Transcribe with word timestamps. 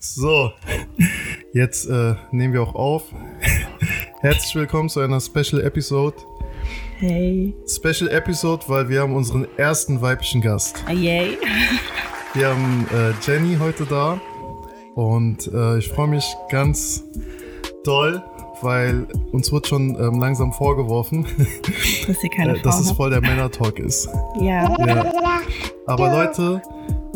So, 0.00 0.52
jetzt 1.52 1.86
äh, 1.90 2.14
nehmen 2.30 2.52
wir 2.54 2.62
auch 2.62 2.76
auf. 2.76 3.02
Herzlich 4.20 4.54
willkommen 4.54 4.88
zu 4.88 5.00
einer 5.00 5.20
Special 5.20 5.60
Episode. 5.60 6.16
Hey. 6.98 7.52
Special 7.66 8.08
Episode, 8.08 8.62
weil 8.68 8.88
wir 8.88 9.00
haben 9.00 9.16
unseren 9.16 9.48
ersten 9.56 10.00
weiblichen 10.00 10.40
Gast. 10.40 10.84
Ah, 10.86 10.92
Yay. 10.92 11.36
Wir 12.34 12.48
haben 12.48 12.86
äh, 12.94 13.12
Jenny 13.26 13.56
heute 13.58 13.86
da 13.86 14.20
und 14.94 15.50
äh, 15.52 15.78
ich 15.78 15.88
freue 15.88 16.06
mich 16.06 16.24
ganz 16.48 17.02
doll, 17.82 18.22
weil 18.62 19.04
uns 19.32 19.50
wird 19.50 19.66
schon 19.66 19.96
ähm, 20.00 20.20
langsam 20.20 20.52
vorgeworfen, 20.52 21.26
Dass 22.06 22.22
äh, 22.22 22.62
dass 22.62 22.80
es 22.80 22.92
voll 22.92 23.10
der 23.10 23.20
Männer-Talk 23.20 23.80
ist. 23.80 24.08
Ja. 24.40 24.76
Ja. 24.86 25.12
Aber 25.86 26.12
Leute, 26.12 26.62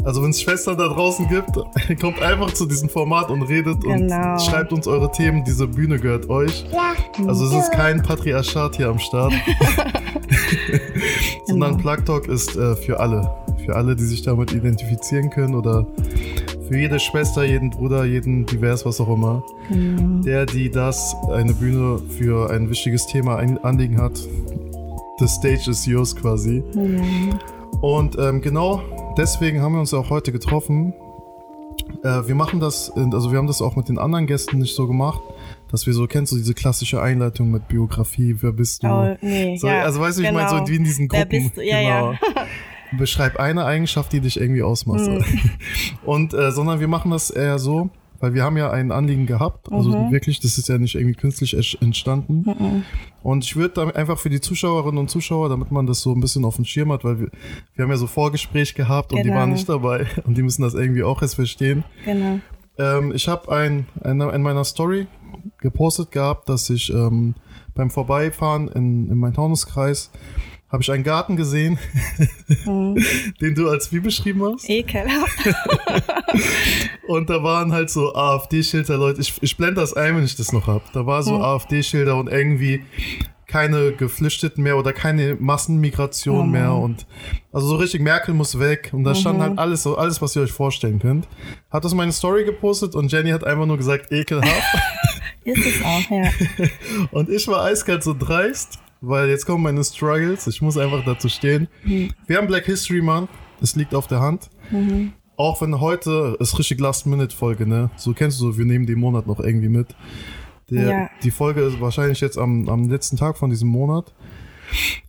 also 0.05 0.23
wenn 0.23 0.31
es 0.31 0.41
Schwestern 0.41 0.77
da 0.77 0.89
draußen 0.89 1.29
gibt, 1.29 1.51
kommt 2.01 2.21
einfach 2.23 2.53
zu 2.53 2.67
diesem 2.67 2.89
Format 2.89 3.31
und 3.31 3.43
redet 3.43 3.81
Genau. 3.83 4.33
und 4.33 4.43
schreibt 4.43 4.73
uns 4.73 4.87
eure 4.87 5.11
Themen. 5.13 5.45
Diese 5.45 5.67
Bühne 5.67 5.99
gehört 5.99 6.29
euch. 6.29 6.65
Also 7.27 7.47
es 7.47 7.53
ist 7.65 7.73
kein 7.73 8.03
Patriarchat 8.03 8.77
hier 8.77 8.89
am 8.89 8.99
Start, 8.99 9.33
sondern 11.47 11.77
Genau. 11.77 11.83
Plug 11.83 12.05
Talk 12.05 12.29
ist 12.29 12.57
äh, 12.57 12.77
für 12.77 12.99
alle. 13.01 13.29
Für 13.65 13.77
alle, 13.77 13.95
die 13.95 14.05
sich 14.05 14.23
damit 14.23 14.53
identifizieren 14.53 15.31
können 15.31 15.55
oder 15.55 15.87
für 16.69 16.79
jede 16.79 16.99
Schwester, 16.99 17.45
jeden 17.45 17.71
Bruder, 17.71 18.05
jeden 18.05 18.45
divers, 18.47 18.85
was 18.85 19.01
auch 19.01 19.09
immer. 19.09 19.43
Genau. 19.69 20.23
Der, 20.23 20.47
die 20.47 20.71
das, 20.71 21.15
eine 21.33 21.53
Bühne 21.55 22.01
für 22.19 22.51
ein 22.51 22.69
wichtiges 22.71 23.07
Thema 23.07 23.37
ein 23.37 23.63
Anliegen 23.63 24.01
hat. 24.01 24.19
The 25.19 25.29
stage 25.29 25.71
is 25.71 25.87
yours 25.87 26.17
quasi. 26.17 26.63
Ja. 26.75 27.01
Und 27.81 28.17
ähm, 28.19 28.41
genau 28.41 28.81
deswegen 29.17 29.61
haben 29.61 29.73
wir 29.73 29.81
uns 29.81 29.95
auch 29.95 30.11
heute 30.11 30.33
getroffen. 30.33 30.95
Äh, 32.03 32.27
wir 32.27 32.35
machen 32.35 32.61
das, 32.61 32.91
also 32.91 33.31
wir 33.31 33.39
haben 33.39 33.47
das 33.47 33.63
auch 33.63 33.77
mit 33.77 33.89
den 33.89 33.99
anderen 33.99 34.27
Gästen 34.27 34.59
nicht 34.59 34.75
so 34.75 34.87
gemacht, 34.87 35.23
dass 35.71 35.87
wir 35.87 35.93
so, 35.93 36.07
kennst 36.07 36.33
du 36.33 36.37
diese 36.37 36.55
klassische 36.55 37.01
Einleitung 37.01 37.51
mit 37.51 37.69
Biografie, 37.69 38.37
wer 38.41 38.53
bist 38.53 38.83
du? 38.83 38.89
Oh, 38.89 39.17
nee. 39.21 39.57
so, 39.57 39.67
ja. 39.67 39.83
also 39.83 40.01
weißt 40.01 40.19
du, 40.19 40.23
ich 40.23 40.33
meine, 40.33 40.49
so 40.49 40.57
genau. 40.57 40.69
wie 40.69 40.77
in 40.77 40.85
diesen 40.85 41.11
Wer 41.11 41.25
Gruppen. 41.25 41.43
bist 41.45 41.57
du? 41.57 41.63
Ja, 41.63 41.81
ja. 41.81 42.15
Beschreib 42.99 43.39
eine 43.39 43.65
Eigenschaft, 43.65 44.13
die 44.13 44.21
dich 44.21 44.39
irgendwie 44.39 44.63
ausmacht. 44.63 45.01
Mhm. 45.01 45.25
Und, 46.05 46.35
äh, 46.35 46.51
sondern 46.53 46.81
wir 46.81 46.89
machen 46.89 47.11
das 47.11 47.31
eher 47.31 47.59
so, 47.59 47.89
weil 48.23 48.35
wir 48.35 48.45
haben 48.45 48.57
ja 48.57 48.71
ein 48.71 48.93
Anliegen 48.93 49.27
gehabt. 49.27 49.71
Also 49.73 49.91
Mhm. 49.91 50.13
wirklich, 50.13 50.39
das 50.39 50.57
ist 50.57 50.69
ja 50.69 50.79
nicht 50.79 50.95
irgendwie 50.95 51.17
künstlich 51.17 51.77
entstanden. 51.83 52.45
Mhm. 52.47 52.83
Und 53.25 53.45
ich 53.45 53.57
würde 53.57 53.75
dann 53.75 53.91
einfach 53.91 54.17
für 54.19 54.31
die 54.31 54.41
Zuschauerinnen 54.41 54.97
und 54.99 55.11
Zuschauer, 55.11 55.49
damit 55.49 55.73
man 55.73 55.87
das 55.89 56.01
so 56.03 56.13
ein 56.15 56.21
bisschen 56.21 56.45
auf 56.45 56.55
dem 56.57 56.65
Schirm 56.65 56.93
hat, 56.93 57.05
weil 57.05 57.19
wir, 57.19 57.29
wir 57.75 57.83
haben 57.85 57.91
ja 57.91 57.97
so 57.97 58.07
Vorgespräch 58.07 58.75
gehabt 58.75 59.13
und 59.13 59.19
die 59.19 59.25
Genau. 59.25 59.37
waren 59.37 59.51
nicht 59.51 59.69
dabei 59.69 60.07
und 60.25 60.39
die 60.39 60.43
müssen 60.43 60.63
das 60.63 60.75
irgendwie 60.75 61.03
auch 61.03 61.21
erst 61.21 61.35
verstehen. 61.35 61.83
Genau. 62.05 62.39
Ähm, 62.79 63.13
ich 63.13 63.27
habe 63.29 63.51
ein, 63.53 63.87
ein, 64.03 64.21
in 64.21 64.43
meiner 64.43 64.65
Story 64.65 65.09
gepostet 65.59 66.13
gehabt, 66.13 66.49
dass 66.49 66.71
ich 66.71 66.93
ähm, 66.95 67.35
beim 67.75 67.91
Vorbeifahren 67.91 68.69
in, 68.69 69.11
in 69.11 69.19
meinem 69.19 69.35
Taunuskreis 69.35 70.11
habe 70.73 70.83
ich 70.83 70.91
einen 70.91 71.05
Garten 71.05 71.37
gesehen, 71.37 71.79
Mhm. 72.67 72.97
den 73.41 73.55
du 73.55 73.69
als 73.69 73.93
wie 73.93 74.01
beschrieben 74.01 74.43
hast. 74.45 74.69
Ekelhaft. 74.69 75.39
Und 77.07 77.29
da 77.31 77.43
waren 77.43 77.73
halt 77.73 77.91
so 77.91 78.15
AfD-Schilder, 78.15 78.97
Leute. 78.97 79.21
Ich, 79.21 79.35
ich 79.43 79.57
blende 79.57 79.81
das 79.81 79.93
ein, 79.95 80.17
wenn 80.17 80.25
ich 80.25 80.37
das 80.37 80.53
noch 80.53 80.67
hab. 80.67 80.93
Da 80.93 81.05
war 81.07 81.23
so 81.23 81.35
Mhm. 81.37 81.43
AfD-Schilder 81.43 82.17
und 82.17 82.29
irgendwie 82.29 82.83
keine 83.47 83.93
Geflüchteten 83.93 84.63
mehr 84.65 84.79
oder 84.79 84.95
keine 84.95 85.37
Massenmigration 85.39 86.47
Mhm. 86.47 86.53
mehr 86.53 86.73
und 86.73 87.07
also 87.53 87.67
so 87.69 87.77
richtig 87.77 88.01
Merkel 88.01 88.33
muss 88.33 88.59
weg 88.59 88.89
und 88.95 89.05
da 89.05 89.15
stand 89.15 89.39
Mhm. 89.39 89.43
halt 89.43 89.59
alles 89.59 89.83
so 89.83 89.97
alles 89.99 90.23
was 90.23 90.35
ihr 90.37 90.43
euch 90.43 90.53
vorstellen 90.53 90.99
könnt. 91.01 91.29
Hat 91.71 91.85
das 91.85 91.93
meine 91.93 92.13
Story 92.13 92.45
gepostet 92.47 92.95
und 92.95 93.13
Jenny 93.13 93.29
hat 93.31 93.45
einfach 93.45 93.67
nur 93.67 93.77
gesagt 93.77 94.11
ekelhaft 94.11 94.63
Ist 95.45 95.67
es 95.67 95.85
auch, 95.85 96.11
ja. 96.11 96.31
und 97.11 97.29
ich 97.29 97.47
war 97.49 97.65
eiskalt 97.65 98.03
so 98.05 98.15
dreist, 98.19 98.79
weil 99.03 99.29
jetzt 99.29 99.45
kommen 99.45 99.65
meine 99.65 99.85
Struggles, 99.85 100.47
ich 100.47 100.63
muss 100.63 100.79
einfach 100.79 101.05
dazu 101.05 101.29
stehen. 101.29 101.69
Mhm. 101.85 102.11
Wir 102.27 102.39
haben 102.39 102.47
Black 102.47 102.65
History 102.65 103.03
Month, 103.03 103.29
es 103.61 103.77
liegt 103.77 103.95
auf 103.95 104.07
der 104.07 104.21
Hand. 104.21 104.49
Mhm. 104.71 105.13
Auch 105.37 105.61
wenn 105.61 105.81
heute 105.81 106.37
ist 106.39 106.59
richtig 106.59 106.81
Last-Minute-Folge, 106.81 107.67
ne? 107.67 107.91
So 107.97 108.13
kennst 108.15 108.41
du 108.41 108.53
so, 108.53 108.59
wir 108.59 108.65
nehmen 108.65 108.87
den 108.87 109.01
Monat 109.01 109.27
noch 109.27 109.41
irgendwie 109.41 109.69
mit. 109.69 109.95
Der, 110.71 110.89
Ja. 110.89 111.11
Die 111.23 111.33
Folge 111.33 111.63
ist 111.63 111.81
wahrscheinlich 111.81 112.21
jetzt 112.21 112.39
am, 112.39 112.69
am 112.69 112.89
letzten 112.89 113.17
Tag 113.17 113.37
von 113.37 113.51
diesem 113.51 113.69
Monat. 113.69 114.15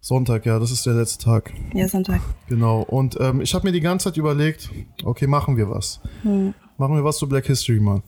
Sonntag, 0.01 0.45
ja, 0.45 0.59
das 0.59 0.71
ist 0.71 0.85
der 0.85 0.93
letzte 0.93 1.23
Tag. 1.23 1.53
Ja, 1.73 1.87
Sonntag. 1.87 2.19
Genau. 2.49 2.81
Und 2.81 3.17
ähm, 3.21 3.41
ich 3.41 3.53
habe 3.53 3.67
mir 3.67 3.71
die 3.71 3.79
ganze 3.79 4.05
Zeit 4.05 4.17
überlegt, 4.17 4.71
okay, 5.03 5.27
machen 5.27 5.55
wir 5.55 5.69
was. 5.69 6.01
Hm. 6.23 6.53
Machen 6.77 6.95
wir 6.95 7.03
was 7.03 7.17
zu 7.17 7.29
Black 7.29 7.45
History 7.45 7.79
Month. 7.79 8.03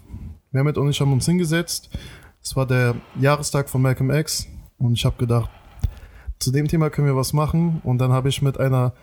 Mehmet 0.52 0.78
und 0.78 0.90
ich 0.90 1.00
haben 1.00 1.14
uns 1.14 1.26
hingesetzt. 1.26 1.90
Es 2.42 2.56
war 2.56 2.66
der 2.66 2.96
Jahrestag 3.20 3.70
von 3.70 3.82
Malcolm 3.82 4.10
X. 4.10 4.48
Und 4.78 4.94
ich 4.94 5.06
habe 5.06 5.16
gedacht, 5.18 5.50
zu 6.46 6.52
dem 6.52 6.68
Thema 6.70 6.90
können 6.90 7.08
wir 7.08 7.16
was 7.18 7.34
machen. 7.34 7.82
Und 7.84 7.98
dann 7.98 8.12
habe 8.12 8.30
ich 8.30 8.42
mit 8.42 8.60
einer 8.60 8.94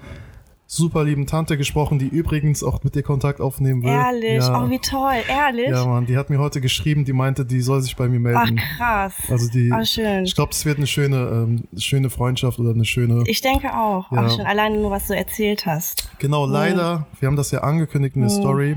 super 0.66 1.04
lieben 1.04 1.26
Tante 1.26 1.58
gesprochen, 1.58 1.98
die 1.98 2.06
übrigens 2.08 2.62
auch 2.64 2.82
mit 2.82 2.94
dir 2.94 3.02
Kontakt 3.02 3.42
aufnehmen 3.42 3.82
will. 3.82 3.90
Ehrlich. 3.90 4.42
Ja. 4.42 4.64
Oh, 4.64 4.70
wie 4.70 4.78
toll. 4.78 5.16
Ehrlich. 5.28 5.68
Ja, 5.68 5.84
Mann, 5.84 6.06
die 6.06 6.16
hat 6.16 6.30
mir 6.30 6.38
heute 6.38 6.62
geschrieben, 6.62 7.04
die 7.04 7.12
meinte, 7.12 7.44
die 7.44 7.60
soll 7.60 7.82
sich 7.82 7.94
bei 7.94 8.08
mir 8.08 8.16
Ach, 8.34 8.44
melden. 8.46 8.60
krass. 8.78 9.12
Also 9.28 9.50
die, 9.50 9.70
Ach, 9.70 9.84
schön. 9.84 10.24
ich 10.24 10.34
glaube, 10.34 10.52
es 10.52 10.64
wird 10.64 10.78
eine 10.78 10.86
schöne, 10.86 11.16
ähm, 11.16 11.64
schöne 11.76 12.08
Freundschaft 12.08 12.58
oder 12.58 12.70
eine 12.70 12.86
schöne. 12.86 13.22
Ich 13.26 13.42
denke 13.42 13.76
auch. 13.76 14.10
Ja. 14.12 14.22
Ach, 14.24 14.30
schon 14.30 14.46
alleine 14.46 14.78
nur, 14.78 14.90
was 14.90 15.08
du 15.08 15.14
erzählt 15.14 15.66
hast. 15.66 16.08
Genau, 16.18 16.46
leider, 16.46 17.06
wir 17.20 17.26
haben 17.26 17.36
das 17.36 17.50
ja 17.50 17.60
angekündigt 17.60 18.16
in 18.16 18.22
der 18.22 18.30
Mhm. 18.30 18.34
Story. 18.40 18.76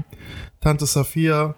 Tante 0.60 0.86
Safia, 0.88 1.56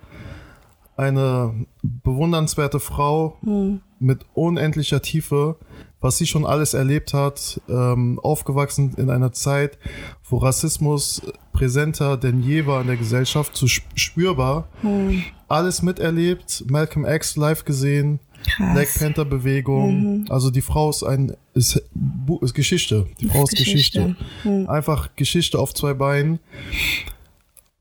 eine 0.95 1.65
bewundernswerte 1.81 2.79
Frau 2.79 3.37
Hm. 3.43 3.81
mit 3.99 4.25
unendlicher 4.33 5.01
Tiefe, 5.01 5.55
was 5.99 6.17
sie 6.17 6.27
schon 6.27 6.45
alles 6.45 6.73
erlebt 6.73 7.13
hat, 7.13 7.59
ähm, 7.69 8.19
aufgewachsen 8.21 8.93
in 8.97 9.09
einer 9.09 9.31
Zeit, 9.31 9.77
wo 10.29 10.37
Rassismus 10.37 11.21
präsenter 11.53 12.17
denn 12.17 12.41
je 12.43 12.65
war 12.67 12.81
in 12.81 12.87
der 12.87 12.97
Gesellschaft, 12.97 13.55
zu 13.55 13.65
sp- 13.65 13.89
spürbar. 13.95 14.67
Hm. 14.81 15.23
Alles 15.47 15.81
miterlebt, 15.81 16.65
Malcolm 16.69 17.05
X 17.05 17.35
live 17.35 17.65
gesehen, 17.65 18.19
Black 18.57 18.87
Krass. 18.89 18.99
Panther 18.99 19.25
Bewegung. 19.25 20.25
Also 20.29 20.51
die 20.51 20.61
Frau 20.61 20.89
ist 20.91 21.03
ein 21.03 21.35
ist, 21.53 21.81
ist 22.41 22.53
Geschichte. 22.53 23.07
Die 23.19 23.27
Frau 23.27 23.43
ist 23.43 23.57
Geschichte. 23.57 24.15
Hm. 24.43 24.69
Einfach 24.69 25.09
Geschichte 25.15 25.57
auf 25.57 25.73
zwei 25.73 25.93
Beinen. 25.95 26.39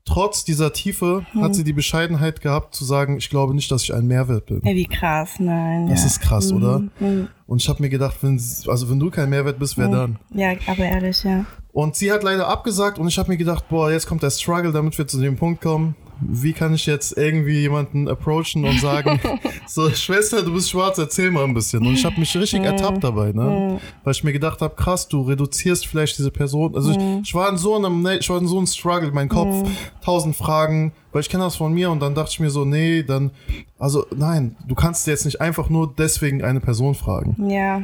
Trotz 0.07 0.45
dieser 0.45 0.71
Tiefe 0.71 1.25
Hm. 1.33 1.41
hat 1.43 1.53
sie 1.53 1.65
die 1.65 1.73
Bescheidenheit 1.73 2.39
gehabt 2.41 2.73
zu 2.73 2.85
sagen, 2.85 3.17
ich 3.17 3.29
glaube 3.29 3.53
nicht, 3.53 3.69
dass 3.71 3.83
ich 3.83 3.93
ein 3.93 4.07
Mehrwert 4.07 4.45
bin. 4.45 4.63
Ey, 4.63 4.75
wie 4.75 4.87
krass. 4.87 5.31
Nein. 5.37 5.87
Das 5.89 6.01
ja. 6.01 6.07
ist 6.07 6.21
krass, 6.21 6.51
oder? 6.51 6.79
Mhm. 6.99 7.27
Und 7.45 7.61
ich 7.61 7.67
habe 7.67 7.81
mir 7.81 7.89
gedacht, 7.89 8.17
wenn, 8.21 8.41
also 8.67 8.89
wenn 8.89 8.99
du 8.99 9.09
kein 9.09 9.29
Mehrwert 9.29 9.59
bist, 9.59 9.77
wer 9.77 9.89
dann? 9.89 10.17
Ja, 10.33 10.53
aber 10.67 10.83
ehrlich, 10.85 11.23
ja. 11.23 11.45
Und 11.73 11.95
sie 11.95 12.11
hat 12.11 12.23
leider 12.23 12.47
abgesagt 12.47 12.99
und 12.99 13.07
ich 13.07 13.19
habe 13.19 13.29
mir 13.29 13.37
gedacht, 13.37 13.67
boah, 13.69 13.91
jetzt 13.91 14.07
kommt 14.07 14.23
der 14.23 14.31
Struggle, 14.31 14.71
damit 14.71 14.97
wir 14.97 15.07
zu 15.07 15.19
dem 15.19 15.35
Punkt 15.35 15.61
kommen. 15.61 15.95
Wie 16.21 16.53
kann 16.53 16.73
ich 16.73 16.85
jetzt 16.85 17.17
irgendwie 17.17 17.59
jemanden 17.59 18.07
approachen 18.07 18.65
und 18.65 18.79
sagen, 18.79 19.19
so 19.67 19.89
Schwester, 19.91 20.41
du 20.43 20.53
bist 20.53 20.69
schwarz, 20.69 20.97
erzähl 20.97 21.31
mal 21.31 21.43
ein 21.43 21.53
bisschen. 21.53 21.85
Und 21.85 21.93
ich 21.93 22.05
habe 22.05 22.19
mich 22.19 22.35
richtig 22.35 22.63
ertappt 22.63 23.03
dabei, 23.03 23.31
ne? 23.31 23.79
Weil 24.03 24.11
ich 24.13 24.23
mir 24.23 24.33
gedacht 24.33 24.61
habe, 24.61 24.75
krass, 24.75 25.07
du 25.07 25.21
reduzierst 25.21 25.87
vielleicht 25.87 26.17
diese 26.17 26.31
Person. 26.31 26.75
Also 26.75 26.91
ich, 26.91 26.97
ich 27.23 27.33
war 27.35 27.49
in 27.49 27.57
so 27.57 27.75
einem, 27.75 28.01
ne- 28.01 28.17
ich 28.17 28.29
war 28.29 28.37
in 28.39 28.47
so 28.47 28.57
einem 28.57 28.67
Struggle, 28.67 29.11
mein 29.11 29.29
Kopf, 29.29 29.69
tausend 30.03 30.35
Fragen, 30.35 30.91
weil 31.11 31.21
ich 31.21 31.29
kenne 31.29 31.43
das 31.43 31.55
von 31.55 31.73
mir 31.73 31.89
und 31.91 31.99
dann 31.99 32.15
dachte 32.15 32.31
ich 32.31 32.39
mir 32.39 32.49
so, 32.49 32.65
nee, 32.65 33.03
dann, 33.03 33.31
also 33.77 34.05
nein, 34.15 34.55
du 34.67 34.75
kannst 34.75 35.05
jetzt 35.07 35.25
nicht 35.25 35.39
einfach 35.41 35.69
nur 35.69 35.93
deswegen 35.97 36.43
eine 36.43 36.59
Person 36.59 36.95
fragen. 36.95 37.49
Ja. 37.49 37.81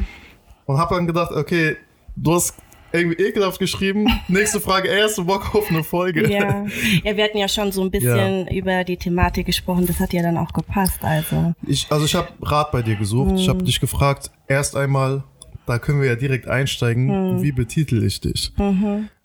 Und 0.66 0.78
hab 0.78 0.90
dann 0.90 1.08
gedacht, 1.08 1.32
okay, 1.32 1.76
du 2.16 2.34
hast 2.36 2.56
irgendwie 2.94 3.22
ekelhaft 3.22 3.60
geschrieben. 3.60 4.08
Nächste 4.28 4.60
Frage, 4.60 4.90
du 5.16 5.26
Bock 5.26 5.54
auf 5.56 5.70
eine 5.70 5.84
Folge? 5.84 6.32
Ja. 6.32 6.66
ja, 7.04 7.18
wir 7.18 7.24
hatten 7.24 7.38
ja 7.38 7.48
schon 7.48 7.72
so 7.72 7.82
ein 7.82 7.92
bisschen 7.92 8.48
über 8.48 8.84
die 8.84 8.98
Thematik 8.98 9.48
gesprochen. 9.48 9.88
Das 9.88 10.00
hat 10.00 10.14
ja 10.14 10.22
dann 10.22 10.38
auch 10.38 10.54
gepasst. 10.54 11.00
Also, 11.02 11.54
Ich, 11.66 11.88
also 11.90 12.06
ich 12.06 12.16
habe 12.16 12.30
Rat 12.42 12.72
bei 12.72 12.82
dir 12.82 12.96
gesucht. 12.96 13.34
Ich 13.38 13.50
habe 13.50 13.64
dich 13.64 13.80
gefragt, 13.80 14.32
erst 14.48 14.76
einmal, 14.76 15.24
da 15.66 15.80
können 15.80 16.02
wir 16.02 16.08
ja 16.08 16.16
direkt 16.16 16.48
einsteigen, 16.48 17.42
wie 17.42 17.52
betitel 17.52 18.04
ich 18.04 18.22
dich? 18.22 18.54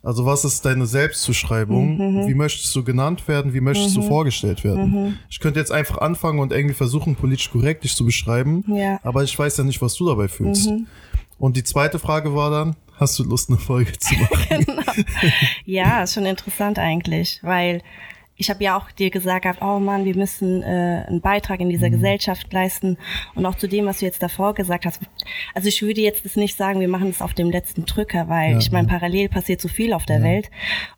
Also 0.02 0.24
was 0.24 0.44
ist 0.44 0.64
deine 0.64 0.86
Selbstzuschreibung? 0.86 2.26
Wie 2.26 2.34
möchtest 2.34 2.74
du 2.74 2.84
genannt 2.84 3.28
werden? 3.28 3.52
Wie 3.52 3.60
möchtest 3.60 3.96
du 3.96 4.02
vorgestellt 4.02 4.64
werden? 4.64 5.18
Ich 5.28 5.40
könnte 5.40 5.60
jetzt 5.60 5.72
einfach 5.72 5.98
anfangen 5.98 6.38
und 6.38 6.52
irgendwie 6.52 6.74
versuchen, 6.74 7.16
politisch 7.16 7.50
korrekt 7.50 7.84
dich 7.84 7.94
zu 7.94 8.06
beschreiben. 8.06 8.64
Ja. 8.68 8.98
Aber 9.02 9.24
ich 9.24 9.38
weiß 9.38 9.58
ja 9.58 9.64
nicht, 9.64 9.82
was 9.82 9.94
du 9.94 10.06
dabei 10.06 10.28
fühlst. 10.28 10.70
Und 11.38 11.56
die 11.56 11.64
zweite 11.64 11.98
Frage 11.98 12.34
war 12.34 12.50
dann, 12.50 12.76
hast 12.98 13.18
du 13.18 13.24
Lust, 13.24 13.48
eine 13.48 13.58
Folge 13.58 13.98
zu 13.98 14.14
machen? 14.18 14.84
ja, 15.64 16.02
ist 16.02 16.14
schon 16.14 16.26
interessant 16.26 16.78
eigentlich, 16.78 17.40
weil 17.42 17.82
ich 18.40 18.50
habe 18.50 18.62
ja 18.62 18.78
auch 18.78 18.90
dir 18.92 19.10
gesagt 19.10 19.42
gehabt, 19.42 19.62
oh 19.62 19.80
Mann, 19.80 20.04
wir 20.04 20.16
müssen 20.16 20.62
äh, 20.62 21.04
einen 21.08 21.20
Beitrag 21.20 21.58
in 21.58 21.70
dieser 21.70 21.90
Gesellschaft 21.90 22.52
leisten 22.52 22.96
und 23.34 23.44
auch 23.44 23.56
zu 23.56 23.66
dem, 23.66 23.86
was 23.86 23.98
du 23.98 24.04
jetzt 24.04 24.22
davor 24.22 24.54
gesagt 24.54 24.86
hast. 24.86 25.00
Also 25.54 25.68
ich 25.68 25.82
würde 25.82 26.00
jetzt 26.00 26.24
das 26.24 26.36
nicht 26.36 26.56
sagen, 26.56 26.78
wir 26.78 26.88
machen 26.88 27.08
es 27.08 27.20
auf 27.20 27.34
dem 27.34 27.50
letzten 27.50 27.84
Drücker, 27.84 28.28
weil 28.28 28.52
Ja, 28.52 28.58
ich 28.58 28.70
meine, 28.70 28.86
ja. 28.86 28.94
parallel 28.94 29.28
passiert 29.28 29.60
so 29.60 29.66
viel 29.66 29.92
auf 29.92 30.06
der 30.06 30.22
Welt 30.22 30.50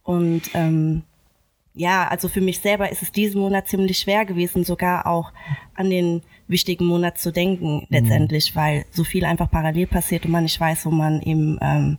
und 0.02 0.42
ähm, 0.52 1.02
ja, 1.72 2.08
also 2.08 2.28
für 2.28 2.40
mich 2.42 2.58
selber 2.60 2.90
ist 2.92 3.00
es 3.00 3.10
diesen 3.12 3.40
Monat 3.40 3.68
ziemlich 3.68 3.98
schwer 3.98 4.26
gewesen, 4.26 4.64
sogar 4.64 5.06
auch 5.06 5.32
an 5.74 5.88
den 5.88 6.20
wichtigen 6.50 6.84
Monat 6.86 7.16
zu 7.18 7.32
denken 7.32 7.86
letztendlich, 7.88 8.54
weil 8.56 8.84
so 8.90 9.04
viel 9.04 9.24
einfach 9.24 9.50
parallel 9.50 9.86
passiert 9.86 10.24
und 10.26 10.32
man 10.32 10.42
nicht 10.42 10.60
weiß, 10.60 10.84
wo 10.86 10.90
man 10.90 11.22
eben 11.22 11.58
ähm, 11.62 11.98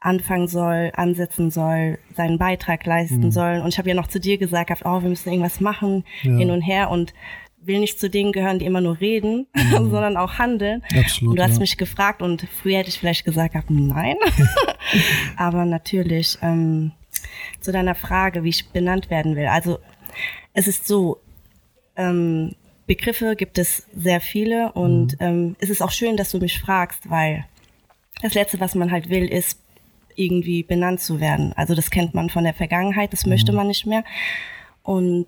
anfangen 0.00 0.46
soll, 0.46 0.92
ansetzen 0.94 1.50
soll, 1.50 1.98
seinen 2.14 2.38
Beitrag 2.38 2.86
leisten 2.86 3.18
Mhm. 3.26 3.30
soll. 3.32 3.60
Und 3.60 3.70
ich 3.70 3.78
habe 3.78 3.88
ja 3.88 3.94
noch 3.96 4.06
zu 4.06 4.20
dir 4.20 4.38
gesagt, 4.38 4.70
oh, 4.84 5.02
wir 5.02 5.08
müssen 5.08 5.28
irgendwas 5.28 5.60
machen, 5.60 6.04
Ja. 6.22 6.36
hin 6.36 6.50
und 6.52 6.62
her 6.62 6.90
und 6.90 7.14
will 7.60 7.80
nicht 7.80 7.98
zu 7.98 8.08
denen 8.08 8.30
gehören, 8.30 8.60
die 8.60 8.64
immer 8.64 8.80
nur 8.80 9.00
reden, 9.00 9.48
sondern 9.72 10.16
auch 10.16 10.38
handeln. 10.38 10.84
Mhm. 10.92 10.98
Absolut, 11.00 11.30
und 11.32 11.36
du 11.38 11.42
hast 11.42 11.54
ja. 11.54 11.58
mich 11.60 11.76
gefragt 11.76 12.22
und 12.22 12.46
früher 12.62 12.78
hätte 12.78 12.90
ich 12.90 12.98
vielleicht 13.00 13.24
gesagt, 13.24 13.56
nein. 13.70 14.16
Aber 15.36 15.64
natürlich 15.64 16.38
ähm, 16.42 16.92
zu 17.60 17.72
deiner 17.72 17.96
Frage, 17.96 18.44
wie 18.44 18.50
ich 18.50 18.68
benannt 18.70 19.10
werden 19.10 19.34
will. 19.34 19.46
Also 19.46 19.80
es 20.54 20.68
ist 20.68 20.86
so, 20.86 21.18
ähm, 21.96 22.52
Begriffe 22.88 23.36
gibt 23.36 23.58
es 23.58 23.86
sehr 23.94 24.20
viele 24.20 24.72
und 24.72 25.16
ähm, 25.20 25.54
es 25.60 25.68
ist 25.70 25.82
auch 25.82 25.90
schön, 25.90 26.16
dass 26.16 26.32
du 26.32 26.38
mich 26.38 26.58
fragst, 26.58 27.08
weil 27.08 27.44
das 28.22 28.34
Letzte, 28.34 28.58
was 28.58 28.74
man 28.74 28.90
halt 28.90 29.10
will, 29.10 29.28
ist 29.28 29.60
irgendwie 30.16 30.62
benannt 30.62 31.00
zu 31.00 31.20
werden. 31.20 31.52
Also 31.54 31.74
das 31.74 31.90
kennt 31.90 32.14
man 32.14 32.30
von 32.30 32.44
der 32.44 32.54
Vergangenheit, 32.54 33.12
das 33.12 33.26
möchte 33.26 33.52
man 33.52 33.68
nicht 33.68 33.86
mehr. 33.86 34.04
Und 34.82 35.26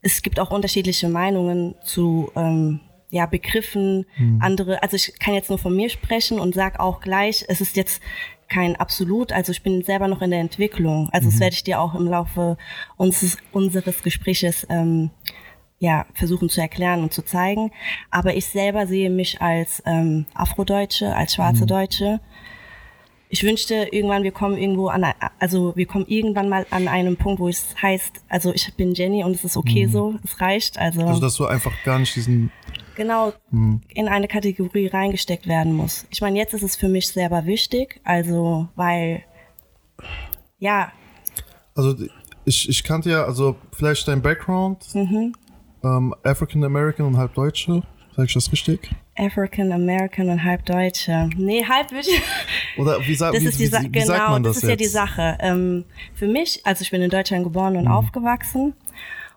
es 0.00 0.22
gibt 0.22 0.38
auch 0.38 0.52
unterschiedliche 0.52 1.08
Meinungen 1.08 1.74
zu 1.84 2.30
ähm, 2.36 2.80
ja, 3.10 3.26
Begriffen, 3.26 4.06
andere, 4.40 4.82
also 4.82 4.94
ich 4.94 5.18
kann 5.18 5.34
jetzt 5.34 5.50
nur 5.50 5.58
von 5.58 5.74
mir 5.74 5.90
sprechen 5.90 6.38
und 6.38 6.54
sag 6.54 6.78
auch 6.78 7.00
gleich, 7.00 7.44
es 7.48 7.60
ist 7.60 7.76
jetzt 7.76 8.00
kein 8.48 8.76
Absolut, 8.76 9.32
also 9.32 9.50
ich 9.50 9.62
bin 9.62 9.82
selber 9.82 10.06
noch 10.06 10.22
in 10.22 10.30
der 10.30 10.40
Entwicklung. 10.40 11.10
Also 11.10 11.30
das 11.30 11.40
werde 11.40 11.54
ich 11.54 11.64
dir 11.64 11.80
auch 11.80 11.96
im 11.96 12.06
Laufe 12.06 12.56
unseres, 12.96 13.38
unseres 13.50 14.04
Gespräches 14.04 14.64
ähm, 14.70 15.10
ja, 15.78 16.06
versuchen 16.14 16.48
zu 16.48 16.60
erklären 16.60 17.02
und 17.02 17.12
zu 17.12 17.22
zeigen. 17.22 17.70
Aber 18.10 18.34
ich 18.34 18.46
selber 18.46 18.86
sehe 18.86 19.10
mich 19.10 19.40
als 19.42 19.82
ähm, 19.86 20.26
Afrodeutsche, 20.34 21.14
als 21.14 21.34
schwarze 21.34 21.66
Deutsche. 21.66 22.20
Ich 23.28 23.42
wünschte 23.42 23.88
irgendwann, 23.90 24.22
wir 24.22 24.30
kommen 24.30 24.56
irgendwo 24.56 24.86
an, 24.88 25.04
also 25.40 25.74
wir 25.76 25.86
kommen 25.86 26.06
irgendwann 26.06 26.48
mal 26.48 26.64
an 26.70 26.86
einem 26.86 27.16
Punkt, 27.16 27.40
wo 27.40 27.48
es 27.48 27.74
heißt, 27.82 28.24
also 28.28 28.54
ich 28.54 28.72
bin 28.74 28.94
Jenny 28.94 29.24
und 29.24 29.34
es 29.34 29.44
ist 29.44 29.56
okay 29.56 29.86
so, 29.86 30.14
es 30.24 30.40
reicht. 30.40 30.78
Also, 30.78 31.02
Also, 31.04 31.20
dass 31.20 31.34
du 31.34 31.44
einfach 31.46 31.72
gar 31.84 31.98
nicht 31.98 32.14
diesen. 32.14 32.52
genau 32.94 33.32
in 33.50 34.08
eine 34.08 34.28
Kategorie 34.28 34.86
reingesteckt 34.86 35.48
werden 35.48 35.72
muss. 35.74 36.06
Ich 36.10 36.20
meine, 36.20 36.38
jetzt 36.38 36.54
ist 36.54 36.62
es 36.62 36.76
für 36.76 36.88
mich 36.88 37.08
selber 37.08 37.46
wichtig, 37.46 38.00
also 38.04 38.68
weil 38.76 39.24
ja, 40.58 40.92
Also, 41.74 41.94
ich, 42.44 42.68
ich 42.68 42.84
kannte 42.84 43.10
ja, 43.10 43.24
also, 43.24 43.56
vielleicht 43.72 44.06
dein 44.08 44.22
Background. 44.22 44.86
Mhm. 44.94 45.34
Ähm, 45.84 46.14
African 46.24 46.64
American 46.64 47.06
und 47.06 47.16
halb 47.16 47.34
Deutsche. 47.34 47.82
Sag 48.16 48.26
ich 48.26 48.34
das 48.34 48.50
richtig? 48.50 48.90
African 49.18 49.72
American 49.72 50.30
und 50.30 50.42
halb 50.42 50.64
Deutsche. 50.64 51.28
Nee, 51.36 51.64
halb 51.64 51.90
würde 51.92 52.08
ich. 52.08 52.22
Oder 52.78 52.98
wie, 53.06 53.14
sa 53.14 53.30
Das 53.30 53.42
wie, 53.42 53.46
ist 53.46 53.58
die 53.60 53.64
wie, 53.64 53.66
Sa 53.68 53.82
wie 53.82 53.90
genau, 53.90 54.06
sagt 54.06 54.30
man 54.30 54.42
das, 54.42 54.54
das 54.54 54.62
ist 54.62 54.68
ja 54.68 54.70
jetzt? 54.70 54.80
die 54.80 54.88
Sache. 54.88 55.36
Ähm, 55.40 55.84
für 56.14 56.26
mich, 56.26 56.60
also 56.64 56.82
ich 56.82 56.90
bin 56.90 57.02
in 57.02 57.10
Deutschland 57.10 57.44
geboren 57.44 57.74
Mhm. 57.74 57.80
und 57.80 57.88
aufgewachsen. 57.88 58.72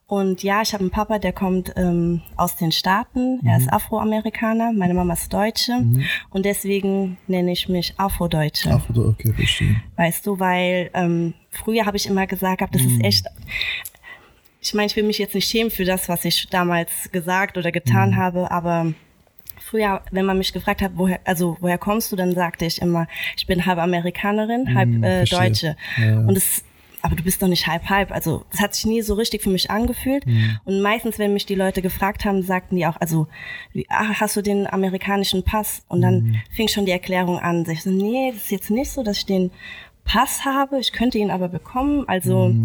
Und 0.08 0.42
ja, 0.42 0.62
ich 0.64 0.74
habe 0.74 0.82
einen 0.82 0.90
Papa, 0.92 1.20
der 1.20 1.34
kommt 1.34 1.72
ähm, 1.76 2.22
aus 2.36 2.56
den 2.56 2.72
Staaten. 2.72 3.42
Er 3.46 3.58
Mhm. 3.60 3.64
ist 3.66 3.72
Afroamerikaner, 3.74 4.72
meine 4.74 4.94
Mama 4.96 5.14
ist 5.14 5.32
Deutsche. 5.32 5.74
Und 6.32 6.46
deswegen 6.46 7.18
nenne 7.28 7.52
ich 7.52 7.70
mich 7.70 7.94
Afrodeutsche. 7.98 8.82
Oder- 8.90 9.10
okay, 9.10 9.32
verstehe. 9.34 9.76
Weißt 9.98 10.26
du, 10.26 10.40
weil 10.40 10.90
ähm, 10.96 11.34
früher 11.52 11.86
habe 11.86 11.98
ich 11.98 12.08
immer 12.08 12.26
gesagt, 12.26 12.58
gehabt, 12.60 12.74
das 12.76 12.82
Mhm. 12.84 12.90
ist 13.02 13.04
echt. 13.04 13.26
Ich 14.62 14.74
meine, 14.74 14.88
ich 14.88 14.96
will 14.96 15.04
mich 15.04 15.18
jetzt 15.18 15.36
nicht 15.36 15.50
schämen 15.50 15.72
für 15.72 15.86
das, 15.86 16.10
was 16.10 16.26
ich 16.26 16.48
damals 16.50 17.12
gesagt 17.12 17.58
oder 17.58 17.72
getan 17.72 18.12
Mhm. 18.12 18.16
habe, 18.18 18.52
aber 18.52 18.94
früher, 19.62 20.02
wenn 20.12 20.26
man 20.26 20.38
mich 20.38 20.52
gefragt 20.52 20.82
hat, 20.82 20.92
woher, 20.96 21.20
also 21.26 21.58
woher 21.62 21.78
kommst 21.78 22.12
du, 22.12 22.16
dann 22.16 22.34
sagte 22.34 22.66
ich 22.66 22.82
immer, 22.82 23.08
ich 23.38 23.46
bin 23.48 23.66
halb 23.66 23.80
Amerikanerin, 23.80 24.74
halb 24.76 24.90
äh, 24.90 24.92
Mhm, 24.98 25.02
verstehe. 25.28 25.40
Deutsche. 25.40 25.76
Ja. 25.98 26.20
Und 26.20 26.36
es 26.38 26.64
aber 27.02 27.16
du 27.16 27.24
bist 27.24 27.42
doch 27.42 27.48
nicht 27.48 27.66
halb 27.66 27.88
halb. 27.90 28.12
Also 28.12 28.44
das 28.52 28.60
hat 28.60 28.76
sich 28.76 28.86
nie 28.86 29.02
so 29.02 29.14
richtig 29.14 29.42
für 29.42 29.50
mich 29.50 29.72
angefühlt. 29.72 30.26
Mhm. 30.26 30.60
Und 30.66 30.82
meistens, 30.82 31.18
wenn 31.18 31.32
mich 31.32 31.46
die 31.46 31.56
Leute 31.56 31.82
gefragt 31.82 32.26
haben, 32.26 32.42
sagten 32.44 32.76
die 32.76 32.86
auch, 32.86 32.98
also 33.00 33.28
wie, 33.72 33.86
ach, 33.88 34.20
hast 34.20 34.36
du 34.36 34.42
den 34.42 34.68
amerikanischen 34.68 35.44
Pass? 35.44 35.82
Und 35.88 36.02
dann 36.02 36.24
Mhm. 36.24 36.42
fing 36.52 36.68
schon 36.68 36.86
die 36.86 36.92
Erklärung 36.92 37.40
an. 37.40 37.66
Ich 37.70 37.84
so, 37.84 37.90
nee, 37.90 38.32
das 38.34 38.44
ist 38.44 38.52
jetzt 38.52 38.70
nicht 38.70 38.92
so, 38.92 39.02
dass 39.02 39.20
ich 39.20 39.26
den 39.26 39.52
Pass 40.06 40.44
habe. 40.46 40.80
Ich 40.80 40.92
könnte 40.92 41.18
ihn 41.20 41.30
aber 41.30 41.50
bekommen. 41.50 42.04
Also 42.08 42.56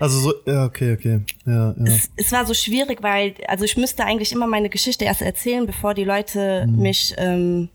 Also, 0.00 0.18
so, 0.18 0.32
ja, 0.46 0.64
okay, 0.64 0.94
okay. 0.94 1.20
Ja, 1.46 1.74
ja. 1.78 1.84
es, 1.84 2.10
es 2.16 2.32
war 2.32 2.44
so 2.44 2.54
schwierig, 2.54 3.02
weil 3.02 3.34
also 3.46 3.64
ich 3.64 3.76
müsste 3.76 4.04
eigentlich 4.04 4.32
immer 4.32 4.46
meine 4.48 4.68
Geschichte 4.68 5.04
erst 5.04 5.22
erzählen, 5.22 5.64
bevor 5.66 5.94
die 5.94 6.04
Leute 6.04 6.66
mich 6.68 7.14
ähm, 7.18 7.68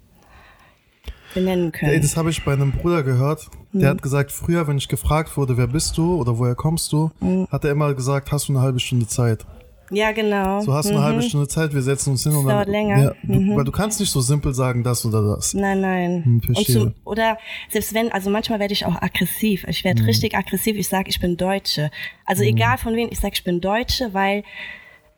benennen 1.33 1.67
Ey, 1.73 1.79
können. 1.79 2.01
das 2.01 2.17
habe 2.17 2.29
ich 2.31 2.43
bei 2.43 2.53
einem 2.53 2.71
Bruder 2.73 3.03
gehört. 3.03 3.49
Mhm. 3.71 3.79
Der 3.79 3.89
hat 3.91 4.01
gesagt, 4.01 4.31
früher, 4.31 4.67
wenn 4.67 4.77
ich 4.77 4.87
gefragt 4.87 5.37
wurde, 5.37 5.57
wer 5.57 5.67
bist 5.67 5.97
du 5.97 6.15
oder 6.19 6.37
woher 6.37 6.55
kommst 6.55 6.91
du, 6.91 7.11
Mhm. 7.19 7.47
hat 7.51 7.63
er 7.63 7.71
immer 7.71 7.93
gesagt, 7.93 8.31
hast 8.31 8.47
du 8.49 8.53
eine 8.53 8.61
halbe 8.61 8.79
Stunde 8.79 9.07
Zeit. 9.07 9.45
Ja, 9.89 10.11
genau. 10.11 10.59
So 10.61 10.73
hast 10.73 10.89
du 10.89 10.93
eine 10.93 11.03
halbe 11.03 11.21
Stunde 11.21 11.47
Zeit, 11.47 11.73
wir 11.73 11.81
setzen 11.81 12.11
uns 12.11 12.23
hin 12.23 12.33
und 12.35 12.45
dauert 12.45 12.65
dann. 12.65 12.71
länger. 12.73 13.03
Ja, 13.03 13.11
du, 13.23 13.55
Weil 13.55 13.63
du 13.63 13.71
kannst 13.71 13.99
nicht 13.99 14.11
so 14.11 14.19
simpel 14.21 14.53
sagen, 14.53 14.83
das 14.83 15.05
oder 15.05 15.35
das. 15.35 15.53
Nein, 15.53 15.79
nein. 15.81 16.23
Hm, 16.25 16.41
verstehe. 16.41 16.75
zum, 16.75 16.93
oder 17.05 17.37
selbst 17.69 17.93
wenn, 17.93 18.11
also 18.11 18.29
manchmal 18.29 18.59
werde 18.59 18.73
ich 18.73 18.85
auch 18.85 19.01
aggressiv. 19.01 19.65
Ich 19.67 19.83
werde 19.83 19.99
Hm. 20.01 20.07
richtig 20.07 20.35
aggressiv. 20.35 20.75
Ich 20.75 20.89
sage, 20.89 21.09
ich 21.09 21.19
bin 21.19 21.37
Deutsche. 21.37 21.89
Also 22.25 22.43
egal 22.43 22.77
von 22.77 22.95
wem, 22.95 23.07
ich 23.11 23.19
sage, 23.19 23.33
ich 23.35 23.43
bin 23.43 23.61
Deutsche, 23.61 24.13
weil 24.13 24.43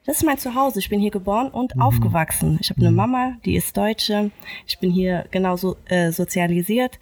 das 0.06 0.18
ist 0.18 0.24
mein 0.24 0.38
Zuhause. 0.38 0.80
Ich 0.80 0.89
bin 0.89 1.00
hier 1.00 1.12
geboren 1.12 1.50
und 1.50 1.75
Mhm. 1.75 1.81
aufgewachsen. 1.81 2.57
Ich 2.62 2.69
habe 2.69 2.80
eine 2.81 2.92
Mama, 2.92 3.33
die 3.45 3.56
ist 3.56 3.75
Deutsche. 3.75 4.31
Ich 4.68 4.80
bin 4.80 4.92
hier 4.92 5.25
genauso 5.31 5.77
äh, 5.88 6.12
sozialisiert. 6.12 7.00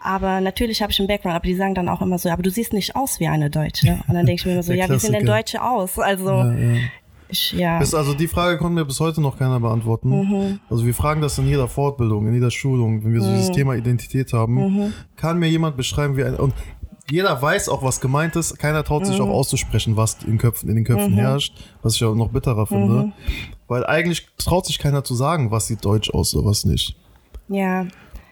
Aber 0.00 0.40
natürlich 0.40 0.80
habe 0.82 0.92
ich 0.92 0.98
einen 1.00 1.08
Background, 1.08 1.34
aber 1.34 1.44
die 1.46 1.54
sagen 1.56 1.74
dann 1.74 1.88
auch 1.88 2.00
immer 2.00 2.18
so, 2.18 2.28
aber 2.30 2.42
du 2.44 2.50
siehst 2.50 2.72
nicht 2.72 2.94
aus 2.94 3.18
wie 3.18 3.26
eine 3.26 3.50
Deutsche. 3.50 3.98
Und 4.08 4.14
dann 4.14 4.26
denke 4.26 4.34
ich 4.40 4.46
mir 4.46 4.52
immer 4.52 4.62
so, 4.62 4.72
ja, 4.72 4.88
wie 4.88 4.98
sehen 4.98 5.12
denn. 5.12 5.26
Deutsche 5.26 5.60
aus? 5.62 5.98
Also, 5.98 6.30
Ja, 6.30 6.52
ja. 6.54 6.76
Ich, 7.28 7.52
ja. 7.52 7.78
Bis, 7.78 7.94
also 7.94 8.14
die 8.14 8.28
Frage 8.28 8.58
konnte 8.58 8.74
mir 8.74 8.84
bis 8.84 9.00
heute 9.00 9.20
noch 9.20 9.38
keiner 9.38 9.60
beantworten. 9.60 10.08
Mhm. 10.10 10.60
Also 10.70 10.84
wir 10.84 10.94
fragen 10.94 11.20
das 11.20 11.38
in 11.38 11.46
jeder 11.46 11.68
Fortbildung, 11.68 12.26
in 12.26 12.34
jeder 12.34 12.50
Schulung, 12.50 13.04
wenn 13.04 13.12
wir 13.12 13.20
so 13.20 13.28
Mhm. 13.30 13.34
dieses 13.36 13.50
Thema 13.52 13.74
Identität 13.74 14.32
haben. 14.32 14.92
Kann 15.16 15.38
mir 15.38 15.48
jemand 15.48 15.76
beschreiben, 15.76 16.16
wie 16.16 16.24
ein... 16.24 16.34
Und 16.36 16.54
jeder 17.10 17.40
weiß 17.40 17.68
auch, 17.70 17.82
was 17.82 18.00
gemeint 18.00 18.36
ist. 18.36 18.58
Keiner 18.58 18.84
traut 18.84 19.06
sich 19.06 19.16
Mhm. 19.18 19.24
auch 19.24 19.30
auszusprechen, 19.30 19.96
was 19.96 20.18
in, 20.26 20.36
Köpfen, 20.38 20.68
in 20.68 20.76
den 20.76 20.84
Köpfen 20.84 21.14
herrscht, 21.14 21.54
was 21.82 21.94
ich 21.94 22.04
auch 22.04 22.14
noch 22.14 22.28
bitterer 22.28 22.66
finde. 22.66 22.94
Mhm. 23.06 23.12
Weil 23.66 23.86
eigentlich 23.86 24.26
traut 24.38 24.66
sich 24.66 24.78
keiner 24.78 25.04
zu 25.04 25.14
sagen, 25.14 25.50
was 25.50 25.66
sieht 25.66 25.84
deutsch 25.84 26.10
aus 26.10 26.34
oder 26.34 26.48
was 26.50 26.64
nicht. 26.64 26.96
ja. 27.48 27.86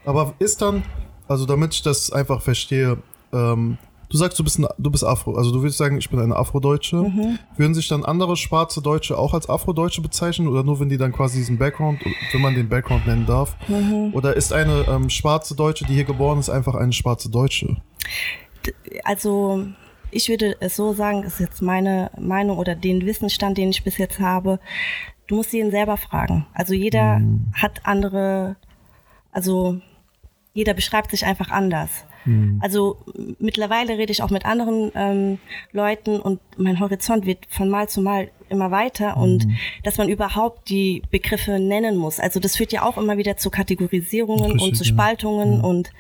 Aber 0.04 0.34
ist 0.38 0.62
dann, 0.62 0.84
also 1.26 1.46
damit 1.46 1.74
ich 1.74 1.82
das 1.82 2.12
einfach 2.12 2.40
verstehe, 2.40 2.98
ähm, 3.32 3.76
du 4.08 4.16
sagst, 4.16 4.38
du 4.38 4.44
bist, 4.44 4.58
ein, 4.58 4.66
du 4.78 4.90
bist 4.90 5.04
Afro, 5.04 5.34
also 5.34 5.52
du 5.52 5.62
willst 5.62 5.78
sagen, 5.78 5.98
ich 5.98 6.10
bin 6.10 6.20
eine 6.20 6.36
Afrodeutsche. 6.36 6.96
Mhm. 6.96 7.38
Würden 7.56 7.74
sich 7.74 7.88
dann 7.88 8.04
andere 8.04 8.36
schwarze 8.36 8.82
Deutsche 8.82 9.18
auch 9.18 9.34
als 9.34 9.48
Afrodeutsche 9.48 10.02
bezeichnen 10.02 10.48
oder 10.48 10.62
nur 10.62 10.80
wenn 10.80 10.88
die 10.88 10.96
dann 10.96 11.12
quasi 11.12 11.38
diesen 11.38 11.58
Background, 11.58 12.00
wenn 12.32 12.40
man 12.40 12.54
den 12.54 12.68
Background 12.68 13.06
nennen 13.06 13.26
darf? 13.26 13.56
Mhm. 13.68 14.10
Oder 14.12 14.36
ist 14.36 14.52
eine 14.52 14.86
ähm, 14.88 15.10
schwarze 15.10 15.54
Deutsche, 15.54 15.84
die 15.84 15.94
hier 15.94 16.04
geboren 16.04 16.38
ist, 16.38 16.48
einfach 16.48 16.74
eine 16.74 16.92
schwarze 16.92 17.30
Deutsche? 17.30 17.76
also 19.04 19.66
ich 20.10 20.28
würde 20.28 20.56
es 20.60 20.76
so 20.76 20.92
sagen, 20.92 21.22
das 21.22 21.34
ist 21.34 21.40
jetzt 21.40 21.62
meine 21.62 22.10
Meinung 22.18 22.58
oder 22.58 22.74
den 22.74 23.04
Wissensstand, 23.04 23.58
den 23.58 23.70
ich 23.70 23.84
bis 23.84 23.98
jetzt 23.98 24.20
habe. 24.20 24.60
Du 25.26 25.36
musst 25.36 25.52
jeden 25.52 25.70
selber 25.70 25.96
fragen. 25.96 26.46
Also 26.54 26.74
jeder 26.74 27.20
hat 27.52 27.80
andere, 27.84 28.56
also 29.32 29.80
jeder 30.54 30.74
beschreibt 30.74 31.10
sich 31.10 31.26
einfach 31.26 31.50
anders. 31.50 32.04
Also 32.60 32.98
m- 33.16 33.36
mittlerweile 33.38 33.98
rede 33.98 34.12
ich 34.12 34.22
auch 34.22 34.30
mit 34.30 34.44
anderen 34.44 34.90
ähm, 34.94 35.38
Leuten 35.72 36.18
und 36.20 36.40
mein 36.56 36.80
Horizont 36.80 37.24
wird 37.26 37.38
von 37.48 37.68
Mal 37.68 37.88
zu 37.88 38.00
Mal 38.00 38.30
immer 38.48 38.70
weiter 38.70 39.16
und 39.16 39.46
dass 39.82 39.98
man 39.98 40.08
überhaupt 40.08 40.68
die 40.68 41.02
Begriffe 41.10 41.58
nennen 41.58 41.96
muss. 41.96 42.20
Also 42.20 42.38
das 42.40 42.56
führt 42.56 42.72
ja 42.72 42.82
auch 42.84 42.96
immer 42.96 43.16
wieder 43.16 43.36
zu 43.36 43.50
Kategorisierungen 43.50 44.52
Richtig, 44.52 44.62
und 44.62 44.74
zu 44.76 44.84
ja. 44.84 44.88
Spaltungen 44.90 45.60
und 45.60 45.90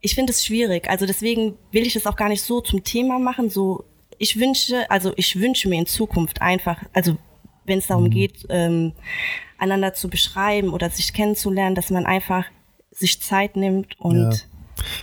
ich 0.00 0.14
finde 0.14 0.32
es 0.32 0.44
schwierig. 0.44 0.88
Also 0.90 1.06
deswegen 1.06 1.54
will 1.70 1.86
ich 1.86 1.96
es 1.96 2.06
auch 2.06 2.16
gar 2.16 2.28
nicht 2.28 2.42
so 2.42 2.60
zum 2.60 2.82
Thema 2.84 3.18
machen. 3.18 3.50
So, 3.50 3.84
ich 4.18 4.38
wünsche, 4.38 4.90
also 4.90 5.12
ich 5.16 5.40
wünsche 5.40 5.68
mir 5.68 5.78
in 5.78 5.86
Zukunft 5.86 6.42
einfach, 6.42 6.82
also 6.92 7.16
wenn 7.64 7.78
es 7.78 7.84
Mhm. 7.84 7.88
darum 7.88 8.10
geht, 8.10 8.46
ähm, 8.48 8.92
einander 9.58 9.94
zu 9.94 10.08
beschreiben 10.08 10.70
oder 10.70 10.90
sich 10.90 11.12
kennenzulernen, 11.12 11.76
dass 11.76 11.90
man 11.90 12.04
einfach 12.06 12.46
sich 12.90 13.20
Zeit 13.22 13.56
nimmt 13.56 13.98
und 14.00 14.20
Ja. 14.20 14.30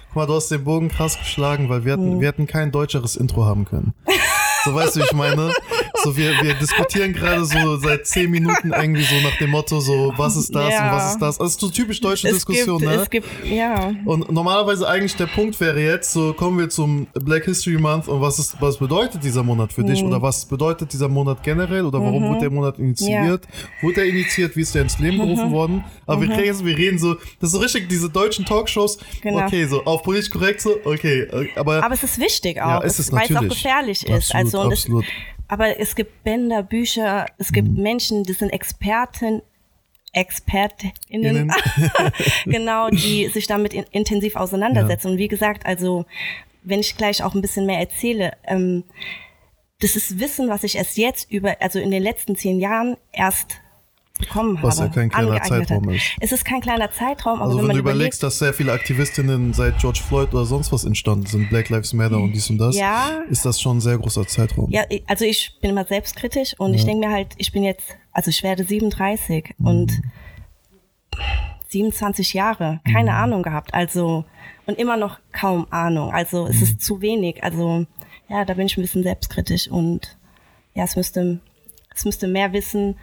Guck 0.07 0.15
mal, 0.15 0.25
du 0.25 0.36
hast 0.36 0.50
den 0.50 0.63
Bogen 0.63 0.89
krass 0.89 1.17
geschlagen, 1.17 1.69
weil 1.69 1.86
wir 1.86 1.98
Mhm. 1.98 2.01
hatten, 2.01 2.19
wir 2.21 2.27
hätten 2.27 2.48
kein 2.48 2.71
deutscheres 2.71 3.15
Intro 3.15 3.45
haben 3.45 3.65
können. 3.65 3.93
So 4.65 4.75
weißt 4.75 4.95
du, 4.95 5.00
wie 5.00 5.03
ich 5.05 5.13
meine? 5.13 5.53
So, 6.03 6.15
wir, 6.15 6.41
wir 6.41 6.53
diskutieren 6.53 7.13
gerade 7.13 7.44
so 7.46 7.77
seit 7.77 8.08
zehn 8.08 8.29
Minuten 8.32 8.72
irgendwie 8.72 9.03
so 9.03 9.15
nach 9.22 9.36
dem 9.38 9.50
Motto, 9.50 9.79
so, 9.79 10.13
was 10.18 10.36
ist 10.36 10.53
das 10.56 10.74
Ja. 10.74 10.86
und 10.86 10.91
was 10.96 11.12
ist 11.12 11.20
das? 11.22 11.39
Also, 11.39 11.46
ist 11.51 11.60
so 11.60 11.70
typisch 11.70 12.00
deutsche 12.01 12.27
es 12.27 12.34
Diskussion, 12.36 12.79
gibt, 12.79 12.91
ne? 12.91 13.01
Es 13.01 13.10
gibt, 13.10 13.27
ja. 13.46 13.91
Und 14.06 14.32
normalerweise 14.32 14.88
eigentlich 14.88 15.15
der 15.15 15.27
Punkt 15.27 15.60
wäre 15.60 15.79
jetzt, 15.82 16.12
so 16.13 16.34
kommen 16.34 16.58
wir 16.60 16.70
zum 16.70 17.08
Black 17.13 17.46
History 17.46 17.77
Month 17.77 18.08
und 18.08 18.22
was 18.22 18.39
ist, 18.39 18.56
was 18.62 18.77
bedeutet 18.77 19.24
dieser 19.24 19.44
Monat 19.44 19.74
für 19.74 19.82
Mhm. 19.82 19.88
dich 19.88 20.03
oder 20.03 20.22
was 20.22 20.46
bedeutet 20.46 20.94
dieser 20.94 21.08
Monat 21.10 21.44
generell 21.44 21.86
oder 21.86 22.00
warum 22.00 22.24
wurde 22.29 22.39
der 22.41 22.51
Monat 22.51 22.79
initiiert? 22.79 23.48
Wurde 23.82 24.01
er 24.01 24.08
initiiert? 24.08 24.56
Wie 24.56 24.62
ist 24.62 24.74
der 24.75 24.84
ins 24.84 25.00
Leben 25.00 25.18
Mhm. 25.18 25.22
gerufen 25.22 25.51
worden? 25.51 25.84
Aber 26.06 26.22
wir 26.22 26.29
reden, 26.38 26.65
wir 26.65 26.77
reden 26.77 27.00
so, 27.00 27.15
das 27.15 27.50
ist 27.50 27.51
so 27.51 27.60
richtig 27.60 27.89
diese 27.89 28.10
deutschen 28.10 28.46
Talkshows. 28.46 28.98
Genau. 29.22 29.46
Okay, 29.46 29.65
so 29.65 29.84
auf 29.86 30.03
politisch 30.03 30.29
korrekt 30.32 30.62
so, 30.62 30.77
okay, 30.86 31.22
äh, 31.22 31.48
aber, 31.56 31.84
Aber 31.84 31.94
es 31.94 32.03
ist 32.03 32.20
wichtig 32.20 32.62
auch, 32.62 32.68
Ja, 32.70 32.77
ist 32.79 33.00
es 33.00 33.12
weil 33.12 33.25
es 33.29 33.36
auch 33.36 33.41
gefährlich 33.41 34.06
ist. 34.08 34.34
Absolut, 34.36 34.46
also, 34.46 34.62
und 34.62 34.72
es, 34.74 34.79
absolut. 34.84 35.06
Aber 35.50 35.79
es 35.79 35.96
gibt 35.96 36.24
Bänder, 36.24 36.63
Bücher, 36.63 37.25
es 37.38 37.51
gibt 37.51 37.68
Mhm. 37.68 37.84
Menschen, 37.84 38.24
die 38.24 38.34
sind 38.34 38.51
Experten, 38.51 39.41
ExpertInnen, 40.13 40.94
Innen. 41.10 41.53
genau, 42.46 42.89
die 42.89 43.27
sich 43.27 43.48
damit 43.48 43.74
in, 43.74 43.84
intensiv 43.91 44.36
auseinandersetzen. 44.36 45.12
Und 45.12 45.18
wie 45.18 45.27
gesagt, 45.27 45.65
also 45.65 46.06
wenn 46.63 46.79
ich 46.79 46.96
gleich 46.96 47.24
auch 47.24 47.36
ein 47.36 47.41
bisschen 47.41 47.65
mehr 47.65 47.79
erzähle, 47.79 48.34
ähm, 48.46 48.84
das 49.82 49.96
ist 49.96 50.20
Wissen, 50.20 50.50
was 50.50 50.63
ich 50.63 50.75
erst 50.75 50.98
jetzt 50.98 51.32
über, 51.32 51.58
also 51.62 51.79
in 51.79 51.91
den 51.91 52.03
letzten 52.03 52.36
zehn 52.36 52.60
Jahren 52.60 52.98
erst 53.12 53.62
bekommen 54.19 54.57
habe. 54.57 54.67
Was 54.67 54.77
ja 54.79 54.88
kein 54.89 55.09
kleiner 55.09 55.41
Zeitraum 55.41 55.88
hat. 55.88 55.95
ist. 55.95 56.03
Es 56.19 56.31
ist 56.31 56.45
kein 56.45 56.61
kleiner 56.61 56.91
Zeitraum, 56.91 57.41
also 57.41 57.53
wenn 57.57 57.61
wenn 57.63 57.67
man 57.67 57.75
du 57.75 57.79
überlegt, 57.79 57.95
überlegst, 57.97 58.23
dass 58.23 58.38
sehr 58.39 58.53
viele 58.53 58.71
Aktivistinnen 58.73 59.53
seit 59.53 59.79
George 59.79 60.01
Floyd 60.07 60.29
oder 60.33 60.45
sonst 60.45 60.71
was 60.71 60.85
entstanden 60.85 61.25
sind, 61.25 61.49
Black 61.49 61.69
Lives 61.69 61.93
Matter 61.93 62.17
und 62.19 62.33
dies 62.33 62.49
und 62.51 62.57
das, 62.59 62.75
Ja. 62.77 63.21
ist 63.29 63.45
das 63.45 63.59
schon 63.59 63.77
ein 63.77 63.81
sehr 63.81 63.97
großer 63.97 64.27
Zeitraum. 64.27 64.69
Ja, 64.69 64.83
also 65.07 65.25
ich 65.25 65.57
bin 65.61 65.71
immer 65.71 65.85
selbstkritisch 65.85 66.53
und 66.59 66.73
ich 66.75 66.85
denke 66.85 67.07
mir 67.07 67.13
halt, 67.13 67.29
ich 67.38 67.51
bin 67.51 67.63
jetzt, 67.63 67.97
also 68.11 68.29
ich 68.29 68.43
werde 68.43 68.63
37 68.63 69.55
Mhm. 69.57 69.67
und 69.67 70.01
27 71.69 72.33
Jahre, 72.33 72.79
keine 72.91 73.11
Mhm. 73.11 73.17
Ahnung 73.17 73.43
gehabt, 73.43 73.73
also 73.73 74.25
und 74.65 74.77
immer 74.77 74.97
noch 74.97 75.19
kaum 75.31 75.65
Ahnung, 75.71 76.11
also 76.11 76.47
es 76.47 76.57
Mhm. 76.57 76.63
ist 76.63 76.81
zu 76.81 77.01
wenig, 77.01 77.43
also 77.43 77.85
ja, 78.27 78.45
da 78.45 78.53
bin 78.53 78.65
ich 78.67 78.77
ein 78.77 78.81
bisschen 78.81 79.03
selbstkritisch 79.03 79.67
und 79.69 80.17
ja, 80.75 80.83
es 80.83 80.95
müsste, 80.95 81.39
es 81.95 82.05
müsste 82.05 82.27
mehr 82.27 82.53
wissen 82.53 82.95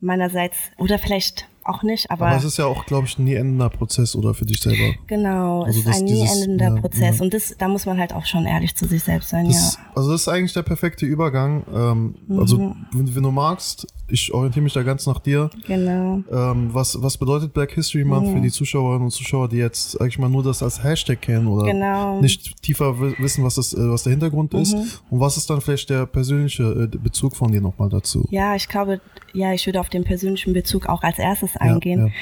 meinerseits 0.00 0.56
oder 0.78 0.98
vielleicht 0.98 1.48
auch 1.64 1.82
nicht, 1.82 2.12
aber, 2.12 2.28
Aber 2.28 2.36
es 2.36 2.44
ist 2.44 2.58
ja 2.58 2.66
auch, 2.66 2.86
glaube 2.86 3.08
ich, 3.08 3.18
ein 3.18 3.24
nie 3.24 3.34
endender 3.34 3.68
Prozess 3.68 4.14
oder 4.14 4.34
für 4.34 4.46
dich 4.46 4.60
selber. 4.60 4.94
genau, 5.08 5.64
Also 5.64 5.80
es 5.80 5.86
ist 5.86 5.96
ein 5.98 6.04
nie 6.04 6.12
dieses- 6.12 6.42
endender 6.42 6.68
ja, 6.76 6.80
Prozess 6.80 7.18
ja. 7.18 7.24
und 7.24 7.34
das, 7.34 7.56
da 7.58 7.66
muss 7.66 7.86
man 7.86 7.98
halt 7.98 8.12
auch 8.12 8.24
schon 8.24 8.46
ehrlich 8.46 8.76
zu 8.76 8.86
sich 8.86 9.02
selbst 9.02 9.30
sein, 9.30 9.46
Das, 9.46 9.74
ja. 9.74 9.80
Also 9.96 10.12
das 10.12 10.20
ist 10.20 10.28
eigentlich 10.28 10.52
der 10.52 10.62
perfekte 10.62 11.06
Übergang. 11.06 11.64
Ähm, 11.74 12.14
Mhm. 12.28 12.38
Also 12.38 12.58
wenn, 12.92 13.16
wenn 13.16 13.22
du 13.24 13.32
magst, 13.32 13.84
ich 14.08 14.32
orientiere 14.32 14.62
mich 14.62 14.74
da 14.74 14.84
ganz 14.84 15.06
nach 15.06 15.18
dir. 15.18 15.50
Genau. 15.66 16.22
Ähm, 16.30 16.68
was, 16.72 17.02
was 17.02 17.18
bedeutet 17.18 17.52
Black 17.52 17.72
History 17.72 18.04
Month 18.04 18.28
Mhm. 18.28 18.34
für 18.36 18.40
die 18.42 18.50
Zuschauerinnen 18.52 19.02
und 19.06 19.10
Zuschauer, 19.10 19.48
die 19.48 19.56
jetzt, 19.56 19.92
sag 19.92 20.06
ich 20.06 20.18
mal, 20.20 20.28
nur 20.28 20.44
das 20.44 20.62
als 20.62 20.84
Hashtag 20.84 21.20
kennen 21.20 21.48
oder 21.48 21.64
Genau. 21.72 22.20
nicht 22.20 22.62
tiefer 22.62 23.00
wi- 23.00 23.16
wissen, 23.18 23.42
was, 23.42 23.56
das, 23.56 23.72
äh, 23.74 23.78
was 23.90 24.04
der 24.04 24.12
Hintergrund 24.12 24.54
ist? 24.54 24.74
Mhm. 24.76 24.84
Und 25.10 25.18
was 25.18 25.36
ist 25.36 25.50
dann 25.50 25.60
vielleicht 25.60 25.90
der 25.90 26.06
persönliche 26.06 26.62
äh, 26.92 26.96
Bezug 26.96 27.34
von 27.34 27.50
dir 27.50 27.60
nochmal 27.60 27.88
dazu? 27.88 28.24
Ja, 28.30 28.54
ich 28.54 28.68
glaube, 28.68 29.00
ja, 29.36 29.52
ich 29.52 29.66
würde 29.66 29.80
auf 29.80 29.88
den 29.88 30.04
persönlichen 30.04 30.52
Bezug 30.52 30.86
auch 30.86 31.02
als 31.02 31.18
erstes 31.18 31.56
eingehen. 31.56 32.12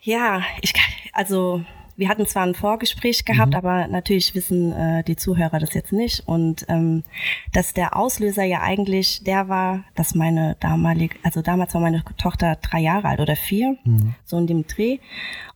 Ja, 0.00 0.42
ich 0.60 0.72
kann, 0.72 0.92
also 1.12 1.64
wir 1.96 2.08
hatten 2.08 2.26
zwar 2.26 2.44
ein 2.44 2.54
Vorgespräch 2.54 3.24
gehabt, 3.24 3.54
aber 3.54 3.86
natürlich 3.86 4.34
wissen 4.34 4.72
äh, 4.72 5.04
die 5.04 5.16
Zuhörer 5.16 5.58
das 5.58 5.74
jetzt 5.74 5.92
nicht. 5.92 6.26
Und 6.26 6.64
ähm, 6.68 7.04
dass 7.52 7.74
der 7.74 7.96
Auslöser 7.96 8.44
ja 8.44 8.62
eigentlich 8.62 9.24
der 9.24 9.48
war, 9.48 9.84
dass 9.94 10.14
meine 10.14 10.56
damalige, 10.60 11.16
also 11.22 11.42
damals 11.42 11.74
war 11.74 11.80
meine 11.80 12.02
Tochter 12.16 12.56
drei 12.56 12.80
Jahre 12.80 13.08
alt 13.08 13.20
oder 13.20 13.36
vier, 13.36 13.76
so 14.24 14.38
in 14.38 14.46
dem 14.46 14.66
Dreh. 14.66 14.98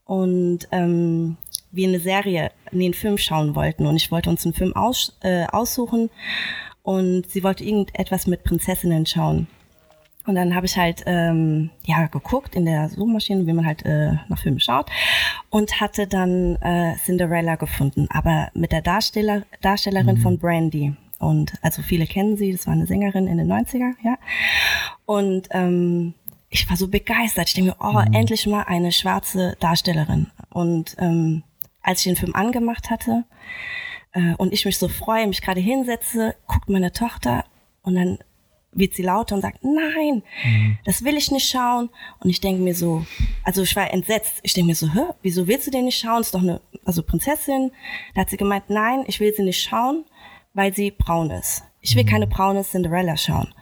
Und 0.04 0.68
ähm, 0.72 1.36
wir 1.72 1.88
eine 1.88 2.00
Serie, 2.00 2.52
nee, 2.70 2.84
einen 2.84 2.94
Film 2.94 3.18
schauen 3.18 3.54
wollten. 3.54 3.86
Und 3.86 3.96
ich 3.96 4.10
wollte 4.12 4.30
uns 4.30 4.44
einen 4.44 4.54
Film 4.54 4.74
aus, 4.76 5.16
äh, 5.22 5.46
aussuchen. 5.46 6.10
Und 6.82 7.28
sie 7.28 7.42
wollte 7.42 7.64
irgendetwas 7.64 8.26
mit 8.26 8.44
Prinzessinnen 8.44 9.06
schauen. 9.06 9.48
Und 10.26 10.34
dann 10.34 10.54
habe 10.54 10.66
ich 10.66 10.76
halt 10.76 11.02
ähm, 11.06 11.70
ja 11.84 12.06
geguckt 12.06 12.54
in 12.54 12.64
der 12.64 12.88
Suchmaschine, 12.88 13.46
wie 13.46 13.52
man 13.52 13.64
halt 13.64 13.84
äh, 13.84 14.14
nach 14.28 14.38
Filmen 14.38 14.60
schaut 14.60 14.90
und 15.50 15.80
hatte 15.80 16.06
dann 16.06 16.56
äh, 16.56 16.94
Cinderella 17.04 17.56
gefunden, 17.56 18.08
aber 18.10 18.50
mit 18.54 18.72
der 18.72 18.82
Darsteller, 18.82 19.42
Darstellerin 19.60 20.18
von 20.18 20.38
Brandy. 20.38 20.94
Und 21.18 21.54
also 21.62 21.82
viele 21.82 22.06
kennen 22.06 22.36
sie, 22.36 22.52
das 22.52 22.66
war 22.66 22.74
eine 22.74 22.86
Sängerin 22.86 23.26
in 23.26 23.38
den 23.38 23.50
90er, 23.50 23.92
ja. 24.02 24.18
Und 25.06 25.48
ähm, 25.52 26.14
ich 26.50 26.68
war 26.68 26.76
so 26.76 26.88
begeistert. 26.88 27.48
Ich 27.48 27.54
denke 27.54 27.70
mir, 27.70 27.76
oh, 27.80 28.00
endlich 28.12 28.46
mal 28.46 28.64
eine 28.64 28.92
schwarze 28.92 29.56
Darstellerin. 29.60 30.30
Und 30.50 30.96
ähm, 30.98 31.42
als 31.82 32.00
ich 32.00 32.04
den 32.04 32.16
Film 32.16 32.34
angemacht 32.34 32.90
hatte 32.90 33.24
äh, 34.12 34.34
und 34.34 34.52
ich 34.52 34.64
mich 34.64 34.78
so 34.78 34.88
freue, 34.88 35.26
mich 35.26 35.40
gerade 35.40 35.60
hinsetze, 35.60 36.34
guckt 36.46 36.68
meine 36.68 36.92
Tochter 36.92 37.44
und 37.82 37.94
dann 37.94 38.18
wird 38.76 38.94
sie 38.94 39.02
lauter 39.02 39.34
und 39.34 39.40
sagt, 39.40 39.64
nein, 39.64 40.22
das 40.84 41.02
will 41.02 41.16
ich 41.16 41.30
nicht 41.30 41.48
schauen. 41.48 41.90
Und 42.20 42.30
ich 42.30 42.40
denke 42.40 42.62
mir 42.62 42.74
so, 42.74 43.04
also 43.42 43.62
ich 43.62 43.74
war 43.74 43.92
entsetzt. 43.92 44.40
Ich 44.42 44.52
denke 44.52 44.68
mir 44.68 44.74
so, 44.74 44.92
hä, 44.92 45.12
wieso 45.22 45.48
willst 45.48 45.66
du 45.66 45.70
den 45.70 45.86
nicht 45.86 45.98
schauen? 45.98 46.20
Ist 46.20 46.34
doch 46.34 46.42
eine, 46.42 46.60
also 46.84 47.02
Prinzessin. 47.02 47.72
Da 48.14 48.22
hat 48.22 48.30
sie 48.30 48.36
gemeint, 48.36 48.68
nein, 48.68 49.04
ich 49.06 49.18
will 49.20 49.34
sie 49.34 49.42
nicht 49.42 49.62
schauen, 49.62 50.04
weil 50.54 50.74
sie 50.74 50.90
braun 50.90 51.30
ist. 51.30 51.64
Ich 51.80 51.96
will 51.96 52.04
keine 52.04 52.26
braune 52.26 52.62
Cinderella 52.62 53.16
schauen. 53.16 53.52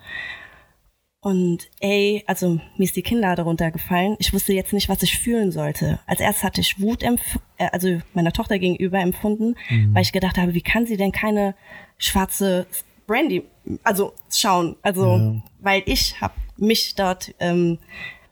Und 1.21 1.71
ey, 1.81 2.23
also 2.27 2.61
mir 2.77 2.85
ist 2.85 2.97
die 2.97 3.03
Kinnlade 3.03 3.43
runtergefallen. 3.43 4.17
Ich 4.19 4.35
wusste 4.35 4.53
jetzt 4.53 4.75
nicht, 4.75 4.91
was 4.91 5.03
ich 5.03 5.19
fühlen 5.19 5.53
sollte. 5.53 5.99
Als 6.07 6.21
erstes 6.21 6.45
hatte 6.45 6.61
ich 6.61 6.81
Wut, 6.81 7.03
empf 7.03 7.39
äh, 7.57 7.69
also 7.73 7.99
meiner 8.13 8.33
Tochter 8.33 8.59
gegenüber 8.59 9.01
empfunden, 9.01 9.57
weil 9.95 10.03
ich 10.03 10.13
gedacht 10.13 10.37
habe, 10.37 10.53
wie 10.53 10.61
kann 10.61 10.85
sie 10.85 10.99
denn 10.99 11.13
keine 11.13 11.55
schwarze 11.97 12.67
Brandy, 13.07 13.45
also 13.83 14.13
schauen, 14.31 14.77
also 14.83 15.17
Ja. 15.17 15.43
weil 15.61 15.83
ich 15.87 16.21
habe 16.21 16.35
mich 16.57 16.95
dort 16.95 17.35
ähm, 17.41 17.79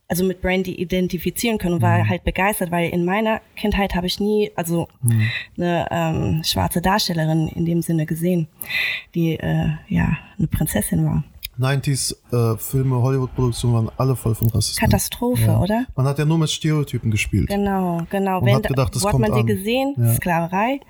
also 0.08 0.24
mit 0.24 0.42
Brandy 0.42 0.74
identifizieren 0.74 1.56
können 1.58 1.74
und 1.76 1.82
war 1.82 2.06
halt 2.06 2.22
begeistert, 2.24 2.70
weil 2.70 2.90
in 2.90 3.04
meiner 3.06 3.40
Kindheit 3.56 3.94
habe 3.94 4.06
ich 4.06 4.20
nie 4.20 4.50
also 4.56 4.86
eine 5.56 5.86
ähm, 5.90 6.42
schwarze 6.44 6.82
Darstellerin 6.82 7.48
in 7.48 7.64
dem 7.64 7.80
Sinne 7.82 8.04
gesehen, 8.04 8.46
die 9.14 9.34
äh, 9.38 9.70
ja 9.88 10.18
eine 10.38 10.48
Prinzessin 10.48 11.04
war. 11.06 11.24
90s 11.58 12.14
äh, 12.32 12.56
Filme, 12.58 12.96
Hollywood-Produktionen 13.02 13.74
waren 13.74 13.90
alle 13.98 14.16
voll 14.16 14.34
von 14.34 14.48
Rassismus. 14.48 14.76
Katastrophe, 14.78 15.44
Ja. 15.44 15.60
oder? 15.60 15.84
Man 15.96 16.06
hat 16.06 16.18
ja 16.18 16.24
nur 16.24 16.38
mit 16.38 16.50
Stereotypen 16.50 17.10
gespielt. 17.10 17.48
Genau, 17.48 18.02
genau. 18.10 18.38
Und 18.40 18.46
Wenn 18.46 18.54
hat 18.56 18.68
gedacht, 18.68 18.94
das 18.94 19.02
wo 19.02 19.06
hat 19.08 19.12
kommt 19.12 19.28
man 19.28 19.34
die 19.34 19.40
an. 19.40 19.46
gesehen? 19.46 19.94
Ja. 19.98 20.14
Sklaverei 20.14 20.80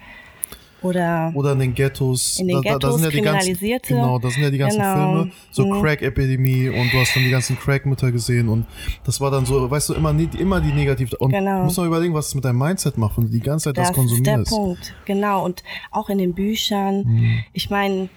oder 0.82 1.32
Oder 1.34 1.52
in 1.52 1.58
den 1.60 1.74
Ghettos. 1.74 2.38
In 2.40 2.48
den 2.48 2.60
Ghettos, 2.60 2.94
sind 2.94 3.04
ja 3.04 3.10
die 3.10 3.20
ganzen, 3.20 3.40
Kriminalisierte. 3.54 3.94
genau, 3.94 4.18
da 4.18 4.30
sind 4.30 4.42
ja 4.42 4.50
die 4.50 4.58
ganzen 4.58 4.80
Genau. 4.80 4.94
Filme. 4.94 5.30
So 5.50 5.66
Mhm. 5.66 5.80
Crack-Epidemie 5.82 6.68
und 6.68 6.92
du 6.92 6.98
hast 6.98 7.14
dann 7.16 7.22
die 7.24 7.30
ganzen 7.30 7.58
Crack-Mütter 7.58 8.10
gesehen 8.12 8.48
und 8.48 8.66
das 9.04 9.20
war 9.20 9.30
dann 9.30 9.46
so, 9.46 9.70
weißt 9.70 9.90
du, 9.90 9.94
immer, 9.94 10.10
immer 10.38 10.60
die 10.60 10.72
negativ. 10.72 11.12
Und 11.18 11.32
Genau. 11.32 11.58
du 11.58 11.64
musst 11.64 11.78
mal 11.78 11.86
überlegen, 11.86 12.14
was 12.14 12.28
es 12.28 12.34
mit 12.34 12.44
deinem 12.44 12.58
Mindset 12.58 12.98
macht, 12.98 13.16
wenn 13.16 13.24
du 13.26 13.30
die 13.30 13.40
ganze 13.40 13.64
Zeit 13.70 13.76
das, 13.78 13.88
das 13.92 13.96
ist 13.96 13.96
der 14.26 14.34
konsumierst. 14.34 14.50
Punkt. 14.50 14.94
Genau. 15.04 15.44
Und 15.44 15.62
auch 15.90 16.08
in 16.08 16.18
den 16.18 16.34
Büchern. 16.34 17.42
Ich 17.52 17.70
meine, 17.70 18.08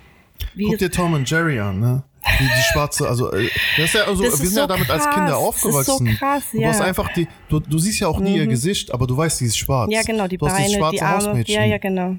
wie 0.54 0.66
Guck 0.66 0.78
dir 0.80 0.92
Tom 0.92 1.14
und 1.14 1.30
Jerry 1.30 1.60
an, 1.60 1.80
ne? 1.80 2.04
Die, 2.40 2.44
die 2.44 2.62
schwarze, 2.74 3.08
also, 3.08 3.32
äh, 3.32 3.48
das 3.78 3.86
ist 3.86 3.94
ja, 3.94 4.02
also 4.06 4.20
wir 4.24 4.32
Das 4.32 4.40
ist 4.40 4.48
sind 4.50 4.56
ja 4.58 4.62
so 4.64 4.68
damit 4.68 4.90
als 4.90 5.04
krass. 5.04 5.14
Kinder 5.14 5.28
Das 5.34 5.56
ist 5.56 5.62
so 5.62 5.68
aufgewachsen. 5.70 6.08
krass, 6.18 6.44
Und 6.54 6.62
Du 6.62 6.68
hast 6.68 6.78
ja. 6.78 6.82
Mhm. 6.82 6.88
einfach 6.88 7.14
die, 7.14 7.28
du, 7.50 7.60
du 7.60 7.78
siehst 7.78 8.00
ja 8.00 8.08
auch 8.08 8.20
nie 8.20 8.36
ihr 8.38 8.48
Gesicht, 8.48 8.92
aber 8.92 9.06
du 9.06 9.16
weißt, 9.16 9.42
die 9.42 9.46
ist 9.46 9.58
schwarz. 9.58 9.92
ja 9.94 10.02
genau, 10.02 10.28
die 10.28 10.38
du 10.38 10.48
hast 10.48 10.58
dieses 10.58 10.72
Beine, 10.74 10.80
schwarze 10.82 10.96
die 10.96 11.02
Arme. 11.04 11.28
Hausmädchen. 11.28 11.56
Ja, 11.56 11.66
ja, 11.66 11.78
genau. 11.78 12.16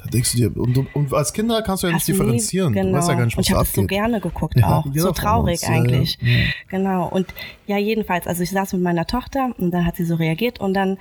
Da 0.00 0.04
denkst 0.10 0.32
du 0.32 0.38
dir, 0.38 0.56
und, 0.56 0.78
und, 0.78 0.94
und 0.94 1.12
als 1.12 1.32
Kinder 1.32 1.60
kannst 1.62 1.82
du 1.82 1.88
ja 1.88 1.92
nicht 1.92 2.00
Hast 2.02 2.08
du 2.08 2.12
nie- 2.12 2.18
differenzieren. 2.18 2.72
Du 2.72 2.92
weißt 2.92 3.08
ja 3.08 3.14
gar 3.14 3.24
nicht, 3.24 3.34
und 3.36 3.38
was 3.40 3.46
ich 3.46 3.52
da 3.52 3.58
habe 3.58 3.66
es 3.68 3.72
so 3.74 3.84
gerne 3.86 4.20
geguckt 4.20 4.54
Ja, 4.58 4.78
auch. 4.78 4.86
jeder 4.86 5.00
So 5.00 5.10
traurig 5.12 5.54
uns, 5.54 5.62
ja, 5.62 5.68
ja. 5.74 5.74
eigentlich. 5.82 6.18
Ja. 6.20 6.28
Genau. 6.68 7.08
Und 7.08 7.26
ja, 7.66 7.78
jedenfalls, 7.78 8.26
also 8.28 8.42
ich 8.42 8.50
saß 8.50 8.72
mit 8.74 8.82
meiner 8.82 9.06
Tochter 9.06 9.50
und 9.58 9.72
dann 9.72 9.84
hat 9.84 9.96
sie 9.96 10.04
so 10.04 10.14
reagiert 10.14 10.60
und 10.60 10.74
dann 10.74 10.98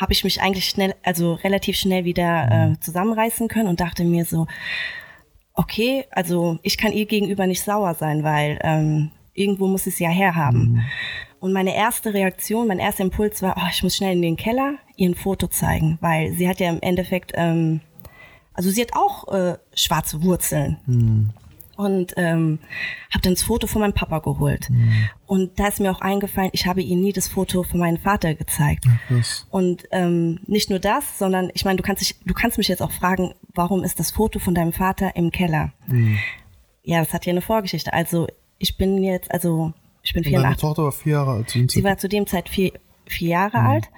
habe 0.00 0.12
ich 0.12 0.22
mich 0.22 0.40
eigentlich 0.40 0.66
schnell, 0.68 0.94
also 1.02 1.34
relativ 1.34 1.76
schnell 1.76 2.04
wieder 2.04 2.46
Mhm. 2.46 2.72
äh, 2.74 2.80
zusammenreißen 2.80 3.48
können 3.48 3.68
und 3.68 3.80
dachte 3.80 4.04
mir 4.04 4.24
so, 4.24 4.46
okay, 5.54 6.04
also 6.10 6.58
ich 6.62 6.78
kann 6.78 6.92
ihr 6.92 7.06
gegenüber 7.06 7.46
nicht 7.46 7.62
sauer 7.62 7.94
sein, 7.94 8.22
weil 8.22 8.58
ähm, 8.62 9.10
irgendwo 9.34 9.66
muss 9.66 9.84
sie 9.84 9.90
es 9.90 9.98
ja 9.98 10.08
herhaben. 10.10 10.72
Mhm. 10.72 10.82
Und 11.40 11.52
meine 11.52 11.74
erste 11.74 12.14
Reaktion, 12.14 12.66
mein 12.66 12.80
erster 12.80 13.04
Impuls 13.04 13.42
war, 13.42 13.54
oh, 13.56 13.68
ich 13.70 13.82
muss 13.82 13.96
schnell 13.96 14.12
in 14.14 14.22
den 14.22 14.36
Keller 14.36 14.74
ihr 14.96 15.08
ein 15.08 15.14
Foto 15.14 15.46
zeigen, 15.46 15.98
weil 16.00 16.32
sie 16.32 16.48
hat 16.48 16.58
ja 16.58 16.68
im 16.68 16.80
Endeffekt, 16.80 17.32
ähm, 17.34 17.80
also 18.58 18.70
sie 18.70 18.82
hat 18.82 18.94
auch 18.94 19.32
äh, 19.32 19.56
schwarze 19.72 20.22
Wurzeln. 20.24 21.32
Und 21.76 22.12
ähm, 22.16 22.58
habe 23.12 23.22
dann 23.22 23.34
das 23.34 23.44
Foto 23.44 23.68
von 23.68 23.80
meinem 23.82 23.92
Papa 23.92 24.18
geholt. 24.18 24.68
Und 25.26 25.60
da 25.60 25.68
ist 25.68 25.78
mir 25.78 25.92
auch 25.92 26.00
eingefallen, 26.00 26.50
ich 26.52 26.66
habe 26.66 26.82
ihnen 26.82 27.02
nie 27.02 27.12
das 27.12 27.28
Foto 27.28 27.62
von 27.62 27.78
meinem 27.78 27.98
Vater 27.98 28.34
gezeigt. 28.34 28.84
Krass. 29.06 29.46
Und 29.50 29.84
ähm, 29.92 30.40
nicht 30.48 30.70
nur 30.70 30.80
das, 30.80 31.04
sondern 31.20 31.50
ich 31.54 31.64
meine, 31.64 31.76
du 31.76 31.84
kannst 31.84 32.02
dich, 32.02 32.16
du 32.24 32.34
kannst 32.34 32.58
mich 32.58 32.66
jetzt 32.66 32.82
auch 32.82 32.90
fragen, 32.90 33.32
warum 33.54 33.84
ist 33.84 34.00
das 34.00 34.10
Foto 34.10 34.40
von 34.40 34.56
deinem 34.56 34.72
Vater 34.72 35.14
im 35.14 35.30
Keller? 35.30 35.72
ja, 36.82 36.98
das 36.98 37.12
hat 37.12 37.26
ja 37.26 37.30
eine 37.30 37.42
Vorgeschichte. 37.42 37.92
Also 37.92 38.26
ich 38.58 38.76
bin 38.76 39.00
jetzt, 39.04 39.30
also 39.30 39.72
ich 40.02 40.12
bin 40.14 40.24
Und 40.24 40.32
deine 40.32 40.56
84. 40.56 40.60
Tochter 40.60 40.82
war 40.82 40.92
vier 40.92 41.12
Jahre 41.12 41.30
alt. 41.30 41.50
Sie 41.50 41.84
war 41.84 41.96
zu 41.96 42.08
dem 42.08 42.26
Zeit 42.26 42.48
vier, 42.48 42.72
vier 43.06 43.28
Jahre 43.28 43.58
Mhm. 43.60 43.66
alt. 43.66 43.88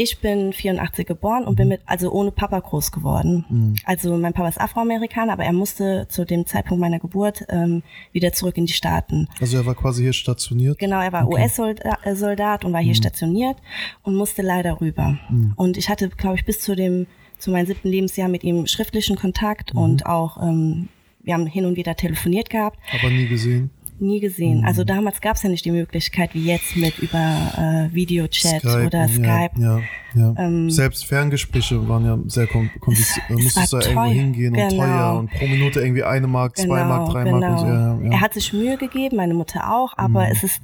Ich 0.00 0.20
bin 0.20 0.52
84 0.52 1.04
geboren 1.08 1.42
und 1.42 1.56
bin 1.56 1.66
mit, 1.66 1.80
also 1.84 2.12
ohne 2.12 2.30
Papa 2.30 2.60
groß 2.60 2.92
geworden. 2.92 3.44
Mhm. 3.48 3.74
Also 3.84 4.16
mein 4.16 4.32
Papa 4.32 4.48
ist 4.48 4.60
Afroamerikaner, 4.60 5.32
aber 5.32 5.42
er 5.42 5.52
musste 5.52 6.06
zu 6.08 6.24
dem 6.24 6.46
Zeitpunkt 6.46 6.80
meiner 6.80 7.00
Geburt 7.00 7.44
ähm, 7.48 7.82
wieder 8.12 8.32
zurück 8.32 8.56
in 8.58 8.66
die 8.66 8.72
Staaten. 8.72 9.26
Also 9.40 9.56
er 9.56 9.66
war 9.66 9.74
quasi 9.74 10.04
hier 10.04 10.12
stationiert. 10.12 10.78
Genau, 10.78 11.00
er 11.00 11.12
war 11.12 11.26
US-Soldat 11.28 12.64
und 12.64 12.72
war 12.72 12.80
Mhm. 12.80 12.84
hier 12.84 12.94
stationiert 12.94 13.56
und 14.04 14.14
musste 14.14 14.42
leider 14.42 14.80
rüber. 14.80 15.18
Und 15.56 15.76
ich 15.76 15.88
hatte, 15.88 16.08
glaube 16.10 16.36
ich, 16.36 16.44
bis 16.44 16.60
zu 16.60 16.76
dem, 16.76 17.08
zu 17.38 17.50
meinem 17.50 17.66
siebten 17.66 17.88
Lebensjahr 17.88 18.28
mit 18.28 18.44
ihm 18.44 18.68
schriftlichen 18.68 19.16
Kontakt 19.16 19.74
Mhm. 19.74 19.80
und 19.80 20.06
auch, 20.06 20.40
ähm, 20.40 20.88
wir 21.24 21.34
haben 21.34 21.46
hin 21.46 21.64
und 21.64 21.76
wieder 21.76 21.96
telefoniert 21.96 22.50
gehabt, 22.50 22.78
Aber 23.00 23.10
nie 23.10 23.26
gesehen. 23.26 23.70
Nie 24.00 24.16
Mhm. 24.18 24.20
gesehen. 24.20 24.64
Also 24.64 24.84
damals 24.84 25.20
gab 25.20 25.36
es 25.36 25.42
ja 25.42 25.48
nicht 25.50 25.64
die 25.64 25.70
Möglichkeit 25.70 26.34
wie 26.34 26.44
jetzt 26.44 26.76
mit 26.76 26.98
über 26.98 27.88
äh, 27.88 27.94
Videochat 27.94 28.64
oder 28.64 29.06
ja, 29.06 29.08
Skype. 29.08 29.50
Ähm, 29.56 29.82
Ja, 30.14 30.34
ja. 30.38 30.70
Selbst 30.70 31.04
Ferngespräche 31.06 31.86
waren 31.88 32.04
ja 32.04 32.18
sehr 32.26 32.46
kom- 32.46 32.70
kompliziert. 32.80 33.26
Da 33.28 33.34
musstest 33.34 33.72
du 33.72 33.78
da 33.78 33.86
irgendwo 33.88 34.10
hingehen 34.10 34.54
und 34.56 34.68
Genau. 34.68 34.82
teuer 34.84 35.16
und 35.18 35.30
pro 35.30 35.46
Minute 35.46 35.80
irgendwie 35.80 36.02
eine 36.04 36.26
Mark, 36.26 36.56
zwei 36.56 36.84
Mark, 36.84 37.10
drei 37.10 37.30
Mark 37.30 37.42
und 37.50 37.58
so. 37.58 37.66
Ja, 37.66 37.72
ja, 37.74 37.94
Genau, 37.96 38.04
Er 38.06 38.12
ja. 38.12 38.20
hat 38.20 38.34
sich 38.34 38.52
Mühe 38.52 38.76
gegeben, 38.78 39.16
meine 39.16 39.34
Mutter 39.34 39.70
auch, 39.72 39.96
aber 39.98 40.24
Mhm. 40.26 40.32
es 40.32 40.42
ist 40.44 40.60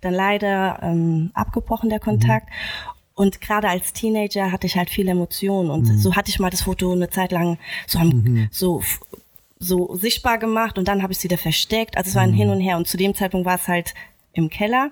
dann 0.00 0.14
leider 0.14 0.78
ähm, 0.82 1.30
abgebrochen, 1.34 1.88
der 1.90 2.00
Kontakt. 2.00 2.48
Und 3.14 3.40
gerade 3.42 3.68
als 3.68 3.92
Teenager 3.92 4.50
hatte 4.50 4.66
ich 4.66 4.76
halt 4.76 4.88
viele 4.88 5.10
Emotionen 5.10 5.70
und 5.70 5.88
Mhm. 5.88 5.98
so 5.98 6.16
hatte 6.16 6.30
ich 6.30 6.38
mal 6.38 6.48
das 6.50 6.62
Foto 6.62 6.92
eine 6.92 7.10
Zeit 7.10 7.32
lang 7.32 7.58
so, 7.86 7.98
am, 7.98 8.48
so, 8.50 8.78
f- 8.80 9.00
so 9.62 9.94
sichtbar 9.94 10.38
gemacht 10.38 10.78
und 10.78 10.88
dann 10.88 11.02
habe 11.02 11.12
ich 11.12 11.18
es 11.18 11.24
wieder 11.24 11.38
versteckt. 11.38 11.96
Also 11.96 12.08
es 12.08 12.14
war 12.16 12.22
ein 12.22 12.30
Mhm. 12.30 12.34
Hin 12.34 12.48
und 12.50 12.60
Her 12.60 12.76
und 12.78 12.88
zu 12.88 12.96
dem 12.96 13.14
Zeitpunkt 13.14 13.46
war 13.46 13.56
es 13.56 13.68
halt 13.68 13.94
im 14.32 14.48
Keller 14.48 14.90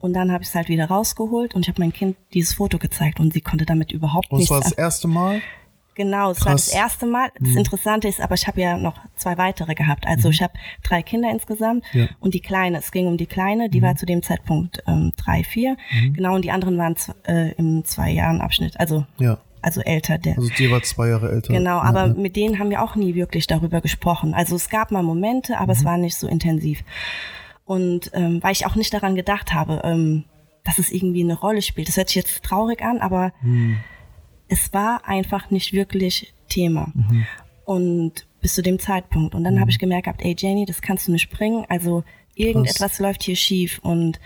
und 0.00 0.12
dann 0.14 0.32
habe 0.32 0.42
ich 0.42 0.48
es 0.48 0.54
halt 0.54 0.68
wieder 0.68 0.86
rausgeholt 0.86 1.54
und 1.54 1.62
ich 1.62 1.68
habe 1.68 1.80
mein 1.82 1.92
Kind 1.92 2.16
dieses 2.32 2.54
Foto 2.54 2.78
gezeigt 2.78 3.20
und 3.20 3.32
sie 3.32 3.40
konnte 3.40 3.66
damit 3.66 3.92
überhaupt 3.92 4.30
Und 4.30 4.38
es 4.38 4.42
nichts 4.42 4.50
war 4.50 4.60
das 4.60 4.72
erste 4.72 5.08
Mal. 5.08 5.40
Genau, 5.94 6.30
es 6.30 6.44
war 6.46 6.52
das. 6.52 6.72
Mhm. 6.72 6.78
erste 6.78 7.06
Mal. 7.06 7.28
Das 7.40 7.56
Interessante 7.56 8.06
ist, 8.06 8.20
aber 8.20 8.36
ich 8.36 8.46
habe 8.46 8.60
ja 8.60 8.78
noch 8.78 9.00
zwei 9.16 9.36
weitere 9.36 9.74
gehabt. 9.74 10.06
Also 10.06 10.30
ich 10.30 10.40
habe 10.40 10.52
drei 10.84 11.02
Kinder 11.02 11.28
insgesamt 11.28 11.82
Mhm. 11.92 11.98
Ja. 12.00 12.04
Mhm. 12.06 12.10
und 12.20 12.34
die 12.34 12.40
Kleine, 12.40 12.78
es 12.78 12.92
ging 12.92 13.08
um 13.08 13.16
die 13.16 13.26
Kleine, 13.26 13.68
die 13.68 13.82
war 13.82 13.96
zu 13.96 14.06
dem 14.06 14.22
Zeitpunkt 14.22 14.80
ähm, 14.86 15.12
drei, 15.16 15.42
vier. 15.42 15.76
Genau, 16.14 16.36
und 16.36 16.44
die 16.44 16.52
anderen 16.52 16.78
waren 16.78 16.94
äh, 17.26 17.50
im 17.54 17.84
zwei 17.84 18.10
Jahren 18.12 18.40
Abschnitt, 18.40 18.78
also 18.78 19.04
Ja. 19.18 19.38
Also 19.68 19.80
älter. 19.82 20.18
Der, 20.18 20.36
Also 20.36 20.48
die 20.58 20.70
war 20.70 20.82
zwei 20.82 21.08
Jahre 21.08 21.30
älter. 21.30 21.52
genau, 21.52 21.76
ja, 21.76 21.82
aber 21.82 22.06
ja. 22.08 22.14
mit 22.14 22.36
denen 22.36 22.58
haben 22.58 22.70
wir 22.70 22.82
auch 22.82 22.96
nie 22.96 23.14
wirklich 23.14 23.46
darüber 23.46 23.80
gesprochen. 23.80 24.34
Also 24.34 24.56
es 24.56 24.68
gab 24.68 24.90
mal 24.90 25.02
Momente, 25.02 25.56
aber 25.58 25.72
Mhm. 25.74 25.78
es 25.78 25.84
war 25.84 25.96
nicht 25.98 26.16
so 26.16 26.26
intensiv. 26.28 26.82
Und 27.64 28.10
ähm, 28.14 28.42
weil 28.42 28.52
ich 28.52 28.66
auch 28.66 28.74
nicht 28.76 28.92
daran 28.94 29.14
gedacht 29.14 29.52
habe, 29.54 29.82
ähm, 29.84 30.24
dass 30.64 30.78
es 30.78 30.90
irgendwie 30.90 31.22
eine 31.22 31.38
Rolle 31.38 31.62
spielt. 31.62 31.88
Das 31.88 31.96
hört 31.96 32.08
sich 32.08 32.16
jetzt 32.16 32.42
traurig 32.42 32.82
an, 32.82 32.98
aber 32.98 33.32
Mhm. 33.42 33.78
es 34.48 34.72
war 34.72 35.06
einfach 35.06 35.50
nicht 35.50 35.72
wirklich 35.72 36.32
Thema. 36.48 36.90
Mhm. 36.94 37.26
Und 37.64 38.26
bis 38.40 38.54
zu 38.54 38.62
dem 38.62 38.78
Zeitpunkt. 38.78 39.34
Und 39.34 39.44
dann 39.44 39.60
habe 39.60 39.70
ich 39.70 39.78
gemerkt, 39.78 40.08
ey 40.22 40.34
Jenny, 40.38 40.64
das 40.64 40.80
kannst 40.80 41.08
du 41.08 41.12
nicht 41.12 41.28
bringen. 41.30 41.66
Also 41.68 42.04
irgendetwas 42.34 42.98
läuft 43.00 43.22
hier 43.24 43.36
schief. 43.36 43.80
Und 43.82 44.18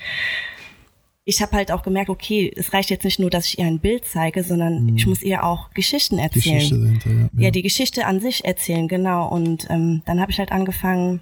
ich 1.24 1.40
habe 1.40 1.52
halt 1.56 1.70
auch 1.70 1.82
gemerkt, 1.82 2.10
okay, 2.10 2.52
es 2.56 2.72
reicht 2.72 2.90
jetzt 2.90 3.04
nicht 3.04 3.20
nur, 3.20 3.30
dass 3.30 3.46
ich 3.46 3.58
ihr 3.58 3.66
ein 3.66 3.78
Bild 3.78 4.04
zeige, 4.04 4.42
sondern 4.42 4.96
ich 4.96 5.06
muss 5.06 5.22
ihr 5.22 5.44
auch 5.44 5.70
Geschichten 5.70 6.18
erzählen. 6.18 6.56
Mhm. 6.56 6.58
Geschichte 6.58 6.78
dahinter, 6.78 7.10
ja. 7.10 7.44
Ja, 7.44 7.50
die 7.50 7.62
Geschichte 7.62 8.06
an 8.06 8.20
sich 8.20 8.44
erzählen, 8.44 8.88
genau. 8.88 9.28
Und 9.28 9.68
ähm, 9.70 10.02
dann 10.04 10.20
habe 10.20 10.32
ich 10.32 10.38
halt 10.38 10.50
angefangen, 10.50 11.20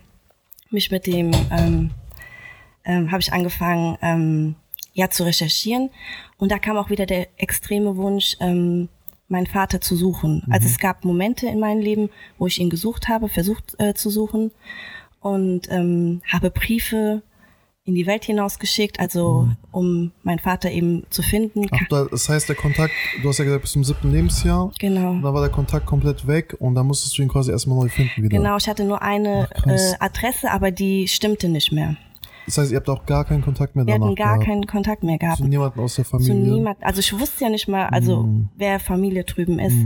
mich 0.70 0.90
mit 0.90 1.06
dem, 1.06 1.32
ähm, 1.50 1.90
ähm, 2.84 3.10
habe 3.10 3.20
ich 3.20 3.32
angefangen, 3.32 3.98
ähm, 4.00 4.54
ja, 4.94 5.10
zu 5.10 5.24
recherchieren. 5.24 5.90
Und 6.38 6.50
da 6.50 6.58
kam 6.58 6.78
auch 6.78 6.88
wieder 6.88 7.04
der 7.04 7.28
extreme 7.36 7.96
Wunsch, 7.96 8.36
ähm, 8.40 8.88
meinen 9.28 9.46
Vater 9.46 9.80
zu 9.80 9.96
suchen. 9.96 10.42
Also 10.50 10.66
es 10.66 10.78
gab 10.78 11.04
Momente 11.04 11.46
in 11.46 11.60
meinem 11.60 11.80
Leben, 11.80 12.10
wo 12.38 12.46
ich 12.46 12.58
ihn 12.58 12.70
gesucht 12.70 13.08
habe, 13.08 13.28
versucht 13.28 13.78
äh, 13.78 13.94
zu 13.94 14.10
suchen 14.10 14.50
und 15.20 15.70
ähm, 15.70 16.22
habe 16.26 16.50
Briefe 16.50 17.22
in 17.84 17.94
die 17.94 18.06
Welt 18.06 18.24
hinausgeschickt, 18.24 19.00
also 19.00 19.48
um 19.72 20.12
meinen 20.22 20.38
Vater 20.38 20.70
eben 20.70 21.04
zu 21.10 21.22
finden. 21.22 21.66
Ach, 21.70 21.78
da- 21.88 22.04
das 22.04 22.28
heißt, 22.28 22.48
der 22.48 22.56
Kontakt, 22.56 22.92
du 23.22 23.28
hast 23.28 23.38
ja 23.38 23.44
gesagt, 23.44 23.62
bis 23.62 23.72
zum 23.72 23.84
siebten 23.84 24.12
Lebensjahr. 24.12 24.70
Genau. 24.78 25.12
Und 25.12 25.22
dann 25.22 25.34
war 25.34 25.40
der 25.40 25.50
Kontakt 25.50 25.86
komplett 25.86 26.26
weg 26.26 26.54
und 26.58 26.74
dann 26.74 26.86
musstest 26.86 27.16
du 27.16 27.22
ihn 27.22 27.28
quasi 27.28 27.50
erstmal 27.50 27.78
neu 27.78 27.88
finden 27.88 28.22
wieder. 28.22 28.36
Genau, 28.36 28.56
ich 28.58 28.68
hatte 28.68 28.84
nur 28.84 29.00
eine 29.02 29.48
Ach, 29.54 29.66
äh, 29.66 29.94
Adresse, 29.98 30.50
aber 30.50 30.70
die 30.70 31.08
stimmte 31.08 31.48
nicht 31.48 31.72
mehr. 31.72 31.96
Das 32.50 32.58
heißt, 32.58 32.72
ihr 32.72 32.78
habt 32.78 32.88
auch 32.88 33.06
gar 33.06 33.24
keinen 33.24 33.42
Kontakt 33.42 33.76
mehr 33.76 33.86
Wir 33.86 33.94
danach 33.94 34.06
hatten 34.06 34.16
gar 34.16 34.32
gehabt. 34.34 34.44
keinen 34.46 34.66
Kontakt 34.66 35.02
mehr 35.04 35.18
gehabt. 35.18 35.38
Zu 35.38 35.44
niemandem 35.46 35.82
aus 35.84 35.94
der 35.94 36.04
Zu 36.04 36.10
Familie. 36.10 36.34
niemand, 36.34 36.82
also 36.82 36.98
ich 37.00 37.18
wusste 37.18 37.44
ja 37.44 37.50
nicht 37.50 37.68
mal, 37.68 37.86
also 37.86 38.24
Mhm. 38.24 38.48
wer 38.56 38.80
Familie 38.80 39.24
drüben 39.24 39.58
ist. 39.58 39.76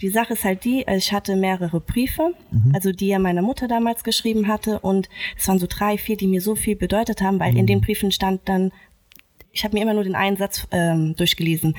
Die 0.00 0.08
Sache 0.08 0.32
ist 0.32 0.44
halt 0.44 0.64
die, 0.64 0.84
ich 0.88 1.12
hatte 1.12 1.36
mehrere 1.36 1.80
Briefe, 1.80 2.34
Mhm. 2.50 2.72
also 2.74 2.90
die 2.92 3.10
er 3.10 3.18
meiner 3.20 3.42
Mutter 3.42 3.68
damals 3.68 4.02
geschrieben 4.04 4.48
hatte 4.48 4.80
und 4.80 5.08
es 5.38 5.46
waren 5.46 5.58
so 5.58 5.66
drei, 5.68 5.98
vier, 5.98 6.16
die 6.16 6.26
mir 6.26 6.40
so 6.40 6.54
viel 6.56 6.74
bedeutet 6.76 7.22
haben, 7.22 7.38
weil 7.38 7.56
in 7.56 7.62
Mhm. 7.62 7.66
den 7.66 7.80
Briefen 7.80 8.10
stand 8.10 8.40
dann, 8.46 8.72
ich 9.52 9.62
habe 9.64 9.74
mir 9.76 9.82
immer 9.82 9.94
nur 9.94 10.04
den 10.04 10.14
einen 10.16 10.36
Satz 10.36 10.66
ähm, 10.72 11.14
durchgelesen. 11.16 11.76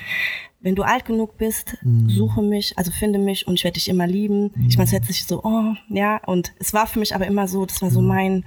Wenn 0.61 0.75
du 0.75 0.83
alt 0.83 1.05
genug 1.05 1.37
bist, 1.37 1.77
Mhm. 1.81 2.09
suche 2.09 2.41
mich, 2.41 2.77
also 2.77 2.91
finde 2.91 3.17
mich 3.19 3.47
und 3.47 3.55
ich 3.55 3.63
werde 3.63 3.75
dich 3.75 3.89
immer 3.89 4.05
lieben. 4.07 4.51
Ich 4.69 4.77
meine, 4.77 4.85
es 4.87 4.93
hört 4.93 5.05
sich 5.05 5.23
so, 5.25 5.41
oh, 5.43 5.73
ja, 5.89 6.21
und 6.25 6.53
es 6.59 6.73
war 6.73 6.85
für 6.87 6.99
mich 6.99 7.15
aber 7.15 7.25
immer 7.27 7.47
so, 7.47 7.65
das 7.65 7.81
war 7.81 7.89
Mhm. 7.89 7.93
so 7.93 8.01
mein 8.01 8.45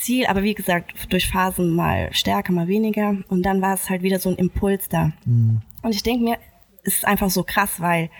Ziel, 0.00 0.26
aber 0.26 0.42
wie 0.42 0.54
gesagt, 0.54 1.12
durch 1.12 1.28
Phasen 1.28 1.70
mal 1.70 2.12
stärker, 2.12 2.52
mal 2.52 2.68
weniger. 2.68 3.16
Und 3.28 3.42
dann 3.42 3.60
war 3.60 3.74
es 3.74 3.90
halt 3.90 4.02
wieder 4.02 4.18
so 4.18 4.30
ein 4.30 4.36
Impuls 4.36 4.88
da. 4.88 5.12
Mhm. 5.24 5.62
Und 5.82 5.94
ich 5.94 6.02
denke 6.02 6.24
mir, 6.24 6.38
es 6.82 6.96
ist 6.96 7.06
einfach 7.06 7.30
so 7.30 7.42
krass, 7.42 7.80
weil 7.80 8.10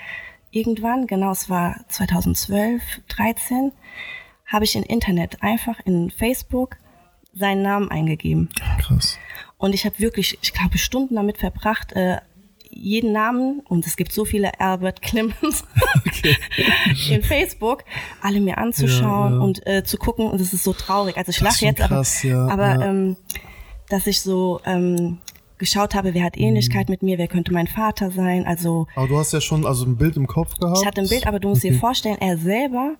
irgendwann, 0.51 1.07
genau, 1.07 1.33
es 1.33 1.49
war 1.49 1.85
2012, 1.89 2.83
13, 3.09 3.73
habe 4.47 4.65
ich 4.65 4.77
im 4.77 4.83
Internet 4.83 5.43
einfach 5.43 5.81
in 5.85 6.11
Facebook 6.11 6.77
seinen 7.33 7.63
Namen 7.63 7.91
eingegeben. 7.91 8.51
Krass. 8.81 9.19
Und 9.57 9.75
ich 9.75 9.85
habe 9.85 9.99
wirklich, 9.99 10.39
ich 10.43 10.53
glaube, 10.53 10.79
Stunden 10.79 11.15
damit 11.15 11.39
verbracht, 11.39 11.93
äh, 11.93 12.19
jeden 12.71 13.13
Namen, 13.13 13.61
und 13.69 13.87
es 13.87 13.97
gibt 13.97 14.13
so 14.13 14.25
viele 14.25 14.59
Albert 14.61 15.03
Clemens 15.03 15.65
in 17.11 17.23
Facebook, 17.23 17.85
alle 18.23 18.41
mir 18.41 18.59
anzuschauen 18.59 19.33
Ja, 19.33 19.39
ja. 19.39 19.43
und 19.45 19.67
äh, 19.67 19.85
zu 19.85 19.97
gucken. 19.97 20.27
Und 20.31 20.41
es 20.41 20.53
ist 20.53 20.65
so 20.65 20.73
traurig. 20.73 21.17
Also 21.17 21.31
ich 21.31 21.41
lache 21.41 21.65
jetzt, 21.65 21.81
aber, 21.81 21.97
krass, 21.97 22.23
ja, 22.23 22.47
aber 22.49 22.67
ja. 22.75 22.87
Ähm, 22.87 23.17
dass 23.89 24.07
ich 24.07 24.21
so 24.21 24.61
ähm, 24.65 25.19
geschaut 25.59 25.95
habe, 25.95 26.15
wer 26.15 26.25
hat 26.25 26.37
Mhm. 26.37 26.43
Ähnlichkeit 26.45 26.89
mit 26.89 27.03
mir, 27.03 27.19
wer 27.19 27.29
könnte 27.29 27.53
mein 27.53 27.67
Vater 27.67 28.11
sein. 28.11 28.47
Also 28.47 28.87
Aber 28.95 29.09
du 29.09 29.19
hast 29.19 29.33
ja 29.33 29.41
schon 29.41 29.67
also 29.67 29.85
ein 29.85 29.97
Bild 29.97 30.17
im 30.17 30.27
Kopf 30.27 30.55
gehabt. 30.59 30.79
ich 30.81 30.87
hatte 30.87 31.01
ein 31.01 31.09
Bild, 31.09 31.27
aber 31.27 31.41
du 31.41 31.49
musst 31.49 31.65
dir 31.65 31.75
vorstellen, 31.75 32.19
er 32.21 32.39
selber, 32.39 32.95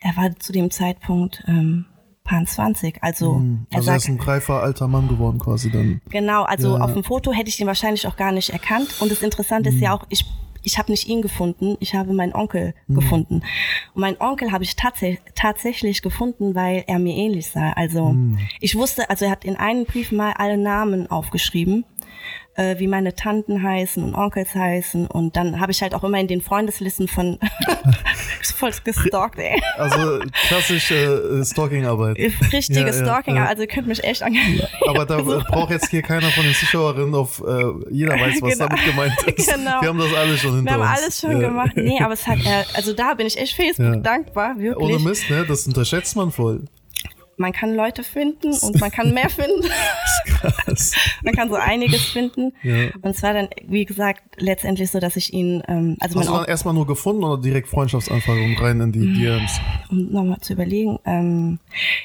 er 0.00 0.16
war 0.16 0.36
zu 0.38 0.52
dem 0.52 0.70
Zeitpunkt 0.70 1.42
ähm, 1.46 1.86
Pan 2.24 2.46
20. 2.46 3.02
Also, 3.02 3.42
er 3.70 3.76
Also 3.78 3.90
er 3.90 3.94
sagt, 3.94 3.96
ist 4.04 4.08
ein 4.08 4.20
reifer 4.20 4.62
alter 4.62 4.88
Mann 4.88 5.08
geworden 5.08 5.38
quasi 5.38 5.70
dann. 5.70 6.00
Genau, 6.10 6.44
also 6.44 6.76
Ja. 6.76 6.84
auf 6.84 6.92
dem 6.92 7.04
Foto 7.04 7.32
hätte 7.32 7.48
ich 7.48 7.60
ihn 7.60 7.66
wahrscheinlich 7.66 8.06
auch 8.06 8.16
gar 8.16 8.32
nicht 8.32 8.50
erkannt. 8.50 8.94
Und 9.00 9.10
das 9.10 9.22
Interessante 9.22 9.70
ist 9.70 9.76
Mhm. 9.76 9.82
ja 9.82 9.94
auch, 9.94 10.04
ich, 10.08 10.24
ich 10.62 10.78
habe 10.78 10.92
nicht 10.92 11.08
ihn 11.08 11.22
gefunden, 11.22 11.76
ich 11.80 11.94
habe 11.96 12.12
meinen 12.12 12.32
Onkel 12.34 12.74
Mhm. 12.86 12.94
gefunden. 12.94 13.42
Und 13.94 14.00
meinen 14.00 14.20
Onkel 14.20 14.52
habe 14.52 14.62
ich 14.62 14.76
tats 14.76 15.00
tatsächlich 15.34 16.02
gefunden, 16.02 16.54
weil 16.54 16.84
er 16.86 17.00
mir 17.00 17.14
ähnlich 17.16 17.48
sah. 17.50 17.72
Also 17.72 18.10
Mhm. 18.10 18.38
ich 18.60 18.76
wusste, 18.76 19.10
also 19.10 19.24
er 19.24 19.32
hat 19.32 19.44
in 19.44 19.56
einem 19.56 19.84
Brief 19.84 20.12
mal 20.12 20.32
alle 20.36 20.56
Namen 20.56 21.10
aufgeschrieben 21.10 21.84
äh, 22.54 22.78
wie 22.78 22.86
meine 22.86 23.14
Tanten 23.14 23.62
heißen 23.62 24.02
und 24.04 24.14
Onkels 24.14 24.54
heißen. 24.54 25.06
Und 25.06 25.36
dann 25.36 25.58
habe 25.60 25.72
ich 25.72 25.82
halt 25.82 25.94
auch 25.94 26.04
immer 26.04 26.18
in 26.20 26.26
den 26.28 26.40
Freundeslisten 26.42 27.08
von 27.08 27.38
voll 28.56 28.70
gestalkt, 28.84 29.38
ey. 29.38 29.60
Also 29.76 30.20
klassische 30.48 30.94
äh, 31.40 31.44
Stalking-Arbeit. 31.44 32.16
Richtige 32.52 32.80
Ja, 32.80 32.92
Stalking, 32.92 33.36
ja. 33.36 33.46
also 33.46 33.62
ihr 33.62 33.68
könnt 33.68 33.88
mich 33.88 34.04
echt 34.04 34.22
angehen. 34.22 34.60
Aber 34.86 35.04
da 35.04 35.18
äh, 35.20 35.22
braucht 35.22 35.70
jetzt 35.70 35.88
hier 35.90 36.02
keiner 36.02 36.28
von 36.30 36.44
den 36.44 36.54
Zuschauerinnen 36.54 37.14
auf, 37.14 37.40
äh, 37.46 37.64
jeder 37.90 38.14
weiß, 38.14 38.40
was 38.42 38.52
Genau. 38.58 38.68
damit 38.68 38.84
gemeint 38.84 39.22
ist. 39.36 39.52
Genau. 39.52 39.80
Wir 39.80 39.88
haben 39.88 39.98
das 39.98 40.14
alle 40.14 40.36
schon 40.38 40.54
hinter 40.56 40.70
Wir 40.70 40.72
haben 40.74 40.80
uns. 40.92 41.00
alles 41.02 41.20
schon 41.20 41.32
Ja. 41.32 41.48
gemacht. 41.48 41.72
Nee, 41.76 41.98
aber 42.00 42.12
es 42.14 42.26
hat, 42.26 42.38
äh, 42.44 42.64
also 42.74 42.92
da 42.92 43.14
bin 43.14 43.26
ich 43.26 43.38
echt 43.38 43.54
Facebook 43.56 44.02
dankbar, 44.04 44.56
wirklich. 44.58 44.76
Ohne 44.94 44.98
Mist, 45.02 45.28
ne? 45.30 45.44
Das 45.48 45.66
unterschätzt 45.66 46.14
man 46.16 46.30
voll. 46.30 46.64
Man 47.36 47.52
kann 47.52 47.74
Leute 47.74 48.04
finden 48.04 48.52
und 48.52 48.80
man 48.80 48.90
kann 48.90 49.12
mehr 49.14 49.28
finden. 49.30 49.68
Krass. 50.26 50.92
man 51.22 51.34
kann 51.34 51.48
so 51.48 51.56
einiges 51.56 52.02
finden. 52.02 52.52
Ja. 52.62 52.88
Und 53.02 53.10
es 53.16 53.22
war 53.22 53.32
dann, 53.34 53.48
wie 53.66 53.84
gesagt, 53.84 54.22
letztendlich 54.36 54.90
so, 54.90 55.00
dass 55.00 55.16
ich 55.16 55.32
ihn, 55.32 55.62
ähm, 55.68 55.96
also 56.00 56.18
Hast 56.18 56.28
du 56.28 56.32
mein 56.32 56.40
dann 56.42 56.48
erstmal 56.48 56.74
nur 56.74 56.86
gefunden 56.86 57.24
oder 57.24 57.40
direkt 57.40 57.68
Freundschaftsanfrage 57.68 58.42
und 58.42 58.60
rein 58.60 58.80
in 58.80 58.92
die 58.92 58.98
Mhm. 59.00 59.14
DMs? 59.14 59.60
um 59.90 60.10
nochmal 60.10 60.38
zu 60.40 60.54
überlegen, 60.54 60.98
ähm, 61.04 61.58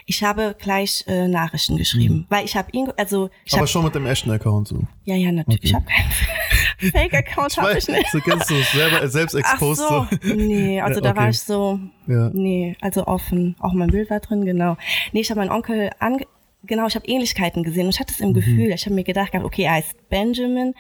ich 0.06 0.24
habe 0.24 0.56
gleich 0.60 1.04
äh, 1.08 1.28
Nachrichten 1.28 1.78
geschrieben, 1.78 2.26
weil 2.30 2.44
ich 2.46 2.56
habe 2.58 2.70
ihn, 2.72 2.92
also 2.98 3.30
ich 3.46 3.54
Mhm. 3.54 3.56
Aber 3.56 3.60
habe, 3.62 3.68
schon 3.68 3.84
mit 3.86 3.96
dem 3.96 4.06
echten 4.06 4.32
Account 4.32 4.68
so. 4.68 4.80
ja, 5.06 5.16
ja, 5.16 5.32
natürlich, 5.32 5.64
ich 5.64 5.74
habe 5.74 5.86
keinen 5.86 6.12
Fake-Account, 6.92 7.58
habe 7.58 7.78
ich 7.78 7.88
nicht. 7.88 8.12
so 8.12 8.20
kennst 8.20 8.50
du 8.50 8.56
es 8.56 8.72
selber, 8.72 9.08
selbst 9.08 9.36
Ach 9.36 9.40
exposed. 9.40 9.88
so, 9.88 10.08
nee, 10.36 10.80
also 10.82 11.00
Ja, 11.02 11.10
da 11.10 11.16
war 11.16 11.24
okay. 11.24 11.32
ich 11.32 11.40
so, 11.40 11.80
Ja. 12.08 12.30
nee, 12.34 12.76
also 12.82 13.08
offen, 13.08 13.56
auch 13.60 13.74
mein 13.74 13.90
Bild 13.90 14.10
war 14.10 14.20
drin, 14.20 14.46
genau. 14.46 14.78
Nee, 15.14 15.24
ich 15.28 15.32
habe 15.32 15.42
meinen 15.42 15.52
Onkel 15.52 15.92
ange 16.00 16.26
Genau, 16.64 16.88
ich 16.88 16.96
habe 16.96 17.06
Ähnlichkeiten 17.08 17.64
gesehen 17.64 17.86
und 17.86 17.92
ich 17.94 18.00
hatte 18.00 18.12
es 18.14 18.20
Mhm. 18.20 18.26
im 18.28 18.34
Gefühl. 18.34 18.72
Ich 18.72 18.86
habe 18.86 18.96
mir 18.96 19.04
gedacht, 19.04 19.34
okay, 19.36 19.64
er 19.64 19.74
heißt 19.74 20.10
Benjamin 20.10 20.74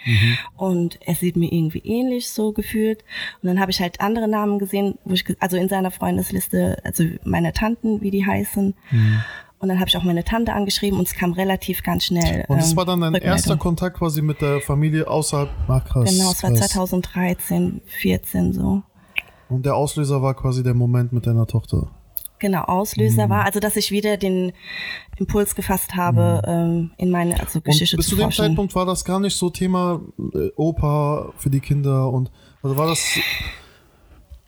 und 0.57 0.99
er 1.05 1.15
sieht 1.15 1.37
mir 1.37 1.51
irgendwie 1.53 1.79
ähnlich 1.79 2.29
so 2.29 2.51
gefühlt. 2.51 3.03
Und 3.41 3.47
dann 3.47 3.59
habe 3.59 3.71
ich 3.71 3.79
halt 3.79 4.01
andere 4.01 4.27
Namen 4.27 4.59
gesehen, 4.59 4.97
wo 5.05 5.13
ich, 5.13 5.23
also 5.39 5.55
in 5.55 5.69
seiner 5.69 5.91
Freundesliste, 5.91 6.77
also 6.83 7.03
meine 7.23 7.53
Tanten, 7.53 8.01
wie 8.01 8.11
die 8.11 8.25
heißen. 8.25 8.73
Mhm. 8.91 9.21
Und 9.59 9.69
dann 9.69 9.79
habe 9.79 9.87
ich 9.87 9.95
auch 9.95 10.03
meine 10.03 10.23
Tante 10.23 10.53
angeschrieben 10.53 10.99
und 10.99 11.07
es 11.07 11.15
kam 11.15 11.31
relativ 11.33 11.83
ganz 11.83 12.05
schnell. 12.05 12.43
Und 12.47 12.57
das 12.59 12.71
ähm, 12.71 12.77
war 12.77 12.85
dann 12.85 13.01
dein 13.01 13.15
erster 13.15 13.55
Kontakt 13.55 13.97
quasi 13.97 14.21
mit 14.21 14.41
der 14.41 14.59
Familie 14.61 15.07
außerhalb. 15.07 15.49
Ach 15.67 15.85
krass. 15.85 16.09
Genau, 16.09 16.31
es 16.31 16.43
war 16.43 16.51
krass. 16.51 16.69
2013, 16.71 17.81
14 17.85 18.51
so. 18.51 18.81
Und 19.47 19.65
der 19.65 19.75
Auslöser 19.75 20.21
war 20.21 20.33
quasi 20.33 20.63
der 20.63 20.73
Moment 20.73 21.13
mit 21.13 21.25
deiner 21.25 21.47
Tochter. 21.47 21.89
Genau, 22.39 22.61
Auslöser 22.63 23.25
Mhm. 23.25 23.29
war, 23.31 23.45
also 23.45 23.59
dass 23.59 23.75
ich 23.75 23.91
wieder 23.91 24.17
den 24.17 24.53
Impuls 25.17 25.55
gefasst 25.55 25.95
habe, 25.95 26.41
ähm, 26.45 26.91
in 26.97 27.09
meine 27.09 27.39
also 27.39 27.57
Und 27.59 27.65
Geschichte 27.65 27.97
bis 27.97 28.05
zu 28.05 28.11
zu 28.11 28.15
dem 28.17 28.23
forschen. 28.25 28.45
Zeitpunkt 28.45 28.75
war 28.75 28.85
das 28.85 29.03
gar 29.05 29.19
nicht 29.19 29.35
so 29.35 29.49
Thema 29.49 30.01
äh, 30.35 30.49
Opa 30.55 31.33
für 31.37 31.49
die 31.49 31.59
Kinder 31.59 32.11
und 32.11 32.31
also 32.61 32.77
war 32.77 32.87
das 32.87 33.03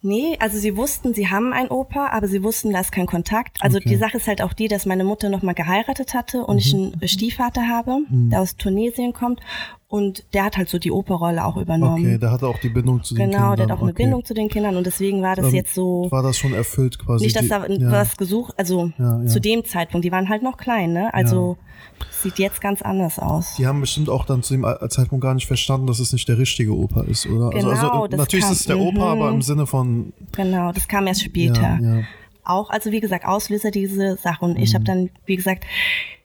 Nee, 0.02 0.38
also 0.40 0.58
sie 0.58 0.78
wussten, 0.78 1.14
sie 1.14 1.28
haben 1.28 1.52
einen 1.52 1.68
Opa, 1.68 2.08
aber 2.14 2.30
sie 2.30 2.42
wussten, 2.42 2.72
da 2.72 2.80
ist 2.80 2.94
kein 2.94 3.06
Kontakt. 3.06 3.58
Also 3.62 3.80
Okay. 3.80 3.90
die 3.90 3.96
Sache 3.98 4.16
ist 4.16 4.28
halt 4.30 4.42
auch 4.42 4.54
die, 4.54 4.70
dass 4.70 4.86
meine 4.86 5.04
Mutter 5.04 5.28
nochmal 5.28 5.56
geheiratet 5.56 6.14
hatte 6.14 6.46
und 6.46 6.58
ich 6.58 6.74
Mhm. 6.74 6.94
einen 7.02 7.08
Stiefvater 7.10 7.68
habe, 7.68 7.98
der 8.10 8.40
aus 8.40 8.56
Tunesien 8.56 9.12
kommt 9.12 9.42
und 9.90 10.24
der 10.34 10.44
hat 10.46 10.56
halt 10.56 10.70
so 10.70 10.78
die 10.78 10.92
Operrolle 10.92 11.44
auch 11.44 11.58
übernommen. 11.58 12.06
okay, 12.06 12.18
der 12.20 12.32
hatte 12.32 12.48
auch 12.48 12.60
die 12.60 12.70
Bindung 12.70 13.04
zu 13.04 13.16
den 13.16 13.24
Kindern. 13.26 13.42
genau, 13.42 13.56
der 13.56 13.66
hat 13.66 13.72
auch 13.74 13.82
eine 13.82 13.92
okay. 13.92 14.04
Bindung 14.04 14.24
zu 14.24 14.34
den 14.36 14.48
Kindern 14.48 14.76
und 14.78 14.86
deswegen 14.86 15.22
war 15.24 15.36
das 15.36 15.48
Ähm, 15.48 15.56
jetzt 15.56 15.74
so, 15.74 16.08
War 16.12 16.22
das 16.24 16.38
schon 16.38 16.54
erfüllt 16.54 17.00
quasi? 17.00 17.26
nicht, 17.26 17.36
dass 17.36 17.44
die, 17.44 17.50
da 17.50 17.66
ja. 17.68 17.92
was 17.92 18.16
gesucht, 18.16 18.54
also 18.58 18.92
Ja, 19.00 19.22
ja. 19.24 19.26
zu 19.28 19.42
dem 19.42 19.66
Zeitpunkt, 19.66 20.06
die 20.06 20.12
waren 20.12 20.30
halt 20.30 20.44
noch 20.44 20.58
klein, 20.58 20.94
ne? 20.94 21.12
Also 21.14 21.58
sieht 22.22 22.38
jetzt 22.38 22.62
ganz 22.62 22.82
anders 22.84 23.18
aus. 23.18 23.56
Die 23.58 23.66
haben 23.66 23.82
bestimmt 23.82 24.10
auch 24.10 24.26
dann 24.26 24.44
zu 24.44 24.54
dem 24.54 24.64
Zeitpunkt 24.90 25.24
gar 25.24 25.34
nicht 25.34 25.48
verstanden, 25.48 25.88
dass 25.88 25.98
es 26.00 26.14
nicht 26.14 26.28
der 26.30 26.38
richtige 26.38 26.74
Opa 26.78 27.02
ist, 27.02 27.26
oder? 27.26 27.50
Genau, 27.50 27.70
also, 27.70 27.90
also 27.90 28.08
das 28.08 28.18
natürlich 28.20 28.46
kam- 28.46 28.54
ist 28.54 28.60
es 28.62 28.66
der 28.68 28.78
Opa, 28.80 29.16
mhm. 29.16 29.22
aber 29.22 29.30
im 29.32 29.42
Sinne 29.42 29.66
von 29.66 30.14
Genau, 30.34 30.72
das 30.72 30.88
kam 30.88 31.08
erst 31.08 31.24
später. 31.24 31.80
Auch, 32.44 32.70
also 32.70 32.92
wie 32.92 33.00
gesagt, 33.00 33.26
Auslöser 33.26 33.70
diese 33.72 34.18
Sache. 34.18 34.44
Und 34.46 34.58
Mhm. 34.58 34.64
ich 34.64 34.74
habe 34.76 34.84
dann, 34.84 35.10
wie 35.26 35.36
gesagt, 35.36 35.66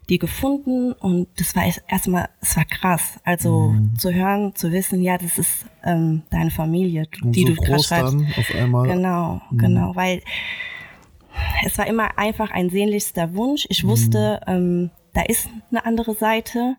die 0.08 0.18
gefunden 0.18 0.92
und 0.92 1.28
das 1.38 1.56
war 1.56 1.64
erst- 1.64 1.82
erstmal, 1.88 2.28
es 2.40 2.56
war 2.56 2.64
krass. 2.66 3.18
Also 3.24 3.70
Mhm. 3.70 3.96
zu 3.98 4.12
hören, 4.12 4.54
zu 4.54 4.70
wissen, 4.72 5.00
ja, 5.02 5.16
das 5.18 5.38
ist 5.38 5.66
ähm, 5.82 6.22
deine 6.30 6.50
Familie, 6.50 7.06
Und 7.22 7.34
die 7.34 7.42
so 7.42 7.48
du 7.48 7.54
gerade 7.54 7.72
groß 7.72 7.86
schreibst. 7.86 8.12
dann 8.14 8.26
auf 8.38 8.54
einmal. 8.54 8.86
Genau, 8.88 9.40
genau, 9.52 9.96
weil 9.96 10.20
es 11.64 11.76
war 11.78 11.86
immer 11.86 12.18
einfach 12.18 12.50
ein 12.50 12.70
sehnlichster 12.70 13.34
Wunsch. 13.34 13.66
Ich 13.68 13.84
wusste, 13.86 14.40
ähm, 14.46 14.90
da 15.14 15.22
ist 15.22 15.48
eine 15.70 15.84
andere 15.84 16.14
Seite. 16.14 16.76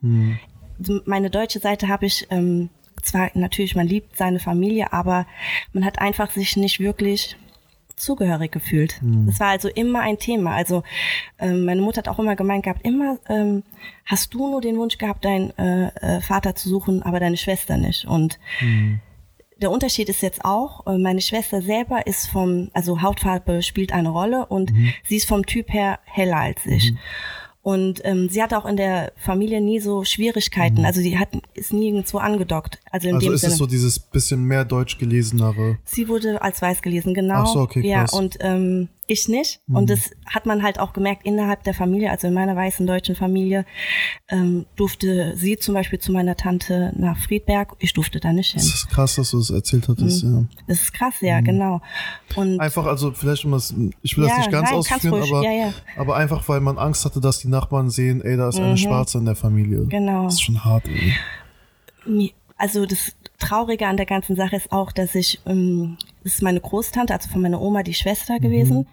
Meine 1.05 1.29
deutsche 1.29 1.59
Seite 1.59 1.87
habe 1.87 2.05
ich 2.05 2.27
ähm, 2.29 2.69
zwar 3.01 3.29
natürlich, 3.33 3.75
man 3.75 3.87
liebt 3.87 4.17
seine 4.17 4.39
Familie, 4.39 4.91
aber 4.93 5.25
man 5.73 5.85
hat 5.85 5.99
einfach 5.99 6.31
sich 6.31 6.57
nicht 6.57 6.79
wirklich 6.79 7.37
zugehörig 7.95 8.51
gefühlt. 8.51 8.99
Das 9.27 9.39
war 9.39 9.47
also 9.47 9.67
immer 9.69 10.01
ein 10.01 10.17
Thema. 10.19 10.55
Also 10.55 10.83
ähm, 11.39 11.65
meine 11.65 11.81
Mutter 11.81 11.99
hat 11.99 12.07
auch 12.07 12.19
immer 12.19 12.35
gemeint 12.35 12.63
gehabt, 12.63 12.85
immer 12.85 13.17
ähm, 13.29 13.63
hast 14.05 14.33
du 14.33 14.49
nur 14.49 14.61
den 14.61 14.77
Wunsch 14.77 14.97
gehabt, 14.97 15.25
deinen 15.25 15.57
äh, 15.57 15.87
äh, 15.87 16.21
Vater 16.21 16.55
zu 16.55 16.69
suchen, 16.69 17.03
aber 17.03 17.19
deine 17.19 17.37
Schwester 17.37 17.77
nicht. 17.77 18.05
Und 18.05 18.39
der 19.61 19.71
Unterschied 19.71 20.09
ist 20.09 20.21
jetzt 20.21 20.43
auch, 20.43 20.85
äh, 20.87 20.97
meine 20.97 21.21
Schwester 21.21 21.61
selber 21.61 22.05
ist 22.07 22.27
vom, 22.27 22.69
also 22.73 23.01
Hautfarbe 23.01 23.61
spielt 23.61 23.93
eine 23.93 24.09
Rolle 24.09 24.45
und 24.45 24.71
sie 25.03 25.15
ist 25.15 25.27
vom 25.27 25.45
Typ 25.45 25.71
her 25.71 25.99
heller 26.05 26.37
als 26.37 26.65
ich. 26.65 26.93
Und 27.65 28.01
ähm, 28.03 28.29
sie 28.29 28.43
hatte 28.43 28.59
auch 28.59 28.67
in 28.67 28.77
der 28.77 29.11
Familie 29.17 29.59
nie 29.59 29.79
so 29.79 30.03
Schwierigkeiten. 30.03 30.85
Also 30.85 31.01
sie 31.01 31.17
hat 31.17 31.29
ist 31.55 31.73
nirgendwo 31.73 32.19
angedockt. 32.19 32.77
Also 32.91 33.07
in 33.07 33.15
Also 33.15 33.25
dem 33.25 33.33
ist 33.33 33.41
Sinne. 33.41 33.53
es 33.53 33.57
so 33.57 33.65
dieses 33.65 33.97
bisschen 33.97 34.43
mehr 34.43 34.65
deutsch 34.65 34.99
gelesenere. 34.99 35.79
Sie 35.83 36.07
wurde 36.07 36.43
als 36.43 36.61
weiß 36.61 36.83
gelesen, 36.83 37.15
genau. 37.15 37.37
Ach 37.41 37.47
so, 37.47 37.61
okay, 37.61 37.81
Ja, 37.81 38.01
krass. 38.01 38.13
Mhm. 38.13 38.19
und 38.19 38.37
ähm, 38.41 38.89
ich 39.07 39.27
nicht. 39.27 39.61
Und 39.67 39.89
das 39.89 40.11
hat 40.25 40.45
man 40.45 40.63
halt 40.63 40.79
auch 40.79 40.93
gemerkt 40.93 41.25
innerhalb 41.25 41.63
der 41.63 41.73
Familie, 41.73 42.11
also 42.11 42.27
in 42.27 42.33
meiner 42.33 42.55
weißen 42.55 42.85
deutschen 42.87 43.15
Familie, 43.15 43.65
ähm, 44.29 44.65
durfte 44.75 45.33
sie 45.35 45.57
zum 45.57 45.73
Beispiel 45.73 45.99
zu 45.99 46.11
meiner 46.11 46.35
Tante 46.35 46.93
nach 46.97 47.17
Friedberg. 47.17 47.73
Ich 47.79 47.93
durfte 47.93 48.19
da 48.19 48.33
nicht 48.33 48.51
hin. 48.51 48.59
Das 48.61 48.73
ist 48.73 48.89
krass, 48.89 49.15
dass 49.15 49.31
du 49.31 49.37
das 49.39 49.49
erzählt 49.49 49.87
hattest, 49.87 50.23
Mhm. 50.23 50.47
ja. 50.51 50.57
Das 50.67 50.81
ist 50.81 50.93
krass, 50.93 51.15
ja, 51.21 51.41
genau. 51.41 51.81
Und 52.35 52.59
Einfach, 52.59 52.85
also 52.85 53.11
vielleicht 53.11 53.45
um 53.45 53.51
das, 53.51 53.73
ich 54.01 54.17
will 54.17 54.23
das 54.25 54.33
Ja, 54.33 54.37
nicht 54.39 54.51
ganz 54.51 54.69
nein, 54.69 54.79
ausführen, 54.79 55.21
aber, 55.23 55.43
ja, 55.43 55.51
ja. 55.51 55.73
aber 55.97 56.15
einfach, 56.15 56.47
weil 56.49 56.59
man 56.61 56.77
Angst 56.77 57.05
hatte, 57.05 57.21
dass 57.21 57.39
die 57.39 57.47
Nachbarn 57.47 57.89
sehen, 57.89 58.21
ey, 58.21 58.37
da 58.37 58.49
ist 58.49 58.59
eine 58.59 58.77
Schwarze 58.77 59.17
in 59.19 59.25
der 59.25 59.35
Familie. 59.35 59.79
Mhm. 59.79 59.89
Genau. 59.89 60.23
Das 60.25 60.35
ist 60.35 60.41
schon 60.43 60.63
hart, 60.63 60.85
ey. 60.87 62.33
also 62.57 62.85
das 62.85 63.13
Traurige 63.39 63.87
an 63.87 63.97
der 63.97 64.05
ganzen 64.05 64.35
Sache 64.35 64.55
ist 64.55 64.71
auch, 64.71 64.91
dass 64.91 65.15
ich, 65.15 65.39
ähm, 65.45 65.97
das 66.23 66.35
ist 66.35 66.41
meine 66.41 66.59
Großtante, 66.61 67.13
also 67.13 67.29
von 67.29 67.41
meiner 67.41 67.61
Oma 67.61 67.83
die 67.83 67.93
Schwester 67.93 68.39
gewesen. 68.39 68.87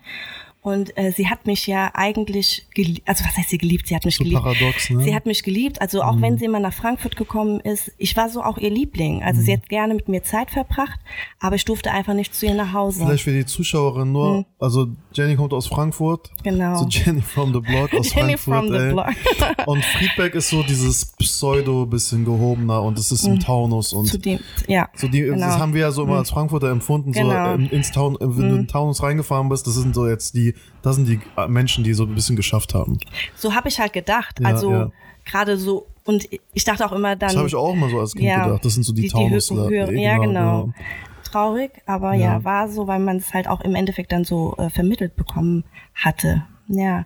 Und 0.64 0.96
äh, 0.96 1.10
sie 1.10 1.28
hat 1.28 1.44
mich 1.46 1.66
ja 1.66 1.90
eigentlich 1.92 2.68
geliebt, 2.72 3.02
also 3.08 3.24
was 3.24 3.36
heißt 3.36 3.50
sie 3.50 3.58
geliebt? 3.58 3.88
Sie 3.88 3.96
hat 3.96 4.04
mich 4.04 4.14
So 4.14 4.22
geliebt. 4.22 4.42
paradox, 4.42 4.90
ne? 4.90 5.02
Sie 5.02 5.12
hat 5.12 5.26
mich 5.26 5.42
geliebt, 5.42 5.80
also 5.82 6.02
auch 6.02 6.20
wenn 6.20 6.38
sie 6.38 6.44
immer 6.44 6.60
nach 6.60 6.72
Frankfurt 6.72 7.16
gekommen 7.16 7.58
ist, 7.58 7.90
ich 7.98 8.16
war 8.16 8.28
so 8.28 8.44
auch 8.44 8.58
ihr 8.58 8.70
Liebling. 8.70 9.24
Also 9.24 9.40
sie 9.40 9.52
hat 9.54 9.68
gerne 9.68 9.92
mit 9.92 10.08
mir 10.08 10.22
Zeit 10.22 10.52
verbracht, 10.52 11.00
aber 11.40 11.56
ich 11.56 11.64
durfte 11.64 11.90
einfach 11.90 12.14
nicht 12.14 12.32
zu 12.32 12.46
ihr 12.46 12.54
nach 12.54 12.72
Hause. 12.72 13.04
Vielleicht 13.04 13.24
für 13.24 13.32
die 13.32 13.44
Zuschauerin 13.44 14.12
nur, 14.12 14.46
also 14.60 14.86
Jenny 15.14 15.36
kommt 15.36 15.52
aus 15.52 15.66
Frankfurt. 15.66 16.30
Mhm. 16.38 16.42
Genau. 16.42 16.76
So 16.78 16.86
Jenny 16.88 17.20
from 17.22 17.52
the 17.52 17.60
Block 17.60 17.92
aus 17.94 18.14
Jenny 18.14 18.36
Frankfurt. 18.36 18.42
from 18.42 18.68
the 18.68 18.76
ey. 18.78 18.92
block. 18.92 19.66
und 19.66 19.84
Friedberg 19.84 20.34
ist 20.34 20.50
so 20.50 20.62
dieses 20.62 21.06
Pseudo 21.18 21.86
bisschen 21.86 22.24
gehobener 22.24 22.82
und 22.82 22.98
es 22.98 23.12
ist 23.12 23.24
im 23.26 23.38
Taunus 23.40 23.92
und 23.92 24.02
Mhm. 24.04 24.06
zu 24.08 24.18
dem, 24.18 24.38
ja. 24.66 24.88
so 24.94 25.08
die, 25.08 25.20
genau. 25.20 25.38
das 25.46 25.58
haben 25.58 25.74
wir 25.74 25.82
ja 25.82 25.90
so 25.90 26.02
immer 26.04 26.16
als 26.18 26.30
Frankfurter 26.30 26.70
empfunden, 26.70 27.12
Genau. 27.12 27.28
so 27.28 27.34
ähm, 27.60 27.68
ins 27.70 27.90
Town, 27.92 28.16
äh, 28.16 28.18
wenn 28.20 28.36
du 28.36 28.42
in 28.42 28.56
den 28.62 28.68
Taunus 28.68 29.02
reingefahren 29.02 29.48
bist, 29.48 29.66
das 29.66 29.74
sind 29.74 29.94
so 29.94 30.06
jetzt 30.08 30.34
die, 30.34 30.54
das 30.82 30.96
sind 30.96 31.06
die 31.08 31.20
äh, 31.36 31.48
Menschen, 31.48 31.84
die 31.84 31.94
so 31.94 32.04
ein 32.04 32.14
bisschen 32.14 32.36
geschafft 32.36 32.74
haben. 32.74 32.98
So 33.36 33.54
habe 33.54 33.68
ich 33.68 33.78
halt 33.78 33.92
gedacht. 33.92 34.40
Ja, 34.40 34.48
also 34.48 34.70
ja. 34.70 34.90
gerade 35.24 35.56
so, 35.56 35.86
und 36.04 36.26
ich 36.52 36.64
dachte 36.64 36.84
auch 36.84 36.92
immer 36.92 37.14
dann. 37.14 37.28
Das 37.28 37.36
habe 37.36 37.46
ich 37.48 37.54
auch 37.54 37.74
mal 37.74 37.88
so 37.90 38.00
als 38.00 38.12
Kind 38.14 38.28
gedacht. 38.28 38.64
Das 38.64 38.74
sind 38.74 38.82
so 38.82 38.92
die, 38.92 39.02
die 39.02 39.08
Taunusler. 39.08 39.70
Ja, 39.70 40.18
genau. 40.18 40.72
ja. 40.76 40.84
Traurig, 41.32 41.70
aber 41.86 42.14
Ja. 42.14 42.34
ja. 42.34 42.44
war 42.44 42.68
so, 42.68 42.86
weil 42.86 42.98
man 43.00 43.16
es 43.16 43.32
halt 43.34 43.48
auch 43.48 43.60
im 43.62 43.74
Endeffekt 43.74 44.12
dann 44.12 44.24
so 44.24 44.54
äh, 44.58 44.70
vermittelt 44.70 45.16
bekommen 45.16 45.64
hatte. 45.94 46.44
Ja. 46.68 47.04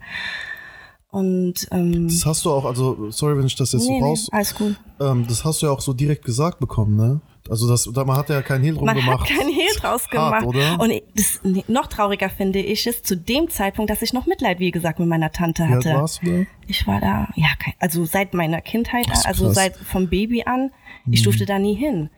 Und 1.10 1.54
ähm, 1.70 2.08
Das 2.08 2.26
hast 2.26 2.44
du 2.44 2.50
auch, 2.52 2.64
also 2.66 3.10
sorry, 3.10 3.38
wenn 3.38 3.46
ich 3.46 3.54
das 3.56 3.72
jetzt 3.72 3.82
nee, 3.88 3.98
so 4.00 4.04
nee, 4.04 4.10
raus, 4.10 4.28
alles 4.32 4.54
gut. 4.54 4.76
ähm, 5.00 5.24
das 5.28 5.44
hast 5.44 5.62
du 5.62 5.66
ja 5.66 5.72
auch 5.72 5.80
so 5.80 5.92
direkt 5.94 6.24
gesagt 6.24 6.58
bekommen, 6.58 6.96
ne? 6.96 7.20
Also 7.48 7.68
das, 7.68 7.88
da- 7.94 8.04
man 8.04 8.16
hat 8.16 8.28
ja 8.28 8.42
kein 8.42 8.60
Hehl 8.62 8.74
drum 8.74 8.86
Man 8.86 8.96
gemacht. 8.96 9.20
hat 9.20 9.28
keinen 9.38 9.48
Hehl 9.50 9.70
draus 9.78 10.02
Hart, 10.02 10.10
gemacht. 10.10 10.44
oder? 10.44 10.80
Und 10.80 10.92
das, 11.14 11.40
nee, 11.44 11.64
noch 11.68 11.86
trauriger 11.86 12.28
finde 12.28 12.58
ich 12.58 12.86
es 12.88 13.02
zu 13.04 13.16
dem 13.16 13.48
Zeitpunkt, 13.48 13.88
dass 13.90 14.02
ich 14.02 14.12
noch 14.12 14.26
Mitleid, 14.26 14.58
wie 14.58 14.72
gesagt, 14.72 14.98
mit 14.98 15.08
meiner 15.08 15.30
Tante 15.30 15.62
Wie 15.62 15.72
alt 15.74 15.86
hatte. 15.86 15.94
warst 15.96 16.22
du 16.22 16.40
da? 16.42 16.50
Ich 16.66 16.86
war 16.88 17.00
da, 17.00 17.28
ja, 17.36 17.46
also 17.78 18.04
seit 18.04 18.34
meiner 18.34 18.60
Kindheit, 18.60 19.06
also 19.24 19.44
krass. 19.46 19.54
seit 19.54 19.76
vom 19.76 20.08
Baby 20.08 20.42
an, 20.44 20.72
ich 21.10 21.22
durfte 21.22 21.46
da 21.46 21.58
nie 21.58 21.74
hin. 21.74 22.10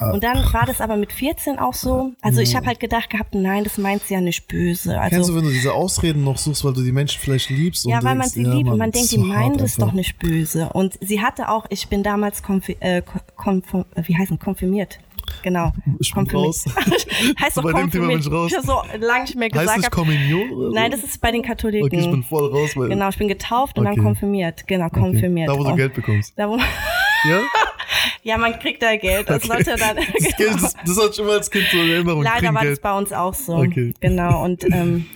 Und 0.00 0.24
dann 0.24 0.38
war 0.52 0.66
das 0.66 0.80
aber 0.80 0.96
mit 0.96 1.12
14 1.12 1.58
auch 1.58 1.74
so. 1.74 2.12
Also 2.20 2.40
ich 2.40 2.56
habe 2.56 2.66
halt 2.66 2.80
gedacht 2.80 3.08
gehabt, 3.10 3.34
nein, 3.34 3.62
das 3.64 3.78
meint 3.78 4.02
sie 4.02 4.14
ja 4.14 4.20
nicht 4.20 4.48
böse. 4.48 4.90
Kennst 5.08 5.12
du, 5.12 5.16
Also 5.18 5.34
wenn 5.36 5.44
du 5.44 5.50
diese 5.50 5.72
Ausreden 5.72 6.24
noch 6.24 6.36
suchst, 6.38 6.64
weil 6.64 6.72
du 6.72 6.82
die 6.82 6.92
Menschen 6.92 7.20
vielleicht 7.20 7.48
liebst? 7.50 7.86
ja, 7.86 7.98
und 7.98 8.04
weil 8.04 8.14
man 8.16 8.28
denkst, 8.28 8.34
sie 8.34 8.42
ja, 8.42 8.54
liebt 8.54 8.70
und 8.70 8.78
man 8.78 8.90
das 8.90 9.08
denkt, 9.08 9.26
die 9.26 9.32
hart 9.32 9.60
es 9.60 9.76
doch 9.76 9.92
nicht 9.92 10.18
böse. 10.18 10.68
Und 10.72 10.98
sie 11.00 11.20
hatte 11.22 11.48
auch, 11.48 11.66
ich 11.70 11.88
bin 11.88 12.02
damals 12.02 12.42
konfi 12.42 12.76
äh, 12.80 13.02
konf 13.36 13.64
wie 14.04 14.16
heißen 14.16 14.38
konfirmiert. 14.38 14.98
Genau. 15.42 15.72
Ich 16.00 16.12
bin 16.12 16.28
raus. 16.30 16.64
heißt 17.40 17.56
doch 17.56 17.62
Bei 17.62 17.72
dem 17.72 17.90
Thema 17.90 18.08
bin 18.08 18.20
ich 18.20 18.30
raus. 18.30 18.50
Ich 18.52 18.56
hab 18.58 18.64
so 18.64 18.82
lange 19.06 19.22
nicht 19.22 19.36
mehr 19.36 19.48
Heißt 19.48 19.60
gesagt. 19.60 19.76
nicht 19.78 19.86
hab. 19.86 19.92
Kommunion 19.92 20.50
oder 20.50 20.68
so? 20.68 20.74
Nein, 20.74 20.90
das 20.90 21.02
ist 21.02 21.20
bei 21.20 21.30
den 21.30 21.42
Katholiken. 21.42 21.86
Okay, 21.86 22.00
ich 22.00 22.10
bin 22.10 22.22
voll 22.22 22.50
raus, 22.50 22.70
weil 22.76 22.88
genau, 22.88 23.08
ich 23.08 23.16
bin 23.18 23.28
getauft 23.28 23.78
und 23.78 23.86
Okay. 23.86 23.96
dann 23.96 24.04
konfirmiert. 24.04 24.66
Genau, 24.66 24.88
konfirmiert. 24.90 25.48
da 25.48 25.54
wo 25.58 25.64
du 25.64 25.70
Und 25.70 25.76
Geld 25.76 25.94
bekommst. 25.94 26.32
Da, 26.36 26.48
wo, 26.48 26.56
Ja? 26.56 27.40
ja, 28.22 28.38
man 28.38 28.58
kriegt 28.58 28.82
da 28.82 28.96
Geld. 28.96 29.28
Das 29.28 29.44
Okay. 29.44 29.64
sollte 29.64 29.76
dann. 29.76 29.96
Das, 30.14 30.36
Geld, 30.36 30.54
das, 30.54 30.74
das 30.86 30.96
hatte 30.98 31.10
ich 31.12 31.18
immer 31.18 31.32
als 31.32 31.50
Kind 31.50 31.66
so 31.70 31.78
in 31.78 31.90
Erinnerung. 31.90 32.22
Leider 32.22 32.46
war 32.48 32.62
das 32.62 32.62
Geld. 32.62 32.82
bei 32.82 32.96
uns 32.98 33.12
auch 33.12 33.34
so. 33.34 33.56
Okay. 33.56 33.92
Genau. 34.00 34.42
Und 34.44 34.64
ähm, 34.64 35.06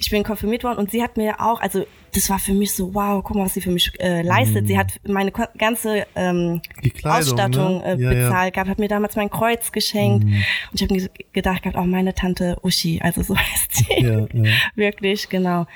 ich 0.00 0.10
bin 0.10 0.22
konfirmiert 0.22 0.62
worden 0.64 0.78
und 0.78 0.90
sie 0.92 1.02
hat 1.02 1.16
mir 1.16 1.40
auch, 1.40 1.60
also 1.60 1.84
das 2.14 2.30
war 2.30 2.38
für 2.38 2.52
mich 2.54 2.72
so, 2.72 2.94
wow, 2.94 3.22
guck 3.22 3.36
mal, 3.36 3.44
was 3.46 3.54
sie 3.54 3.60
für 3.60 3.70
mich 3.72 3.90
äh, 4.00 4.22
leistet. 4.22 4.66
Sie 4.68 4.78
hat 4.78 4.92
meine 5.06 5.32
ganze 5.58 6.06
ähm, 6.14 6.62
Kleidung, 6.94 7.18
Ausstattung 7.20 7.78
ne? 7.78 7.84
äh, 7.84 7.96
Ja, 8.00 8.12
ja. 8.12 8.28
bezahlt 8.28 8.54
gehabt, 8.54 8.70
hat 8.70 8.78
mir 8.78 8.88
damals 8.88 9.16
mein 9.16 9.28
Kreuz 9.28 9.72
geschenkt 9.72 10.24
und 10.24 10.34
ich 10.74 10.82
habe 10.82 10.94
mir 10.94 11.10
gedacht 11.32 11.62
gehabt, 11.64 11.76
oh, 11.76 11.84
meine 11.84 12.14
Tante 12.14 12.56
Uschi, 12.62 13.00
also 13.02 13.22
so 13.22 13.36
heißt 13.36 13.74
sie. 13.74 14.02
Ja, 14.04 14.26
ja. 14.32 14.52
Wirklich, 14.76 15.28
genau. 15.28 15.66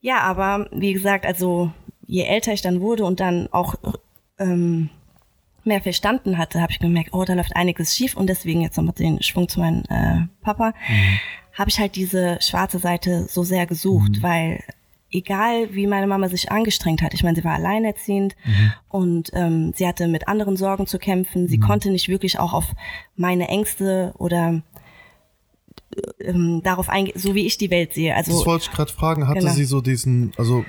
Ja, 0.00 0.20
aber 0.20 0.66
wie 0.72 0.94
gesagt, 0.94 1.26
also 1.26 1.70
je 2.06 2.22
älter 2.24 2.54
ich 2.54 2.62
dann 2.62 2.80
wurde 2.80 3.04
und 3.04 3.20
dann 3.20 3.48
auch 3.52 3.74
ähm, 4.38 4.88
mehr 5.64 5.80
verstanden 5.80 6.38
hatte, 6.38 6.60
habe 6.60 6.72
ich 6.72 6.78
gemerkt, 6.78 7.10
oh, 7.12 7.24
da 7.24 7.34
läuft 7.34 7.54
einiges 7.56 7.94
schief 7.96 8.16
und 8.16 8.26
deswegen 8.28 8.60
jetzt 8.62 8.76
nochmal 8.76 8.94
den 8.94 9.22
Schwung 9.22 9.48
zu 9.48 9.60
meinem 9.60 9.82
äh, 9.88 10.26
Papa, 10.42 10.72
habe 11.52 11.70
ich 11.70 11.78
halt 11.78 11.96
diese 11.96 12.38
schwarze 12.40 12.78
Seite 12.78 13.26
so 13.28 13.42
sehr 13.42 13.66
gesucht, 13.66 14.22
weil 14.22 14.62
egal 15.10 15.74
wie 15.74 15.86
meine 15.86 16.06
Mama 16.06 16.28
sich 16.28 16.50
angestrengt 16.52 17.02
hat, 17.02 17.12
ich 17.14 17.22
meine, 17.24 17.36
sie 17.36 17.44
war 17.44 17.54
alleinerziehend 17.54 18.36
und 18.88 19.30
ähm, 19.34 19.72
sie 19.74 19.86
hatte 19.86 20.06
mit 20.08 20.28
anderen 20.28 20.56
Sorgen 20.56 20.86
zu 20.86 20.98
kämpfen, 20.98 21.48
sie 21.48 21.58
konnte 21.58 21.90
nicht 21.90 22.08
wirklich 22.08 22.38
auch 22.38 22.52
auf 22.52 22.66
meine 23.16 23.48
Ängste 23.48 24.14
oder 24.18 24.62
ähm, 26.20 26.62
darauf 26.62 26.88
eingehen, 26.88 27.18
so 27.18 27.34
wie 27.34 27.46
ich 27.46 27.58
die 27.58 27.70
Welt 27.70 27.92
sehe. 27.92 28.14
Also 28.14 28.30
Das 28.32 28.46
wollte 28.46 28.66
ich 28.66 28.70
gerade 28.70 28.92
fragen. 28.92 29.26
Hatte 29.26 29.40
Genau. 29.40 29.52
sie 29.52 29.64
so 29.64 29.80
diesen, 29.80 30.32
also 30.38 30.64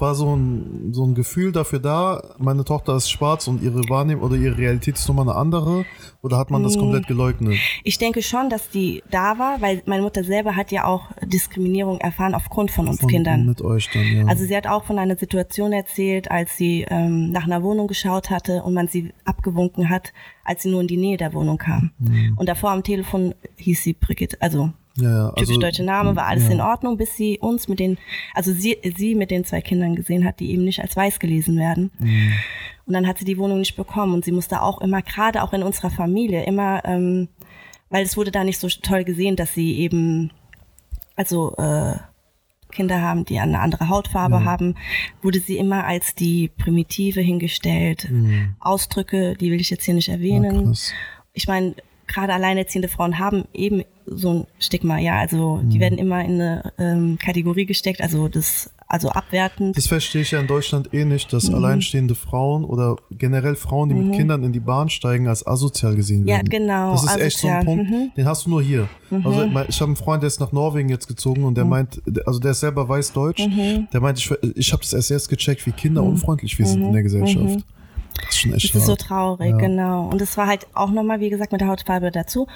war 0.00 0.14
so 0.14 0.34
ein, 0.34 0.92
so 0.92 1.04
ein 1.04 1.14
Gefühl 1.14 1.52
dafür 1.52 1.78
da, 1.78 2.22
meine 2.38 2.64
Tochter 2.64 2.96
ist 2.96 3.10
schwarz 3.10 3.46
und 3.48 3.62
ihre 3.62 3.80
Wahrnehmung 3.88 4.24
oder 4.24 4.36
ihre 4.36 4.56
Realität 4.56 4.96
ist 4.96 5.08
nochmal 5.08 5.28
eine 5.28 5.36
andere? 5.36 5.84
Oder 6.22 6.36
hat 6.38 6.50
man 6.50 6.62
das 6.62 6.76
Mm. 6.76 6.80
komplett 6.80 7.06
geleugnet? 7.06 7.56
Ich 7.84 7.98
denke 7.98 8.22
schon, 8.22 8.50
dass 8.50 8.68
die 8.70 9.02
da 9.10 9.38
war, 9.38 9.60
weil 9.60 9.82
meine 9.86 10.02
Mutter 10.02 10.22
selber 10.24 10.56
hat 10.56 10.70
ja 10.72 10.84
auch 10.84 11.10
Diskriminierung 11.24 11.98
erfahren 12.00 12.34
aufgrund 12.34 12.70
von 12.70 12.88
uns 12.88 13.00
Von- 13.00 13.08
Kindern. 13.08 13.46
Mit 13.46 13.62
euch 13.62 13.88
dann, 13.92 14.04
ja. 14.04 14.26
Also 14.26 14.44
sie 14.44 14.56
hat 14.56 14.66
auch 14.66 14.84
von 14.84 14.98
einer 14.98 15.16
Situation 15.16 15.72
erzählt, 15.72 16.30
als 16.30 16.56
sie 16.56 16.86
ähm, 16.88 17.30
nach 17.30 17.44
einer 17.44 17.62
Wohnung 17.62 17.86
geschaut 17.86 18.30
hatte 18.30 18.62
und 18.62 18.74
man 18.74 18.88
sie 18.88 19.12
abgewunken 19.24 19.88
hat, 19.88 20.12
als 20.44 20.62
sie 20.62 20.70
nur 20.70 20.80
in 20.82 20.86
die 20.88 20.96
Nähe 20.96 21.16
der 21.16 21.32
Wohnung 21.32 21.58
kam. 21.58 21.90
Und 22.36 22.48
davor 22.48 22.70
am 22.72 22.82
Telefon 22.82 23.34
hieß 23.56 23.82
sie 23.82 23.92
Brigitte, 23.94 24.36
also 24.40 24.70
ja, 25.02 25.10
ja, 25.10 25.28
typisch 25.30 25.48
also, 25.50 25.60
deutsche 25.60 25.84
Name, 25.84 26.16
war 26.16 26.26
alles 26.26 26.44
ja. 26.44 26.52
in 26.52 26.60
Ordnung, 26.60 26.96
bis 26.96 27.16
sie 27.16 27.38
uns 27.38 27.68
mit 27.68 27.78
den, 27.78 27.98
also 28.34 28.52
sie, 28.52 28.78
sie 28.96 29.14
mit 29.14 29.30
den 29.30 29.44
zwei 29.44 29.60
Kindern 29.60 29.96
gesehen 29.96 30.24
hat, 30.24 30.40
die 30.40 30.50
eben 30.50 30.64
nicht 30.64 30.80
als 30.80 30.96
weiß 30.96 31.18
gelesen 31.18 31.58
werden. 31.58 31.90
Mhm. 31.98 32.32
Und 32.86 32.94
dann 32.94 33.06
hat 33.06 33.18
sie 33.18 33.24
die 33.24 33.38
Wohnung 33.38 33.58
nicht 33.58 33.76
bekommen 33.76 34.14
und 34.14 34.24
sie 34.24 34.32
musste 34.32 34.62
auch 34.62 34.80
immer, 34.80 35.02
gerade 35.02 35.42
auch 35.42 35.52
in 35.52 35.62
unserer 35.62 35.90
Familie, 35.90 36.44
immer, 36.44 36.84
ähm, 36.84 37.28
weil 37.88 38.04
es 38.04 38.16
wurde 38.16 38.30
da 38.30 38.44
nicht 38.44 38.58
so 38.58 38.68
toll 38.68 39.04
gesehen, 39.04 39.36
dass 39.36 39.54
sie 39.54 39.78
eben, 39.78 40.32
also 41.16 41.54
äh, 41.56 41.94
Kinder 42.70 43.02
haben, 43.02 43.24
die 43.24 43.38
eine 43.38 43.60
andere 43.60 43.88
Hautfarbe 43.88 44.44
haben, 44.44 44.76
wurde 45.22 45.40
sie 45.40 45.58
immer 45.58 45.84
als 45.84 46.14
die 46.14 46.48
Primitive 46.48 47.20
hingestellt. 47.20 48.08
Ausdrücke, 48.60 49.34
die 49.34 49.50
will 49.50 49.60
ich 49.60 49.70
jetzt 49.70 49.84
hier 49.84 49.94
nicht 49.94 50.08
Mhm. 50.08 50.12
Ja, 50.12 50.18
erwähnen 50.18 50.64
krass. 50.66 50.92
ich 51.32 51.46
meine, 51.46 51.74
gerade 52.12 52.32
alleinerziehende 52.34 52.88
Frauen 52.88 53.18
haben 53.18 53.44
eben 53.54 53.82
so 54.06 54.30
ein 54.32 54.46
Stigma, 54.58 54.98
ja. 54.98 55.18
Also 55.18 55.60
die 55.62 55.76
Mhm. 55.76 55.80
werden 55.80 55.98
immer 55.98 56.24
in 56.24 56.34
eine 56.40 56.72
ähm, 56.78 57.18
Kategorie 57.22 57.64
gesteckt, 57.66 58.00
also 58.00 58.26
das, 58.28 58.70
also 58.88 59.08
abwertend. 59.10 59.76
Das 59.76 59.86
verstehe 59.86 60.22
ich 60.22 60.32
ja 60.32 60.40
in 60.40 60.48
Deutschland 60.48 60.92
eh 60.92 61.04
nicht, 61.04 61.28
Mhm. 61.28 61.36
dass 61.36 61.48
alleinstehende 61.54 62.16
Frauen 62.16 62.64
oder 62.64 62.96
generell 63.12 63.54
Frauen, 63.54 63.88
die 63.88 63.94
mit 63.94 64.12
Kindern 64.12 64.42
in 64.42 64.52
die 64.52 64.58
Bahn 64.60 64.88
steigen, 64.88 65.28
als 65.28 65.46
asozial 65.46 65.94
gesehen 65.94 66.26
Ja, 66.26 66.36
werden. 66.36 66.48
genau, 66.48 66.92
Das 66.92 67.04
ist 67.04 67.16
echt 67.20 67.38
so 67.38 67.46
ein 67.48 67.54
asozial, 67.54 67.64
Punkt, 67.64 67.90
mhm. 67.90 68.10
den 68.16 68.26
hast 68.26 68.46
du 68.46 68.50
nur 68.50 68.62
hier. 68.62 68.88
Also 69.22 69.42
ich 69.68 69.80
habe 69.80 69.88
einen 69.90 69.96
Freund, 69.96 70.22
der 70.22 70.28
ist 70.28 70.40
nach 70.40 70.50
Norwegen 70.52 70.88
jetzt 70.88 71.06
gezogen 71.06 71.44
und 71.44 71.54
der 71.56 71.64
Mhm. 71.64 71.70
meint, 71.70 72.02
also 72.26 72.40
der 72.40 72.50
ist 72.50 72.60
selber 72.60 72.88
weiß-deutsch, 72.88 73.46
der 73.92 74.00
meint, 74.00 74.18
ich, 74.18 74.30
ich 74.56 74.72
habe 74.72 74.82
das 74.82 74.92
erst 74.92 75.10
jetzt 75.10 75.28
gecheckt, 75.28 75.64
wie 75.66 75.72
kinderunfreundlich 75.72 76.58
wir 76.58 76.66
sind 76.66 76.82
in 76.82 76.92
der 76.92 77.02
Gesellschaft. 77.04 77.60
Das 78.14 78.28
ist 78.30 78.40
schon 78.40 78.52
echt. 78.54 78.74
Das 78.74 78.82
ist 78.82 78.86
so 78.86 78.96
traurig, 78.96 79.50
Ja. 79.50 79.56
genau. 79.56 80.08
Und 80.08 80.20
es 80.20 80.36
war 80.36 80.46
halt 80.46 80.66
auch 80.74 80.90
nochmal, 80.90 81.20
wie 81.20 81.30
gesagt, 81.30 81.52
mit 81.52 81.60
der 81.60 81.68
Hautfarbe 81.68 82.10
dazu. 82.10 82.46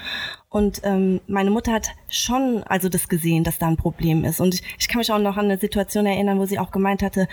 Und 0.49 0.81
ähm, 0.85 1.21
meine 1.27 1.51
Mutter 1.51 1.73
hat 1.73 1.89
schon 2.09 2.63
also 2.65 2.89
das 2.89 3.09
gesehen, 3.09 3.45
dass 3.45 3.59
da 3.59 3.67
ein 3.69 3.77
Problem 3.77 4.25
ist. 4.25 4.41
Und 4.41 4.55
ich, 4.55 4.63
ich 4.79 4.89
kann 4.89 4.99
mich 4.99 5.11
auch 5.13 5.19
noch 5.19 5.37
an 5.37 5.47
eine 5.47 5.59
Situation 5.59 6.07
erinnern, 6.07 6.39
wo 6.39 6.47
sie 6.47 6.59
auch 6.59 6.71
gemeint 6.71 7.03
hatte, 7.03 7.29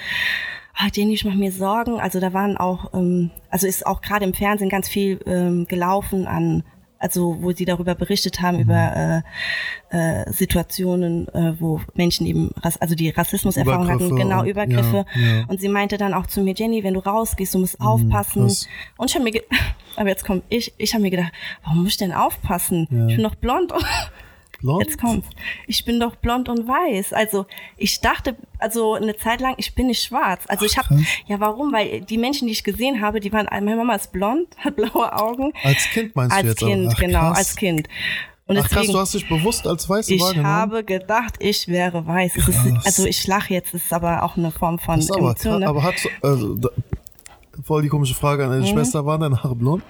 ah, 0.75 0.87
Jenny, 0.93 1.13
ich 1.13 1.25
mache 1.25 1.37
mir 1.37 1.51
Sorgen. 1.51 1.99
Also 1.99 2.19
da 2.19 2.33
waren 2.33 2.57
auch, 2.57 2.93
ähm, 2.93 3.31
also 3.49 3.67
ist 3.67 3.85
auch 3.85 4.01
gerade 4.01 4.25
im 4.25 4.33
Fernsehen 4.33 4.69
ganz 4.69 4.87
viel 4.89 5.19
ähm, 5.25 5.67
gelaufen 5.67 6.27
an 6.27 6.63
also 7.01 7.37
wo 7.41 7.51
sie 7.51 7.65
darüber 7.65 7.95
berichtet 7.95 8.41
haben, 8.41 8.59
über 8.59 9.23
äh, 9.91 10.21
äh, 10.21 10.31
Situationen, 10.31 11.27
äh, 11.29 11.59
wo 11.59 11.81
Menschen 11.95 12.27
eben, 12.27 12.51
also 12.61 12.95
die 12.95 13.09
Rassismuserfahrung 13.09 13.89
hatten, 13.89 14.15
genau, 14.15 14.43
Übergriffe. 14.43 15.05
ja, 15.15 15.21
ja. 15.21 15.45
Und 15.47 15.59
sie 15.59 15.67
meinte 15.67 15.97
dann 15.97 16.13
auch 16.13 16.27
zu 16.27 16.41
mir, 16.41 16.53
Jenny, 16.55 16.83
wenn 16.83 16.93
du 16.93 16.99
rausgehst, 16.99 17.53
du 17.55 17.59
musst 17.59 17.81
aufpassen. 17.81 18.43
krass. 18.43 18.67
Und 18.97 19.09
ich 19.09 19.15
habe 19.15 19.23
mir, 19.23 19.41
aber 19.95 20.09
jetzt 20.09 20.25
kommt 20.25 20.43
ich, 20.49 20.73
ich 20.77 20.93
habe 20.93 21.01
mir 21.01 21.09
gedacht, 21.09 21.31
warum 21.63 21.83
muss 21.83 21.93
ich 21.93 21.97
denn 21.97 22.13
aufpassen? 22.13 22.87
Ja. 22.91 23.07
Ich 23.07 23.15
bin 23.15 23.23
doch 23.23 23.35
blond. 23.35 23.73
Blond? 24.61 24.85
jetzt 24.85 24.99
kommt's. 24.99 25.27
Ich 25.67 25.83
bin 25.85 25.99
doch 25.99 26.15
blond 26.15 26.47
und 26.49 26.67
weiß. 26.67 27.13
Also 27.13 27.45
ich 27.77 27.99
dachte, 28.01 28.35
also 28.59 28.93
eine 28.93 29.15
Zeit 29.17 29.41
lang, 29.41 29.55
ich 29.57 29.73
bin 29.75 29.87
nicht 29.87 30.03
schwarz. 30.03 30.43
Also 30.47 30.65
ich 30.65 30.77
habe, 30.77 31.03
ja 31.27 31.39
warum? 31.39 31.73
Weil 31.73 32.01
die 32.01 32.17
Menschen, 32.17 32.45
die 32.47 32.53
ich 32.53 32.63
gesehen 32.63 33.01
habe, 33.01 33.19
die 33.19 33.31
waren, 33.33 33.47
meine 33.51 33.75
Mama 33.75 33.95
ist 33.95 34.11
blond, 34.11 34.47
hat 34.57 34.75
blaue 34.75 35.11
Augen. 35.19 35.51
Als 35.63 35.83
Kind 35.91 36.15
meinst 36.15 36.31
du 36.33 36.37
Als 36.37 36.47
jetzt? 36.47 36.59
Kind, 36.59 36.85
aber? 36.85 36.93
Ach, 36.95 36.99
genau, 36.99 37.19
krass. 37.19 37.37
als 37.37 37.55
Kind. 37.55 37.87
Und 38.47 38.57
Ach 38.57 38.67
krass, 38.69 38.87
du 38.87 38.99
hast 38.99 39.13
dich 39.13 39.29
bewusst 39.29 39.65
als 39.65 39.87
Weiße 39.87 40.13
ich 40.13 40.19
wahrgenommen? 40.21 40.47
habe 40.49 40.83
gedacht, 40.83 41.35
ich 41.39 41.67
wäre 41.69 42.05
weiß. 42.05 42.35
Ist, 42.35 42.49
also 42.85 43.05
ich 43.05 43.25
lache 43.27 43.53
jetzt, 43.53 43.73
ist 43.73 43.93
aber 43.93 44.23
auch 44.23 44.35
eine 44.35 44.51
Form 44.51 44.77
von 44.77 44.99
ist 44.99 45.11
aber, 45.11 45.35
Ne? 45.59 45.67
aber 45.67 45.83
hat 45.83 45.95
also, 46.21 46.55
da, 46.55 46.67
voll 47.63 47.81
die 47.83 47.87
komische 47.87 48.13
Frage 48.13 48.43
an 48.43 48.49
deine 48.49 48.63
Mhm. 48.63 48.67
Schwester, 48.67 49.05
waren 49.05 49.21
deine 49.21 49.41
Haare 49.41 49.55
blond? 49.55 49.83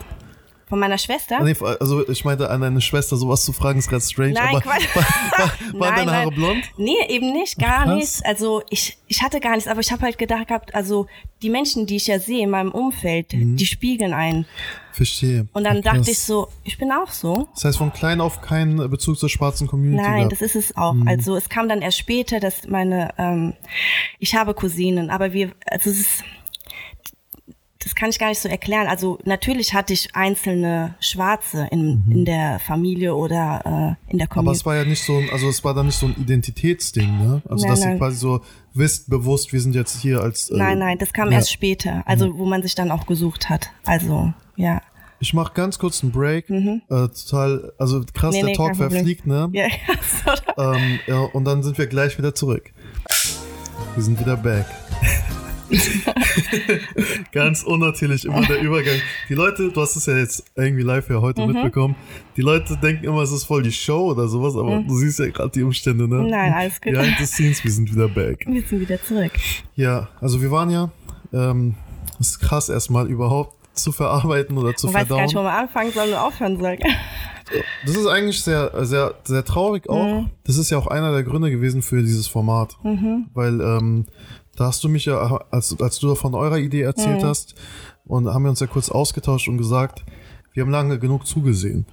Von 0.71 0.79
meiner 0.79 0.97
Schwester? 0.97 1.43
Nee, 1.43 1.53
also 1.81 2.07
ich 2.07 2.23
meinte 2.23 2.49
an 2.49 2.61
deine 2.61 2.79
Schwester, 2.79 3.17
sowas 3.17 3.43
zu 3.43 3.51
fragen 3.51 3.79
ist 3.79 3.89
gerade 3.89 4.01
strange, 4.05 4.31
Nein, 4.31 4.47
aber 4.55 4.61
Quatsch. 4.61 4.87
war, 4.95 5.03
war, 5.03 5.51
waren 5.81 5.95
deine 5.97 6.11
Haare 6.13 6.25
nein. 6.27 6.33
blond? 6.35 6.63
Nee, 6.77 6.95
eben 7.09 7.33
nicht, 7.33 7.59
gar 7.59 7.83
krass. 7.83 7.95
nichts. 7.95 8.21
Also 8.23 8.63
ich, 8.69 8.97
ich 9.07 9.21
hatte 9.21 9.41
gar 9.41 9.51
nichts, 9.55 9.67
aber 9.67 9.81
ich 9.81 9.91
habe 9.91 10.03
halt 10.03 10.17
gedacht 10.17 10.47
gehabt, 10.47 10.73
also 10.73 11.07
die 11.41 11.49
Menschen, 11.49 11.87
die 11.87 11.97
ich 11.97 12.07
ja 12.07 12.19
sehe 12.19 12.41
in 12.41 12.49
meinem 12.51 12.71
Umfeld, 12.71 13.33
die 13.33 13.65
spiegeln 13.65 14.13
ein. 14.13 14.45
Verstehe. 14.93 15.47
Und 15.51 15.65
dann 15.65 15.77
Mhm. 15.79 15.81
Krass. 15.83 15.97
dachte 15.97 16.11
ich 16.11 16.19
so, 16.19 16.47
ich 16.63 16.77
bin 16.77 16.89
auch 16.93 17.11
so. 17.11 17.49
Das 17.55 17.65
heißt, 17.65 17.77
von 17.77 17.91
klein 17.91 18.21
auf 18.21 18.39
keinen 18.41 18.89
Bezug 18.89 19.17
zur 19.19 19.27
schwarzen 19.27 19.67
Community 19.67 20.01
Nein, 20.01 20.29
gehabt. 20.29 20.31
das 20.31 20.41
ist 20.41 20.55
es 20.55 20.77
auch. 20.77 20.93
Mhm. 20.93 21.07
Also 21.07 21.35
es 21.35 21.49
kam 21.49 21.67
dann 21.67 21.81
erst 21.81 21.97
später, 21.97 22.39
dass 22.39 22.65
meine, 22.67 23.13
ähm, 23.17 23.53
ich 24.19 24.35
habe 24.35 24.53
Cousinen, 24.53 25.09
aber 25.09 25.33
wir, 25.33 25.51
also 25.69 25.89
es 25.89 25.99
ist, 25.99 26.23
das 27.83 27.95
kann 27.95 28.09
ich 28.09 28.19
gar 28.19 28.29
nicht 28.29 28.39
so 28.39 28.47
erklären. 28.49 28.87
Also 28.87 29.17
natürlich 29.25 29.73
hatte 29.73 29.93
ich 29.93 30.15
einzelne 30.15 30.95
Schwarze 30.99 31.67
in, 31.71 32.03
in 32.09 32.25
der 32.25 32.59
Familie 32.59 33.15
oder 33.15 33.97
äh, 34.07 34.11
in 34.11 34.17
der 34.19 34.27
Mhm. 34.27 34.31
Aber 34.31 34.53
Community. 34.53 34.59
es 34.59 34.65
war 34.65 34.75
ja 34.75 34.83
nicht 34.85 35.03
so 35.03 35.17
ein, 35.17 35.29
also 35.31 35.49
es 35.49 35.63
war 35.63 35.73
dann 35.73 35.87
nicht 35.87 35.97
so 35.97 36.05
ein 36.07 36.15
Identitätsding, 36.17 37.17
ne? 37.17 37.41
Also 37.49 37.63
Nein, 37.65 37.71
dass 37.73 37.79
nein. 37.81 37.91
ihr 37.93 37.97
quasi 37.97 38.17
so 38.17 38.41
wisst, 38.73 39.09
bewusst, 39.09 39.51
wir 39.51 39.59
sind 39.61 39.73
jetzt 39.75 39.99
hier 40.01 40.21
als. 40.21 40.49
Äh, 40.49 40.57
Nein, 40.57 40.79
nein, 40.79 40.97
das 40.99 41.11
kam 41.13 41.29
ja. 41.31 41.37
erst 41.37 41.51
später, 41.51 42.03
also 42.05 42.37
wo 42.37 42.45
man 42.45 42.61
sich 42.61 42.75
dann 42.75 42.91
auch 42.91 43.05
gesucht 43.07 43.49
hat. 43.49 43.69
Also, 43.85 44.33
ja. 44.55 44.81
Ich 45.19 45.33
mach 45.35 45.53
ganz 45.53 45.77
kurz 45.77 46.01
einen 46.01 46.11
Break. 46.11 46.49
Äh, 46.49 46.79
total, 46.89 47.73
also 47.77 48.03
krass, 48.13 48.33
Mhm. 48.35 48.41
Nee, 48.41 48.41
der 48.41 48.45
nee, 48.49 48.55
Talk 48.55 48.75
verfliegt, 48.75 49.27
ne? 49.27 49.49
Ja, 49.53 49.67
Ähm, 50.57 50.99
ja, 51.07 51.19
und 51.19 51.45
dann 51.45 51.61
sind 51.63 51.77
wir 51.77 51.87
gleich 51.87 52.17
wieder 52.17 52.33
zurück. 52.35 52.71
Wir 53.95 54.03
sind 54.03 54.19
wieder 54.19 54.37
back. 54.37 54.65
Ganz 57.31 57.63
unnatürlich 57.63 58.25
immer 58.25 58.41
der 58.41 58.61
Übergang. 58.61 58.95
Die 59.29 59.33
Leute, 59.33 59.69
du 59.71 59.81
hast 59.81 59.95
es 59.95 60.05
ja 60.05 60.17
jetzt 60.17 60.43
irgendwie 60.55 60.83
live 60.83 61.09
ja 61.09 61.21
heute 61.21 61.41
Mhm. 61.45 61.53
mitbekommen. 61.53 61.95
Die 62.37 62.41
Leute 62.41 62.77
denken 62.77 63.05
immer, 63.05 63.21
es 63.21 63.31
ist 63.31 63.45
voll 63.45 63.63
die 63.63 63.71
Show 63.71 64.11
oder 64.11 64.27
sowas, 64.27 64.55
aber 64.55 64.83
du 64.87 64.95
siehst 64.95 65.19
ja 65.19 65.27
gerade 65.29 65.49
die 65.51 65.63
Umstände, 65.63 66.07
ne? 66.07 66.15
Mhm. 66.23 66.27
Nein, 66.27 66.53
alles 66.53 66.79
gut. 66.81 66.93
Behind 66.93 67.15
the 67.19 67.25
scenes, 67.25 67.63
wir 67.63 67.71
sind 67.71 67.91
wieder 67.93 68.07
back. 68.07 68.45
wir 68.47 68.61
sind 68.63 68.79
wieder 68.79 69.01
zurück. 69.01 69.31
Ja, 69.75 70.09
also 70.19 70.41
wir 70.41 70.51
waren 70.51 70.69
ja, 70.69 70.91
ähm, 71.33 71.75
das 72.17 72.29
ist 72.31 72.39
krass 72.39 72.69
erstmal 72.69 73.07
überhaupt 73.09 73.55
zu 73.73 73.91
verarbeiten 73.91 74.57
oder 74.57 74.75
zu 74.75 74.87
Man 74.87 74.95
weiß 74.95 74.99
gar 75.01 75.07
verdauen. 75.07 75.23
nicht, 75.25 75.35
wo 75.35 75.43
man 75.43 75.53
anfangen 75.53 75.91
soll 75.91 76.07
und 76.09 76.15
aufhören 76.15 76.59
soll. 76.59 76.77
Das 77.85 77.95
ist 77.97 78.05
eigentlich 78.07 78.41
sehr, 78.41 78.71
sehr, 78.85 79.13
sehr 79.25 79.43
traurig 79.43 79.89
auch. 79.89 80.25
Das 80.45 80.57
ist 80.57 80.69
ja 80.69 80.77
auch 80.77 80.87
einer 80.87 81.11
der 81.11 81.23
Gründe 81.23 81.51
gewesen 81.51 81.81
für 81.81 82.01
dieses 82.01 82.27
Format. 82.27 82.77
Weil 83.33 83.59
ähm, 83.59 84.05
da 84.55 84.65
hast 84.65 84.83
du 84.83 84.89
mich 84.89 85.05
ja, 85.05 85.17
als, 85.51 85.79
als 85.79 85.99
du 85.99 86.15
von 86.15 86.35
eurer 86.35 86.57
Idee 86.57 86.81
erzählt 86.81 87.23
hast, 87.23 87.55
und 88.05 88.27
haben 88.27 88.43
wir 88.43 88.49
uns 88.49 88.59
ja 88.59 88.67
kurz 88.67 88.89
ausgetauscht 88.89 89.47
und 89.47 89.57
gesagt, 89.57 90.03
wir 90.53 90.63
haben 90.63 90.71
lange 90.71 90.99
genug 90.99 91.25
zugesehen. 91.25 91.85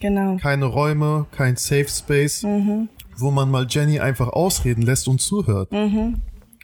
Genau. 0.00 0.36
Keine 0.36 0.66
Räume, 0.66 1.26
kein 1.32 1.56
Safe 1.56 1.88
Space, 1.88 2.44
wo 3.16 3.30
man 3.30 3.50
mal 3.50 3.66
Jenny 3.68 4.00
einfach 4.00 4.28
ausreden 4.28 4.82
lässt 4.82 5.08
und 5.08 5.20
zuhört. 5.20 5.70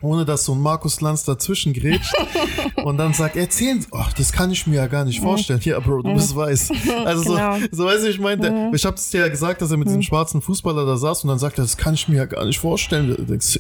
Ohne 0.00 0.24
dass 0.24 0.44
so 0.44 0.52
ein 0.54 0.60
Markus 0.60 1.00
Lanz 1.00 1.24
dazwischen 1.24 1.72
grätscht 1.72 2.14
und 2.84 2.98
dann 2.98 3.14
sagt, 3.14 3.36
erzählen 3.36 3.80
Sie, 3.80 3.88
ach, 3.92 4.12
das 4.12 4.30
kann 4.32 4.50
ich 4.50 4.66
mir 4.66 4.76
ja 4.76 4.86
gar 4.86 5.04
nicht 5.04 5.20
vorstellen. 5.20 5.60
Ja, 5.64 5.80
Bro, 5.80 6.02
du 6.02 6.14
bist 6.14 6.36
weiß. 6.36 6.70
Also 7.04 7.34
Genau. 7.34 7.58
so, 7.58 7.66
so 7.72 7.84
weiß 7.86 8.04
ich, 8.04 8.10
ich 8.10 8.20
meine, 8.20 8.70
ich 8.74 8.84
habe 8.84 8.96
es 8.96 9.10
dir 9.10 9.20
ja 9.22 9.28
gesagt, 9.28 9.60
dass 9.60 9.70
er 9.70 9.76
mit 9.76 9.88
diesem 9.88 10.02
schwarzen 10.02 10.40
Fußballer 10.40 10.86
da 10.86 10.96
saß 10.96 11.24
und 11.24 11.28
dann 11.28 11.38
sagt 11.38 11.58
er, 11.58 11.62
das 11.64 11.76
kann 11.76 11.94
ich 11.94 12.08
mir 12.08 12.16
ja 12.16 12.24
gar 12.26 12.44
nicht 12.44 12.58
vorstellen. 12.58 13.08
Du 13.08 13.22
denkst, 13.24 13.58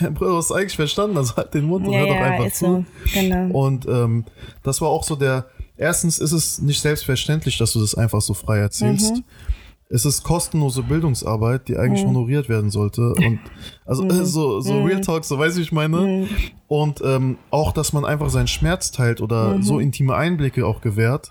du 0.18 0.36
hast 0.36 0.52
eigentlich 0.52 0.76
verstanden, 0.76 1.16
also 1.16 1.36
halt 1.36 1.54
den 1.54 1.64
Mund 1.64 1.86
und 1.86 1.92
Ja, 1.92 2.00
hör 2.00 2.06
doch 2.08 2.16
einfach 2.16 2.52
zu. 2.52 2.64
so. 2.64 2.84
Genau. 3.14 3.58
Und 3.58 3.86
ähm, 3.86 4.24
das 4.62 4.80
war 4.80 4.88
auch 4.88 5.04
so 5.04 5.16
der, 5.16 5.46
erstens 5.76 6.18
ist 6.18 6.32
es 6.32 6.60
nicht 6.60 6.80
selbstverständlich, 6.82 7.56
dass 7.58 7.72
du 7.72 7.80
das 7.80 7.94
einfach 7.94 8.20
so 8.20 8.34
frei 8.34 8.58
erzählst. 8.58 9.14
Mhm. 9.14 9.24
Es 9.92 10.06
ist 10.06 10.22
kostenlose 10.24 10.82
Bildungsarbeit, 10.82 11.68
die 11.68 11.76
eigentlich 11.76 12.04
honoriert 12.04 12.48
werden 12.48 12.70
sollte. 12.70 13.12
Und 13.12 13.40
also 13.84 14.06
äh, 14.06 14.24
so, 14.24 14.60
so 14.60 14.82
Real 14.84 15.02
Talk, 15.02 15.24
so 15.24 15.38
weiß 15.38 15.58
ich 15.58 15.70
meine. 15.70 16.26
Und 16.66 17.02
ähm, 17.04 17.36
auch, 17.50 17.72
dass 17.72 17.92
man 17.92 18.06
einfach 18.06 18.30
seinen 18.30 18.46
Schmerz 18.48 18.90
teilt 18.90 19.20
oder 19.20 19.62
so 19.62 19.78
intime 19.78 20.14
Einblicke 20.14 20.66
auch 20.66 20.80
gewährt. 20.80 21.30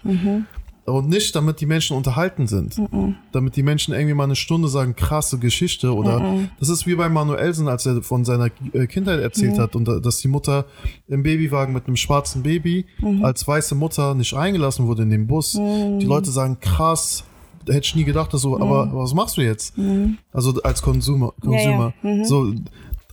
Und 0.83 1.09
nicht, 1.09 1.35
damit 1.35 1.61
die 1.61 1.65
Menschen 1.67 1.95
unterhalten 1.95 2.47
sind. 2.47 2.75
Damit 3.31 3.55
die 3.55 3.63
Menschen 3.63 3.93
irgendwie 3.93 4.13
mal 4.13 4.25
eine 4.25 4.35
Stunde 4.35 4.67
sagen, 4.67 4.95
krasse 4.95 5.39
Geschichte. 5.39 5.93
Oder 5.95 6.19
das 6.59 6.69
ist 6.69 6.85
wie 6.85 6.95
bei 6.95 7.09
Manuelsen, 7.09 7.67
als 7.67 7.85
er 7.87 8.03
von 8.03 8.25
seiner 8.25 8.49
äh, 8.73 8.85
Kindheit 8.85 9.21
erzählt 9.21 9.57
hat 9.57 9.75
und 9.75 9.85
dass 9.85 10.19
die 10.19 10.27
Mutter 10.27 10.65
im 11.07 11.23
Babywagen 11.23 11.73
mit 11.73 11.87
einem 11.87 11.95
schwarzen 11.95 12.43
Baby 12.43 12.85
als 13.23 13.47
weiße 13.47 13.73
Mutter 13.73 14.13
nicht 14.13 14.35
reingelassen 14.35 14.85
wurde 14.85 15.01
in 15.03 15.09
den 15.09 15.25
Bus. 15.25 15.53
Die 15.53 16.05
Leute 16.05 16.29
sagen, 16.29 16.59
krass, 16.59 17.23
hätte 17.67 17.79
ich 17.85 17.95
nie 17.95 18.03
gedacht, 18.03 18.33
dass 18.33 18.41
so, 18.41 18.59
aber 18.59 18.89
was 18.93 19.13
machst 19.13 19.37
du 19.37 19.41
jetzt? 19.41 19.73
Also 20.31 20.61
als 20.63 20.81
Consumer, 20.81 21.33
Ja, 21.43 21.51
ja. 21.51 21.93
Consumer. 22.01 22.25
So, 22.25 22.53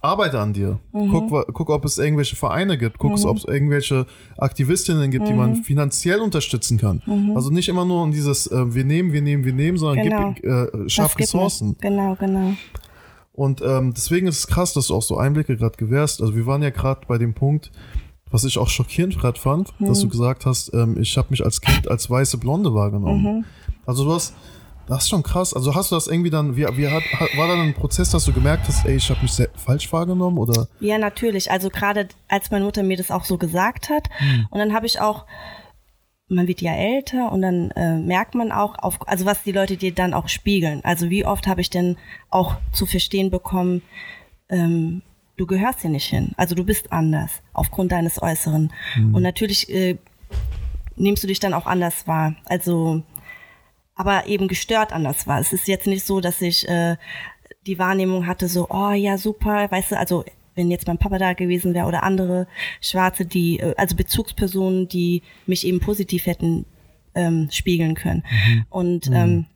arbeite 0.00 0.38
an 0.38 0.52
dir. 0.52 0.78
Guck, 0.92 1.30
wa- 1.32 1.44
guck, 1.52 1.70
ob 1.70 1.84
es 1.84 1.98
irgendwelche 1.98 2.36
Vereine 2.36 2.78
gibt. 2.78 2.98
Guck, 2.98 3.18
ob 3.24 3.36
es 3.36 3.44
irgendwelche 3.44 4.06
Aktivistinnen 4.36 5.10
gibt, 5.10 5.26
die 5.28 5.32
man 5.32 5.56
finanziell 5.56 6.20
unterstützen 6.20 6.78
kann. 6.78 7.02
Also 7.34 7.50
nicht 7.50 7.68
immer 7.68 7.84
nur 7.84 8.04
in 8.04 8.12
dieses, 8.12 8.46
äh, 8.46 8.74
wir 8.74 8.84
nehmen, 8.84 9.12
wir 9.12 9.22
nehmen, 9.22 9.44
wir 9.44 9.52
nehmen, 9.52 9.76
sondern 9.76 10.04
Genau. 10.04 10.32
gib, 10.34 10.44
äh, 10.44 10.88
schaff 10.88 11.18
Ressourcen. 11.18 11.76
Genau, 11.80 12.14
genau. 12.14 12.52
Und 13.32 13.60
ähm, 13.62 13.92
deswegen 13.94 14.26
ist 14.26 14.38
es 14.38 14.46
krass, 14.48 14.72
dass 14.72 14.88
du 14.88 14.94
auch 14.94 15.02
so 15.02 15.16
Einblicke 15.16 15.56
gerade 15.56 15.76
gewährst. 15.76 16.20
Also 16.20 16.34
wir 16.34 16.46
waren 16.46 16.62
ja 16.62 16.70
gerade 16.70 17.00
bei 17.06 17.18
dem 17.18 17.34
Punkt, 17.34 17.70
was 18.30 18.44
ich 18.44 18.58
auch 18.58 18.68
schockierend 18.68 19.18
gerade 19.18 19.38
fand, 19.38 19.72
dass 19.78 20.00
du 20.00 20.08
gesagt 20.08 20.44
hast, 20.44 20.72
ähm, 20.74 20.96
ich 21.00 21.16
habe 21.16 21.28
mich 21.30 21.44
als 21.44 21.60
Kind 21.60 21.88
als 21.88 22.10
weiße 22.10 22.36
Blonde 22.38 22.74
wahrgenommen. 22.74 23.44
Also 23.88 24.04
du 24.04 24.12
hast, 24.12 24.34
das 24.86 25.04
ist 25.04 25.08
schon 25.08 25.22
krass. 25.22 25.54
Also 25.54 25.74
hast 25.74 25.90
du 25.90 25.94
das 25.94 26.08
irgendwie 26.08 26.28
dann, 26.28 26.56
wie, 26.56 26.66
wie 26.76 26.88
hat, 26.88 27.02
war 27.36 27.48
dann 27.48 27.60
ein 27.60 27.72
Prozess, 27.72 28.10
dass 28.10 28.26
du 28.26 28.34
gemerkt 28.34 28.68
hast, 28.68 28.84
ey, 28.84 28.96
ich 28.96 29.08
habe 29.08 29.22
mich 29.22 29.32
sehr 29.32 29.48
falsch 29.56 29.90
wahrgenommen 29.90 30.36
oder? 30.36 30.68
Ja, 30.78 30.98
natürlich. 30.98 31.50
Also 31.50 31.70
gerade 31.70 32.08
als 32.28 32.50
meine 32.50 32.66
Mutter 32.66 32.82
mir 32.82 32.98
das 32.98 33.10
auch 33.10 33.24
so 33.24 33.38
gesagt 33.38 33.88
hat. 33.88 34.10
Und 34.50 34.58
dann 34.58 34.74
habe 34.74 34.84
ich 34.84 35.00
auch, 35.00 35.24
man 36.28 36.46
wird 36.46 36.60
ja 36.60 36.74
älter 36.74 37.32
und 37.32 37.40
dann 37.40 37.70
äh, 37.70 37.96
merkt 37.96 38.34
man 38.34 38.52
auch, 38.52 38.78
auf, 38.78 39.08
also 39.08 39.24
was 39.24 39.42
die 39.42 39.52
Leute 39.52 39.78
dir 39.78 39.94
dann 39.94 40.12
auch 40.12 40.28
spiegeln. 40.28 40.84
Also 40.84 41.08
wie 41.08 41.24
oft 41.24 41.46
habe 41.46 41.62
ich 41.62 41.70
denn 41.70 41.96
auch 42.28 42.56
zu 42.72 42.84
verstehen 42.84 43.30
bekommen, 43.30 43.80
ähm, 44.50 45.00
du 45.38 45.46
gehörst 45.46 45.80
hier 45.80 45.90
nicht 45.90 46.10
hin. 46.10 46.32
Also 46.36 46.54
du 46.54 46.64
bist 46.64 46.92
anders 46.92 47.30
aufgrund 47.54 47.92
deines 47.92 48.20
Äußeren. 48.20 48.70
Und 49.14 49.22
natürlich 49.22 49.70
äh, 49.70 49.96
nimmst 50.96 51.22
du 51.22 51.26
dich 51.26 51.40
dann 51.40 51.54
auch 51.54 51.64
anders 51.64 52.06
wahr. 52.06 52.34
Also 52.44 53.02
aber 53.98 54.26
eben 54.26 54.48
gestört 54.48 54.92
anders 54.92 55.26
war. 55.26 55.40
Es 55.40 55.52
ist 55.52 55.66
jetzt 55.68 55.86
nicht 55.86 56.06
so, 56.06 56.20
dass 56.20 56.40
ich 56.40 56.66
äh, 56.68 56.96
die 57.66 57.78
Wahrnehmung 57.78 58.26
hatte, 58.26 58.48
so, 58.48 58.68
oh 58.70 58.92
ja, 58.92 59.18
super, 59.18 59.70
weißt 59.70 59.90
du, 59.92 59.98
also 59.98 60.24
wenn 60.54 60.70
jetzt 60.70 60.86
mein 60.86 60.98
Papa 60.98 61.18
da 61.18 61.34
gewesen 61.34 61.74
wäre 61.74 61.86
oder 61.86 62.02
andere 62.04 62.46
Schwarze, 62.80 63.26
die, 63.26 63.58
äh, 63.58 63.74
also 63.76 63.96
Bezugspersonen, 63.96 64.88
die 64.88 65.22
mich 65.46 65.66
eben 65.66 65.80
positiv 65.80 66.26
hätten 66.26 66.64
ähm, 67.14 67.48
spiegeln 67.50 67.94
können. 67.96 68.24
Und 68.70 69.08
ähm, 69.12 69.46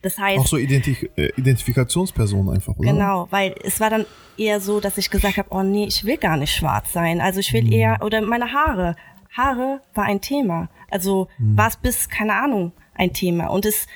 das 0.00 0.18
heißt, 0.18 0.38
Auch 0.40 0.46
so 0.46 0.56
Identi 0.56 1.10
äh, 1.16 1.28
Identifikationspersonen 1.36 2.54
einfach, 2.54 2.76
oder? 2.76 2.90
Genau, 2.92 3.26
weil 3.30 3.54
es 3.62 3.78
war 3.80 3.90
dann 3.90 4.06
eher 4.38 4.60
so, 4.60 4.80
dass 4.80 4.96
ich 4.98 5.10
gesagt 5.10 5.36
habe, 5.36 5.48
oh 5.52 5.62
nee, 5.62 5.84
ich 5.84 6.04
will 6.04 6.16
gar 6.16 6.36
nicht 6.38 6.54
schwarz 6.54 6.92
sein. 6.92 7.20
Also 7.20 7.40
ich 7.40 7.52
Mhm. 7.52 7.56
will 7.58 7.74
eher, 7.74 7.98
oder 8.02 8.20
meine 8.22 8.52
Haare. 8.52 8.96
Haare 9.36 9.80
war 9.94 10.04
ein 10.04 10.20
Thema. 10.20 10.68
Also 10.90 11.28
Mhm. 11.38 11.56
war 11.58 11.68
es 11.68 11.76
bis, 11.76 12.08
keine 12.08 12.34
Ahnung, 12.34 12.72
ein 12.94 13.12
Thema. 13.12 13.48
Und 13.48 13.66
es 13.66 13.86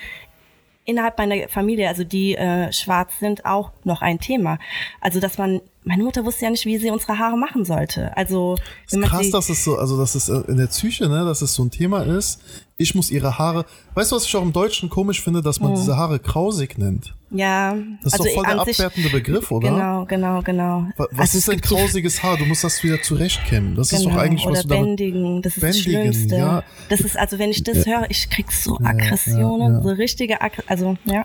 innerhalb 0.85 1.19
meiner 1.19 1.49
Familie, 1.49 1.89
also 1.89 2.05
die 2.05 2.37
äh, 2.37 2.73
schwarz 2.73 3.19
sind, 3.19 3.45
auch 3.45 3.73
noch 3.85 4.03
ein 4.03 4.21
Thema. 4.21 4.59
Also 5.01 5.21
dass 5.21 5.37
man, 5.37 5.61
meine 5.87 6.03
Mutter 6.05 6.25
wusste 6.25 6.45
ja 6.45 6.51
nicht, 6.51 6.67
wie 6.67 6.77
sie 6.79 6.91
unsere 6.91 7.19
Haare 7.19 7.39
machen 7.39 7.65
sollte. 7.65 8.15
Also 8.17 8.57
ist 8.91 9.01
krass, 9.03 9.31
dass 9.31 9.49
es 9.49 9.65
so, 9.65 9.77
also 9.79 9.97
dass 9.97 10.15
es 10.15 10.29
äh, 10.29 10.43
in 10.49 10.57
der 10.59 10.67
Psyche, 10.67 11.09
ne, 11.09 11.25
dass 11.25 11.41
es 11.43 11.55
so 11.55 11.63
ein 11.65 11.71
Thema 11.71 12.03
ist. 12.03 12.41
Ich 12.79 12.95
muss 12.95 13.11
ihre 13.11 13.39
Haare. 13.39 13.65
Weißt 13.95 14.13
du, 14.13 14.17
was 14.17 14.27
ich 14.27 14.37
auch 14.37 14.43
im 14.43 14.53
Deutschen 14.53 14.91
komisch 14.91 15.23
finde, 15.23 15.41
dass 15.41 15.61
man 15.61 15.75
diese 15.75 15.97
Haare 15.97 16.19
krausig 16.19 16.77
nennt? 16.77 17.15
ja, 17.31 17.75
Das 18.05 18.13
ist 18.13 18.21
also 18.21 18.25
doch 18.25 18.35
voll 18.35 18.45
der 18.45 18.61
abwertende 18.61 19.09
Begriff, 19.09 19.51
oder? 19.51 19.71
Genau, 19.71 20.05
genau, 20.05 20.43
genau. 20.43 20.87
Wa- 20.97 21.09
Was 21.11 21.21
Also 21.35 21.39
ist 21.39 21.49
denn 21.49 21.61
krausiges 21.63 22.23
Haar? 22.23 22.37
Du 22.37 22.45
musst 22.45 22.63
das 22.65 22.85
wieder 22.85 23.01
zurechtkämmen. 23.03 23.75
Das 23.77 23.91
ist 23.93 24.05
doch 24.05 24.11
Genau, 24.11 24.21
eigentlich, 24.21 24.45
was 24.45 24.51
oder 24.53 24.63
du 24.63 24.69
damit. 24.69 24.85
bändigen, 24.99 25.43
das 25.43 25.57
ist 25.57 25.61
Bändigen, 25.63 26.07
das 26.07 26.15
Schlimmste. 26.17 26.37
ja. 26.37 26.63
Das 26.91 27.01
ist, 27.01 27.17
also 27.19 27.39
wenn 27.39 27.51
ich 27.51 27.63
das 27.65 27.87
höre, 27.87 28.07
ich 28.11 28.29
krieg 28.31 28.53
so 28.53 28.79
Ja, 28.81 28.91
Aggressionen, 28.91 29.75
ja, 29.77 29.83
so 29.83 29.89
richtige 29.89 30.41
Aggressionen, 30.43 30.99
also 31.05 31.13
ja, 31.13 31.25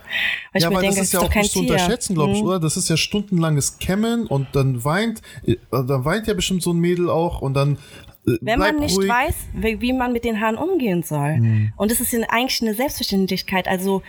ich 0.54 0.62
ja, 0.62 0.68
mir 0.70 0.74
weil 0.76 0.82
denke, 0.82 0.96
das 0.96 1.04
ist 1.06 1.12
ja 1.12 1.20
auch 1.20 1.30
kein 1.30 1.42
nicht 1.42 1.52
zu 1.52 1.58
unterschätzen, 1.60 2.14
glaube 2.14 2.32
ich, 2.32 2.40
Mhm. 2.40 2.46
oder? 2.48 2.60
Das 2.60 2.76
ist 2.78 2.88
ja 2.88 2.96
stundenlanges 2.96 3.78
Kämmen 3.78 4.26
und 4.26 4.46
dann 4.52 4.84
weint, 4.84 5.22
äh, 5.46 5.56
dann 5.70 6.04
weint 6.04 6.26
ja 6.26 6.34
bestimmt 6.34 6.62
so 6.62 6.72
ein 6.72 6.78
Mädel 6.78 7.10
auch 7.10 7.40
und 7.40 7.54
dann 7.54 7.78
äh, 8.26 8.38
Wenn 8.40 8.58
bleib 8.58 8.58
man 8.58 8.76
nicht 8.76 8.96
ruhig. 8.96 9.08
weiß, 9.08 9.34
wie, 9.54 9.80
wie 9.80 9.92
man 9.92 10.12
mit 10.12 10.24
den 10.24 10.40
Haaren 10.40 10.56
umgehen 10.56 11.02
soll. 11.02 11.38
Mhm. 11.38 11.72
Und 11.76 11.90
das 11.90 12.00
ist 12.00 12.12
ja 12.12 12.20
eigentlich 12.28 12.62
eine 12.62 12.74
Selbstverständlichkeit, 12.74 13.68
also, 13.68 14.02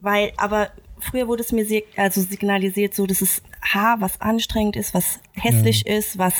weil, 0.00 0.32
aber 0.36 0.70
früher 1.00 1.28
wurde 1.28 1.42
es 1.42 1.52
mir 1.52 1.66
also 1.96 2.20
signalisiert, 2.20 2.94
so, 2.94 3.06
dass 3.06 3.20
es 3.20 3.42
Haar, 3.62 4.00
was 4.00 4.20
anstrengend 4.20 4.76
ist, 4.76 4.92
was 4.92 5.20
hässlich 5.32 5.86
ist, 5.86 6.18
was 6.18 6.34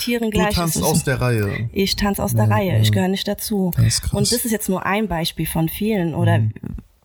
Tieren 0.00 0.30
Du 0.30 0.38
gleich 0.38 0.54
tanzt 0.54 0.76
ist. 0.76 0.82
aus 0.82 1.04
der 1.04 1.20
Reihe. 1.20 1.68
ich 1.72 1.94
tanze 1.96 2.22
aus 2.22 2.34
der 2.34 2.50
Reihe, 2.50 2.80
ich 2.80 2.90
gehöre 2.90 3.08
nicht 3.08 3.28
dazu. 3.28 3.72
Das 3.76 3.86
ist. 3.86 4.12
Und 4.12 4.32
das 4.32 4.44
ist 4.44 4.50
jetzt 4.50 4.68
nur 4.68 4.84
ein 4.84 5.06
Beispiel 5.06 5.46
von 5.46 5.68
vielen. 5.68 6.14
Oder 6.14 6.42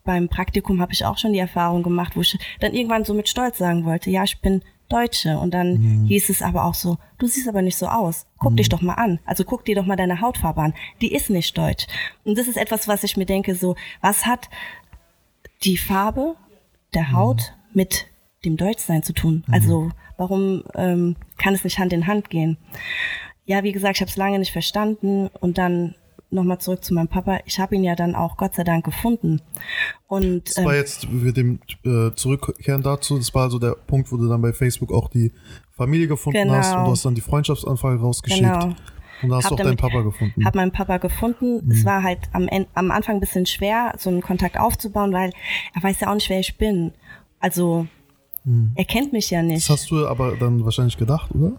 beim 0.04 0.28
Praktikum 0.28 0.80
habe 0.80 0.92
ich 0.92 1.04
auch 1.04 1.18
schon 1.18 1.32
die 1.32 1.38
Erfahrung 1.38 1.82
gemacht, 1.84 2.16
wo 2.16 2.20
ich 2.20 2.36
dann 2.58 2.74
irgendwann 2.74 3.04
so 3.04 3.14
mit 3.14 3.28
Stolz 3.28 3.58
sagen 3.58 3.84
wollte, 3.84 4.10
ja, 4.10 4.24
ich 4.24 4.40
bin 4.40 4.62
Deutsche. 4.92 5.38
Und 5.38 5.54
dann 5.54 6.04
hieß 6.06 6.28
es 6.28 6.42
aber 6.42 6.64
auch 6.64 6.74
so, 6.74 6.98
du 7.18 7.26
siehst 7.26 7.48
aber 7.48 7.62
nicht 7.62 7.76
so 7.76 7.86
aus. 7.86 8.26
Guck 8.38 8.56
dich 8.56 8.68
doch 8.68 8.82
mal 8.82 8.94
an. 8.94 9.18
Also 9.24 9.44
guck 9.44 9.64
dir 9.64 9.74
doch 9.74 9.86
mal 9.86 9.96
deine 9.96 10.20
Hautfarbe 10.20 10.60
an. 10.60 10.74
Die 11.00 11.12
ist 11.12 11.30
nicht 11.30 11.56
deutsch. 11.56 11.86
Und 12.24 12.36
das 12.36 12.48
ist 12.48 12.56
etwas, 12.56 12.88
was 12.88 13.04
ich 13.04 13.16
mir 13.16 13.26
denke, 13.26 13.54
so, 13.54 13.76
was 14.00 14.26
hat 14.26 14.48
die 15.64 15.76
Farbe 15.76 16.36
der 16.94 17.12
Haut 17.12 17.54
mit 17.72 18.06
dem 18.44 18.56
Deutschsein 18.56 19.02
zu 19.02 19.12
tun? 19.12 19.44
Also 19.50 19.90
warum 20.16 20.64
ähm, 20.74 21.16
kann 21.38 21.54
es 21.54 21.64
nicht 21.64 21.78
Hand 21.78 21.92
in 21.92 22.06
Hand 22.06 22.30
gehen? 22.30 22.58
Ja, 23.44 23.62
wie 23.62 23.72
gesagt, 23.72 23.96
ich 23.96 24.00
habe 24.00 24.10
es 24.10 24.16
lange 24.16 24.38
nicht 24.38 24.52
verstanden 24.52 25.28
und 25.40 25.58
dann 25.58 25.94
nochmal 26.30 26.58
zurück 26.58 26.84
zu 26.84 26.94
meinem 26.94 27.08
Papa. 27.08 27.40
Ich 27.44 27.58
habe 27.58 27.74
ihn 27.74 27.84
ja 27.84 27.94
dann 27.96 28.14
auch 28.14 28.36
Gott 28.36 28.54
sei 28.54 28.64
Dank 28.64 28.84
gefunden. 28.84 29.40
Und 30.06 30.48
Das 30.48 30.64
war 30.64 30.72
ähm, 30.74 30.78
jetzt, 30.80 31.06
wir 31.10 31.32
dem 31.32 31.58
äh, 31.84 32.12
zurückkehren 32.14 32.82
dazu, 32.82 33.16
das 33.18 33.34
war 33.34 33.42
also 33.44 33.58
der 33.58 33.72
Punkt, 33.72 34.10
wo 34.12 34.16
du 34.16 34.28
dann 34.28 34.40
bei 34.42 34.52
Facebook 34.52 34.92
auch 34.92 35.08
die 35.08 35.32
Familie 35.72 36.06
gefunden 36.08 36.42
Genau. 36.42 36.54
hast 36.54 36.74
und 36.74 36.84
du 36.84 36.90
hast 36.92 37.04
dann 37.04 37.14
die 37.14 37.20
Freundschaftsanfrage 37.20 38.00
rausgeschickt. 38.00 38.42
Genau. 38.42 38.74
Und 39.22 39.28
da 39.28 39.36
hast 39.36 39.44
Hab 39.44 39.50
du 39.50 39.62
auch 39.62 39.66
deinen 39.66 39.76
Papa 39.76 40.00
gefunden. 40.00 40.44
habe 40.46 40.56
meinen 40.58 40.72
Papa 40.72 40.96
gefunden. 40.96 41.60
Mhm. 41.66 41.70
Es 41.72 41.84
war 41.84 42.02
halt 42.02 42.20
am, 42.32 42.48
am 42.74 42.90
Anfang 42.90 43.16
ein 43.16 43.20
bisschen 43.20 43.44
schwer, 43.46 43.92
so 43.98 44.08
einen 44.08 44.22
Kontakt 44.22 44.58
aufzubauen, 44.58 45.12
weil 45.12 45.30
er 45.74 45.82
weiß 45.82 46.00
ja 46.00 46.10
auch 46.10 46.14
nicht, 46.14 46.30
wer 46.30 46.40
ich 46.40 46.56
bin. 46.56 46.92
Also 47.38 47.86
er 48.74 48.84
kennt 48.86 49.12
mich 49.12 49.30
ja 49.30 49.42
Mhm. 49.42 49.48
das 49.50 49.54
nicht. 49.58 49.68
hast 49.70 49.90
du 49.90 50.06
aber 50.06 50.36
dann 50.36 50.64
wahrscheinlich 50.64 50.96
gedacht, 50.96 51.30
oder? 51.34 51.52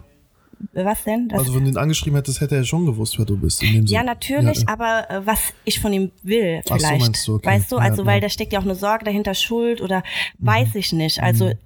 Was 0.72 1.04
denn? 1.04 1.28
Das 1.28 1.40
Also 1.40 1.54
wenn 1.54 1.64
du 1.64 1.70
ihn 1.70 1.76
angeschrieben 1.76 2.16
hättest, 2.16 2.40
hätte 2.40 2.54
er 2.56 2.64
schon 2.64 2.86
gewusst, 2.86 3.18
wer 3.18 3.24
du 3.24 3.36
bist. 3.36 3.62
In 3.62 3.72
dem 3.72 3.86
Ja, 3.86 4.02
natürlich, 4.02 4.60
Ja, 4.60 4.68
aber 4.68 5.10
äh, 5.10 5.26
was 5.26 5.52
ich 5.64 5.80
von 5.80 5.92
ihm 5.92 6.10
will, 6.22 6.60
Ach 6.64 6.68
so, 6.68 6.74
vielleicht. 6.86 7.00
meinst 7.00 7.26
du, 7.28 7.34
okay. 7.34 7.46
Weißt 7.48 7.72
du, 7.72 7.76
Ja, 7.76 7.82
also 7.82 8.02
ja. 8.02 8.06
weil 8.06 8.20
da 8.20 8.28
steckt 8.28 8.52
ja 8.52 8.58
auch 8.60 8.64
eine 8.64 8.74
Sorge 8.74 9.04
dahinter, 9.04 9.34
Schuld 9.34 9.80
oder 9.80 10.02
Mhm. 10.38 10.46
weiß 10.46 10.74
ich 10.76 10.92
nicht. 10.92 11.22
Also 11.22 11.48
äh, 11.48 11.56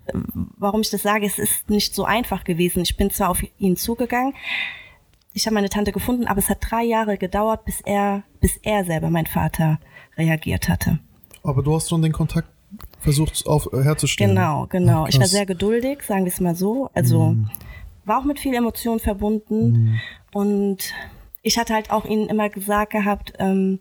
warum 0.56 0.80
ich 0.80 0.90
das 0.90 1.02
sage, 1.02 1.26
es 1.26 1.38
ist 1.38 1.68
nicht 1.68 1.94
so 1.94 2.04
einfach 2.04 2.44
gewesen. 2.44 2.82
Ich 2.82 2.96
bin 2.96 3.10
zwar 3.10 3.28
auf 3.30 3.42
ihn 3.58 3.76
zugegangen, 3.76 4.32
ich 5.34 5.44
habe 5.46 5.54
meine 5.54 5.68
Tante 5.68 5.92
gefunden, 5.92 6.26
aber 6.26 6.38
es 6.38 6.48
hat 6.48 6.58
drei 6.60 6.82
Jahre 6.84 7.18
gedauert, 7.18 7.64
bis 7.66 7.82
er, 7.82 8.22
bis 8.40 8.56
er 8.62 8.84
selber, 8.86 9.10
mein 9.10 9.26
Vater, 9.26 9.78
reagiert 10.16 10.68
hatte. 10.68 10.98
Aber 11.42 11.62
du 11.62 11.74
hast 11.74 11.90
schon 11.90 12.00
den 12.00 12.12
Kontakt 12.12 12.48
versucht 13.00 13.46
auf, 13.46 13.68
herzustellen. 13.72 14.34
Genau, 14.34 14.66
genau. 14.68 15.04
Ach, 15.04 15.08
ich 15.08 15.18
war 15.20 15.26
sehr 15.26 15.44
geduldig, 15.46 16.02
sagen 16.02 16.24
wir 16.24 16.32
es 16.32 16.40
mal 16.40 16.54
so. 16.56 16.88
Also 16.94 17.36
war 18.06 18.20
auch 18.20 18.24
mit 18.24 18.38
viel 18.40 18.54
Emotion 18.54 18.98
verbunden. 19.00 20.00
Und 20.32 20.94
ich 21.42 21.58
hatte 21.58 21.74
halt 21.74 21.90
auch 21.90 22.04
ihnen 22.04 22.28
immer 22.28 22.48
gesagt 22.48 22.92
gehabt, 22.92 23.32
ähm, 23.38 23.80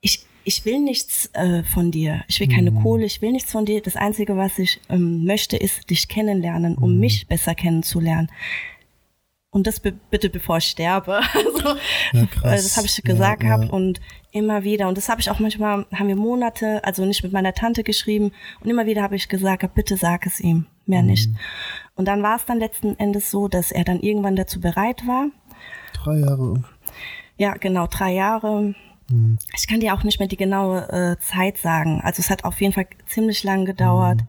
ich 0.00 0.24
ich 0.44 0.64
will 0.64 0.80
nichts 0.80 1.28
äh, 1.34 1.62
von 1.64 1.90
dir. 1.90 2.24
Ich 2.26 2.40
will 2.40 2.48
keine 2.48 2.70
Mhm. 2.70 2.82
Kohle, 2.82 3.04
ich 3.04 3.20
will 3.20 3.30
nichts 3.32 3.52
von 3.52 3.66
dir. 3.66 3.82
Das 3.82 3.96
Einzige, 3.96 4.36
was 4.36 4.58
ich 4.58 4.80
ähm, 4.88 5.24
möchte, 5.24 5.56
ist 5.58 5.90
dich 5.90 6.08
kennenlernen, 6.08 6.76
um 6.78 6.94
Mhm. 6.94 7.00
mich 7.00 7.26
besser 7.26 7.54
kennenzulernen. 7.54 8.30
Und 9.50 9.66
das 9.66 9.80
be 9.80 9.92
bitte 10.10 10.30
bevor 10.30 10.56
ich 10.58 10.64
sterbe. 10.64 11.20
Also, 11.34 11.76
Ja, 12.12 12.22
äh, 12.22 12.56
das 12.56 12.76
habe 12.76 12.86
ich 12.86 12.96
Ja, 12.96 13.02
gesagt 13.02 13.42
ja. 13.42 13.56
gehabt 13.56 13.70
und 13.72 14.00
immer 14.32 14.64
wieder. 14.64 14.88
Und 14.88 14.96
das 14.96 15.08
habe 15.10 15.20
ich 15.20 15.28
auch 15.30 15.40
manchmal, 15.40 15.84
haben 15.92 16.08
wir 16.08 16.16
Monate, 16.16 16.82
also 16.84 17.04
nicht 17.04 17.22
mit 17.22 17.32
meiner 17.32 17.52
Tante 17.52 17.82
geschrieben. 17.84 18.32
Und 18.60 18.70
immer 18.70 18.86
wieder 18.86 19.02
habe 19.02 19.16
ich 19.16 19.28
gesagt, 19.28 19.74
bitte 19.74 19.96
sag 19.98 20.24
es 20.24 20.40
ihm, 20.40 20.66
mehr 20.86 21.02
nicht. 21.02 21.30
Mhm. 21.30 21.36
Und 21.94 22.04
dann 22.06 22.22
war 22.22 22.36
es 22.36 22.44
dann 22.46 22.58
letzten 22.58 22.98
Endes 22.98 23.30
so, 23.30 23.48
dass 23.48 23.72
er 23.72 23.84
dann 23.84 24.00
irgendwann 24.00 24.36
dazu 24.36 24.60
bereit 24.60 25.06
war. 25.06 25.26
Drei 25.92 26.18
Jahre. 26.20 26.62
Ja, 27.36 27.54
genau, 27.54 27.86
drei 27.86 28.12
Jahre. 28.12 28.74
Mhm. 29.10 29.38
Ich 29.56 29.66
kann 29.66 29.80
dir 29.80 29.94
auch 29.94 30.02
nicht 30.04 30.18
mehr 30.18 30.28
die 30.28 30.36
genaue 30.36 30.88
äh, 30.90 31.16
Zeit 31.20 31.58
sagen. 31.58 32.00
Also 32.02 32.20
es 32.20 32.30
hat 32.30 32.44
auf 32.44 32.60
jeden 32.60 32.72
Fall 32.72 32.86
ziemlich 33.06 33.44
lang 33.44 33.64
gedauert. 33.64 34.20
Mhm. 34.22 34.28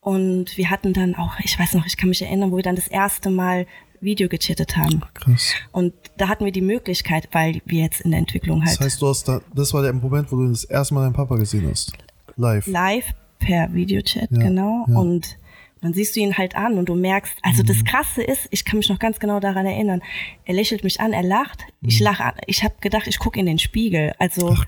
Und 0.00 0.56
wir 0.56 0.70
hatten 0.70 0.92
dann 0.92 1.14
auch, 1.14 1.38
ich 1.40 1.58
weiß 1.58 1.74
noch, 1.74 1.86
ich 1.86 1.96
kann 1.96 2.08
mich 2.08 2.22
erinnern, 2.22 2.50
wo 2.50 2.56
wir 2.56 2.62
dann 2.62 2.76
das 2.76 2.88
erste 2.88 3.30
Mal 3.30 3.66
Video 4.00 4.28
gechattet 4.28 4.76
haben. 4.78 5.02
Krass. 5.14 5.52
Und 5.72 5.92
da 6.16 6.28
hatten 6.28 6.46
wir 6.46 6.52
die 6.52 6.62
Möglichkeit, 6.62 7.28
weil 7.32 7.60
wir 7.66 7.82
jetzt 7.82 8.00
in 8.00 8.10
der 8.10 8.20
Entwicklung 8.20 8.64
halt 8.64 8.78
Das 8.78 8.86
heißt, 8.86 9.02
du 9.02 9.08
hast 9.08 9.28
da, 9.28 9.40
das 9.54 9.74
war 9.74 9.82
der 9.82 9.92
Moment, 9.92 10.32
wo 10.32 10.36
du 10.36 10.48
das 10.48 10.64
erste 10.64 10.94
Mal 10.94 11.02
deinen 11.02 11.12
Papa 11.12 11.36
gesehen 11.36 11.68
hast. 11.70 11.92
Live. 12.36 12.66
live 12.66 13.04
per 13.38 13.72
Videochat, 13.74 14.30
Ja, 14.30 14.38
genau. 14.38 14.86
ja. 14.88 14.96
Und 14.96 15.36
dann 15.82 15.94
siehst 15.94 16.14
du 16.16 16.20
ihn 16.20 16.36
halt 16.36 16.56
an 16.56 16.78
und 16.78 16.88
du 16.88 16.94
merkst, 16.94 17.32
also 17.42 17.62
Mhm. 17.62 17.66
das 17.66 17.84
Krasse 17.84 18.22
ist, 18.22 18.48
ich 18.50 18.64
kann 18.64 18.78
mich 18.78 18.88
noch 18.88 18.98
ganz 18.98 19.18
genau 19.18 19.40
daran 19.40 19.64
erinnern, 19.66 20.02
er 20.44 20.54
lächelt 20.54 20.84
mich 20.84 21.00
an, 21.00 21.12
er 21.12 21.22
lacht, 21.22 21.64
ich 21.82 22.00
lache 22.00 22.24
an, 22.24 22.34
ich 22.46 22.62
habe 22.64 22.74
gedacht, 22.80 23.06
ich 23.06 23.18
gucke 23.18 23.38
in 23.40 23.46
den 23.46 23.58
Spiegel, 23.58 24.12
also 24.18 24.50
Mhm. 24.50 24.56
Ach, 24.60 24.66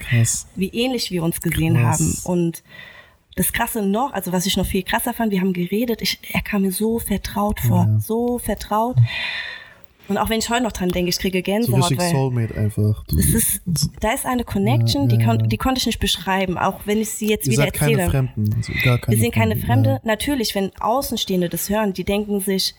wie 0.56 0.68
ähnlich 0.68 1.10
wir 1.10 1.22
uns 1.22 1.40
gesehen 1.40 1.74
Krass. 1.76 2.00
haben 2.00 2.18
und 2.24 2.62
das 3.36 3.52
Krasse 3.52 3.82
noch, 3.82 4.12
also 4.12 4.32
was 4.32 4.44
ich 4.46 4.56
noch 4.58 4.66
viel 4.66 4.82
krasser 4.82 5.14
fand, 5.14 5.32
wir 5.32 5.40
haben 5.40 5.52
geredet, 5.54 6.02
ich, 6.02 6.18
er 6.32 6.42
kam 6.42 6.62
mir 6.62 6.72
so 6.72 6.98
vertraut 6.98 7.60
vor, 7.60 7.86
Ja. 7.90 7.98
so 8.00 8.38
vertraut. 8.38 8.96
Und 10.08 10.18
auch 10.18 10.28
wenn 10.28 10.38
ich 10.38 10.48
heute 10.50 10.62
noch 10.62 10.72
dran 10.72 10.88
denke, 10.88 11.10
ich 11.10 11.18
kriege 11.18 11.38
So 11.38 11.42
Gänsehaut, 11.42 11.82
richtig 11.82 11.98
weil 11.98 12.10
Soulmate 12.10 12.54
einfach. 12.56 13.04
Es 13.16 13.34
ist, 13.34 13.62
da 14.00 14.12
ist 14.12 14.26
eine 14.26 14.44
Connection, 14.44 15.08
Ja, 15.08 15.16
die, 15.16 15.22
ja, 15.22 15.26
kon 15.26 15.40
ja. 15.40 15.46
die 15.46 15.56
konnte 15.56 15.78
ich 15.78 15.86
nicht 15.86 16.00
beschreiben, 16.00 16.58
auch 16.58 16.80
wenn 16.84 17.00
ich 17.00 17.10
sie 17.10 17.28
jetzt 17.28 17.46
ihr 17.46 17.52
wieder 17.52 17.64
seid 17.64 17.74
keine 17.74 17.92
erzähle. 17.92 18.10
Fremden. 18.10 18.54
Also 18.56 18.72
gar 18.84 18.98
keine 18.98 19.16
Wir 19.16 19.22
sind 19.22 19.34
keine 19.34 19.56
Fremde. 19.56 19.90
Ja. 19.90 20.00
Natürlich, 20.04 20.54
wenn 20.54 20.72
Außenstehende 20.80 21.48
das 21.48 21.70
hören, 21.70 21.92
die 21.92 22.04
denken 22.04 22.40
sich, 22.40 22.74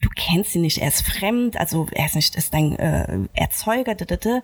du 0.00 0.08
kennst 0.14 0.54
ihn 0.54 0.62
nicht, 0.62 0.78
er 0.78 0.88
ist 0.88 1.02
fremd, 1.02 1.56
also 1.58 1.86
er 1.92 2.06
ist 2.06 2.14
nicht, 2.16 2.34
ist 2.36 2.54
dein 2.54 2.78
äh, 2.78 3.18
Erzeuger. 3.34 3.94
Da, 3.94 4.04
da, 4.04 4.16
da. 4.16 4.42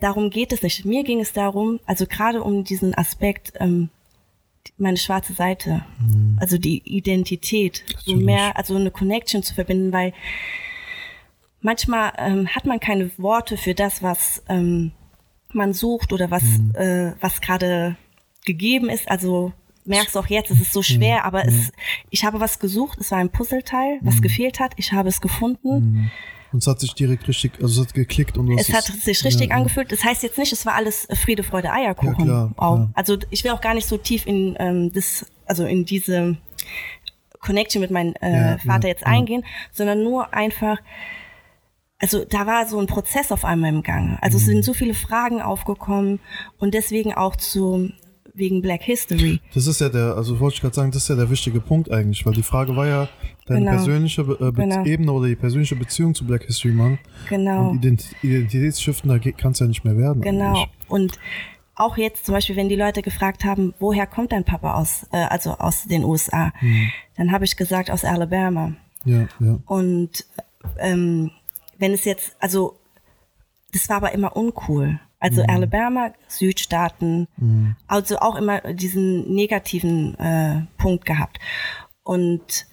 Darum 0.00 0.30
geht 0.30 0.52
es 0.52 0.62
nicht. 0.62 0.84
Mir 0.84 1.02
ging 1.02 1.20
es 1.20 1.32
darum, 1.32 1.80
also 1.86 2.06
gerade 2.06 2.42
um 2.42 2.64
diesen 2.64 2.94
Aspekt, 2.94 3.52
ähm, 3.58 3.90
meine 4.76 4.96
schwarze 4.96 5.32
Seite, 5.32 5.84
also 6.38 6.58
die 6.58 6.82
Identität, 6.84 7.84
so 8.04 8.14
mehr, 8.14 8.56
also 8.56 8.76
eine 8.76 8.90
Connection 8.90 9.42
zu 9.42 9.54
verbinden, 9.54 9.92
weil 9.92 10.12
manchmal 11.60 12.12
ähm, 12.18 12.48
hat 12.48 12.66
man 12.66 12.80
keine 12.80 13.10
Worte 13.18 13.56
für 13.56 13.74
das, 13.74 14.02
was 14.02 14.42
ähm, 14.48 14.92
man 15.52 15.72
sucht 15.72 16.12
oder 16.12 16.30
was, 16.30 16.44
äh, 16.74 17.12
was 17.20 17.40
gerade 17.40 17.96
gegeben 18.44 18.88
ist. 18.88 19.10
Also 19.10 19.52
merkst 19.84 20.14
du 20.14 20.18
auch 20.18 20.26
jetzt, 20.26 20.50
es 20.50 20.60
ist 20.60 20.72
so 20.72 20.82
schwer, 20.82 21.24
aber 21.24 21.46
es, 21.46 21.72
ich 22.10 22.24
habe 22.24 22.40
was 22.40 22.58
gesucht, 22.58 22.98
es 23.00 23.10
war 23.10 23.18
ein 23.18 23.30
Puzzleteil, 23.30 23.98
was 24.02 24.20
gefehlt 24.20 24.60
hat, 24.60 24.72
ich 24.76 24.92
habe 24.92 25.08
es 25.08 25.20
gefunden. 25.20 26.10
Und 26.52 26.62
es 26.62 26.66
hat 26.66 26.80
sich 26.80 26.94
direkt 26.94 27.26
richtig, 27.28 27.52
also 27.60 27.82
es 27.82 27.88
hat 27.88 27.94
geklickt 27.94 28.38
und 28.38 28.50
Es 28.58 28.72
hat 28.72 28.84
sich 28.84 29.24
richtig 29.24 29.52
angefühlt. 29.52 29.92
Das 29.92 30.04
heißt 30.04 30.22
jetzt 30.22 30.38
nicht, 30.38 30.52
es 30.52 30.64
war 30.64 30.74
alles 30.74 31.06
Friede, 31.22 31.42
Freude, 31.42 31.72
Eierkuchen. 31.72 32.26
Ja, 32.26 32.50
klar, 32.54 32.54
klar. 32.56 32.90
Also 32.94 33.18
ich 33.30 33.44
will 33.44 33.50
auch 33.50 33.60
gar 33.60 33.74
nicht 33.74 33.86
so 33.86 33.98
tief 33.98 34.26
in 34.26 34.56
ähm, 34.58 34.92
das, 34.92 35.26
also 35.46 35.66
in 35.66 35.84
diese 35.84 36.38
Connection 37.40 37.80
mit 37.80 37.90
meinem 37.90 38.14
äh, 38.20 38.52
Ja, 38.52 38.58
Vater 38.58 38.88
ja, 38.88 38.94
jetzt 38.94 39.02
ja. 39.02 39.08
eingehen, 39.08 39.44
sondern 39.72 40.02
nur 40.02 40.32
einfach, 40.34 40.78
also 41.98 42.24
da 42.24 42.46
war 42.46 42.66
so 42.66 42.78
ein 42.78 42.86
Prozess 42.86 43.32
auf 43.32 43.44
einmal 43.44 43.70
im 43.72 43.82
Gange. 43.82 44.18
Also 44.22 44.36
es 44.36 44.44
Mhm. 44.44 44.52
sind 44.52 44.64
so 44.64 44.72
viele 44.74 44.94
Fragen 44.94 45.40
aufgekommen 45.42 46.20
und 46.58 46.74
deswegen 46.74 47.12
auch 47.14 47.36
zu 47.36 47.90
wegen 48.34 48.62
Black 48.62 48.82
History. 48.82 49.40
Das 49.52 49.66
ist 49.66 49.80
ja 49.80 49.88
der, 49.88 50.14
also 50.16 50.38
wollte 50.38 50.54
ich 50.56 50.60
gerade 50.60 50.74
sagen, 50.74 50.92
das 50.92 51.02
ist 51.02 51.08
ja 51.08 51.16
der 51.16 51.28
wichtige 51.28 51.60
Punkt 51.60 51.90
eigentlich, 51.90 52.24
weil 52.24 52.34
die 52.34 52.44
Frage 52.44 52.76
war 52.76 52.86
ja, 52.86 53.08
deine 53.46 53.60
Genau. 53.60 53.70
persönliche 53.72 54.22
Be 54.22 54.34
äh, 54.34 54.52
Be 54.52 54.62
Genau. 54.62 54.84
Ebene 54.84 55.12
oder 55.12 55.26
die 55.26 55.34
persönliche 55.34 55.74
Beziehung 55.74 56.14
zu 56.14 56.24
Black 56.24 56.44
History 56.44 56.72
Month. 56.72 57.00
Genau. 57.28 57.70
Und 57.70 57.78
Ident 57.78 58.04
Identitätsschriften, 58.22 59.10
da 59.10 59.18
kann 59.18 59.52
es 59.52 59.58
ja 59.58 59.66
nicht 59.66 59.84
mehr 59.84 59.96
werden. 59.96 60.22
Genau. 60.22 60.50
Eigentlich. 60.54 60.68
Und 60.88 61.18
auch 61.74 61.96
jetzt 61.96 62.26
zum 62.26 62.34
Beispiel, 62.34 62.54
wenn 62.54 62.68
die 62.68 62.76
Leute 62.76 63.02
gefragt 63.02 63.44
haben, 63.44 63.74
woher 63.80 64.06
kommt 64.06 64.30
dein 64.30 64.44
Papa 64.44 64.74
aus, 64.74 65.04
äh, 65.12 65.16
also 65.16 65.52
aus 65.52 65.84
den 65.86 66.04
USA, 66.04 66.52
Mhm. 66.60 66.90
dann 67.16 67.32
habe 67.32 67.44
ich 67.44 67.56
gesagt 67.56 67.90
aus 67.90 68.04
Alabama. 68.04 68.72
Ja, 69.04 69.26
ja. 69.40 69.58
Und 69.66 70.24
ähm, 70.78 71.30
wenn 71.78 71.92
es 71.92 72.04
jetzt, 72.04 72.36
also 72.38 72.78
das 73.72 73.88
war 73.88 73.96
aber 73.96 74.12
immer 74.12 74.36
uncool. 74.36 75.00
Also 75.20 75.42
Mhm. 75.42 75.50
Alabama, 75.50 76.12
Südstaaten, 76.28 77.26
also 77.88 78.18
auch 78.18 78.36
immer 78.36 78.60
diesen 78.72 79.34
negativen 79.34 80.16
äh, 80.18 80.62
Punkt 80.76 81.06
gehabt. 81.06 81.40
Und 82.04 82.66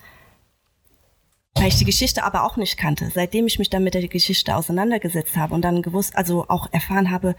weil 1.55 1.69
ich 1.69 1.77
die 1.77 1.85
Geschichte 1.85 2.23
aber 2.23 2.43
auch 2.43 2.57
nicht 2.57 2.77
kannte, 2.77 3.09
seitdem 3.13 3.47
ich 3.47 3.57
mich 3.59 3.69
dann 3.69 3.83
mit 3.83 3.93
der 3.93 4.07
Geschichte 4.07 4.55
auseinandergesetzt 4.55 5.37
habe 5.37 5.55
und 5.55 5.61
dann 5.61 5.81
gewusst, 5.81 6.15
also 6.15 6.45
auch 6.49 6.71
erfahren 6.71 7.09
habe, 7.09 7.35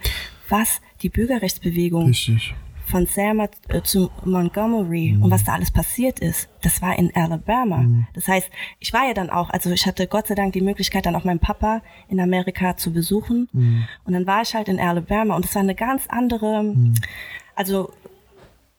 was 0.49 0.81
die 1.03 1.11
Bürgerrechtsbewegung 1.11 2.07
Richtig. 2.07 2.55
Von 2.89 3.07
Selma 3.07 3.49
äh, 3.69 3.83
zu 3.83 4.11
Montgomery 4.25 5.19
und 5.21 5.31
was 5.31 5.43
da 5.45 5.55
alles 5.55 5.73
passiert 5.73 6.21
ist, 6.21 6.49
das 6.63 6.81
war 6.83 6.97
in 6.97 7.11
Alabama. 7.17 7.85
Das 8.15 8.29
heißt, 8.29 8.49
ich 8.79 8.93
war 8.93 9.07
ja 9.09 9.13
dann 9.13 9.29
auch, 9.29 9.51
also 9.51 9.71
ich 9.73 9.87
hatte 9.87 10.07
Gott 10.07 10.29
sei 10.29 10.37
Dank 10.37 10.53
die 10.53 10.61
Möglichkeit, 10.61 11.05
dann 11.05 11.17
auch 11.17 11.25
meinen 11.25 11.41
Papa 11.41 11.83
in 12.09 12.21
Amerika 12.21 12.77
zu 12.77 12.93
besuchen. 12.93 13.49
Und 14.05 14.13
dann 14.13 14.27
war 14.27 14.43
ich 14.43 14.55
halt 14.55 14.69
in 14.69 14.79
Alabama 14.79 15.35
und 15.35 15.45
es 15.45 15.55
war 15.57 15.63
eine 15.63 15.75
ganz 15.75 16.05
andere, 16.09 16.75
also 17.57 17.93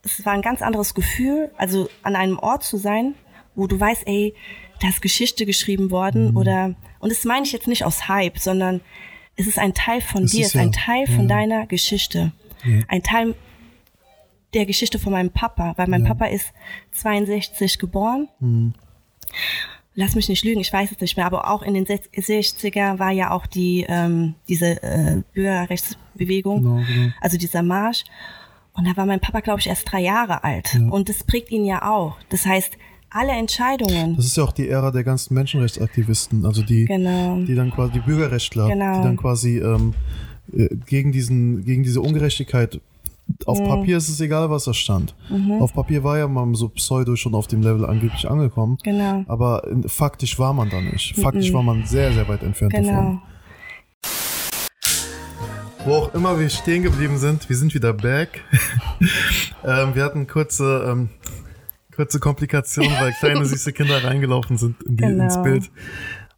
es 0.03 0.25
war 0.25 0.31
ein 0.33 0.41
ganz 0.41 0.61
anderes 0.61 0.93
Gefühl, 0.93 1.51
also 1.57 1.89
an 2.01 2.15
einem 2.15 2.39
Ort 2.39 2.63
zu 2.63 2.77
sein, 2.77 3.13
wo 3.55 3.67
du 3.67 3.77
weißt, 3.77 4.03
ey, 4.07 4.33
da 4.81 4.87
ist 4.87 5.01
Geschichte 5.01 5.45
geschrieben 5.45 5.91
worden 5.91 6.37
oder, 6.37 6.75
und 6.99 7.11
das 7.11 7.25
meine 7.25 7.45
ich 7.45 7.51
jetzt 7.51 7.67
nicht 7.67 7.83
aus 7.83 8.07
Hype, 8.07 8.37
sondern 8.39 8.79
es 9.35 9.47
ist 9.47 9.59
ein 9.59 9.73
Teil 9.73 9.99
von 9.99 10.23
Es 10.23 10.31
dir, 10.31 10.45
es 10.45 10.55
ist 10.55 10.61
ein 10.61 10.71
ja- 10.71 10.79
Teil 10.85 11.07
von 11.07 11.27
ja. 11.27 11.35
deiner 11.35 11.67
Geschichte. 11.67 12.31
Ein 12.87 13.03
Teil 13.03 13.35
der 14.53 14.65
Geschichte 14.65 14.97
von 14.99 15.11
meinem 15.13 15.31
Papa, 15.31 15.73
weil 15.77 15.87
mein 15.87 16.03
Papa 16.03 16.25
ist 16.25 16.53
62 16.91 17.79
geboren. 17.79 18.27
Mhm. 18.39 18.73
Lass 19.95 20.13
mich 20.15 20.29
nicht 20.29 20.45
lügen, 20.45 20.59
ich 20.61 20.71
weiß 20.71 20.91
es 20.91 21.01
nicht 21.01 21.17
mehr, 21.17 21.25
aber 21.25 21.49
auch 21.49 21.63
in 21.63 21.73
den 21.73 21.85
60er 21.85 22.99
war 22.99 23.11
ja 23.11 23.31
auch 23.31 23.47
die 23.47 23.83
ähm, 23.89 24.35
diese 24.47 24.81
äh, 24.83 25.23
Bürgerrechtsbewegung, 25.33 26.61
Genau, 26.61 26.75
genau. 26.87 27.11
also 27.19 27.37
dieser 27.37 27.63
Marsch. 27.63 28.03
Und 28.73 28.87
da 28.87 28.95
war 28.95 29.07
mein 29.07 29.19
Papa, 29.19 29.39
glaube 29.39 29.59
ich, 29.59 29.65
erst 29.67 29.91
drei 29.91 30.01
Jahre 30.01 30.43
alt. 30.43 30.79
Und 30.91 31.09
das 31.09 31.23
prägt 31.23 31.49
ihn 31.51 31.65
ja 31.65 31.89
auch. 31.89 32.15
Das 32.29 32.45
heißt, 32.45 32.73
alle 33.09 33.31
Entscheidungen. 33.31 34.15
Das 34.15 34.25
ist 34.25 34.37
ja 34.37 34.43
auch 34.43 34.51
die 34.51 34.69
Ära 34.69 34.91
der 34.91 35.03
ganzen 35.03 35.33
Menschenrechtsaktivisten, 35.33 36.45
also 36.45 36.61
die, 36.61 36.85
Genau. 36.85 37.37
die 37.41 37.55
dann 37.55 37.71
quasi 37.71 37.93
die 37.93 37.99
Bürgerrechtler, 38.01 38.67
Genau. 38.67 38.97
die 38.99 39.03
dann 39.03 39.17
quasi 39.17 39.57
ähm, 39.57 39.95
äh, 40.55 40.67
gegen 40.85 41.11
diesen, 41.11 41.65
gegen 41.65 41.81
diese 41.81 42.01
Ungerechtigkeit 42.01 42.79
auf 43.45 43.59
Mhm. 43.59 43.65
Papier 43.67 43.97
ist 43.97 44.09
es 44.09 44.19
egal, 44.19 44.49
was 44.49 44.65
da 44.65 44.73
stand. 44.73 45.15
Auf 45.59 45.73
Papier 45.73 46.03
war 46.03 46.17
ja 46.17 46.27
man 46.27 46.53
so 46.55 46.69
pseudo 46.69 47.15
schon 47.15 47.35
auf 47.35 47.47
dem 47.47 47.61
Level 47.61 47.85
angeblich 47.85 48.29
angekommen. 48.29 48.77
Genau. 48.83 49.23
Aber 49.27 49.67
in, 49.67 49.87
faktisch 49.87 50.37
war 50.39 50.53
man 50.53 50.69
da 50.69 50.81
nicht. 50.81 51.15
Faktisch 51.19 51.51
war 51.53 51.63
man 51.63 51.85
sehr, 51.85 52.11
sehr 52.13 52.27
weit 52.27 52.43
entfernt 52.43 52.73
davon. 52.73 52.85
Genau. 52.87 53.21
Wo 55.85 55.93
auch 55.93 56.13
immer 56.13 56.37
wir 56.39 56.49
stehen 56.49 56.83
geblieben 56.83 57.17
sind, 57.17 57.47
wir 57.47 57.55
sind 57.55 57.73
wieder 57.73 57.93
back. 57.93 58.43
ähm, 59.63 59.95
wir 59.95 60.03
hatten 60.03 60.27
kurze, 60.27 60.85
ähm, 60.89 61.09
kurze 61.95 62.19
Komplikationen, 62.19 62.91
weil 62.99 63.11
kleine 63.19 63.45
süße 63.45 63.71
Kinder 63.71 64.03
reingelaufen 64.03 64.57
sind 64.57 64.81
in 64.83 64.97
die, 64.97 65.03
Genau. 65.03 65.23
ins 65.23 65.41
Bild. 65.41 65.71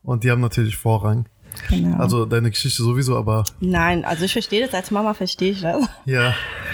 Und 0.03 0.23
die 0.23 0.31
haben 0.31 0.41
natürlich 0.41 0.77
Vorrang. 0.77 1.25
Genau. 1.67 1.97
Also 1.97 2.25
deine 2.25 2.49
Geschichte 2.49 2.81
sowieso, 2.83 3.17
aber 3.17 3.43
Nein, 3.59 4.05
also 4.05 4.25
ich 4.25 4.33
verstehe 4.33 4.65
das, 4.65 4.73
als 4.73 4.91
Mama 4.91 5.13
verstehe 5.13 5.51
ich 5.51 5.61
das. 5.61 5.87
ja. 6.05 6.33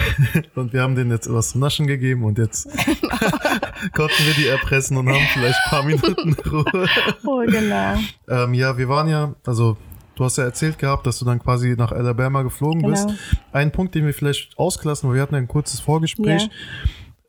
und 0.55 0.73
wir 0.73 0.81
haben 0.81 0.95
denen 0.95 1.11
jetzt 1.11 1.31
was 1.31 1.51
zu 1.51 1.59
naschen 1.59 1.87
gegeben 1.87 2.23
und 2.23 2.37
jetzt 2.37 2.67
konnten 3.93 4.25
wir 4.25 4.33
die 4.37 4.47
erpressen 4.47 4.97
und 4.97 5.09
haben 5.09 5.25
vielleicht 5.33 5.59
ein 5.65 5.69
paar 5.69 5.83
Minuten 5.83 6.33
Ruhe. 6.49 6.87
Oh, 7.25 7.43
genau. 7.45 7.95
Ähm, 8.29 8.53
ja, 8.53 8.77
wir 8.77 8.89
waren 8.89 9.07
ja, 9.07 9.33
also 9.45 9.77
du 10.15 10.23
hast 10.23 10.37
ja 10.37 10.43
erzählt 10.45 10.77
gehabt, 10.79 11.05
dass 11.07 11.19
du 11.19 11.25
dann 11.25 11.39
quasi 11.39 11.75
nach 11.77 11.91
Alabama 11.91 12.41
geflogen 12.43 12.81
Genau. 12.81 12.91
bist. 12.91 13.09
Ein 13.51 13.71
Punkt, 13.71 13.95
den 13.95 14.05
wir 14.05 14.13
vielleicht 14.13 14.57
ausklassen, 14.57 15.09
weil 15.09 15.15
wir 15.15 15.21
hatten 15.21 15.35
ja 15.35 15.39
ein 15.41 15.47
kurzes 15.47 15.79
Vorgespräch. 15.79 16.49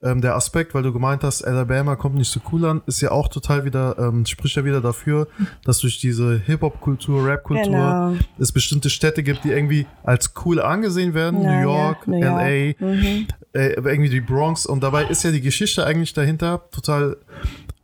Ähm, 0.06 0.20
der 0.20 0.36
Aspekt, 0.36 0.74
weil 0.74 0.82
du 0.82 0.92
gemeint 0.92 1.24
hast, 1.24 1.42
Alabama 1.42 1.96
kommt 1.96 2.14
nicht 2.14 2.30
so 2.30 2.40
cool 2.52 2.64
an, 2.64 2.82
ist 2.86 3.00
ja 3.00 3.10
auch 3.10 3.28
total 3.28 3.64
wieder, 3.64 3.98
ähm, 3.98 4.24
spricht 4.26 4.56
ja 4.56 4.64
wieder 4.64 4.80
dafür, 4.80 5.26
dass 5.64 5.78
durch 5.78 5.98
diese 6.00 6.38
Hip-Hop-Kultur, 6.46 7.26
Rap-Kultur 7.26 7.64
Genau. 7.64 8.14
es 8.38 8.52
bestimmte 8.52 8.88
Städte 8.90 9.22
gibt, 9.22 9.44
die 9.44 9.50
irgendwie 9.50 9.86
als 10.04 10.32
cool 10.44 10.60
angesenien 10.60 11.14
werden. 11.14 11.42
Ja, 11.42 11.56
New 11.56 11.62
York, 11.62 11.98
ja, 12.06 12.12
New 12.12 12.20
York. 12.20 12.76
LA, 12.80 12.86
Mhm. 12.86 13.26
äh, 13.52 13.68
irgendwie 13.72 14.08
die 14.10 14.20
Bronx. 14.20 14.66
Und 14.66 14.82
dabei 14.82 15.04
ist 15.06 15.22
ja 15.24 15.30
die 15.30 15.40
Geschichte 15.40 15.84
eigentlich 15.84 16.12
dahinter 16.12 16.62
total. 16.70 17.16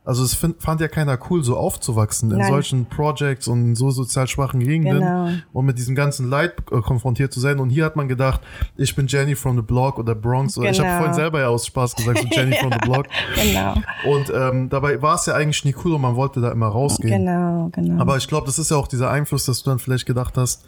Also 0.05 0.23
es 0.25 0.33
find, 0.33 0.61
fand 0.61 0.81
ja 0.81 0.89
keiner 0.89 1.17
cool, 1.29 1.43
so 1.45 1.55
aufzuwachsen 1.55 2.29
in 2.31 2.39
Nein. 2.39 2.47
solchen 2.51 2.85
Projects 2.87 3.47
und 3.47 3.61
in 3.63 3.75
so 3.75 3.89
sozial 3.89 4.27
schwachen 4.27 4.59
Gegenden 4.59 4.99
Genau. 4.99 5.29
und 5.53 5.65
mit 5.65 5.77
diesem 5.77 5.95
ganzen 5.95 6.29
Leid 6.29 6.55
äh, 6.71 6.81
konfrontiert 6.81 7.31
zu 7.31 7.39
sein. 7.39 7.59
Und 7.59 7.69
hier 7.69 7.85
hat 7.85 7.95
man 7.95 8.09
gedacht, 8.09 8.41
ich 8.75 8.93
bin 8.95 9.07
Jenny 9.07 9.33
from 9.35 9.55
the 9.55 9.61
Block 9.61 9.97
oder 9.99 10.13
Bronx. 10.13 10.57
Oder 10.57 10.71
ich 10.71 10.77
habe 10.79 10.89
Genau. 10.89 10.97
vorhin 10.99 11.15
selber 11.15 11.39
ja 11.39 11.47
aus 11.47 11.65
Spaß 11.67 11.95
gesagt, 11.95 12.19
so 12.19 12.27
Jenny 12.29 12.53
from 12.57 12.71
the 12.73 12.79
Block. 12.89 13.05
Genau, 13.35 13.75
Und 14.05 14.29
ähm, 14.35 14.67
dabei 14.69 15.01
war 15.01 15.15
es 15.15 15.25
ja 15.25 15.35
eigentlich 15.35 15.63
nie 15.63 15.75
cool 15.85 15.93
und 15.93 16.01
man 16.01 16.15
wollte 16.17 16.41
da 16.41 16.51
immer 16.51 16.67
rausgehen. 16.67 17.25
genau, 17.25 17.69
genau. 17.71 18.01
Aber 18.01 18.17
ich 18.17 18.27
glaube, 18.27 18.45
das 18.45 18.59
ist 18.59 18.71
ja 18.71 18.77
auch 18.77 18.89
dieser 18.89 19.09
Einfluss, 19.09 19.45
dass 19.45 19.63
du 19.63 19.69
dann 19.69 19.79
vielleicht 19.79 20.05
gedacht 20.05 20.35
hast, 20.37 20.65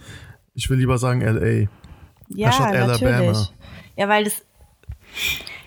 ich 0.54 0.70
will 0.70 0.78
lieber 0.78 0.98
sagen 0.98 1.20
LA. 1.20 1.68
ja, 2.30 2.48
anstatt 2.48 2.68
Alabama. 2.74 3.10
natürlich. 3.12 3.54
Ja, 3.98 4.08
weil 4.08 4.24
das 4.24 4.34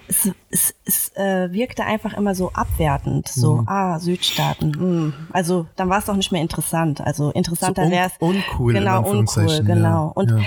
es, 0.09 0.31
es, 0.51 0.75
es 0.85 1.13
äh, 1.17 1.53
wirkte 1.53 1.85
einfach 1.85 2.15
immer 2.15 2.35
so 2.35 2.51
abwertend. 2.53 3.29
So, 3.29 3.57
Mhm. 3.57 3.69
ah, 3.69 3.99
Südstaaten. 3.99 4.75
Hm. 4.79 5.13
Also 5.33 5.67
dann 5.77 5.89
war 5.89 5.99
es 5.99 6.07
doch 6.07 6.17
nicht 6.17 6.33
mehr 6.33 6.43
interessant. 6.43 7.01
Also 7.01 7.31
interessanter 7.31 7.83
So 7.83 7.87
un- 7.87 7.93
wäre 7.93 8.07
es. 8.07 8.13
uncool, 8.19 8.73
Genau, 8.73 8.91
uncool, 8.99 9.05
Anführungszeichen, 9.19 9.69
ja. 9.69 9.75
genau. 9.75 10.13
Und 10.15 10.31
Ja. 10.31 10.39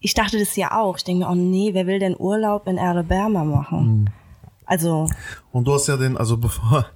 ich 0.00 0.14
dachte 0.14 0.38
das 0.38 0.54
ja 0.56 0.78
auch. 0.78 0.96
Ich 0.98 1.04
denke 1.04 1.24
mir, 1.24 1.30
oh 1.30 1.34
nee, 1.34 1.70
wer 1.72 1.86
will 1.86 1.98
denn 1.98 2.14
Urlaub 2.18 2.66
in 2.68 2.78
Alabama 2.78 3.44
machen? 3.44 3.86
Mhm. 4.00 4.06
Also, 4.70 5.08
Und 5.50 5.64
du 5.66 5.72
hast 5.72 5.86
ja 5.88 5.96
den, 5.96 6.18
also 6.18 6.36
bevor 6.48 6.86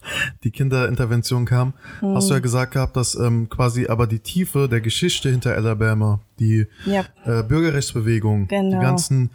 die 0.45 0.51
Kinderintervention 0.51 1.47
kam, 1.47 1.73
hast 2.03 2.25
Mhm. 2.27 2.29
du 2.29 2.35
ja 2.35 2.39
gesagt 2.41 2.73
gehabt, 2.75 2.97
dass 2.97 3.15
ähm, 3.15 3.49
quasi 3.49 3.87
aber 3.89 4.07
die 4.07 4.19
Tiefe 4.21 4.69
der 4.69 4.83
Geschichte 4.83 5.31
hinter 5.31 5.55
Alabama, 5.55 6.21
die 6.39 6.67
Ja. 6.85 7.07
äh, 7.25 7.43
Bürgerrechtsbewegung, 7.43 8.49
die 8.49 8.55
Genau. 8.57 8.79
ganzen, 8.81 9.31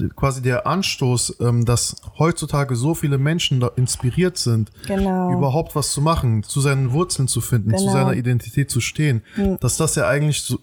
die, 0.00 0.08
quasi 0.08 0.42
der 0.42 0.66
Anstoß, 0.66 1.36
ähm, 1.40 1.64
dass 1.64 1.96
heutzutage 2.18 2.74
so 2.74 2.94
viele 2.94 3.18
Menschen 3.18 3.60
da 3.60 3.68
inspiriert 3.76 4.36
sind, 4.36 4.72
Genau. 4.88 5.30
überhaupt 5.32 5.76
was 5.76 5.92
zu 5.92 6.00
machen, 6.00 6.42
zu 6.42 6.60
seinen 6.60 6.92
Wurzeln 6.92 7.28
zu 7.28 7.40
finden, 7.40 7.70
zu 7.76 7.84
Genau. 7.84 7.92
seiner 7.92 8.14
Identität 8.14 8.68
zu 8.68 8.80
stehen, 8.80 9.22
dass 9.60 9.76
das 9.76 9.94
ja 9.94 10.08
eigentlich 10.08 10.42
so, 10.42 10.58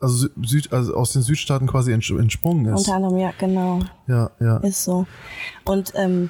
also, 0.00 0.26
Süd, 0.42 0.70
also 0.72 0.94
aus 0.96 1.12
den 1.12 1.22
Südstaaten 1.22 1.66
quasi 1.66 1.92
ents 1.92 2.10
entsprungen 2.10 2.66
ist. 2.66 2.80
unter 2.80 2.96
anderem, 2.96 3.16
ja, 3.18 3.32
genau. 3.38 3.78
Ja, 4.06 4.30
ja. 4.40 4.56
Ist 4.58 4.84
so. 4.84 5.06
Und 5.64 5.92
ähm, 5.94 6.28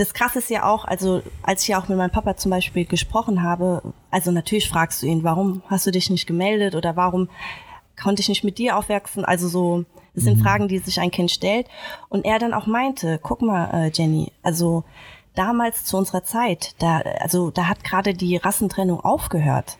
das 0.00 0.14
Krasse 0.14 0.38
ist 0.38 0.48
ja 0.48 0.64
auch, 0.64 0.86
also 0.86 1.22
als 1.42 1.62
ich 1.62 1.68
ja 1.68 1.80
auch 1.80 1.88
mit 1.88 1.98
meinem 1.98 2.10
Papa 2.10 2.34
zum 2.34 2.50
Beispiel 2.50 2.86
gesprochen 2.86 3.42
habe, 3.42 3.82
also 4.10 4.30
natürlich 4.30 4.66
fragst 4.66 5.02
du 5.02 5.06
ihn, 5.06 5.24
warum 5.24 5.62
hast 5.66 5.86
du 5.86 5.90
dich 5.90 6.08
nicht 6.08 6.26
gemeldet 6.26 6.74
oder 6.74 6.96
warum 6.96 7.28
konnte 8.00 8.22
ich 8.22 8.30
nicht 8.30 8.42
mit 8.42 8.56
dir 8.56 8.78
aufwachsen? 8.78 9.26
Also 9.26 9.48
so, 9.48 9.84
das 10.14 10.24
sind 10.24 10.40
Fragen, 10.42 10.68
die 10.68 10.78
sich 10.78 11.00
ein 11.00 11.10
Kind 11.10 11.30
stellt. 11.30 11.66
Und 12.08 12.24
er 12.24 12.38
dann 12.38 12.54
auch 12.54 12.66
meinte, 12.66 13.20
guck 13.22 13.42
mal, 13.42 13.70
äh, 13.74 13.90
Jenny, 13.92 14.32
also 14.42 14.84
damals 15.34 15.84
zu 15.84 15.98
unserer 15.98 16.24
Zeit, 16.24 16.74
da, 16.78 17.00
also 17.20 17.50
da 17.50 17.68
hat 17.68 17.84
gerade 17.84 18.14
die 18.14 18.36
Rassentrennung 18.36 19.00
aufgehört. 19.00 19.76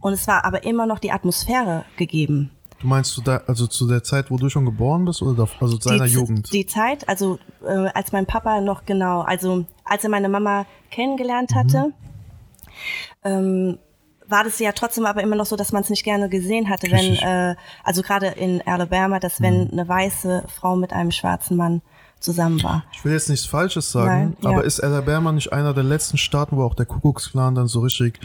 Und 0.00 0.12
es 0.14 0.26
war 0.26 0.46
aber 0.46 0.64
immer 0.64 0.86
noch 0.86 0.98
die 0.98 1.12
Atmosphäre 1.12 1.84
gegeben. 1.98 2.55
Du 2.80 2.86
meinst 2.86 3.16
du 3.16 3.22
da, 3.22 3.42
also 3.46 3.66
zu 3.66 3.88
der 3.88 4.02
Zeit, 4.02 4.30
wo 4.30 4.36
du 4.36 4.48
schon 4.48 4.64
geboren 4.64 5.04
bist 5.06 5.22
oder 5.22 5.48
also 5.60 5.78
zu 5.78 5.88
seiner 5.88 6.06
die, 6.06 6.12
Jugend? 6.12 6.52
Die 6.52 6.66
Zeit, 6.66 7.08
also 7.08 7.38
äh, 7.64 7.88
als 7.94 8.12
mein 8.12 8.26
Papa 8.26 8.60
noch 8.60 8.84
genau, 8.84 9.22
also 9.22 9.64
als 9.84 10.04
er 10.04 10.10
meine 10.10 10.28
Mama 10.28 10.66
kennengelernt 10.90 11.54
hatte, 11.54 11.92
ähm, 13.24 13.78
war 14.28 14.44
das 14.44 14.58
ja 14.58 14.72
trotzdem 14.72 15.06
aber 15.06 15.22
immer 15.22 15.36
noch 15.36 15.46
so, 15.46 15.56
dass 15.56 15.72
man 15.72 15.82
es 15.82 15.90
nicht 15.90 16.04
gerne 16.04 16.28
gesehen 16.28 16.68
hatte, 16.68 16.90
wenn, 16.90 17.12
Richtig. 17.12 17.22
äh, 17.22 17.54
also 17.84 18.02
gerade 18.02 18.26
in 18.26 18.60
Alabama, 18.66 19.20
dass 19.20 19.40
wenn 19.40 19.70
eine 19.70 19.88
weiße 19.88 20.44
Frau 20.48 20.76
mit 20.76 20.92
einem 20.92 21.12
schwarzen 21.12 21.56
Mann 21.56 21.80
zusammen 22.18 22.62
war. 22.62 22.84
Ich 22.92 23.04
will 23.04 23.12
jetzt 23.12 23.28
nichts 23.28 23.46
Falsches 23.46 23.92
sagen, 23.92 24.08
Nein, 24.08 24.36
ja. 24.40 24.50
aber 24.50 24.64
ist 24.64 24.80
Alabama 24.80 25.32
nicht 25.32 25.52
einer 25.52 25.74
der 25.74 25.84
letzten 25.84 26.18
Staaten, 26.18 26.56
wo 26.56 26.64
auch 26.64 26.74
der 26.74 26.86
Kuckucksklan 26.86 27.54
dann 27.54 27.68
so 27.68 27.80
richtig 27.80 28.20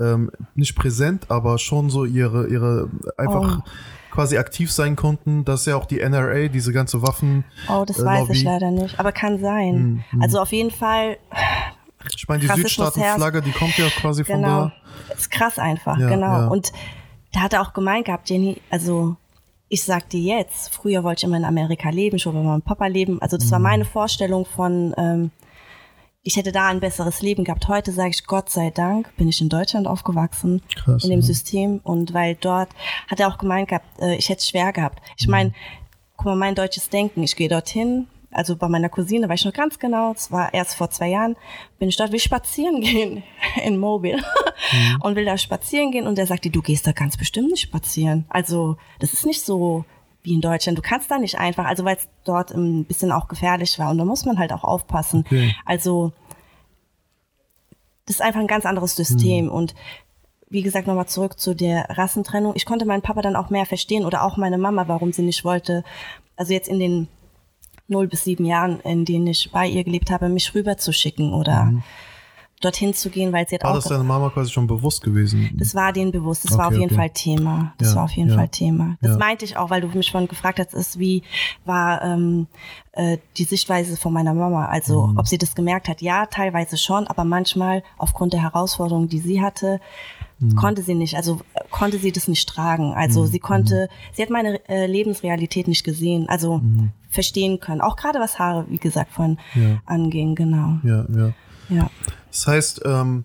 ähm, 0.00 0.30
nicht 0.54 0.74
präsent, 0.76 1.26
aber 1.30 1.58
schon 1.58 1.90
so 1.90 2.04
ihre 2.04 2.48
ihre 2.48 2.88
einfach 3.16 3.58
Oh. 3.58 3.70
quasi 4.10 4.38
aktiv 4.38 4.72
sein 4.72 4.96
konnten, 4.96 5.44
dass 5.44 5.66
ja 5.66 5.76
auch 5.76 5.86
die 5.86 6.00
NRA 6.00 6.48
diese 6.48 6.72
ganze 6.72 7.02
Waffen 7.02 7.44
Oh, 7.68 7.84
das 7.86 7.98
äh, 8.00 8.04
weiß 8.04 8.20
Lobby, 8.22 8.32
ich 8.32 8.42
leider 8.44 8.70
nicht, 8.70 8.98
aber 8.98 9.12
kann 9.12 9.38
sein. 9.38 10.04
Also 10.20 10.40
auf 10.40 10.52
jeden 10.52 10.70
Fall, 10.72 11.16
Ich 12.16 12.26
meine, 12.28 12.40
die 12.40 12.48
Südstaatenflagge, 12.48 13.42
die 13.42 13.52
kommt 13.52 13.76
ja 13.78 13.86
quasi 14.00 14.24
von 14.24 14.36
genau, 14.36 14.72
da. 15.08 15.14
ist 15.14 15.30
krass 15.30 15.58
einfach, 15.58 15.98
Ja, 15.98 16.08
genau. 16.08 16.26
ja. 16.26 16.46
Und 16.48 16.72
da 17.32 17.40
hat 17.40 17.52
er 17.52 17.62
auch 17.62 17.72
gemeint 17.72 18.06
gehabt, 18.06 18.28
Jenny, 18.30 18.60
also 18.70 19.16
ich 19.68 19.84
sag 19.84 20.08
dir 20.08 20.38
jetzt, 20.38 20.74
früher 20.74 21.04
wollte 21.04 21.18
ich 21.20 21.24
immer 21.24 21.36
in 21.36 21.44
Amerika 21.44 21.90
leben, 21.90 22.18
schon 22.18 22.34
bei 22.34 22.42
meinem 22.42 22.62
Papa 22.62 22.86
leben. 22.88 23.22
Also 23.22 23.36
das 23.36 23.48
war 23.52 23.60
Mhm. 23.60 23.62
meine 23.62 23.84
Vorstellung 23.84 24.44
von, 24.44 24.92
ähm, 24.96 25.30
ich 26.22 26.36
hätte 26.36 26.52
da 26.52 26.68
ein 26.68 26.80
besseres 26.80 27.22
Leben 27.22 27.44
gehabt. 27.44 27.68
Heute 27.68 27.92
sage 27.92 28.10
ich, 28.10 28.26
Gott 28.26 28.50
sei 28.50 28.70
Dank, 28.70 29.14
bin 29.16 29.28
ich 29.28 29.40
in 29.40 29.48
Deutschland 29.48 29.86
aufgewachsen, 29.86 30.62
Krass, 30.74 31.04
in 31.04 31.10
dem 31.10 31.20
ja. 31.20 31.26
System. 31.26 31.80
Und 31.82 32.12
weil 32.12 32.34
dort 32.34 32.68
hat 33.08 33.20
er 33.20 33.28
auch 33.28 33.38
gemeint 33.38 33.68
gehabt, 33.68 33.86
äh, 34.00 34.16
ich 34.16 34.28
hätte 34.28 34.40
es 34.40 34.48
schwer 34.48 34.72
gehabt. 34.72 35.00
Ich 35.16 35.26
Mhm. 35.26 35.30
meine, 35.30 35.52
guck 36.16 36.26
mal, 36.26 36.36
mein 36.36 36.54
deutsches 36.54 36.90
Denken, 36.90 37.22
ich 37.22 37.36
gehe 37.36 37.48
dorthin, 37.48 38.06
also 38.32 38.54
bei 38.54 38.68
meiner 38.68 38.88
Cousine 38.90 39.28
weiß 39.28 39.40
ich 39.40 39.46
noch 39.46 39.52
ganz 39.54 39.78
genau, 39.78 40.12
es 40.12 40.30
war 40.30 40.52
erst 40.54 40.74
vor 40.76 40.90
zwei 40.90 41.08
Jahren, 41.08 41.36
bin 41.80 41.88
ich 41.88 41.96
dort, 41.96 42.12
will 42.12 42.20
spazieren 42.20 42.80
gehen 42.82 43.22
in 43.64 43.78
Mobil 43.78 44.16
Mhm. 44.16 45.00
und 45.00 45.16
will 45.16 45.24
da 45.24 45.38
spazieren 45.38 45.90
gehen 45.90 46.06
und 46.06 46.16
der 46.18 46.26
sagte, 46.26 46.50
du 46.50 46.60
gehst 46.60 46.86
da 46.86 46.92
ganz 46.92 47.16
bestimmt 47.16 47.50
nicht 47.50 47.62
spazieren. 47.62 48.26
Also 48.28 48.76
das 48.98 49.14
ist 49.14 49.24
nicht 49.24 49.42
so 49.42 49.84
wie 50.22 50.34
in 50.34 50.40
Deutschland. 50.40 50.76
Du 50.78 50.82
kannst 50.82 51.10
da 51.10 51.18
nicht 51.18 51.38
einfach, 51.38 51.64
also 51.64 51.84
weil 51.84 51.96
es 51.96 52.08
dort 52.24 52.50
ein 52.52 52.84
bisschen 52.84 53.10
auch 53.12 53.28
gefährlich 53.28 53.78
war 53.78 53.90
und 53.90 53.98
da 53.98 54.04
muss 54.04 54.24
man 54.24 54.38
halt 54.38 54.52
auch 54.52 54.64
aufpassen. 54.64 55.20
Okay. 55.26 55.54
Also 55.64 56.12
das 58.06 58.16
ist 58.16 58.22
einfach 58.22 58.40
ein 58.40 58.46
ganz 58.46 58.66
anderes 58.66 58.96
System 58.96 59.46
Mhm. 59.46 59.52
und 59.52 59.74
wie 60.52 60.62
gesagt, 60.62 60.88
nochmal 60.88 61.06
zurück 61.06 61.38
zu 61.38 61.54
der 61.54 61.86
Rassentrennung. 61.90 62.54
Ich 62.56 62.66
konnte 62.66 62.84
meinen 62.84 63.02
Papa 63.02 63.22
dann 63.22 63.36
auch 63.36 63.50
mehr 63.50 63.66
verstehen 63.66 64.04
oder 64.04 64.24
auch 64.24 64.36
meine 64.36 64.58
Mama, 64.58 64.88
warum 64.88 65.12
sie 65.12 65.22
nicht 65.22 65.44
wollte, 65.44 65.84
also 66.36 66.52
jetzt 66.52 66.68
in 66.68 66.80
den 66.80 67.08
null 67.86 68.08
bis 68.08 68.24
sieben 68.24 68.44
Jahren, 68.44 68.80
in 68.80 69.04
denen 69.04 69.28
ich 69.28 69.50
bei 69.52 69.66
ihr 69.68 69.84
gelebt 69.84 70.10
habe, 70.10 70.28
mich 70.28 70.52
rüberzuschicken 70.54 71.32
oder 71.32 71.72
dorthin 72.60 72.92
zu 72.94 73.08
gehen, 73.10 73.32
weil 73.32 73.48
sie 73.48 73.54
hat 73.56 73.62
Mhm. 73.62 73.66
War 73.68 73.72
auch 73.72 73.76
das 73.76 73.88
deiner 73.88 74.04
Mama 74.04 74.30
quasi 74.30 74.50
schon 74.50 74.66
bewusst 74.66 75.02
gewesen? 75.02 75.50
das 75.54 75.74
war 75.74 75.92
denen 75.92 76.12
bewusst. 76.12 76.44
Das 76.44 76.52
war 76.58 76.66
Okay, 76.66 76.74
auf 76.76 76.80
jeden 76.80 76.92
okay. 76.92 77.00
Fall 77.00 77.10
Thema. 77.10 77.74
Das 77.78 77.90
Ja, 77.90 77.96
war 77.96 78.04
auf 78.04 78.12
jeden 78.12 78.28
ja, 78.30 78.36
Fall 78.36 78.48
Thema. 78.48 78.96
Das 79.00 79.12
ja. 79.12 79.18
meinte 79.18 79.44
ich 79.44 79.56
auch, 79.56 79.70
weil 79.70 79.80
du 79.80 79.88
mich 79.88 80.10
vorhin 80.10 80.28
gefragt 80.28 80.58
hast, 80.58 80.74
ist 80.74 80.98
wie 80.98 81.22
war 81.64 82.02
ähm, 82.02 82.46
äh, 82.92 83.18
die 83.38 83.44
Sichtweise 83.44 83.96
von 83.96 84.12
meiner 84.12 84.34
Mama. 84.34 84.66
Also 84.66 85.06
Mhm. 85.06 85.18
ob 85.18 85.26
sie 85.26 85.38
das 85.38 85.54
gemerkt 85.54 85.88
hat, 85.88 86.02
ja, 86.02 86.26
teilweise 86.26 86.76
schon, 86.76 87.06
aber 87.06 87.24
manchmal 87.24 87.82
aufgrund 87.98 88.32
der 88.34 88.42
Herausforderungen, 88.42 89.08
die 89.08 89.20
sie 89.20 89.40
hatte, 89.42 89.80
Mhm. 90.38 90.54
konnte 90.56 90.82
sie 90.82 90.94
nicht. 90.94 91.16
Also 91.16 91.40
äh, 91.54 91.60
konnte 91.70 91.98
sie 91.98 92.12
das 92.12 92.26
nicht 92.28 92.48
tragen. 92.48 92.92
Also 92.94 93.26
sie 93.26 93.38
konnte, 93.40 93.88
sie 94.12 94.22
hat 94.22 94.30
meine 94.30 94.60
äh, 94.68 94.86
Lebensrealität 94.86 95.68
nicht 95.68 95.84
gesehen. 95.84 96.28
Also 96.28 96.60
verstehen 97.10 97.58
können. 97.60 97.80
Auch 97.80 97.96
gerade 97.96 98.20
was 98.20 98.38
Haare, 98.38 98.64
wie 98.68 98.78
gesagt, 98.78 99.18
Mhm. 99.18 99.36
Ja. 99.54 99.82
anging. 99.86 100.34
Genau. 100.34 100.78
Ja, 100.82 101.04
ja. 101.14 101.32
Ja. 101.68 101.90
Das 102.30 102.46
heißt, 102.46 102.82
ähm, 102.84 103.24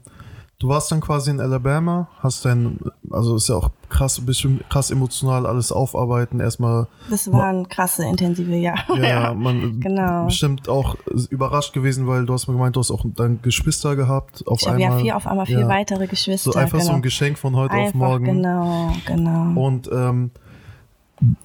du 0.59 0.69
warst 0.69 0.91
dann 0.91 1.01
quasi 1.01 1.29
in 1.31 1.39
Alabama, 1.39 2.07
hast 2.19 2.45
dein, 2.45 2.79
also 3.11 3.35
ist 3.35 3.49
ja 3.49 3.55
auch 3.55 3.69
krass, 3.89 4.17
ein 4.17 4.25
bisschen 4.25 4.61
krass 4.69 4.89
emotional 4.89 5.45
alles 5.45 5.71
aufarbeiten, 5.71 6.39
erstmal, 6.39 6.87
Das 7.09 7.31
waren 7.31 7.67
krasse, 7.69 8.05
intensive 8.05 8.55
Jahre. 8.55 8.99
ja, 9.07 9.33
man 9.37 9.79
genau. 9.79 10.25
bestimmt 10.25 10.67
auch 10.69 10.95
überrascht 11.29 11.73
gewesen, 11.73 12.07
weil 12.07 12.25
du 12.25 12.33
hast 12.33 12.47
mir 12.47 12.53
gemeint, 12.53 12.75
du 12.75 12.79
hast 12.79 12.89
auch 12.91 13.05
dann 13.15 13.41
Geschwister 13.41 13.95
gehabt, 13.95 14.47
auf 14.47 14.61
Ich 14.61 14.67
einmal. 14.67 14.81
ja 14.81 14.97
vier 14.97 15.17
auf 15.17 15.27
einmal 15.27 15.45
vier 15.45 15.59
Ja. 15.61 15.67
weitere 15.67 16.07
Geschwister. 16.07 16.51
So 16.53 16.57
einfach 16.57 16.79
genau. 16.79 16.91
so 16.91 16.95
ein 16.95 17.01
Geschenk 17.01 17.37
von 17.37 17.55
heute 17.55 17.73
Einfach, 17.73 17.87
auf 17.89 17.93
morgen. 17.93 18.25
Genau, 18.25 18.93
genau. 19.05 19.61
Und 19.61 19.89
ähm, 19.91 20.31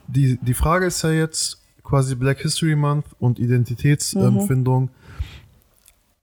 die, 0.06 0.38
die 0.40 0.54
Frage 0.54 0.86
ist 0.86 1.02
ja 1.02 1.10
jetzt 1.10 1.58
quasi 1.84 2.14
Black 2.14 2.38
History 2.40 2.74
Month 2.76 3.04
und 3.18 3.38
Identitätsempfindung. 3.38 4.84
Mhm. 4.84 4.88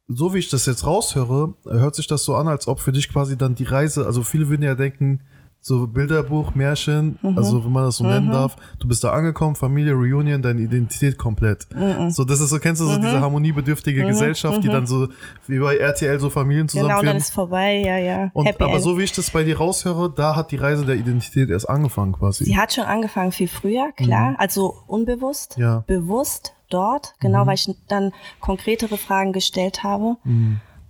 So 0.08 0.34
wie 0.34 0.38
ich 0.40 0.50
das 0.50 0.66
jetzt 0.66 0.86
raushöre, 0.86 1.54
hört 1.66 1.96
sich 1.96 2.08
das 2.08 2.24
so 2.24 2.36
an, 2.36 2.48
als 2.48 2.68
ob 2.68 2.80
für 2.80 2.92
dich 2.94 3.10
quasi 3.12 3.38
dann 3.38 3.56
die 3.56 3.66
Reise, 3.66 4.06
also 4.06 4.24
viele 4.24 4.48
würden 4.48 4.64
ja 4.64 4.74
denken, 4.76 5.20
so 5.60 5.86
Bilderbuch, 5.86 6.56
Märchen, 6.56 7.18
Mhm. 7.22 7.38
also 7.38 7.66
wenn 7.66 7.72
man 7.74 7.84
das 7.84 7.98
so 7.98 8.06
nennen 8.06 8.32
darf, 8.32 8.56
du 8.80 8.88
bist 8.88 9.04
da 9.04 9.12
angekommen, 9.12 9.56
Familie, 9.56 9.94
Reunion, 9.96 10.42
deine 10.42 10.62
Identität 10.62 11.18
komplett. 11.18 11.68
Mhm. 11.76 12.10
So, 12.12 12.24
das 12.24 12.40
ist 12.40 12.52
so, 12.52 12.60
kennst 12.60 12.82
du 12.82 12.86
so 12.86 12.96
diese 12.96 13.20
harmoniebedürftige 13.20 14.06
Gesellschaft, 14.06 14.64
die 14.64 14.70
dann 14.70 14.88
so, 14.88 15.10
wie 15.48 15.60
bei 15.60 15.76
RTL 15.76 16.22
so 16.22 16.30
Familien 16.30 16.68
Genau, 16.68 16.84
dann 16.84 16.90
zusammenführen. 16.92 17.18
ist 17.18 17.34
vorbei, 17.34 17.82
ja, 17.86 17.98
ja. 17.98 18.30
und, 18.34 18.46
Happy 18.46 18.64
aber 18.64 18.74
End. 18.76 18.84
so 18.84 18.98
wie 18.98 19.04
ich 19.04 19.12
das 19.12 19.30
bei 19.32 19.44
dir 19.44 19.58
raushöre, 19.58 20.14
da 20.16 20.38
hat 20.38 20.52
die 20.52 20.58
Reise 20.58 20.86
der 20.86 20.96
Identität 20.96 21.50
erst 21.50 21.68
angefangen 21.68 22.14
quasi. 22.14 22.46
Sie 22.46 22.56
hat 22.58 22.72
schon 22.72 22.86
angefangen 22.86 23.34
viel 23.34 23.50
früher, 23.50 23.92
klar. 23.92 24.36
Also 24.38 24.74
unbewusst, 24.88 25.58
Mhm. 25.58 25.64
Ja. 25.64 25.84
bewusst 25.86 26.54
dort, 26.70 27.14
genau, 27.20 27.46
weil 27.46 27.56
ich 27.56 27.70
dann 27.88 28.14
konkretere 28.40 28.98
Fragen 28.98 29.34
gestellt 29.34 29.84
habe. 29.84 30.18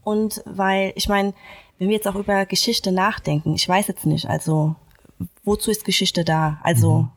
Und 0.04 0.42
weil, 0.46 0.94
ich 0.96 1.10
meine, 1.10 1.34
wenn 1.78 1.90
wir 1.90 1.96
jetzt 1.96 2.08
auch 2.08 2.16
über 2.16 2.46
Geschichte 2.46 2.92
nachdenken, 2.92 3.54
ich 3.56 3.68
weiß 3.68 3.88
jetzt 3.88 4.06
nicht, 4.06 4.28
also 4.28 4.76
wozu 5.44 5.72
ist 5.72 5.86
Geschichte 5.86 6.24
da? 6.24 6.60
Also 6.64 7.08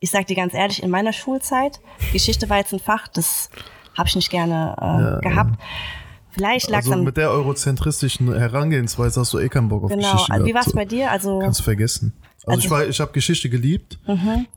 ich 0.00 0.10
sag 0.10 0.26
dir 0.26 0.36
ganz 0.36 0.54
ehrlich, 0.54 0.82
in 0.82 0.90
meiner 0.90 1.12
Schulzeit, 1.12 1.80
Geschichte 2.12 2.48
war 2.48 2.58
jetzt 2.58 2.72
ein 2.72 2.80
Fach, 2.80 3.08
das 3.08 3.50
habe 3.96 4.08
ich 4.08 4.16
nicht 4.16 4.30
gerne 4.30 5.20
äh, 5.22 5.28
gehabt. 5.28 5.58
Vielleicht 6.36 6.68
lag 6.70 6.78
Also 6.78 6.90
dann 6.90 7.04
mit 7.04 7.16
der 7.16 7.30
eurozentristischen 7.30 8.32
Herangehensweise 8.32 9.20
hast 9.20 9.32
du 9.32 9.38
eh 9.38 9.48
keinen 9.48 9.68
Bock 9.68 9.84
auf 9.84 9.90
genau. 9.90 10.12
Geschichte. 10.12 10.44
Wie 10.44 10.54
war 10.54 10.66
es 10.66 10.72
bei 10.72 10.84
dir? 10.84 11.10
Also 11.10 11.38
Kannst 11.40 11.62
vergessen. 11.62 12.12
Also, 12.48 12.60
ich 12.60 12.70
war, 12.70 12.86
ich 12.86 13.00
habe 13.00 13.10
Geschichte 13.10 13.48
geliebt. 13.50 13.98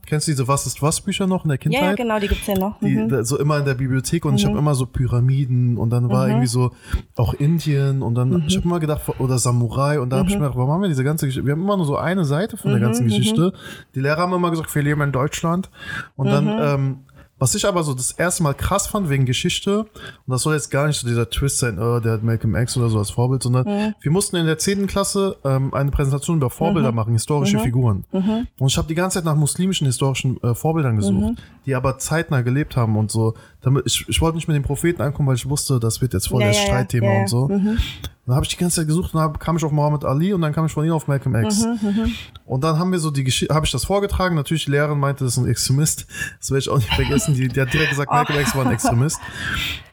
Kennst 0.06 0.28
du 0.28 0.30
diese 0.30 0.46
Was 0.46 0.64
ist 0.64 0.80
was 0.80 1.00
Bücher 1.00 1.26
noch 1.26 1.42
in 1.44 1.48
der 1.48 1.58
Kindheit? 1.58 1.82
ja, 1.82 1.92
genau, 1.94 2.20
die 2.20 2.28
gibt's 2.28 2.46
ja 2.46 2.56
noch. 2.56 2.78
Die, 2.78 2.94
Mhm. 2.94 3.08
da, 3.08 3.24
so 3.24 3.36
immer 3.36 3.58
in 3.58 3.64
der 3.64 3.74
Bibliothek 3.74 4.24
und 4.26 4.36
ich 4.36 4.46
habe 4.46 4.56
immer 4.56 4.76
so 4.76 4.86
Pyramiden 4.86 5.76
und 5.76 5.90
dann 5.90 6.08
war 6.08 6.28
irgendwie 6.28 6.46
so 6.46 6.70
auch 7.16 7.34
Indien 7.34 8.02
und 8.02 8.14
dann 8.14 8.28
Mhm. 8.30 8.44
ich 8.46 8.56
habe 8.56 8.64
immer 8.66 8.78
gedacht 8.78 9.08
oder 9.18 9.38
Samurai 9.38 9.98
und 9.98 10.10
da 10.10 10.18
habe 10.18 10.28
ich 10.28 10.34
mir 10.36 10.42
gedacht, 10.42 10.56
warum 10.56 10.70
haben 10.70 10.82
wir 10.82 10.88
diese 10.88 11.02
ganze 11.02 11.26
Geschichte? 11.26 11.44
Wir 11.44 11.52
haben 11.54 11.62
immer 11.62 11.76
nur 11.78 11.86
so 11.86 11.96
eine 11.96 12.24
Seite 12.24 12.56
von 12.56 12.70
Mhm, 12.70 12.74
der 12.76 12.80
ganzen 12.86 13.06
Geschichte. 13.06 13.52
Die 13.96 14.00
Lehrer 14.00 14.18
haben 14.18 14.34
immer 14.34 14.50
gesagt, 14.52 14.72
wir 14.72 14.82
leben 14.82 15.00
in 15.00 15.10
Deutschland 15.10 15.68
und 16.14 16.28
dann 16.30 16.44
Mhm. 16.44 16.60
ähm, 16.60 16.96
was 17.40 17.54
ich 17.56 17.66
aber 17.66 17.82
so 17.82 17.94
das 17.94 18.12
erste 18.12 18.44
Mal 18.44 18.54
krass 18.54 18.86
fand 18.86 19.08
wegen 19.10 19.24
Geschichte, 19.26 19.80
und 19.80 19.88
das 20.28 20.42
soll 20.42 20.54
jetzt 20.54 20.70
gar 20.70 20.86
nicht 20.86 21.00
so 21.00 21.08
dieser 21.08 21.28
Twist 21.28 21.58
sein, 21.58 21.78
oh, 21.80 21.98
der 21.98 22.12
hat 22.12 22.22
Malcolm 22.22 22.54
X 22.54 22.76
oder 22.76 22.88
so 22.90 22.98
als 22.98 23.10
Vorbild, 23.10 23.42
sondern 23.42 23.66
Mhm. 23.66 23.94
wir 24.00 24.12
mussten 24.12 24.36
in 24.36 24.46
der 24.46 24.58
10. 24.58 24.86
Klasse 24.86 25.36
ähm, 25.44 25.74
eine 25.74 25.90
Präsentation 25.90 26.36
über 26.36 26.50
Vorbilder 26.50 26.92
machen, 26.92 27.12
historische 27.14 27.56
Mhm. 27.56 27.62
Figuren. 27.62 28.04
Und 28.12 28.68
ich 28.68 28.76
habe 28.76 28.86
die 28.86 28.94
ganze 28.94 29.14
Zeit 29.18 29.24
nach 29.24 29.34
muslimischen 29.34 29.86
historischen 29.86 30.40
äh, 30.44 30.54
Vorbildern 30.54 30.96
gesucht, 30.96 31.30
Mhm. 31.32 31.36
die 31.66 31.74
aber 31.74 31.98
zeitnah 31.98 32.42
gelebt 32.42 32.76
haben 32.76 32.96
und 32.96 33.10
so. 33.10 33.34
Damit, 33.62 33.84
ich, 33.86 34.04
ich 34.08 34.20
wollte 34.22 34.36
nicht 34.36 34.48
mit 34.48 34.54
den 34.56 34.62
Propheten 34.62 35.02
ankommen, 35.02 35.28
weil 35.28 35.34
ich 35.36 35.48
wusste, 35.48 35.78
das 35.78 36.00
wird 36.00 36.14
jetzt 36.14 36.28
voll 36.28 36.40
Ja, 36.40 36.48
das 36.48 36.56
ja. 36.58 36.62
Streitthema 36.66 37.12
Ja, 37.12 37.20
und 37.20 37.28
so. 37.28 37.48
Mhm. 37.48 37.78
Dann 38.26 38.34
habe 38.36 38.44
ich 38.44 38.50
die 38.50 38.56
ganze 38.56 38.76
Zeit 38.76 38.86
gesucht 38.86 39.12
und 39.12 39.20
dann 39.20 39.38
kam 39.38 39.56
ich 39.56 39.64
auf 39.64 39.72
Muhammad 39.72 40.04
Ali 40.04 40.32
und 40.32 40.40
dann 40.40 40.52
kam 40.52 40.64
ich 40.66 40.72
von 40.72 40.84
ihm 40.84 40.92
auf 40.92 41.08
Malcolm 41.08 41.34
X. 41.44 41.64
Mhm, 41.64 42.12
Und 42.46 42.62
dann 42.64 42.78
haben 42.78 42.92
wir 42.92 42.98
so 43.00 43.10
die 43.10 43.24
Geschichte, 43.24 43.52
habe 43.54 43.66
ich 43.66 43.72
das 43.72 43.84
vorgetragen. 43.84 44.34
Natürlich, 44.36 44.64
die 44.66 44.70
Lehrerin 44.70 44.98
meinte, 44.98 45.24
das 45.24 45.34
ist 45.34 45.38
ein 45.42 45.48
Extremist. 45.48 46.06
Das 46.38 46.50
werde 46.50 46.60
ich 46.60 46.68
auch 46.68 46.76
nicht 46.76 46.92
vergessen. 46.94 47.34
Die, 47.34 47.48
die 47.48 47.60
hat 47.60 47.72
direkt 47.72 47.90
gesagt, 47.90 48.10
Malcolm 48.12 48.38
X 48.40 48.54
war 48.54 48.64
ein 48.66 48.72
Extremist. 48.72 49.18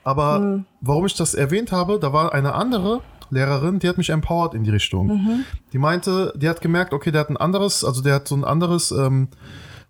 Aber 0.04 0.40
Mhm. 0.40 0.66
warum 0.82 1.06
ich 1.06 1.16
das 1.16 1.34
erwähnt 1.34 1.72
habe, 1.72 2.00
da 2.00 2.14
war 2.14 2.34
eine 2.34 2.54
andere 2.54 3.02
Lehrerin, 3.32 3.80
die 3.80 3.90
hat 3.90 3.98
mich 3.98 4.10
empowered 4.10 4.54
in 4.54 4.64
die 4.64 4.70
Richtung. 4.70 5.08
Mhm. 5.08 5.44
Die 5.74 5.78
meinte, 5.80 6.32
die 6.38 6.48
hat 6.48 6.62
gemerkt, 6.62 6.94
okay, 6.94 7.12
der 7.12 7.22
hat 7.22 7.30
ein 7.30 7.36
anderes, 7.38 7.84
also 7.84 8.02
der 8.02 8.16
hat 8.16 8.28
so 8.28 8.36
ein 8.36 8.44
anderes, 8.46 8.92
ähm, 8.92 9.28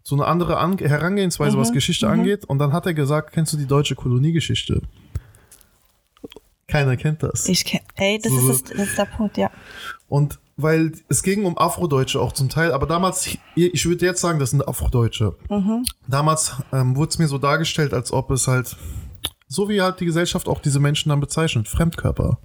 so 0.08 0.16
eine 0.16 0.24
andere 0.26 0.56
An 0.56 0.78
Herangehensweise, 0.78 1.58
Mhm. 1.58 1.62
was 1.62 1.74
Geschichte 1.74 2.08
angeht. 2.08 2.46
Und 2.46 2.60
dann 2.60 2.72
hat 2.72 2.86
er 2.86 2.94
gesagt, 2.94 3.34
kennst 3.34 3.52
du 3.52 3.58
die 3.58 3.66
deutsche 3.66 3.94
Koloniegeschichte? 3.96 4.82
Keiner 6.68 6.96
kennt 6.96 7.24
das. 7.24 7.48
Ich 7.50 7.66
kenn, 7.66 7.82
ey, 7.96 8.18
das, 8.22 8.32
So- 8.32 8.50
ist, 8.52 8.70
das, 8.72 8.78
ist 8.88 8.98
der 8.98 9.04
Punkt, 9.06 9.36
ja. 9.38 9.52
Und 10.08 10.40
weil 10.56 10.94
es 11.10 11.24
ging 11.24 11.44
um 11.44 11.58
Afrodeutsche 11.58 12.22
auch 12.22 12.32
zum 12.32 12.48
Teil, 12.48 12.72
aber 12.72 12.88
damals, 12.88 13.28
ich 13.56 13.86
würde 13.86 14.06
jetzt 14.06 14.22
sagen, 14.22 14.40
das 14.40 14.52
sind 14.52 14.66
Afrodeutsche. 14.66 15.36
Damals 16.08 16.54
ähm, 16.72 16.96
wurde 16.96 17.10
es 17.10 17.20
mir 17.20 17.28
so 17.28 17.38
dargestellt, 17.38 17.94
als 17.94 18.14
ob 18.14 18.32
es 18.32 18.48
halt, 18.48 18.78
so 19.50 19.68
wie 19.68 19.82
halt 19.82 20.00
die 20.00 20.06
Gesellschaft 20.06 20.48
auch 20.48 20.60
diese 20.62 20.80
Menschen 20.80 21.10
dann 21.10 21.20
bezeichnet, 21.20 21.68
Fremdkörper. 21.68 22.40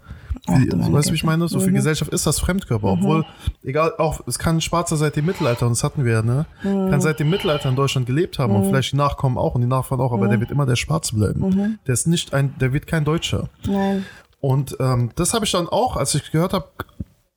Weißt 0.46 1.08
du, 1.08 1.12
wie 1.12 1.16
ich 1.16 1.24
meine? 1.24 1.48
So 1.48 1.60
für 1.60 1.72
Gesellschaft 1.72 2.12
ist 2.12 2.26
das 2.26 2.40
Fremdkörper, 2.40 2.88
obwohl, 2.88 3.24
egal, 3.62 3.94
auch, 3.98 4.20
es 4.26 4.38
kann 4.38 4.56
ein 4.56 4.60
Schwarzer 4.60 4.96
seit 4.96 5.16
dem 5.16 5.26
Mittelalter, 5.26 5.66
und 5.66 5.72
das 5.72 5.84
hatten 5.84 6.04
wir 6.04 6.12
ja, 6.12 6.22
ne? 6.22 6.46
Kann 6.62 7.00
seit 7.00 7.20
dem 7.20 7.30
Mittelalter 7.30 7.68
in 7.68 7.76
Deutschland 7.76 8.06
gelebt 8.06 8.38
haben 8.38 8.54
und 8.54 8.66
vielleicht 8.66 8.92
die 8.92 8.96
Nachkommen 8.96 9.38
auch 9.38 9.54
und 9.54 9.60
die 9.60 9.66
Nachfahren 9.66 10.00
auch, 10.00 10.12
aber 10.12 10.28
der 10.28 10.40
wird 10.40 10.50
immer 10.50 10.66
der 10.66 10.76
Schwarze 10.76 11.14
bleiben. 11.14 11.78
Der 11.86 11.94
ist 11.94 12.06
nicht 12.06 12.34
ein, 12.34 12.54
der 12.58 12.72
wird 12.72 12.86
kein 12.86 13.04
Deutscher. 13.04 13.48
Nein. 13.66 14.04
Und 14.40 14.76
ähm, 14.80 15.10
das 15.14 15.34
habe 15.34 15.44
ich 15.44 15.52
dann 15.52 15.68
auch, 15.68 15.96
als 15.96 16.14
ich 16.16 16.32
gehört 16.32 16.52
habe, 16.52 16.66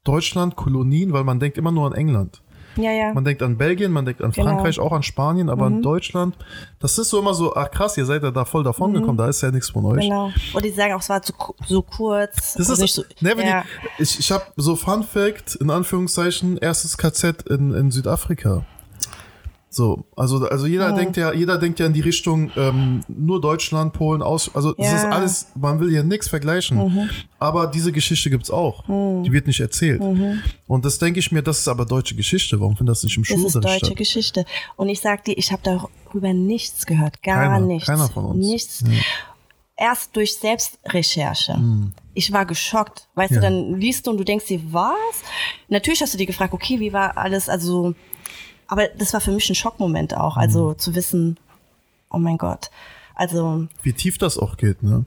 Deutschland, 0.03 0.55
Kolonien, 0.55 1.13
weil 1.13 1.23
man 1.23 1.39
denkt 1.39 1.57
immer 1.57 1.71
nur 1.71 1.85
an 1.87 1.93
England. 1.93 2.41
Ja, 2.77 2.91
ja. 2.91 3.13
Man 3.13 3.23
denkt 3.23 3.41
an 3.41 3.57
Belgien, 3.57 3.91
man 3.91 4.05
denkt 4.05 4.21
an 4.21 4.31
Genau. 4.31 4.47
Frankreich, 4.47 4.79
auch 4.79 4.91
an 4.91 5.03
Spanien, 5.03 5.49
aber 5.49 5.69
Mhm. 5.69 5.75
an 5.77 5.81
Deutschland, 5.81 6.35
das 6.79 6.97
ist 6.97 7.09
so 7.09 7.19
immer 7.19 7.33
so, 7.33 7.55
ach 7.55 7.71
krass, 7.71 7.97
ihr 7.97 8.05
seid 8.05 8.23
ja 8.23 8.31
da 8.31 8.45
voll 8.45 8.63
davon 8.63 8.93
gekommen, 8.93 9.17
da 9.17 9.27
ist 9.27 9.41
ja 9.41 9.51
nichts 9.51 9.69
von 9.69 9.85
euch. 9.85 9.97
Mhm. 9.97 10.09
Genau. 10.09 10.31
Und 10.53 10.65
die 10.65 10.71
sagen 10.71 10.93
auch, 10.93 11.01
es 11.01 11.09
war 11.09 11.21
zu, 11.21 11.33
so 11.67 11.81
kurz. 11.81 12.53
Das 12.55 12.69
ist, 12.69 12.79
nicht 12.79 12.93
so, 12.93 13.03
ne, 13.21 13.33
ja. 13.45 13.63
die, 13.97 14.03
ich, 14.03 14.19
ich 14.19 14.31
habe 14.31 14.43
so 14.57 14.75
Fun 14.75 15.03
Fact, 15.03 15.55
in 15.55 15.69
Anführungszeichen, 15.69 16.57
erstes 16.57 16.97
KZ 16.97 17.43
in, 17.49 17.73
in 17.73 17.91
Südafrika. 17.91 18.65
So, 19.75 20.05
also, 20.15 20.47
also 20.47 20.67
jeder 20.67 20.93
Mhm. 20.93 20.95
denkt 20.95 21.17
ja, 21.17 21.33
jeder 21.33 21.57
denkt 21.57 21.79
ja 21.81 21.85
in 21.85 21.91
die 21.91 21.99
Richtung, 21.99 22.49
ähm, 22.55 23.01
nur 23.09 23.41
Deutschland, 23.41 23.91
Polen, 23.91 24.21
aus, 24.21 24.49
also 24.55 24.71
das 24.71 24.85
Ja. 24.85 24.91
Mhm. 24.93 24.97
ist 24.99 25.05
alles, 25.05 25.47
man 25.55 25.81
will 25.81 25.89
hier 25.89 26.03
nichts 26.03 26.29
vergleichen. 26.29 27.09
Aber 27.39 27.67
diese 27.67 27.91
Geschichte 27.91 28.29
gibt's 28.29 28.49
auch. 28.49 28.85
Die 28.87 29.31
wird 29.33 29.47
nicht 29.47 29.59
erzählt. 29.59 30.01
Und 30.67 30.85
das 30.85 30.97
denke 30.97 31.19
ich 31.19 31.29
mir, 31.33 31.41
das 31.41 31.59
ist 31.59 31.67
aber 31.67 31.85
deutsche 31.85 32.15
Geschichte. 32.15 32.57
Warum 32.61 32.77
findet 32.77 32.93
das 32.95 33.03
nicht 33.03 33.17
im 33.17 33.23
Das 33.23 33.31
ist 33.31 33.35
Schulunterricht 33.51 33.65
deutsche 33.81 33.85
statt? 33.87 33.97
Geschichte. 33.97 34.45
Und 34.77 34.87
ich 34.87 35.01
sag 35.01 35.25
dir, 35.25 35.37
ich 35.37 35.51
habe 35.51 35.61
darüber 35.63 36.31
nichts 36.31 36.85
gehört. 36.85 37.21
Gar 37.21 37.49
Keiner, 37.49 37.59
nichts. 37.65 37.87
keiner 37.87 38.07
von 38.07 38.23
uns. 38.27 38.47
Nichts. 38.47 38.81
Erst 39.75 40.15
durch 40.15 40.37
Selbstrecherche. 40.37 41.59
Ich 42.13 42.31
war 42.31 42.45
geschockt. 42.45 43.09
Weißt. 43.15 43.31
Ja. 43.33 43.41
du, 43.41 43.41
dann 43.41 43.77
liest 43.77 44.07
du 44.07 44.11
und 44.11 44.17
du 44.19 44.23
denkst 44.23 44.45
dir, 44.45 44.61
was? 44.71 44.93
Natürlich 45.67 46.01
hast 46.01 46.13
du 46.13 46.17
dir 46.17 46.27
gefragt, 46.27 46.53
okay, 46.53 46.79
wie 46.79 46.93
war 46.93 47.17
alles, 47.17 47.49
also, 47.49 47.93
aber 48.67 48.87
das 48.97 49.13
war 49.13 49.21
für 49.21 49.31
mich 49.31 49.49
ein 49.49 49.55
Schockmoment 49.55 50.15
auch. 50.15 50.37
Also 50.37 50.71
Hm. 50.71 50.79
zu 50.79 50.95
wissen, 50.95 51.37
oh 52.09 52.17
mein 52.17 52.37
Gott. 52.37 52.69
Also, 53.15 53.67
wie 53.81 53.93
tief 53.93 54.17
das 54.17 54.37
auch 54.37 54.57
geht, 54.57 54.83
ne? 54.83 55.05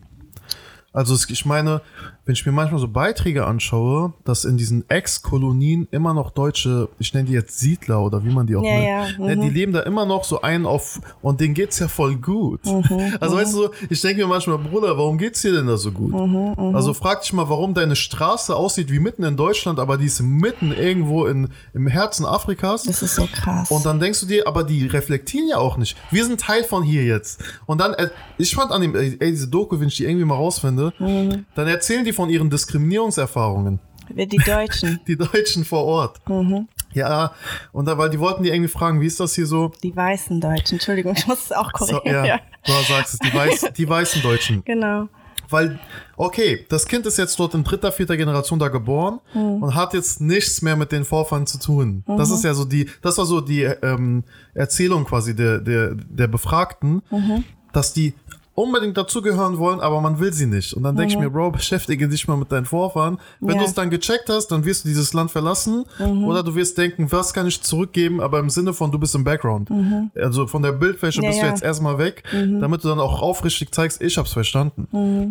Also 0.92 1.14
ich 1.14 1.44
meine, 1.44 1.82
wenn 2.28 2.34
ich 2.34 2.44
mir 2.44 2.52
manchmal 2.52 2.78
so 2.78 2.88
Beiträge 2.88 3.46
anschaue, 3.46 4.12
dass 4.24 4.44
in 4.44 4.58
diesen 4.58 4.84
Ex-Kolonien 4.90 5.88
immer 5.90 6.12
noch 6.12 6.30
deutsche, 6.30 6.90
ich 6.98 7.14
nenne 7.14 7.26
die 7.26 7.32
jetzt 7.32 7.58
Siedler 7.58 8.02
oder 8.02 8.22
wie 8.22 8.28
man 8.28 8.46
die 8.46 8.54
auch 8.54 8.62
Ja, 8.62 9.04
nennt, 9.06 9.18
ja, 9.18 9.24
ne, 9.26 9.36
mhm. 9.36 9.40
die 9.40 9.48
leben 9.48 9.72
da 9.72 9.80
immer 9.80 10.04
noch 10.04 10.24
so 10.24 10.42
ein 10.42 10.66
auf 10.66 11.00
und 11.22 11.40
denen 11.40 11.54
geht's 11.54 11.78
ja 11.78 11.88
voll 11.88 12.16
gut. 12.16 12.66
Mhm, 12.66 13.14
also 13.20 13.36
weißt 13.36 13.54
du, 13.54 13.56
so, 13.56 13.70
ich 13.88 13.98
denke 14.02 14.20
mir 14.20 14.28
manchmal, 14.28 14.58
Bruder, 14.58 14.98
warum 14.98 15.16
geht's 15.16 15.40
dir 15.40 15.52
denn 15.52 15.66
da 15.68 15.78
so 15.78 15.90
gut? 15.90 16.12
Mhm, 16.12 16.74
Also 16.76 16.92
frag 16.92 17.22
dich 17.22 17.32
mal, 17.32 17.48
warum 17.48 17.72
deine 17.72 17.96
Straße 17.96 18.54
aussieht 18.54 18.92
wie 18.92 18.98
mitten 18.98 19.24
in 19.24 19.38
Deutschland, 19.38 19.78
aber 19.78 19.96
die 19.96 20.04
ist 20.04 20.20
mitten 20.20 20.70
irgendwo 20.72 21.24
in, 21.24 21.48
im 21.72 21.86
Herzen 21.86 22.26
Afrikas. 22.26 22.82
das 22.82 23.00
ist 23.00 23.14
so 23.14 23.26
krass. 23.32 23.70
Und 23.70 23.86
dann 23.86 24.00
denkst 24.00 24.20
du 24.20 24.26
dir, 24.26 24.46
aber 24.46 24.64
die 24.64 24.86
reflektieren 24.86 25.48
ja 25.48 25.56
auch 25.56 25.78
nicht. 25.78 25.96
Wir 26.10 26.26
sind 26.26 26.40
Teil 26.40 26.62
von 26.64 26.82
hier 26.82 27.04
jetzt. 27.04 27.42
Und 27.64 27.80
dann, 27.80 27.94
äh, 27.94 28.10
ich 28.36 28.54
fand 28.54 28.70
an 28.70 28.82
dem, 28.82 28.94
ey, 28.94 29.16
ey, 29.18 29.30
diese 29.30 29.48
Doku, 29.48 29.80
wenn 29.80 29.88
ich 29.88 29.96
die 29.96 30.04
irgendwie 30.04 30.26
mal 30.26 30.34
rausfinde, 30.34 30.92
Mhm. 30.98 31.46
dann 31.54 31.66
erzählen 31.68 32.04
die 32.04 32.12
von 32.18 32.30
ihren 32.30 32.50
Diskriminierungserfahrungen. 32.50 33.78
Die 34.10 34.26
Deutschen, 34.38 34.98
Die 35.06 35.16
Deutschen 35.16 35.64
vor 35.64 35.84
Ort. 35.84 36.20
Mhm. 36.28 36.66
Ja, 36.92 37.32
und 37.72 37.86
da, 37.86 37.96
weil 37.96 38.10
die 38.10 38.18
wollten 38.18 38.42
die 38.42 38.48
irgendwie 38.50 38.68
fragen, 38.70 39.00
wie 39.00 39.06
ist 39.06 39.20
das 39.20 39.34
hier 39.34 39.46
so? 39.46 39.70
die 39.84 39.94
weißen 39.94 40.40
Deutschen. 40.40 40.74
Entschuldigung, 40.76 41.14
ich 41.16 41.26
muss 41.28 41.44
es 41.44 41.52
auch 41.52 41.70
so 41.78 41.86
korrigieren. 41.98 42.24
ja, 42.24 42.26
ja. 42.26 42.40
du 42.64 42.72
sagst 42.92 43.14
es, 43.14 43.18
die, 43.20 43.32
weiß, 43.34 43.72
die 43.76 43.88
weißen 43.88 44.22
Deutschen. 44.22 44.64
Genau. 44.64 45.08
Weil, 45.50 45.78
okay, 46.16 46.66
das 46.68 46.86
Kind 46.86 47.06
ist 47.06 47.18
jetzt 47.18 47.38
dort 47.38 47.54
in 47.54 47.62
dritter, 47.64 47.92
vierter 47.92 48.16
Generation 48.16 48.58
da 48.58 48.68
geboren 48.68 49.20
Mhm. 49.34 49.62
und 49.62 49.74
hat 49.74 49.94
jetzt 49.94 50.20
nichts 50.20 50.60
mehr 50.62 50.74
mit 50.76 50.90
den 50.90 51.04
Vorfahren 51.04 51.46
zu 51.46 51.58
tun. 51.60 52.02
Das 52.06 52.30
ist 52.30 52.42
ja 52.44 52.52
so 52.54 52.64
die, 52.64 52.88
das 53.02 53.16
war 53.18 53.26
so 53.26 53.40
die 53.40 53.62
ähm, 53.62 54.24
Erzählung 54.54 55.04
quasi 55.04 55.36
der, 55.36 55.58
der, 55.60 55.94
der 55.94 56.26
Befragten, 56.26 57.02
Mhm. 57.10 57.44
dass 57.72 57.92
die 57.92 58.14
unbedingt 58.58 58.96
dazugehören 58.96 59.58
wollen, 59.58 59.80
aber 59.80 60.00
man 60.00 60.18
will 60.18 60.32
sie 60.32 60.46
nicht. 60.46 60.74
Und 60.74 60.82
dann 60.82 60.96
denke 60.96 61.12
ich 61.14 61.18
mir, 61.18 61.30
Bro, 61.30 61.52
beschäftige 61.52 62.08
dich 62.08 62.26
mal 62.26 62.36
mit 62.36 62.50
deinen 62.50 62.66
Vorfahren. 62.66 63.18
Wenn 63.40 63.46
Mhm. 63.46 63.48
Ja. 63.50 63.54
Mhm. 63.54 63.58
du 63.60 63.64
es 63.66 63.74
dann 63.74 63.90
gecheckt 63.90 64.28
hast, 64.28 64.48
dann 64.48 64.64
wirst 64.64 64.84
du 64.84 64.88
dieses 64.88 65.12
Land 65.14 65.30
verlassen 65.30 65.84
oder 66.00 66.42
du 66.42 66.54
wirst 66.54 66.76
denken, 66.76 67.10
was 67.12 67.32
kann 67.32 67.46
ich 67.46 67.60
zurückgeben, 67.62 68.20
aber 68.20 68.40
im 68.40 68.50
Sinne 68.50 68.72
von, 68.74 68.90
du 68.90 68.98
bist 68.98 69.14
im 69.14 69.22
Background. 69.24 69.70
Also 70.16 70.46
von 70.46 70.62
der 70.62 70.72
Bildfläche 70.72 71.20
Mhm. 71.20 71.24
Ja, 71.24 71.30
bist 71.30 71.40
du 71.42 71.46
ja. 71.46 71.50
jetzt 71.52 71.62
erstmal 71.62 71.98
weg, 71.98 72.24
damit 72.32 72.82
du 72.84 72.88
dann 72.88 73.00
auch 73.00 73.22
aufrichtig 73.22 73.72
zeigst, 73.72 74.02
ich 74.02 74.18
hab's 74.18 74.32
verstanden. 74.32 74.88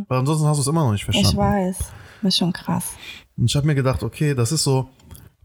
Weil 0.07 0.19
ansonsten 0.19 0.47
hast 0.47 0.57
du 0.57 0.61
es 0.61 0.67
immer 0.67 0.83
noch 0.85 0.91
nicht 0.93 1.07
Mhm. 1.07 1.13
Ich 1.15 1.21
verstanden. 1.27 1.37
weiß. 1.53 1.77
Das 2.21 2.29
ist 2.33 2.37
schon 2.37 2.53
krass. 2.53 2.85
Und 3.37 3.45
ich 3.45 3.55
habe 3.55 3.67
mir 3.67 3.75
gedacht, 3.75 4.03
okay, 4.03 4.33
das 4.35 4.51
ist 4.51 4.63
so, 4.63 4.89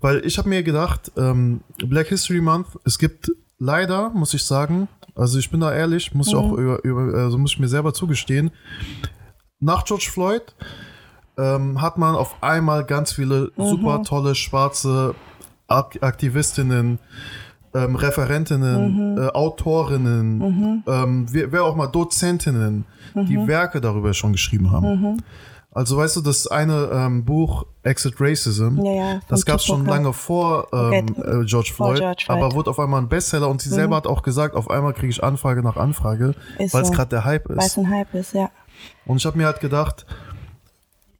weil 0.00 0.24
ich 0.24 0.38
habe 0.38 0.48
mir 0.48 0.62
gedacht, 0.62 1.12
ähm, 1.16 1.60
Black 1.78 2.08
History 2.08 2.40
Month, 2.40 2.66
es 2.84 2.98
gibt 2.98 3.30
leider, 3.58 4.10
muss 4.10 4.34
ich 4.34 4.44
sagen, 4.44 4.88
also 5.14 5.38
ich 5.38 5.50
bin 5.50 5.60
da 5.60 5.72
ehrlich, 5.72 6.14
muss 6.14 6.28
ich 6.28 6.34
auch 6.34 6.52
über, 6.52 6.82
über, 6.84 7.18
also 7.18 7.38
muss 7.38 7.52
ich 7.52 7.58
mir 7.58 7.68
selber 7.68 7.92
zugestehen, 7.92 8.50
nach 9.60 9.84
George 9.84 10.08
Floyd 10.10 10.42
ähm, 11.38 11.80
hat 11.80 11.98
man 11.98 12.14
auf 12.14 12.42
einmal 12.42 12.84
ganz 12.84 13.12
viele 13.12 13.52
super 13.56 14.02
tolle 14.02 14.34
schwarze 14.34 15.14
Ak 15.68 16.02
Aktivistinnen, 16.02 16.98
ähm, 17.74 17.96
Referentinnen, 17.96 19.18
äh, 19.18 19.28
Autorinnen, 19.28 20.82
ähm, 20.86 21.26
wer, 21.30 21.52
wer 21.52 21.64
auch 21.64 21.76
mal 21.76 21.86
Dozentinnen, 21.86 22.84
die 23.14 23.36
Werke 23.48 23.80
darüber 23.80 24.12
schon 24.12 24.32
geschrieben 24.32 24.70
haben. 24.70 25.22
Also 25.74 25.96
weißt 25.96 26.16
du, 26.16 26.20
das 26.20 26.46
eine 26.46 26.90
ähm, 26.92 27.24
Buch 27.24 27.64
Exit 27.82 28.16
Racism, 28.20 28.78
Ja, 28.84 28.92
ja, 28.92 29.20
das 29.28 29.46
gab 29.46 29.56
es 29.56 29.64
schon 29.64 29.86
lange 29.86 30.12
vor 30.12 30.68
ähm, 30.72 31.06
Okay, 31.16 31.40
äh, 31.42 31.44
George 31.46 31.72
vor 31.74 31.86
Floyd, 31.88 31.98
George 32.00 32.22
Floyd. 32.26 32.38
Mhm. 32.38 32.44
aber 32.44 32.54
wurde 32.54 32.68
auf 32.70 32.78
einmal 32.78 33.00
ein 33.00 33.08
Bestseller 33.08 33.48
und 33.48 33.62
sie 33.62 33.70
selber 33.70 33.96
hat 33.96 34.06
auch 34.06 34.22
gesagt, 34.22 34.54
auf 34.54 34.70
einmal 34.70 34.92
kriege 34.92 35.08
ich 35.08 35.24
Anfrage 35.24 35.62
nach 35.62 35.76
Anfrage, 35.76 36.34
Ist 36.58 36.74
weil 36.74 36.82
es 36.82 36.88
so. 36.88 36.94
gerade 36.94 37.08
der 37.08 37.24
Hype 37.24 37.48
Weil 37.48 37.58
es 37.58 37.66
ist. 37.68 37.78
ein 37.78 37.88
Hype 37.90 38.12
ist, 38.14 38.34
ja. 38.34 38.50
Und 39.06 39.16
ich 39.16 39.24
habe 39.24 39.38
mir 39.38 39.46
halt 39.46 39.60
gedacht, 39.60 40.04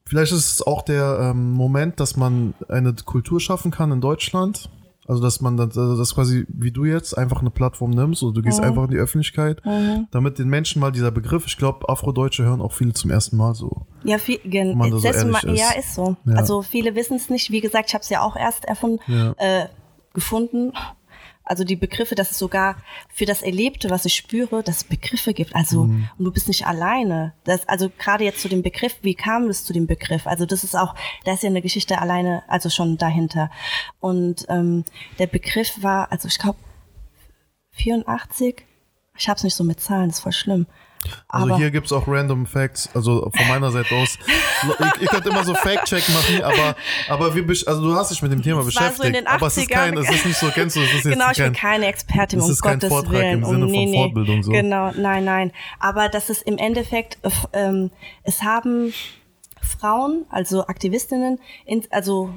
vielleicht 0.05 0.33
ist 0.33 0.53
es 0.53 0.63
auch 0.67 0.83
der 0.83 1.19
ähm, 1.31 1.53
Moment, 1.53 1.99
dass 1.99 2.17
man 2.17 2.53
eine 2.69 2.93
Kultur 2.93 3.41
schaffen 3.41 3.71
kann 3.71 3.91
in 3.91 4.01
Deutschland. 4.03 4.69
Also, 5.07 5.21
dass 5.21 5.41
man 5.41 5.57
das, 5.57 5.77
also 5.77 5.97
das 5.99 6.15
quasi, 6.15 6.47
wie 6.49 6.71
du 6.71 6.85
jetzt, 6.85 7.19
einfach 7.19 7.41
eine 7.41 7.51
Plattform 7.51 7.91
nimmst 7.91 8.23
oder 8.23 8.35
du 8.35 8.43
gehst 8.43 8.61
einfach 8.61 8.85
in 8.85 8.91
die 8.91 8.99
Öffentlichkeit, 8.99 9.61
damit 10.11 10.39
den 10.39 10.49
Menschen 10.49 10.81
mal 10.81 10.93
dieser 10.93 11.11
Begriff, 11.11 11.45
ich 11.47 11.57
glaube, 11.57 11.89
Afrodeutsche 11.89 12.45
hören 12.45 12.61
auch 12.61 12.73
viele 12.73 12.93
zum 12.93 13.11
ersten 13.11 13.37
Mal 13.37 13.55
so. 13.55 13.87
Ja, 14.05 14.19
viel, 14.19 14.39
gen, 14.45 14.79
man 14.79 14.91
da 14.91 14.99
so 14.99 15.09
ja, 15.49 15.71
ist. 15.71 15.79
ist 15.79 15.95
so. 15.95 16.17
Ja. 16.25 16.35
Also 16.37 16.63
viele 16.63 16.95
wissen 16.95 17.17
es 17.17 17.31
nicht. 17.31 17.51
Wie 17.51 17.61
gesagt, 17.61 17.89
ich 17.89 17.95
habe 17.95 18.03
es 18.03 18.11
ja 18.11 18.23
auch 18.23 18.37
erst 18.37 18.65
erfunden, 18.65 19.01
Ja. 19.09 19.35
äh, 19.39 19.67
gefunden. 20.15 20.73
Also 21.53 21.65
die 21.65 21.77
Begriffe, 21.77 22.15
dass 22.15 22.31
es 22.31 22.39
sogar 22.39 22.77
für 23.13 23.27
das 23.27 23.43
Erlebte, 23.43 23.91
was 23.91 24.07
ich 24.07 24.15
spüre, 24.15 24.63
dass 24.63 24.79
es 24.79 24.85
Begriffe 24.85 25.35
gibt. 25.35 25.55
Also 25.55 25.85
Mhm. 25.85 26.09
und 26.17 26.25
du 26.25 26.33
bist 26.33 26.49
nicht 26.49 26.67
alleine. 26.67 27.35
Das, 27.45 27.69
also 27.69 27.91
gerade 27.99 28.25
jetzt 28.25 28.41
zu 28.41 28.49
dem 28.49 28.63
Begriff, 28.63 28.97
wie 29.03 29.15
kam 29.15 29.49
es 29.51 29.67
zu 29.67 29.75
dem 29.75 29.87
Begriff? 29.87 30.27
Also 30.27 30.47
das 30.47 30.65
ist 30.65 30.75
auch, 30.75 30.95
da 31.27 31.35
ist 31.35 31.43
ja 31.43 31.51
eine 31.51 31.61
Geschichte 31.61 32.01
alleine, 32.01 32.43
also 32.49 32.71
schon 32.71 32.97
dahinter. 32.97 33.51
Und 34.01 34.47
ähm, 34.49 34.85
der 35.19 35.27
Begriff 35.27 35.83
war, 35.83 36.11
also 36.11 36.27
ich 36.27 36.39
glaube 36.39 36.57
84. 37.73 38.65
Ich 39.19 39.29
hab's 39.29 39.45
nicht 39.45 39.55
so 39.55 39.63
mit 39.65 39.79
Zahlen, 39.79 40.09
das 40.09 40.17
ist 40.17 40.23
voll 40.23 40.33
schlimm. 40.33 40.67
Also 41.29 41.47
Aber 41.47 41.57
hier 41.57 41.71
gibt's 41.71 41.93
auch 41.93 42.07
random 42.07 42.47
Facts, 42.47 42.89
also 42.95 43.31
von 43.35 43.49
meiner 43.49 43.71
Seite 43.73 43.95
aus. 43.97 44.19
Ihr, 44.63 45.03
ihr 45.03 45.09
könnt 45.09 45.27
immer 45.27 45.45
so 45.45 45.55
Fact-Check 45.55 46.09
machen, 46.11 46.43
aber, 46.43 46.77
aber 47.09 47.35
wir, 47.35 47.45
also 47.67 47.83
du 47.83 47.95
hast 47.95 48.11
dich 48.11 48.23
mit 48.23 48.31
dem 48.31 48.43
Thema 48.43 48.61
Es 48.61 48.67
war 48.67 48.73
so 48.73 48.79
in 48.81 49.13
beschäftigt. 49.13 49.17
den 49.17 49.27
aber 49.27 49.47
es 49.47 49.57
ist 49.57 49.69
kein, 49.69 49.95
80ern. 49.95 50.01
es 50.01 50.15
ist 50.15 50.27
nicht 50.27 50.39
so, 50.39 50.49
kennst 50.51 50.77
du, 50.77 50.81
es 50.81 50.89
ist 50.89 51.05
jetzt 51.05 51.13
Genau, 51.13 51.31
ich 51.31 51.39
bin 51.39 51.47
kein, 51.47 51.55
keine 51.55 51.87
Expertin, 51.87 52.41
um 52.41 52.51
ist 52.51 52.63
kein 52.63 52.75
Gottes 52.75 52.89
Vortrag 52.89 53.13
Willen. 53.13 53.43
im 53.43 53.45
Sinne 53.45 53.67
um, 53.67 53.73
von 53.75 53.93
Fortbildung, 53.93 54.43
so. 54.43 54.53
Genau, 54.53 54.93
nein, 54.97 55.25
nein. 55.25 55.53
Aber 55.81 56.09
das 56.09 56.31
ist 56.31 56.43
im 56.43 56.59
Endeffekt, 56.59 57.19
äh, 57.23 57.31
ähm, 57.53 57.91
es 58.23 58.43
haben 58.43 58.93
Frauen, 59.61 60.27
also 60.31 60.67
Aktivistinnen, 60.67 61.41
in, 61.65 61.83
also 61.91 62.33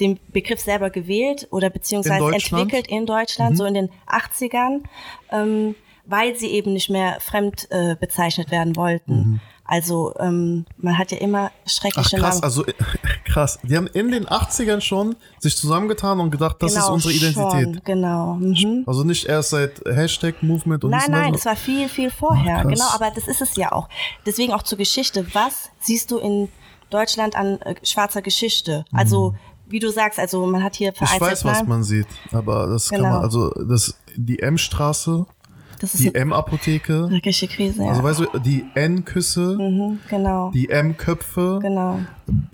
den 0.00 0.18
Begriff 0.32 0.60
selber 0.60 0.90
gewählt 0.90 1.46
oder 1.50 1.70
beziehungsweise 1.70 2.24
In? 2.24 2.26
Mhm. 2.26 2.34
entwickelt 2.34 2.88
in 2.88 3.06
Deutschland, 3.06 3.56
so 3.56 3.64
in 3.64 3.74
den 3.74 3.90
80ern, 4.06 4.82
ähm, 5.30 5.74
weil 6.06 6.36
sie 6.36 6.48
eben 6.48 6.72
nicht 6.72 6.90
mehr 6.90 7.18
fremd 7.20 7.66
äh, 7.70 7.96
bezeichnet 7.98 8.50
werden 8.50 8.76
wollten. 8.76 9.40
Also 9.66 10.12
ähm, 10.18 10.66
man 10.76 10.98
hat 10.98 11.10
ja 11.10 11.16
immer 11.18 11.44
Mhm. 11.44 11.48
Ach 11.64 11.70
schreckliche 11.70 12.16
krass, 12.18 12.34
Namen. 12.34 12.44
also 12.44 12.64
krass. 13.24 13.58
Die 13.62 13.74
haben 13.76 13.86
in 13.86 14.10
den 14.10 14.26
80ern 14.26 14.82
schon 14.82 15.16
sich 15.38 15.56
zusammengetan 15.56 16.20
und 16.20 16.30
gedacht, 16.30 16.56
das 16.60 16.72
ist 16.72 16.78
Genau, 16.82 16.92
unsere 16.92 17.14
Identität. 17.14 17.64
Schon, 17.64 17.80
genau. 17.84 18.34
Mhm. 18.34 18.84
Also 18.86 19.04
nicht 19.04 19.24
erst 19.24 19.50
seit 19.50 19.80
Hashtag 19.86 20.42
Movement 20.42 20.84
und 20.84 20.90
Nein, 20.90 21.00
das. 21.00 21.08
nein, 21.10 21.34
es 21.34 21.46
war 21.46 21.56
viel, 21.56 21.88
viel 21.88 22.10
vorher. 22.10 22.58
Ach, 22.58 22.68
genau, 22.68 22.88
aber 22.94 23.10
das 23.10 23.26
ist 23.26 23.40
es 23.40 23.56
ja 23.56 23.72
auch. 23.72 23.88
Deswegen 24.26 24.52
auch 24.52 24.62
zur 24.62 24.76
Geschichte. 24.76 25.26
Was 25.34 25.70
siehst 25.80 26.10
du 26.10 26.18
in 26.18 26.48
Deutschland 26.90 27.34
an 27.34 27.58
äh, 27.62 27.74
schwarzer 27.82 28.20
Geschichte? 28.20 28.84
Also, 28.92 29.34
wie 29.66 29.78
du 29.78 29.90
sagst, 29.90 30.18
also 30.18 30.44
man 30.44 30.62
hat 30.62 30.74
hier 30.76 30.90
Mhm. 30.90 30.96
ich 31.04 31.08
vereinzelt 31.08 31.30
weiß, 31.32 31.44
was 31.62 31.66
man 31.66 31.82
sieht, 31.82 32.06
aber 32.32 32.66
das 32.66 32.90
kann 32.90 32.98
Genau. 33.00 33.14
man, 33.14 33.22
also 33.22 33.48
das, 33.66 33.96
die 34.14 34.40
M-Straße, 34.40 35.24
Das 35.24 35.24
ist 35.24 35.43
die 35.76 36.14
M-Apotheke, 36.14 37.10
wirkliche 37.10 37.48
Krise, 37.48 37.82
ja. 37.82 37.90
also 37.90 38.02
weißt 38.02 38.20
du, 38.20 38.38
die 38.38 38.64
N-Küsse, 38.74 39.56
mhm, 39.58 40.00
genau, 40.08 40.50
die 40.50 40.68
M-Köpfe, 40.70 41.58
genau. 41.62 42.00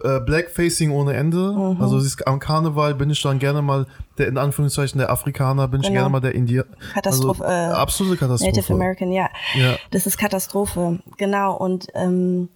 äh, 0.02 0.20
Blackfacing 0.20 0.90
ohne 0.90 1.14
Ende. 1.14 1.52
Mhm. 1.52 1.80
Also 1.80 2.00
siehst, 2.00 2.26
am 2.26 2.38
Karneval 2.38 2.94
bin 2.94 3.10
ich 3.10 3.22
dann 3.22 3.38
gerne 3.38 3.62
mal 3.62 3.86
der 4.18 4.28
in 4.28 4.38
Anführungszeichen 4.38 4.98
der 4.98 5.10
Afrikaner, 5.10 5.68
bin 5.68 5.80
ich 5.80 5.86
Genau. 5.88 6.00
gerne 6.00 6.10
mal 6.10 6.20
der 6.20 6.34
Indier. 6.34 6.66
Katastrophe, 6.92 7.44
Also, 7.44 7.72
äh, 7.72 7.76
absolute 7.76 8.16
Katastrophe. 8.16 8.54
Native 8.54 8.72
American, 8.74 9.12
ja. 9.12 9.28
Ja. 9.54 9.76
Das 9.90 10.06
ist 10.06 10.18
Katastrophe, 10.18 11.00
genau. 11.16 11.56
Und 11.56 11.86
ähm, 11.94 12.48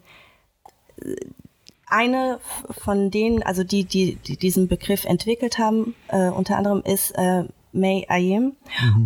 eine 1.87 2.39
von 2.71 3.11
denen, 3.11 3.43
also 3.43 3.65
die, 3.65 3.85
die, 3.85 4.17
die 4.17 4.37
diesen 4.37 4.69
Begriff 4.69 5.05
entwickelt 5.05 5.59
haben, 5.59 5.95
äh, 6.09 6.29
unter 6.29 6.57
anderem 6.57 6.83
ist 6.85 7.13
äh, 7.13 7.45
May 7.75 8.07
Ayim. 8.09 8.53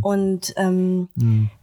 Und 0.03 0.55
ähm, 0.57 1.09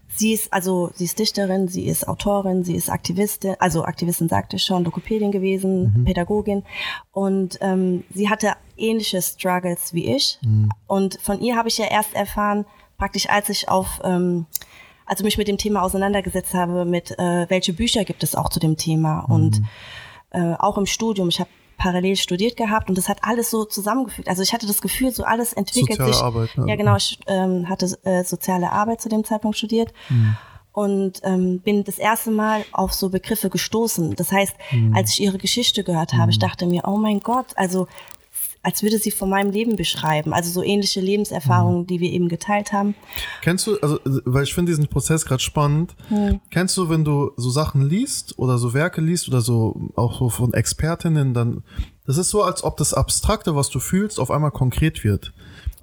sie 0.07 0.33
ist 0.33 0.51
also 0.51 0.91
sie 0.93 1.05
ist 1.05 1.19
Dichterin, 1.19 1.67
sie 1.67 1.85
ist 1.85 2.07
Autorin, 2.07 2.63
sie 2.63 2.75
ist 2.75 2.89
Aktivistin, 2.89 3.55
also 3.59 3.83
Aktivistin 3.83 4.29
sagte 4.29 4.55
ich 4.55 4.63
schon, 4.63 4.83
Lokopädin 4.83 5.31
gewesen, 5.31 6.03
Pädagogin. 6.05 6.63
Und 7.11 7.57
ähm, 7.61 8.03
sie 8.13 8.29
hatte 8.29 8.53
ähnliche 8.77 9.21
Struggles 9.21 9.93
wie 9.93 10.15
ich. 10.15 10.39
Und 10.87 11.19
von 11.21 11.39
ihr 11.41 11.55
habe 11.55 11.69
ich 11.69 11.77
ja 11.77 11.85
erst 11.85 12.13
erfahren, 12.13 12.65
praktisch 12.97 13.29
als 13.29 13.49
ich 13.49 13.69
auf 13.69 14.01
ähm, 14.03 14.45
also 15.05 15.23
mich 15.23 15.37
mit 15.37 15.47
dem 15.47 15.57
Thema 15.57 15.83
auseinandergesetzt 15.83 16.53
habe, 16.53 16.85
mit 16.85 17.11
äh, 17.19 17.49
welche 17.49 17.73
Bücher 17.73 18.05
gibt 18.05 18.23
es 18.23 18.35
auch 18.35 18.49
zu 18.49 18.59
dem 18.59 18.75
Thema 18.75 19.19
und 19.19 19.61
äh, 20.31 20.53
auch 20.55 20.77
im 20.77 20.85
Studium. 20.85 21.29
Ich 21.29 21.39
habe 21.39 21.49
parallel 21.77 22.15
studiert 22.15 22.57
gehabt 22.57 22.89
und 22.89 22.97
das 22.97 23.09
hat 23.09 23.19
alles 23.21 23.49
so 23.49 23.65
zusammengefügt. 23.65 24.27
Also 24.27 24.41
ich 24.41 24.53
hatte 24.53 24.67
das 24.67 24.81
Gefühl, 24.81 25.11
so 25.11 25.23
alles 25.23 25.53
entwickelt 25.53 25.97
Soziale 25.97 26.13
sich. 26.13 26.21
Arbeit, 26.21 26.57
ne? 26.57 26.65
Ja, 26.67 26.75
genau. 26.75 26.95
Ich 26.95 27.19
ähm, 27.27 27.67
hatte 27.69 27.85
äh, 28.03 28.23
soziale 28.23 28.71
Arbeit 28.71 29.01
zu 29.01 29.09
dem 29.09 29.23
Zeitpunkt 29.23 29.57
studiert 29.57 29.93
und 30.75 31.21
ähm, 31.23 31.59
bin 31.61 31.83
das 31.85 31.97
erste 31.97 32.31
Mal 32.31 32.65
auf 32.73 32.93
so 32.93 33.09
Begriffe 33.09 33.49
gestoßen. 33.49 34.15
Das 34.15 34.31
heißt, 34.31 34.55
als 34.93 35.13
ich 35.13 35.21
ihre 35.21 35.37
Geschichte 35.37 35.83
gehört 35.83 36.13
habe, 36.13 36.31
ich 36.31 36.39
dachte 36.39 36.65
mir, 36.65 36.83
oh 36.85 36.97
mein 36.97 37.21
Gott, 37.21 37.47
also 37.55 37.87
als 38.65 38.81
würde 38.81 38.97
sie 38.97 39.11
von 39.11 39.29
meinem 39.29 39.51
Leben 39.51 39.75
beschreiben. 39.75 40.33
Also 40.33 40.49
so 40.49 40.63
ähnliche 40.63 40.99
Lebenserfahrungen, 40.99 41.85
die 41.85 41.99
wir 41.99 42.09
eben 42.11 42.29
geteilt 42.29 42.73
haben. 42.73 42.95
Kennst 43.41 43.67
du, 43.67 43.77
also, 43.79 43.99
weil 44.25 44.43
ich 44.43 44.55
finde 44.55 44.71
diesen 44.71 44.87
Prozess 44.87 45.25
gerade 45.25 45.41
spannend, 45.41 45.95
Hm. 46.09 46.39
kennst 46.49 46.75
du, 46.77 46.89
wenn 46.89 47.05
du 47.05 47.31
so 47.37 47.51
Sachen 47.51 47.87
liest 47.87 48.39
oder 48.39 48.57
so 48.57 48.73
Werke 48.73 49.01
liest 49.01 49.27
oder 49.27 49.41
so 49.41 49.89
auch 49.95 50.17
so 50.17 50.29
von 50.29 50.53
Expertinnen, 50.53 51.35
dann, 51.35 51.63
das 52.07 52.17
ist 52.17 52.29
so, 52.29 52.41
als 52.41 52.63
ob 52.63 52.77
das 52.77 52.93
Abstrakte, 52.95 53.55
was 53.55 53.69
du 53.69 53.79
fühlst, 53.79 54.19
auf 54.19 54.31
einmal 54.31 54.51
konkret 54.51 55.03
wird. 55.03 55.31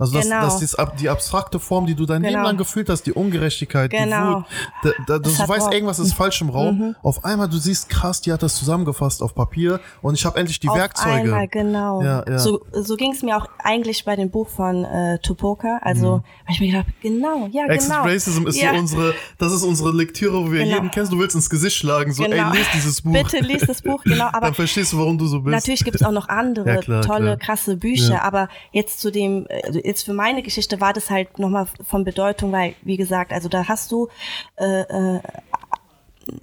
Also 0.03 0.15
dass, 0.15 0.25
Genau. 0.29 0.41
dass 0.43 0.59
dies, 0.59 0.75
ab- 0.75 0.97
die 0.97 1.09
abstrakte 1.09 1.59
Form, 1.59 1.87
die 1.87 1.95
du 1.95 2.05
dein 2.07 2.23
Leben 2.23 2.35
Genau. 2.35 2.47
lang 2.47 2.57
gefühlt 2.57 2.89
hast, 2.89 3.03
die 3.05 3.13
Ungerechtigkeit, 3.13 3.93
die 3.93 3.97
Genau. 3.97 4.37
Wut, 4.39 4.45
da, 4.83 4.91
da, 5.07 5.19
du 5.19 5.31
Das 5.31 5.39
weißt, 5.49 5.63
Wort. 5.67 5.75
irgendwas 5.75 5.99
ist 5.99 6.13
falsch 6.15 6.41
im 6.43 6.51
Raum. 6.51 6.95
Auf 7.03 7.25
einmal, 7.25 7.49
du 7.49 7.57
siehst, 7.57 7.89
krass, 7.89 8.21
die 8.21 8.33
hat 8.33 8.43
das 8.43 8.57
zusammengefasst 8.57 9.23
auf 9.23 9.35
Papier 9.35 9.81
und 10.03 10.15
ich 10.15 10.25
habe 10.27 10.39
endlich 10.39 10.61
die 10.61 10.69
Auf 10.69 10.77
Werkzeuge. 10.77 11.11
Einmal, 11.15 11.49
genau. 11.49 12.03
Ja, 12.03 12.25
ja. 12.29 12.39
So, 12.39 12.65
so 12.73 12.97
ging 12.97 13.13
es 13.13 13.23
mir 13.23 13.37
auch 13.37 13.47
eigentlich 13.63 14.05
bei 14.05 14.17
dem 14.17 14.31
Buch 14.31 14.49
von 14.49 14.85
äh, 14.85 15.19
Tupoka. 15.21 15.79
Also, 15.83 16.23
weil 16.47 16.55
ich 16.55 16.61
mir 16.61 16.67
gedacht, 16.73 16.87
genau, 17.01 17.49
ja, 17.53 17.65
Mhm. 17.65 17.71
Exit 17.71 17.91
genau. 17.91 18.03
Racism 18.05 18.47
ist 18.47 18.61
ja. 18.61 18.73
so 18.73 18.79
unsere, 18.81 19.15
das 19.39 19.53
ist 19.53 19.63
unsere 19.63 19.93
Lektüre, 19.93 20.45
wo 20.47 20.51
wir 20.51 20.65
Genau. 20.65 20.75
jeden 20.75 20.91
kennst, 20.91 21.13
du 21.13 21.19
willst 21.19 21.35
ins 21.37 21.49
Gesicht 21.49 21.77
schlagen, 21.77 22.13
so, 22.13 22.25
Genau. 22.25 22.51
ey, 22.51 22.57
lies 22.59 22.67
dieses 22.75 23.03
Buch. 23.03 23.13
Bitte 23.13 23.39
lies 23.39 23.63
das 23.67 23.83
Buch, 23.83 24.03
genau. 24.03 24.27
Aber 24.33 24.47
Dann 24.47 24.55
verstehst 24.55 24.93
du, 24.93 24.99
warum 24.99 25.19
du 25.19 25.27
so 25.27 25.41
bist. 25.41 25.53
Natürlich 25.55 25.85
gibt 25.85 25.97
es 25.97 26.03
auch 26.03 26.11
noch 26.13 26.29
andere 26.29 26.79
klar, 26.79 27.03
tolle, 27.03 27.25
klar. 27.25 27.37
krasse 27.37 27.77
Bücher, 27.77 28.23
aber 28.23 28.49
jetzt 28.73 29.01
zu 29.01 29.11
dem, 29.13 29.47
also 29.65 29.79
jetzt 29.93 30.05
für 30.05 30.15
meine 30.15 30.43
Geschichte 30.43 30.81
war 30.81 30.93
das 30.93 31.11
halt 31.11 31.39
nochmal 31.39 31.67
von 31.87 32.05
Bedeutung, 32.05 32.51
weil, 32.53 32.75
wie 32.83 32.97
gesagt, 32.97 33.33
also 33.33 33.49
da 33.49 33.69
hast 33.69 33.93
du 33.93 34.09
äh, 34.57 34.81
äh, 34.81 35.21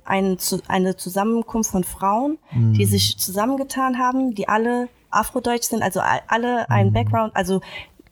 ein, 0.05 0.37
eine 0.67 0.95
Zusammenkunft 0.97 1.71
von 1.71 1.83
Frauen, 1.83 2.37
Mhm. 2.51 2.73
die 2.73 2.85
sich 2.85 3.17
zusammengetan 3.17 3.97
haben, 3.97 4.35
die 4.35 4.47
alle 4.47 4.87
afrodeutsch 5.09 5.63
sind, 5.71 5.81
also 5.81 5.99
alle 6.27 6.59
Mhm. 6.61 6.65
einen 6.75 6.93
Background, 6.93 7.35
also 7.35 7.61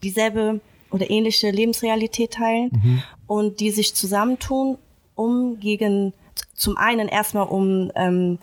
dieselbe 0.03 0.59
oder 0.91 1.09
ähnliche 1.09 1.51
Lebensrealität 1.51 2.31
teilen 2.33 2.69
Mhm. 2.73 3.03
und 3.27 3.59
die 3.59 3.71
sich 3.71 3.93
zusammentun, 3.95 4.77
um 5.15 5.59
gegen 5.59 6.13
zum 6.55 6.77
einen 6.77 7.07
erstmal 7.09 7.47
um 7.47 7.91
ähm, 7.95 8.39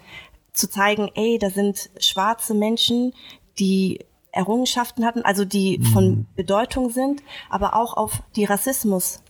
zu 0.53 0.68
zeigen, 0.68 1.11
ey, 1.14 1.38
da 1.38 1.51
sind 1.51 1.90
schwarze 1.99 2.55
Menschen, 2.55 3.12
die 3.59 4.01
Errungenschaften 4.35 5.05
hatten, 5.05 5.22
also 5.22 5.45
die 5.45 5.78
Mhm. 5.78 5.85
von 5.85 6.26
Bedeutung 6.37 6.91
sind, 6.91 7.22
aber 7.51 7.74
auch 7.76 7.97
auf 7.97 8.22
die 8.37 8.45
Rassismus, 8.45 9.20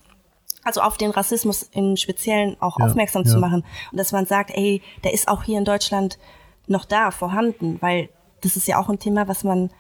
also 0.65 0.81
auf 0.81 0.97
den 0.97 1.11
Rassismus 1.11 1.69
im 1.73 1.97
Speziellen 1.97 2.57
auch 2.61 2.79
Ja, 2.79 2.87
aufmerksam 2.87 3.23
ja. 3.25 3.31
zu 3.31 3.39
machen. 3.39 3.65
Und 3.93 3.99
dass 3.99 4.13
man 4.13 4.27
sagt, 4.27 4.51
ey, 4.55 4.83
der 5.05 5.13
ist 5.13 5.29
auch 5.29 5.43
hier 5.45 5.59
in 5.59 5.65
Deutschland 5.65 6.19
noch 6.67 6.85
da, 6.87 7.11
vorhanden, 7.11 7.77
weil 7.81 8.09
das 8.41 8.57
ist 8.57 8.67
ja 8.69 8.79
auch 8.79 8.91
ein 8.91 8.99
Thema, 8.99 9.27
was 9.27 9.43
man, 9.43 9.71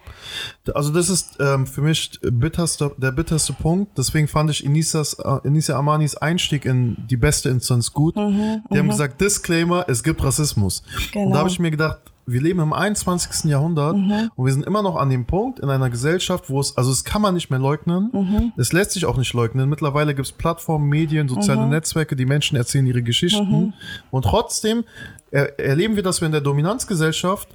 Also 0.75 0.91
das 0.91 1.11
ist 1.11 1.37
ähm, 1.39 1.67
für 1.67 1.83
mich 1.83 2.19
bitterste, 2.23 2.93
der 2.97 3.13
bitterste 3.13 3.53
Punkt. 3.53 3.97
Deswegen 3.99 4.27
fand 4.27 4.51
ich 4.51 4.65
Inisas, 4.65 5.15
äh, 5.15 5.39
Inisa 5.45 5.77
Amanis 5.79 6.17
Einstieg 6.17 6.65
in 6.65 6.97
die 7.11 7.19
beste 7.19 7.51
Instanz 7.51 7.93
gut. 7.93 8.17
Mhm, 8.17 8.63
die 8.71 8.79
haben 8.79 8.89
gesagt, 8.89 9.21
Disclaimer, 9.21 9.85
es 9.89 10.03
gibt 10.03 10.23
Rassismus. 10.25 10.81
Und 10.97 11.13
Genau. 11.13 11.33
da 11.33 11.39
habe 11.41 11.51
ich 11.51 11.59
mir 11.59 11.71
gedacht, 11.71 11.99
wir 12.27 12.41
leben 12.41 12.61
im 12.61 12.73
21. 12.73 13.51
Jahrhundert 13.51 13.97
Mhm. 13.97 14.31
und 14.35 14.47
wir 14.47 14.53
sind 14.53 14.65
immer 14.67 14.83
noch 14.83 14.97
an 14.97 15.11
dem 15.11 15.27
Punkt 15.27 15.61
in 15.61 15.69
einer 15.69 15.91
Gesellschaft, 15.91 16.49
wo 16.51 16.61
es, 16.61 16.77
also 16.77 16.91
es 16.91 17.05
kann 17.05 17.23
man 17.23 17.35
nicht 17.35 17.51
mehr 17.51 17.59
leugnen. 17.59 18.11
Mhm. 18.13 18.53
Es 18.57 18.73
lässt 18.73 18.93
sich 18.93 19.05
auch 19.07 19.17
nicht 19.17 19.33
leugnen. 19.35 19.69
Mittlerweile 19.69 20.15
gibt 20.15 20.27
es 20.27 20.33
Plattformen, 20.33 20.89
Medien, 20.89 21.29
soziale 21.29 21.63
Mhm. 21.63 21.71
Netzwerke, 21.71 22.17
die 22.17 22.27
Menschen 22.27 22.57
erzählen 22.57 22.87
ihre 22.87 23.03
Geschichten. 23.03 23.75
Und 24.11 24.23
trotzdem 24.25 24.85
er, 25.31 25.59
erleben 25.59 25.97
wir, 25.97 26.03
dass 26.03 26.21
wir 26.21 26.27
in 26.27 26.33
der 26.33 26.41
Dominanzgesellschaft 26.41 27.49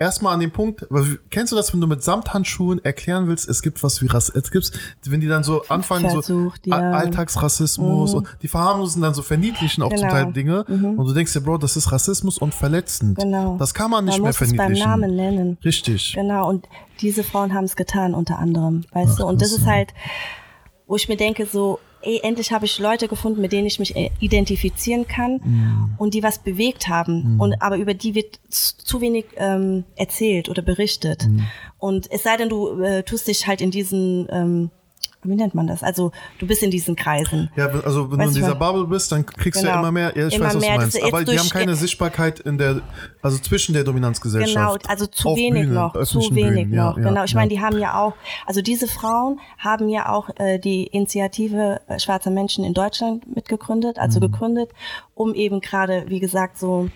erstmal 0.00 0.34
an 0.34 0.40
dem 0.40 0.50
Punkt, 0.50 0.86
kennst 1.30 1.52
du 1.52 1.56
das, 1.56 1.72
wenn 1.72 1.80
du 1.80 1.86
mit 1.86 2.02
Samthandschuhen 2.02 2.82
erklären 2.84 3.28
willst, 3.28 3.48
es 3.48 3.62
gibt 3.62 3.82
was 3.84 4.02
wie 4.02 4.06
Rass, 4.06 4.30
es 4.30 4.50
gibt, 4.50 4.72
wenn 5.04 5.20
die 5.20 5.28
dann 5.28 5.44
so 5.44 5.62
anfangen, 5.68 6.10
Versucht, 6.10 6.64
so 6.64 6.70
ja. 6.70 6.90
Alltagsrassismus 6.90 8.14
und 8.14 8.26
die 8.42 8.48
verharmlosen 8.48 9.02
dann 9.02 9.14
so 9.14 9.22
verniedlichen 9.22 9.84
auch 9.84 9.90
zum 9.90 10.00
Genau. 10.00 10.10
Teil 10.10 10.32
Dinge 10.32 10.64
und 10.64 11.06
du 11.06 11.12
denkst 11.12 11.32
dir, 11.34 11.42
Bro, 11.42 11.58
das 11.58 11.76
ist 11.76 11.92
Rassismus 11.92 12.38
und 12.38 12.54
verletzend. 12.54 13.18
Genau. 13.18 13.56
Das 13.58 13.74
kann 13.74 13.90
man 13.90 14.06
nicht 14.06 14.14
Man 14.14 14.22
mehr 14.22 14.28
muss 14.30 14.40
es 14.40 14.48
beim 14.48 14.56
verniedlichen. 14.56 14.90
Namen 14.90 15.14
nennen. 15.14 15.58
Richtig. 15.62 16.14
Genau, 16.14 16.48
und 16.48 16.66
diese 17.00 17.22
Frauen 17.22 17.52
haben 17.52 17.64
es 17.64 17.76
getan, 17.76 18.14
unter 18.14 18.38
anderem, 18.38 18.84
weißt 18.92 19.20
du? 19.20 19.26
Und 19.26 19.42
das 19.42 19.52
ist 19.52 19.66
halt, 19.66 19.92
wo 20.86 20.96
ich 20.96 21.08
mir 21.08 21.16
denke, 21.16 21.44
so, 21.44 21.78
ey, 22.02 22.20
endlich 22.22 22.52
habe 22.52 22.64
ich 22.66 22.78
Leute 22.78 23.08
gefunden, 23.08 23.40
mit 23.40 23.52
denen 23.52 23.66
ich 23.66 23.78
mich 23.78 23.96
äh, 23.96 24.10
identifizieren 24.20 25.06
kann 25.06 25.94
und 25.98 26.14
die 26.14 26.22
was 26.22 26.38
bewegt 26.38 26.88
haben. 26.88 27.38
Und 27.40 27.60
aber 27.62 27.76
über 27.76 27.94
die 27.94 28.14
wird 28.14 28.40
zu 28.48 29.00
wenig 29.00 29.26
ähm, 29.36 29.84
erzählt 29.96 30.48
oder 30.48 30.62
berichtet. 30.62 31.28
Und 31.78 32.10
es 32.10 32.22
sei 32.22 32.36
denn, 32.36 32.48
du 32.48 32.80
äh, 32.80 33.02
tust 33.02 33.28
dich 33.28 33.46
halt 33.46 33.60
in 33.60 33.70
diesen 33.70 34.28
ähm, 34.30 34.70
wie 35.22 35.34
nennt 35.34 35.54
man 35.54 35.66
das? 35.66 35.82
Also 35.82 36.12
du 36.38 36.46
bist 36.46 36.62
in 36.62 36.70
diesen 36.70 36.96
Kreisen. 36.96 37.50
Ja, 37.56 37.66
also 37.68 38.10
wenn 38.10 38.18
Weißt 38.20 38.34
du 38.34 38.38
in 38.40 38.44
dieser? 38.46 38.54
Bubble 38.54 38.86
bist, 38.86 39.12
dann 39.12 39.26
kriegst 39.26 39.60
du 39.62 39.66
ja 39.66 39.72
Genau. 39.74 39.82
immer 39.82 39.92
mehr, 39.92 40.16
ja, 40.16 40.26
ich 40.28 40.34
Immer 40.34 40.46
weiß, 40.46 40.54
was 40.56 40.60
mehr, 40.62 40.74
du 40.74 40.80
meinst. 40.80 41.02
Aber 41.02 41.24
die 41.24 41.38
haben 41.38 41.48
keine 41.50 41.74
Sichtbarkeit 41.74 42.40
in 42.40 42.56
der, 42.58 42.80
also 43.22 43.38
zwischen 43.38 43.72
der 43.74 43.84
Dominanzgesellschaft. 43.84 44.82
Genau, 44.82 44.90
also 44.90 45.06
zu 45.06 45.36
wenig 45.36 45.62
Bühnen, 45.64 45.74
noch, 45.74 46.02
zu 46.04 46.20
wenig 46.34 46.68
Bühnen, 46.68 46.70
noch. 46.70 46.96
ja, 46.96 47.02
genau, 47.02 47.24
ich 47.24 47.32
ja. 47.32 47.38
meine, 47.38 47.48
die 47.50 47.60
haben 47.60 47.78
ja 47.78 48.00
auch, 48.00 48.14
also 48.46 48.62
diese 48.62 48.88
Frauen 48.88 49.40
haben 49.58 49.88
ja 49.88 50.08
auch 50.08 50.30
äh, 50.36 50.58
die 50.58 50.84
Initiative 50.86 51.80
äh, 51.88 51.98
Schwarzer 51.98 52.30
Menschen 52.30 52.64
in 52.64 52.72
Deutschland 52.74 53.34
mitgegründet, 53.34 53.98
also 53.98 54.18
Mhm. 54.20 54.22
gegründet, 54.32 54.70
um 55.14 55.34
eben 55.34 55.60
gerade, 55.60 56.04
wie 56.08 56.20
gesagt, 56.20 56.58
so 56.58 56.88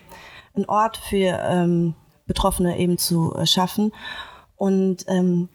einen 0.55 0.64
Ort 0.66 0.97
für 0.97 1.39
ähm, 1.47 1.95
Betroffene 2.27 2.79
eben 2.79 2.97
zu 2.97 3.35
äh, 3.35 3.45
schaffen. 3.47 3.93
Und 4.57 5.05
ähm, 5.09 5.49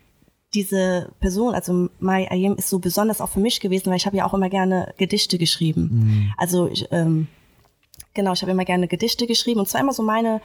diese 0.54 1.12
Person, 1.20 1.54
also 1.54 1.90
Mai 2.00 2.30
Ayem, 2.32 2.56
ist 2.56 2.70
so 2.70 2.80
besonders 2.80 3.22
auch 3.22 3.30
für 3.30 3.40
mich 3.40 3.60
gewesen, 3.60 3.90
weil 3.90 3.98
ich 3.98 4.06
habe 4.06 4.18
ja 4.18 4.26
auch 4.26 4.34
immer 4.34 4.50
gerne 4.50 4.94
Gedichte 4.98 5.38
geschrieben. 5.38 5.90
Mhm. 5.92 6.34
Also 6.38 6.68
ich, 6.68 6.88
ähm, 6.92 7.28
genau, 8.14 8.34
ich 8.34 8.42
habe 8.42 8.52
immer 8.52 8.66
gerne 8.66 8.88
Gedichte 8.88 9.28
geschrieben 9.28 9.60
und 9.60 9.68
zwar 9.68 9.82
immer 9.82 9.94
so 9.94 10.04
meine, 10.04 10.42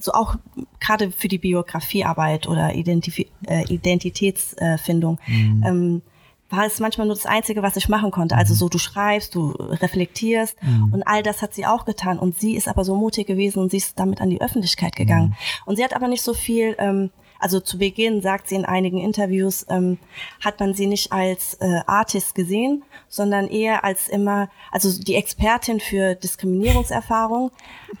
so 0.00 0.12
auch 0.12 0.36
gerade 0.80 1.10
für 1.10 1.28
die 1.28 1.38
Biografiearbeit 1.38 2.48
oder 2.48 2.74
Identifi 2.74 3.28
äh, 3.46 3.64
Identitätsfindung. 3.72 5.18
Mhm. 5.26 5.64
Ähm, 5.66 6.02
war 6.50 6.64
es 6.64 6.80
manchmal 6.80 7.06
nur 7.06 7.16
das 7.16 7.26
Einzige, 7.26 7.62
was 7.62 7.76
ich 7.76 7.88
machen 7.90 8.10
konnte. 8.10 8.34
Also 8.34 8.54
so, 8.54 8.68
du 8.70 8.78
schreibst, 8.78 9.34
du 9.34 9.50
reflektierst 9.50 10.56
Mhm. 10.62 10.94
und 10.94 11.02
all 11.02 11.22
das 11.22 11.42
hat 11.42 11.52
sie 11.52 11.66
auch 11.66 11.84
getan. 11.84 12.18
Und 12.18 12.38
sie 12.38 12.56
ist 12.56 12.68
aber 12.68 12.84
so 12.84 12.94
mutig 12.96 13.26
gewesen 13.26 13.58
und 13.58 13.70
sie 13.70 13.76
ist 13.76 13.98
damit 13.98 14.20
an 14.22 14.30
die 14.30 14.40
Öffentlichkeit 14.40 14.96
gegangen. 14.96 15.36
Und 15.66 15.76
sie 15.76 15.84
hat 15.84 15.94
aber 15.94 16.08
nicht 16.08 16.22
so 16.22 16.32
viel, 16.32 16.74
ähm, 16.78 17.10
also 17.38 17.60
zu 17.60 17.78
Beginn 17.78 18.20
sagt 18.20 18.48
sie 18.48 18.56
in 18.56 18.64
einigen 18.64 18.98
Interviews, 18.98 19.66
ähm, 19.68 19.98
hat 20.44 20.60
man 20.60 20.74
sie 20.74 20.86
nicht 20.86 21.12
als 21.12 21.54
äh, 21.60 21.80
Artist 21.86 22.34
gesehen, 22.34 22.84
sondern 23.08 23.48
eher 23.48 23.84
als 23.84 24.08
immer, 24.08 24.50
also 24.72 24.90
die 25.00 25.14
Expertin 25.14 25.80
für 25.80 26.14
Diskriminierungserfahrung. 26.14 27.50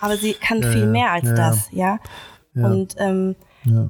Aber 0.00 0.16
sie 0.16 0.34
kann 0.34 0.62
Ja, 0.62 0.72
viel 0.72 0.86
mehr 0.86 1.12
als 1.12 1.26
ja, 1.26 1.34
das, 1.34 1.68
ja. 1.72 1.98
Ja. 2.54 2.66
Und 2.66 2.94
ähm, 2.98 3.36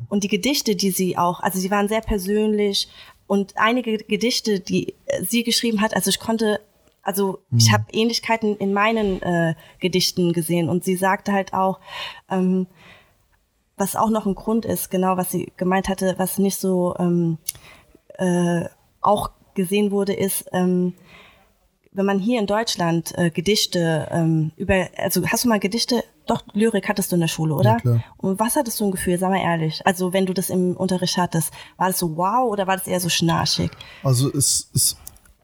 und 0.08 0.24
die 0.24 0.28
Gedichte, 0.28 0.76
die 0.76 0.90
sie 0.90 1.16
auch, 1.16 1.40
also 1.40 1.58
sie 1.58 1.70
waren 1.70 1.88
sehr 1.88 2.00
persönlich 2.00 2.88
und 3.26 3.52
einige 3.56 3.98
Gedichte, 3.98 4.60
die 4.60 4.94
äh, 5.06 5.22
sie 5.22 5.44
geschrieben 5.44 5.80
hat, 5.80 5.94
also 5.94 6.08
ich 6.10 6.18
konnte, 6.18 6.60
also 7.02 7.40
ich 7.56 7.72
habe 7.72 7.84
Ähnlichkeiten 7.92 8.56
in 8.56 8.72
meinen 8.72 9.22
äh, 9.22 9.54
Gedichten 9.78 10.32
gesehen 10.32 10.68
und 10.68 10.84
sie 10.84 10.96
sagte 10.96 11.32
halt 11.32 11.52
auch, 11.52 11.80
ähm, 12.30 12.66
was 13.78 13.96
auch 13.96 14.10
noch 14.10 14.26
ein 14.26 14.34
Grund 14.34 14.64
ist, 14.64 14.90
genau 14.90 15.16
was 15.16 15.30
sie 15.30 15.52
gemeint 15.56 15.88
hatte, 15.88 16.14
was 16.18 16.38
nicht 16.38 16.58
so 16.58 16.94
ähm, 16.98 17.38
äh, 18.18 18.64
auch 19.00 19.30
gesehen 19.54 19.90
wurde, 19.90 20.12
ist, 20.12 20.46
ähm, 20.52 20.94
wenn 21.92 22.06
man 22.06 22.18
hier 22.18 22.38
in 22.38 22.46
Deutschland 22.46 23.16
äh, 23.16 23.30
Gedichte 23.30 24.08
ähm, 24.10 24.52
über, 24.56 24.88
also 24.96 25.26
hast 25.26 25.44
du 25.44 25.48
mal 25.48 25.58
Gedichte, 25.58 26.04
doch 26.26 26.42
Lyrik 26.52 26.88
hattest 26.88 27.10
du 27.10 27.16
in 27.16 27.20
der 27.20 27.28
Schule, 27.28 27.54
oder? 27.54 27.72
Ja, 27.72 27.80
klar. 27.80 28.04
Und 28.18 28.38
was 28.38 28.56
hattest 28.56 28.78
du 28.78 28.84
ein 28.84 28.90
Gefühl, 28.90 29.18
sag 29.18 29.30
mal 29.30 29.40
ehrlich, 29.40 29.84
also 29.84 30.12
wenn 30.12 30.26
du 30.26 30.34
das 30.34 30.50
im 30.50 30.76
Unterricht 30.76 31.16
hattest, 31.16 31.52
war 31.76 31.88
das 31.88 31.98
so 31.98 32.16
wow 32.16 32.50
oder 32.50 32.66
war 32.66 32.76
das 32.76 32.86
eher 32.86 33.00
so 33.00 33.08
schnarchig? 33.08 33.70
Also 34.02 34.28
es 34.32 34.70
ist 34.72 34.96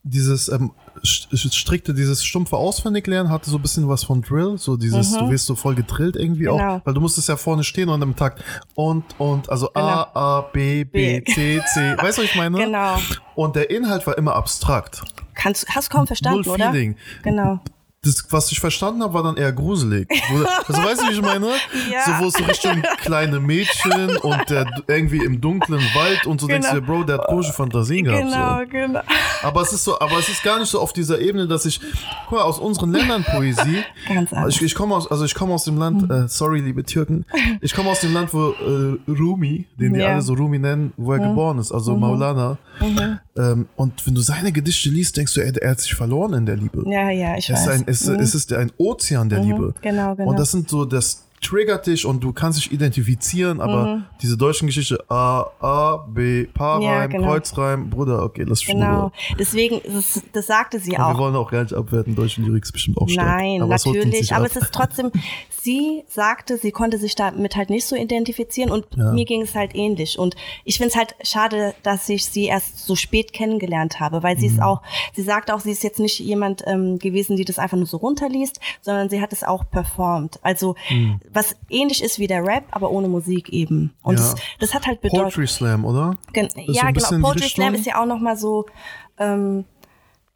dieses 0.03 0.49
ähm, 0.49 0.73
st- 1.03 1.53
strikte, 1.55 1.95
dieses 1.95 2.25
stumpfe 2.25 2.57
Auswendiglernen 2.57 3.31
hatte 3.33 3.51
so 3.51 3.57
ein 3.59 3.63
bisschen 3.63 3.89
was 3.89 4.05
von 4.05 4.23
Drill, 4.23 4.59
so 4.59 4.77
dieses, 4.77 5.13
du 5.13 5.31
wirst 5.31 5.47
so 5.47 5.55
voll 5.55 5.75
gedrillt 5.75 6.17
irgendwie 6.17 6.45
Mhm. 6.45 6.57
Genau. 6.59 6.77
auch, 6.77 6.81
weil 6.87 6.95
du 6.95 7.01
musstest 7.01 7.29
ja 7.29 7.37
vorne 7.37 7.65
stehen 7.65 7.89
und 7.89 8.01
im 8.03 8.15
Takt 8.17 8.43
und 8.75 9.05
und 9.19 9.49
also 9.51 9.73
A 9.75 10.03
A 10.15 10.41
B 10.53 10.85
B 10.85 11.21
B. 11.21 11.33
C 11.33 11.61
C, 11.73 11.81
weißt 11.99 12.19
du, 12.19 12.23
was 12.23 12.31
ich 12.31 12.35
meine? 12.37 12.59
Genau. 12.59 12.97
Und 13.35 13.57
der 13.57 13.71
Inhalt 13.71 14.07
war 14.07 14.17
immer 14.19 14.35
abstrakt. 14.37 15.03
Kannst, 15.35 15.67
hast 15.75 15.91
kaum 15.91 16.07
verstanden, 16.07 16.43
Null 16.45 16.55
oder? 16.55 16.71
Feeling. 16.71 16.97
Genau. 17.23 17.61
Das, 18.05 18.25
was 18.31 18.53
ich 18.53 18.61
verstanden 18.61 19.03
habe, 19.03 19.15
war 19.15 19.23
dann 19.23 19.37
eher 19.37 19.53
gruselig. 19.53 20.09
Also 20.67 20.83
weißt 20.83 21.03
du, 21.03 21.09
wie 21.09 21.13
ich 21.15 21.23
meine? 21.23 21.49
Ja. 21.91 22.05
So, 22.19 22.25
wo 22.25 22.29
es 22.29 22.35
so 22.35 22.45
Richtung 22.45 22.83
kleine 23.03 23.41
Mädchen 23.41 24.17
und 24.19 24.49
der 24.51 24.67
irgendwie 24.89 25.19
im 25.25 25.41
dunklen 25.41 25.81
Wald 25.95 26.27
und 26.27 26.41
so 26.41 26.47
denkst 26.47 26.69
du 26.71 26.77
dir, 26.77 26.81
Bro, 26.87 27.05
der 27.05 27.19
hat 27.19 27.27
komische 27.27 27.53
Fantasien 27.53 28.05
gehabt. 28.05 28.23
Genau, 28.25 28.59
So. 28.61 28.67
genau. 28.71 29.01
Aber 29.43 29.63
es 29.63 29.73
ist 29.73 29.85
so, 29.85 29.99
aber 30.01 30.19
es 30.19 30.29
ist 30.29 30.43
gar 30.43 30.59
nicht 30.59 30.69
so 30.71 30.81
auf 30.81 30.93
dieser 30.93 31.21
Ebene, 31.21 31.47
dass 31.47 31.67
ich, 31.67 31.81
guck 32.29 32.39
mal, 32.39 32.45
aus 32.45 32.59
unseren 32.59 32.93
Ländern 32.93 33.25
Poesie. 33.25 33.83
Ganz 34.09 34.33
anders. 34.33 34.55
Ich, 34.57 34.63
ich 34.63 34.75
komme 34.75 34.95
aus, 34.95 35.11
also 35.11 35.25
ich 35.25 35.35
komme 35.35 35.53
aus 35.55 35.65
dem 35.65 35.79
Land, 35.79 36.11
äh, 36.11 36.29
sorry, 36.29 36.61
liebe 36.61 36.83
Türken, 36.85 37.25
ich 37.61 37.75
komme 37.75 37.91
aus 37.91 38.01
dem 38.01 38.13
Land, 38.15 38.33
wo 38.33 38.51
äh, 38.51 38.99
Rumi, 39.11 39.67
den 39.79 39.95
die 39.95 40.01
Ja. 40.01 40.13
alle 40.13 40.23
so 40.23 40.35
Rumi 40.35 40.59
nennen, 40.59 40.93
wo 40.97 41.13
er 41.13 41.19
geboren 41.19 41.59
ist, 41.59 41.71
also 41.73 41.97
Maulana. 41.97 42.57
Ähm, 43.37 43.67
und 43.77 44.07
wenn 44.07 44.15
du 44.15 44.21
seine 44.21 44.53
Gedichte 44.53 44.89
liest, 44.89 45.17
denkst 45.17 45.35
du, 45.35 45.41
er, 45.41 45.55
er 45.63 45.71
hat 45.73 45.81
sich 45.81 45.95
verloren 45.95 46.35
in 46.35 46.47
der 46.47 46.57
Liebe. 46.57 46.85
Ja, 46.87 47.11
ja, 47.11 47.37
ich 47.37 47.49
ist, 47.51 47.67
weiß. 47.67 47.83
Es, 48.03 48.09
es 48.09 48.35
ist 48.35 48.53
ein 48.53 48.71
Ozean 48.79 49.29
der 49.29 49.41
Liebe. 49.41 49.75
genau, 49.81 50.15
genau. 50.15 50.31
Und 50.31 50.39
das 50.39 50.51
sind 50.51 50.69
so, 50.69 50.85
das 50.85 51.24
triggert 51.45 51.87
dich 51.87 52.07
und 52.07 52.23
du 52.25 52.33
kannst 52.33 52.59
dich 52.59 52.73
identifizieren, 52.73 53.61
aber 53.61 54.03
diese 54.23 54.37
deutschen 54.37 54.67
Geschichte, 54.67 54.99
A, 55.09 55.47
A, 55.61 55.97
B, 56.09 56.45
Paarreim, 56.45 56.83
Ja, 56.83 57.07
genau. 57.07 57.25
Kreuzreim, 57.29 57.91
Bruder, 57.91 58.23
okay, 58.23 58.45
lass 58.47 58.63
schon 58.63 58.77
Genau. 58.77 59.13
Deswegen, 59.39 59.81
das, 59.85 60.23
das 60.33 60.47
sagte 60.47 60.79
sie 60.81 60.97
Aber 60.97 61.07
auch. 61.07 61.15
Wir 61.15 61.19
wollen 61.19 61.37
auch 61.37 61.51
gar 61.51 61.63
nicht 61.63 61.75
abwerten, 61.75 62.15
deutsche 62.15 62.41
Lyrik 62.43 62.65
ist 62.65 62.73
bestimmt 62.73 62.99
auch 62.99 63.09
stark. 63.09 63.27
Nein, 63.39 63.63
aber 63.63 63.71
natürlich. 63.77 64.33
Aber 64.35 64.45
ab. 64.47 64.51
es 64.51 64.57
ist 64.63 64.73
trotzdem, 64.73 65.11
sie 65.51 66.05
sagte, 66.09 66.57
sie 66.59 66.71
konnte 66.73 66.99
sich 66.99 67.15
damit 67.15 67.57
halt 67.57 67.71
nicht 67.71 67.87
so 67.87 67.97
identifizieren 67.97 68.71
und 68.71 68.87
Ja. 68.97 69.13
mir 69.13 69.25
ging 69.25 69.43
es 69.43 69.55
halt 69.55 69.75
ähnlich. 69.75 70.19
Und 70.19 70.37
ich 70.65 70.77
finde 70.79 70.91
es 70.91 70.97
halt 70.97 71.15
schade, 71.23 71.75
dass 71.83 72.09
ich 72.09 72.25
sie 72.27 72.47
erst 72.47 72.85
so 72.87 72.97
spät 72.97 73.33
kennengelernt 73.33 74.01
habe, 74.01 74.23
weil 74.23 74.39
sie 74.39 74.47
ist 74.47 74.57
Mhm. 74.57 74.63
auch, 74.63 74.83
sie 75.15 75.23
sagt 75.23 75.51
auch, 75.51 75.61
sie 75.61 75.71
ist 75.73 75.83
jetzt 75.83 75.99
nicht 76.01 76.19
jemand 76.21 76.63
ähm, 76.67 76.99
gewesen, 76.99 77.37
die 77.37 77.45
das 77.45 77.59
einfach 77.59 77.77
nur 77.77 77.87
so 77.87 77.97
runterliest, 77.99 78.61
sondern 78.83 79.09
sie 79.09 79.21
hat 79.21 79.33
es 79.33 79.43
auch 79.45 79.65
performt. 79.71 80.39
Also 80.43 80.75
Mhm. 80.91 81.21
Was 81.35 81.57
ähnlich 81.69 82.03
ist 82.03 82.19
wie 82.19 82.27
der 82.27 82.45
Rap, 82.45 82.65
aber 82.71 82.91
ohne 82.91 83.09
Musik 83.09 83.49
eben. 83.51 83.93
Und 84.03 84.19
Ja. 84.19 84.23
das, 84.23 84.35
das 84.61 84.75
hat 84.75 84.87
halt 84.87 85.01
bedeutet. 85.01 85.35
Poetry 85.35 85.47
Slam, 85.47 85.85
oder? 85.85 86.17
Gen 86.33 86.49
so 86.49 86.61
ja, 86.61 86.91
bisschen 86.91 87.17
genau. 87.19 87.29
Poetry 87.29 87.49
Slam 87.49 87.75
ist 87.75 87.87
ja 87.87 88.01
auch 88.01 88.07
nochmal 88.07 88.37
so, 88.37 88.67
ähm, 89.19 89.65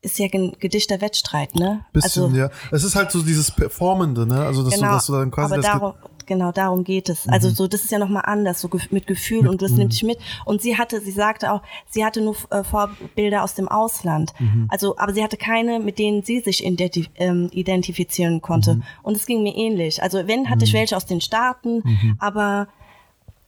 ist 0.02 0.18
ja 0.18 0.28
ein 0.32 0.52
Gedichterwettstreit, 0.58 1.54
ne? 1.54 1.84
Bisschen, 1.92 2.34
ja. 2.34 2.50
Es 2.70 2.84
ist 2.84 2.94
halt 2.94 3.10
so 3.10 3.22
dieses 3.22 3.50
Performende, 3.50 4.26
ne? 4.26 4.44
Also, 4.44 4.62
dass, 4.62 4.74
genau, 4.74 4.88
du, 4.88 4.94
dass 4.94 5.06
du 5.06 5.12
dann 5.14 5.30
quasi 5.30 5.56
das. 5.56 5.64
darum, 5.64 5.94
genau 6.28 6.52
darum 6.52 6.84
geht 6.84 7.08
es. 7.08 7.28
Also 7.28 7.50
so, 7.50 7.66
das 7.66 7.82
ist 7.82 7.90
ja 7.90 7.98
nochmal 7.98 8.22
anders, 8.26 8.60
so 8.60 8.70
mit 8.90 9.08
Gefühl 9.08 9.48
und 9.48 9.60
das 9.62 9.72
nimmt 9.72 9.92
dich 9.92 10.04
mit. 10.04 10.18
Und 10.44 10.62
sie 10.62 10.78
hatte, 10.78 11.00
sie 11.00 11.10
sagte 11.10 11.52
auch, 11.52 11.62
sie 11.88 12.04
hatte 12.04 12.20
nur 12.20 12.36
äh, 12.50 12.62
Vorbilder 12.62 13.42
aus 13.42 13.54
dem 13.54 13.66
Ausland. 13.66 14.32
Also, 14.68 14.96
aber 14.98 15.12
sie 15.12 15.24
hatte 15.24 15.36
keine, 15.36 15.80
mit 15.80 15.98
denen 15.98 16.22
sie 16.22 16.38
sich 16.40 16.64
identi 16.64 17.08
ähm, 17.16 17.48
identifizieren 17.50 18.40
konnte. 18.42 18.80
Und 19.02 19.16
es 19.16 19.26
ging 19.26 19.42
mir 19.42 19.56
ähnlich. 19.56 20.02
Also 20.02 20.28
wenn 20.28 20.48
hatte 20.48 20.64
ich 20.64 20.72
welche 20.72 20.96
aus 20.96 21.06
den 21.06 21.20
Staaten, 21.20 21.82
aber 22.20 22.68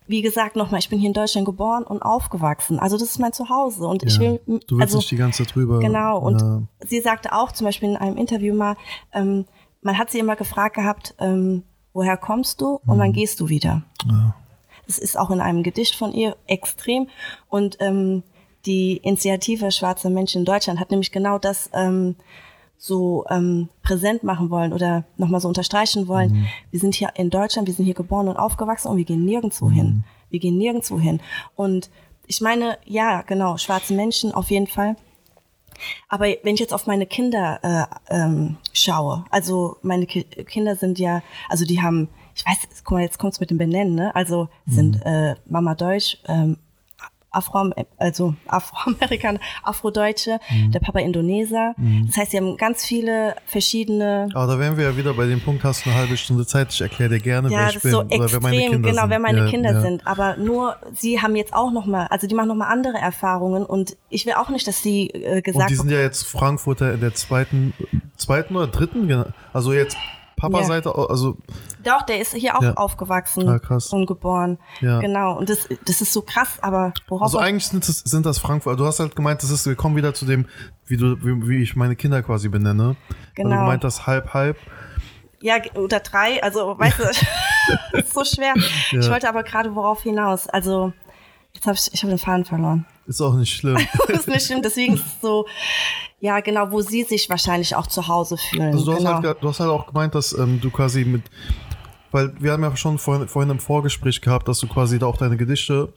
wie 0.06 0.22
gesagt, 0.22 0.56
nochmal, 0.56 0.80
ich 0.80 0.88
bin 0.88 0.98
hier 0.98 1.06
in 1.06 1.14
Deutschland 1.14 1.44
geboren 1.46 1.84
und 1.84 2.02
aufgewachsen. 2.02 2.80
Also 2.80 2.98
das 2.98 3.10
ist 3.10 3.18
mein 3.20 3.32
Zuhause 3.32 3.86
und 3.86 4.02
ich 4.02 4.14
ja, 4.14 4.20
will, 4.20 4.40
du 4.46 4.78
willst 4.78 4.80
also 4.80 4.96
nicht 4.96 5.10
die 5.12 5.16
ganze 5.16 5.44
Zeit 5.44 5.54
drüber. 5.54 5.78
Genau, 5.78 6.18
und 6.18 6.40
Ja. 6.40 6.62
sie 6.84 7.00
sagte 7.00 7.32
auch 7.32 7.52
zum 7.52 7.66
Beispiel 7.66 7.90
in 7.90 7.96
einem 7.96 8.16
Interview 8.16 8.52
mal, 8.52 8.76
ähm, 9.12 9.44
man 9.82 9.98
hat 9.98 10.10
sie 10.10 10.18
immer 10.18 10.34
gefragt 10.34 10.74
gehabt, 10.74 11.14
ähm, 11.20 11.62
woher 11.92 12.16
kommst 12.16 12.60
du 12.60 12.80
und 12.86 12.96
Mhm. 12.96 13.00
wann 13.00 13.12
gehst 13.12 13.40
du 13.40 13.48
wieder? 13.48 13.82
Das 14.86 14.98
ist 14.98 15.18
auch 15.18 15.30
in 15.30 15.40
einem 15.40 15.62
Gedicht 15.62 15.94
von 15.94 16.12
ihr 16.12 16.36
extrem. 16.46 17.08
Und 17.48 17.76
ähm, 17.80 18.22
die 18.66 18.96
Initiative 18.98 19.70
Schwarzer 19.70 20.10
Menschen 20.10 20.40
in 20.40 20.44
Deutschland 20.44 20.80
hat 20.80 20.90
nämlich 20.90 21.12
genau 21.12 21.38
das 21.38 21.70
ähm, 21.72 22.16
so 22.76 23.24
ähm, 23.28 23.68
präsent 23.82 24.22
machen 24.24 24.50
wollen 24.50 24.72
oder 24.72 25.04
nochmal 25.16 25.40
so 25.40 25.48
unterstreichen 25.48 26.08
wollen. 26.08 26.32
Mhm. 26.32 26.46
Wir 26.70 26.80
sind 26.80 26.94
hier 26.94 27.10
in 27.14 27.30
Deutschland, 27.30 27.68
wir 27.68 27.74
sind 27.74 27.84
hier 27.84 27.94
geboren 27.94 28.28
und 28.28 28.36
aufgewachsen 28.36 28.88
und 28.88 28.96
wir 28.96 29.04
gehen 29.04 29.24
nirgendwo 29.24 29.66
Mhm. 29.66 29.72
hin. 29.74 30.04
Wir 30.30 30.40
gehen 30.40 30.58
nirgendwo 30.58 30.98
hin. 30.98 31.20
Und 31.56 31.90
ich 32.26 32.40
meine, 32.40 32.78
ja, 32.84 33.22
genau, 33.22 33.56
schwarze 33.58 33.92
Menschen 33.94 34.32
auf 34.32 34.50
jeden 34.50 34.66
Fall. 34.66 34.96
Aber 36.08 36.26
wenn 36.42 36.54
ich 36.54 36.60
jetzt 36.60 36.74
auf 36.74 36.86
meine 36.86 37.06
Kinder 37.06 37.60
äh, 38.08 38.14
ähm, 38.14 38.56
schaue, 38.72 39.24
also 39.30 39.76
meine 39.82 40.06
Ki 40.06 40.24
Kinder 40.24 40.76
sind 40.76 40.98
ja, 40.98 41.22
also 41.48 41.64
die 41.64 41.82
haben, 41.82 42.08
ich 42.34 42.44
weiß, 42.46 42.82
guck 42.84 42.92
mal, 42.92 43.02
jetzt 43.02 43.18
kommt's 43.18 43.40
mit 43.40 43.50
dem 43.50 43.58
Benennen, 43.58 43.94
ne? 43.94 44.14
Also 44.14 44.48
sind 44.66 45.00
äh, 45.04 45.34
Mama 45.46 45.74
Deutsch, 45.74 46.18
ähm, 46.26 46.56
Afro, 47.30 47.70
also 47.96 48.34
Afroamerikaner, 48.46 49.40
Afrodeutsche, 49.62 50.38
der 50.68 50.80
Papa 50.80 51.00
Indoneser. 51.00 51.74
Das 52.06 52.16
heißt, 52.16 52.30
sie 52.32 52.36
haben 52.38 52.56
ganz 52.56 52.84
viele 52.84 53.36
verschiedene 53.46 54.28
Aber 54.34 54.52
da 54.52 54.58
wären 54.58 54.76
wir 54.76 54.84
ja 54.84 54.96
wieder 54.96 55.14
bei 55.14 55.26
dem 55.26 55.40
Punkt, 55.40 55.64
hast 55.64 55.84
du 55.84 55.90
eine 55.90 55.98
halbe 55.98 56.16
Stunde 56.16 56.46
Zeit, 56.46 56.72
ich 56.72 56.80
erkläre 56.80 57.10
dir 57.10 57.20
gerne, 57.20 57.50
wer 57.50 57.60
ja, 57.60 57.68
ich 57.68 57.74
das 57.74 57.82
bin 57.82 57.92
so 57.92 58.00
oder 58.00 58.10
wer 58.10 58.24
extrem, 58.24 58.42
meine 58.42 58.58
Kinder 58.58 58.88
genau, 58.88 59.02
sind. 59.02 59.10
wer 59.10 59.18
meine 59.18 59.38
ja, 59.38 59.46
Kinder 59.46 59.72
ja. 59.72 59.80
sind. 59.80 60.06
Aber 60.06 60.36
nur, 60.36 60.76
sie 60.94 61.20
haben 61.20 61.36
jetzt 61.36 61.54
auch 61.54 61.72
nochmal, 61.72 62.06
also 62.10 62.26
die 62.26 62.34
machen 62.34 62.48
nochmal 62.48 62.72
andere 62.72 62.98
Erfahrungen 62.98 63.64
und 63.64 63.96
ich 64.08 64.26
will 64.26 64.34
auch 64.34 64.48
nicht, 64.48 64.66
dass 64.66 64.82
sie 64.82 65.08
äh, 65.10 65.36
Und 65.36 65.44
gesagt 65.44 65.70
die 65.70 65.76
sind 65.76 65.90
ja 65.90 66.00
jetzt 66.00 66.26
Frankfurter 66.26 66.92
in 66.92 67.00
der 67.00 67.14
zweiten, 67.14 67.72
zweiten 68.16 68.56
oder 68.56 68.66
dritten, 68.66 69.24
also 69.52 69.72
jetzt 69.72 69.96
Papa-Seite, 70.40 70.92
also 71.08 71.36
Doch, 71.84 72.02
der 72.02 72.20
ist 72.20 72.34
hier 72.34 72.56
auch 72.56 72.62
Ja. 72.62 72.74
aufgewachsen 72.74 73.48
Ah, 73.48 73.58
krass. 73.58 73.92
und 73.92 74.06
geboren. 74.06 74.58
Ja. 74.80 75.00
Genau. 75.00 75.38
Und 75.38 75.48
das, 75.48 75.68
das 75.84 76.00
ist 76.00 76.12
so 76.12 76.22
krass, 76.22 76.58
aber 76.62 76.92
worauf 77.08 77.22
Also 77.22 77.38
eigentlich 77.38 77.66
sind 77.66 77.86
das, 77.88 77.98
sind 77.98 78.26
das 78.26 78.38
Frankfurter. 78.38 78.76
Du 78.76 78.86
hast 78.86 79.00
halt 79.00 79.14
gemeint, 79.16 79.42
das 79.42 79.50
ist, 79.50 79.66
wir 79.66 79.76
kommen 79.76 79.96
wieder 79.96 80.14
zu 80.14 80.24
dem, 80.24 80.46
wie 80.86 80.96
du, 80.96 81.16
wie, 81.24 81.48
wie 81.48 81.62
ich 81.62 81.76
meine 81.76 81.96
Kinder 81.96 82.22
quasi 82.22 82.48
benenne. 82.48 82.84
Also 82.88 82.96
Genau. 83.34 83.50
du 83.50 83.56
gemeint 83.56 83.84
das 83.84 84.06
halb, 84.06 84.34
halb. 84.34 84.56
Ja, 85.42 85.54
oder 85.76 86.00
drei, 86.00 86.42
also 86.42 86.78
weißt 86.78 86.98
du, 86.98 87.04
ist 87.98 88.12
so 88.12 88.24
schwer. 88.24 88.52
Ich 88.56 88.92
Ja. 88.92 89.10
wollte 89.10 89.28
aber 89.28 89.42
gerade 89.42 89.74
worauf 89.74 90.02
hinaus. 90.02 90.46
Also, 90.48 90.92
jetzt 91.54 91.66
habe 91.66 91.76
ich, 91.76 91.88
ich 91.94 92.02
habe 92.02 92.10
den 92.12 92.18
Faden 92.18 92.44
verloren. 92.44 92.84
Ist 93.10 93.20
auch 93.20 93.34
nicht 93.34 93.52
schlimm. 93.52 93.76
Das 94.06 94.20
ist 94.20 94.28
nicht 94.28 94.46
schlimm, 94.46 94.62
deswegen 94.62 94.94
ist 94.94 95.04
es 95.04 95.20
so, 95.20 95.44
ja, 96.20 96.38
genau, 96.38 96.70
wo 96.70 96.80
sie 96.80 97.02
sich 97.02 97.28
wahrscheinlich 97.28 97.74
auch 97.74 97.88
zu 97.88 98.06
Hause 98.06 98.36
fühlen. 98.36 98.72
Also 98.72 98.84
du 98.84 98.92
hast, 98.92 98.98
genau. 98.98 99.12
halt, 99.14 99.22
ge- 99.24 99.34
du 99.40 99.48
hast 99.48 99.58
halt 99.58 99.70
auch 99.70 99.86
gemeint, 99.88 100.14
dass 100.14 100.32
ähm, 100.32 100.60
du 100.60 100.70
quasi 100.70 101.04
mit, 101.04 101.22
weil 102.12 102.32
wir 102.38 102.52
haben 102.52 102.62
ja 102.62 102.76
schon 102.76 102.98
vorhin, 102.98 103.26
vorhin 103.26 103.50
im 103.50 103.58
Vorgespräch 103.58 104.20
gehabt, 104.20 104.46
dass 104.46 104.60
du 104.60 104.68
quasi 104.68 105.00
da 105.00 105.06
auch 105.06 105.16
deine 105.16 105.36
Gedichte, 105.36 105.92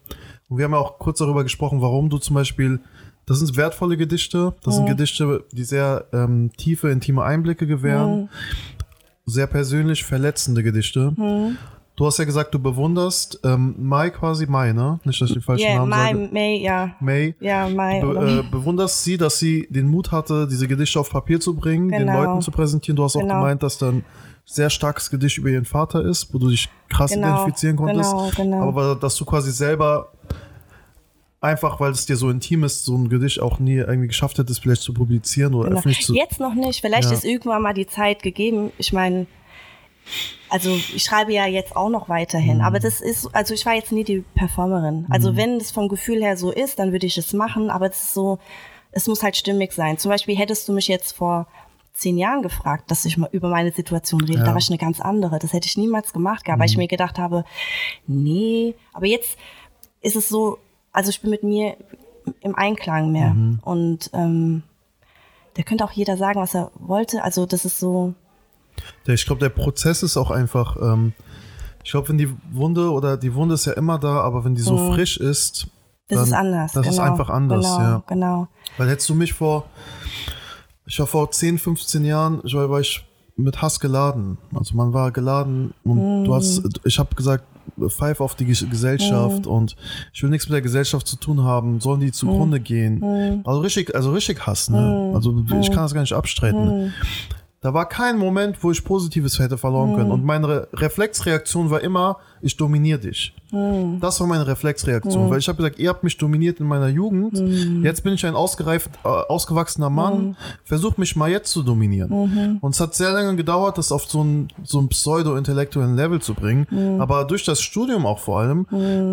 und 0.50 0.58
wir 0.58 0.66
haben 0.66 0.72
ja 0.74 0.80
auch 0.80 0.98
kurz 0.98 1.20
darüber 1.20 1.44
gesprochen, 1.44 1.82
warum 1.82 2.10
du 2.10 2.18
zum 2.18 2.34
Beispiel, 2.34 2.80
das 3.28 3.40
sind 3.40 3.56
wertvolle 3.58 3.96
Gedichte, 3.96 4.56
das 4.64 4.76
sind 4.76 4.88
Gedichte, 4.88 5.44
die 5.52 5.64
sehr 5.66 6.06
ähm, 6.14 6.52
tiefe, 6.58 6.90
intime 6.90 7.24
Einblicke 7.24 7.68
gewähren, 7.68 8.30
sehr 9.26 9.46
persönlich 9.48 10.04
verletzende 10.04 10.64
Gedichte. 10.64 11.14
Du 11.96 12.08
hast 12.08 12.18
ja 12.18 12.26
gesagt, 12.26 12.52
du 12.56 12.60
bewunderst 12.60 13.40
ähm, 13.44 13.76
Mai 13.78 14.10
quasi, 14.10 14.48
Mai, 14.48 14.74
ne? 14.74 15.00
Nicht, 15.04 15.22
dass 15.22 15.30
ich 15.30 15.36
den 15.36 15.44
falschen 15.44 15.66
yeah, 15.68 15.76
Namen 15.78 15.90
Mai, 15.90 16.12
sage. 16.14 16.30
May, 16.34 16.58
ja. 16.64 16.96
May. 17.00 17.36
Ja, 17.40 17.70
Mai. 17.70 18.02
Be 18.02 18.40
äh, 18.44 18.50
bewunderst 18.52 19.04
sie, 19.04 19.16
dass 19.16 19.38
sie 19.38 19.68
den 19.70 19.88
Mut 19.88 20.12
hatte, 20.12 20.48
diese 20.50 20.68
Gedichte 20.68 21.00
auf 21.00 21.12
Papier 21.12 21.40
zu 21.40 21.56
bringen, 21.56 21.90
den 21.90 22.08
Genau. 22.08 22.24
Leuten 22.24 22.42
zu 22.42 22.50
präsentieren. 22.50 22.96
Du 22.96 23.04
hast 23.04 23.16
auch 23.16 23.22
Genau. 23.22 23.36
gemeint, 23.36 23.62
dass 23.62 23.78
dann 23.78 24.04
sehr 24.44 24.72
starkes 24.72 25.12
Gedicht 25.12 25.38
über 25.38 25.50
ihren 25.50 25.66
Vater 25.66 26.04
ist, 26.04 26.34
wo 26.34 26.40
du 26.40 26.50
dich 26.50 26.68
krass 26.90 27.12
Genau, 27.12 27.28
identifizieren 27.28 27.76
konntest. 27.76 28.12
genau, 28.12 28.32
genau. 28.36 28.68
Aber 28.68 28.96
dass 28.96 29.16
du 29.16 29.24
quasi 29.26 29.52
selber 29.52 30.12
einfach, 31.42 31.80
weil 31.80 31.92
es 31.92 32.06
dir 32.08 32.16
so 32.16 32.30
intim 32.30 32.64
ist, 32.64 32.86
so 32.86 32.96
ein 32.98 33.08
Gedicht 33.10 33.40
auch 33.40 33.60
nie 33.60 33.76
irgendwie 33.76 34.08
geschafft 34.08 34.40
hättest, 34.40 34.62
vielleicht 34.62 34.82
zu 34.82 34.94
publizieren 34.94 35.54
oder 35.54 35.68
Genau. 35.70 35.80
öffentlich 35.80 36.06
zu. 36.06 36.16
Jetzt 36.16 36.40
noch 36.40 36.56
nicht. 36.56 36.82
Vielleicht 36.82 37.10
Ja. 37.10 37.14
ist 37.16 37.24
irgendwann 37.26 37.62
mal 37.62 37.74
die 37.74 37.86
Zeit 37.88 38.24
gegeben. 38.24 38.72
Ich 38.78 38.94
meine, 38.94 39.28
also 40.50 40.70
ich 40.76 41.04
schreibe 41.04 41.34
ja 41.34 41.46
jetzt 41.48 41.76
auch 41.76 41.90
noch 41.90 42.10
weiterhin, 42.10 42.58
Mhm. 42.58 42.64
aber 42.64 42.80
das 42.80 43.02
ist, 43.02 43.28
also 43.34 43.54
ich 43.54 43.66
war 43.66 43.74
jetzt 43.74 43.92
nie 43.92 44.04
die 44.04 44.24
Performerin. 44.36 45.08
Also 45.10 45.36
wenn 45.36 45.58
es 45.58 45.72
vom 45.72 45.88
Gefühl 45.88 46.22
her 46.22 46.38
so 46.38 46.52
ist, 46.52 46.80
dann 46.80 46.92
würde 46.92 47.08
ich 47.08 47.18
es 47.18 47.34
machen, 47.34 47.70
aber 47.70 47.88
es 47.90 48.04
ist 48.04 48.14
so, 48.14 48.40
es 48.92 49.08
muss 49.08 49.24
halt 49.24 49.36
stimmig 49.36 49.72
sein. 49.74 49.98
Zum 49.98 50.10
Beispiel 50.12 50.38
hättest 50.38 50.68
du 50.68 50.74
mich 50.74 50.88
jetzt 50.88 51.14
vor 51.14 51.48
zehn 51.94 52.18
Jahren 52.18 52.42
gefragt, 52.42 52.90
dass 52.92 53.06
ich 53.06 53.18
mal 53.18 53.30
über 53.32 53.50
meine 53.50 53.72
Situation 53.72 54.22
rede, 54.22 54.34
Ja. 54.34 54.40
Mhm. 54.42 54.46
da 54.46 54.52
war 54.52 54.58
ich 54.60 54.70
eine 54.70 54.78
ganz 54.78 55.00
andere. 55.00 55.40
Das 55.40 55.54
hätte 55.54 55.68
ich 55.68 55.78
niemals 55.78 56.14
gemacht, 56.14 56.44
gehabt, 56.46 56.60
weil 56.60 56.70
ich 56.70 56.78
mir 56.78 56.88
gedacht 56.88 57.18
habe, 57.20 57.46
nee, 58.08 58.76
aber 58.94 59.06
jetzt 59.08 59.38
ist 60.02 60.16
es 60.16 60.30
so, 60.30 60.58
also 60.92 61.10
ich 61.10 61.22
bin 61.22 61.30
mit 61.32 61.44
mir 61.44 61.76
im 62.42 62.56
Einklang 62.56 63.12
mehr 63.12 63.34
Mhm. 63.34 63.60
und 63.64 64.10
ähm, 64.14 64.64
da 65.56 65.64
könnte 65.64 65.84
auch 65.86 65.92
jeder 65.92 66.18
sagen, 66.18 66.40
was 66.40 66.56
er 66.56 66.72
wollte. 66.76 67.24
Also 67.24 67.46
das 67.46 67.64
ist 67.66 67.80
so, 67.80 68.14
ich 69.08 69.26
glaube, 69.26 69.40
der 69.40 69.50
Prozess 69.50 70.04
ist 70.04 70.18
auch 70.18 70.32
einfach. 70.32 70.78
Ähm, 70.82 71.14
ich 71.84 71.92
glaube, 71.92 72.10
wenn 72.10 72.18
die 72.18 72.30
Wunde 72.52 72.90
oder 72.92 73.18
die 73.18 73.34
Wunde 73.36 73.56
ist 73.56 73.66
ja 73.66 73.74
immer 73.74 74.00
da, 74.00 74.22
aber 74.22 74.46
wenn 74.46 74.56
die 74.56 74.62
so 74.62 74.94
frisch 74.94 75.18
ist, 75.18 75.66
Mhm. 75.66 75.70
das 76.08 76.18
dann, 76.18 76.28
ist 76.28 76.34
anders. 76.34 76.72
Das 76.74 76.88
ist 76.88 76.96
genau, 76.98 77.04
einfach 77.12 77.30
anders, 77.30 77.66
genau, 77.66 77.80
ja. 77.80 78.04
Genau. 78.08 78.48
Weil 78.78 78.90
hättest 78.90 79.10
du 79.10 79.16
mich 79.16 79.34
vor, 79.34 79.66
ich 80.86 81.00
war 81.00 81.08
vor 81.08 81.32
10, 81.32 81.58
15 81.60 82.06
Jahren, 82.06 82.42
ich 82.44 82.54
war, 82.54 82.70
war 82.70 82.80
ich 82.80 83.06
mit 83.36 83.62
Hass 83.62 83.80
geladen. 83.80 84.38
Also 84.54 84.76
man 84.76 84.94
war 84.94 85.12
geladen 85.12 85.74
und 85.84 86.26
du 86.26 86.36
hast, 86.36 86.62
ich 86.86 87.00
habe 87.00 87.16
gesagt, 87.16 87.46
pfeif 87.88 88.22
auf 88.22 88.36
die 88.36 88.46
Ges- 88.46 88.70
Gesellschaft 88.70 89.48
und 89.48 89.76
ich 90.14 90.22
will 90.22 90.30
nichts 90.30 90.48
mit 90.48 90.54
der 90.54 90.62
Gesellschaft 90.62 91.08
zu 91.08 91.16
tun 91.16 91.44
haben, 91.44 91.80
sollen 91.82 92.00
die 92.02 92.12
zugrunde 92.12 92.60
gehen. 92.60 93.42
Also 93.46 93.62
richtig, 93.62 93.96
also 93.96 94.12
richtig 94.12 94.46
Hass, 94.46 94.70
ne? 94.70 95.12
Also 95.16 95.34
ich 95.60 95.68
kann 95.72 95.84
das 95.84 95.94
gar 95.94 96.02
nicht 96.02 96.14
abstreiten. 96.14 96.94
Da 97.64 97.74
war 97.74 97.88
kein 97.88 98.18
Moment, 98.18 98.62
wo 98.62 98.72
ich 98.72 98.84
Positives 98.84 99.40
hätte 99.40 99.58
verloren 99.58 99.96
können. 99.96 100.12
Und 100.12 100.24
meine 100.26 100.48
Re 100.48 100.68
Reflexreaktion 100.74 101.70
war 101.70 101.80
immer, 101.82 102.18
ich 102.42 102.58
dominiere 102.58 103.00
dich. 103.00 103.34
Das 104.02 104.20
war 104.20 104.28
meine 104.28 104.46
Reflexreaktion, 104.48 105.30
weil 105.30 105.40
ich 105.40 105.48
habe 105.48 105.58
gesagt, 105.58 105.80
ihr 105.80 105.90
habt 105.90 106.04
mich 106.04 106.18
dominiert 106.18 106.60
in 106.60 106.66
meiner 106.68 106.90
Jugend. 106.90 107.38
Jetzt 107.84 108.04
bin 108.04 108.14
ich 108.14 108.26
ein 108.26 108.36
ausgereift, 108.36 108.90
äh, 109.06 109.08
ausgewachsener 109.08 109.90
Mann. 109.90 110.36
Versucht 110.66 110.98
mich 110.98 111.16
mal 111.16 111.30
jetzt 111.30 111.52
zu 111.52 111.64
dominieren. 111.64 112.60
Und 112.62 112.72
es 112.76 112.80
hat 112.82 112.96
sehr 112.96 113.12
lange 113.14 113.36
gedauert, 113.38 113.78
das 113.78 113.92
auf 113.94 114.06
so 114.06 114.22
einen 114.22 114.50
so 114.64 114.80
einen 114.80 114.90
pseudo-intellektuellen 114.90 115.96
Level 115.96 116.22
zu 116.22 116.34
bringen. 116.34 116.68
Aber 117.00 117.24
durch 117.24 117.46
das 117.46 117.62
Studium 117.62 118.06
auch 118.06 118.20
vor 118.20 118.42
allem, 118.42 118.66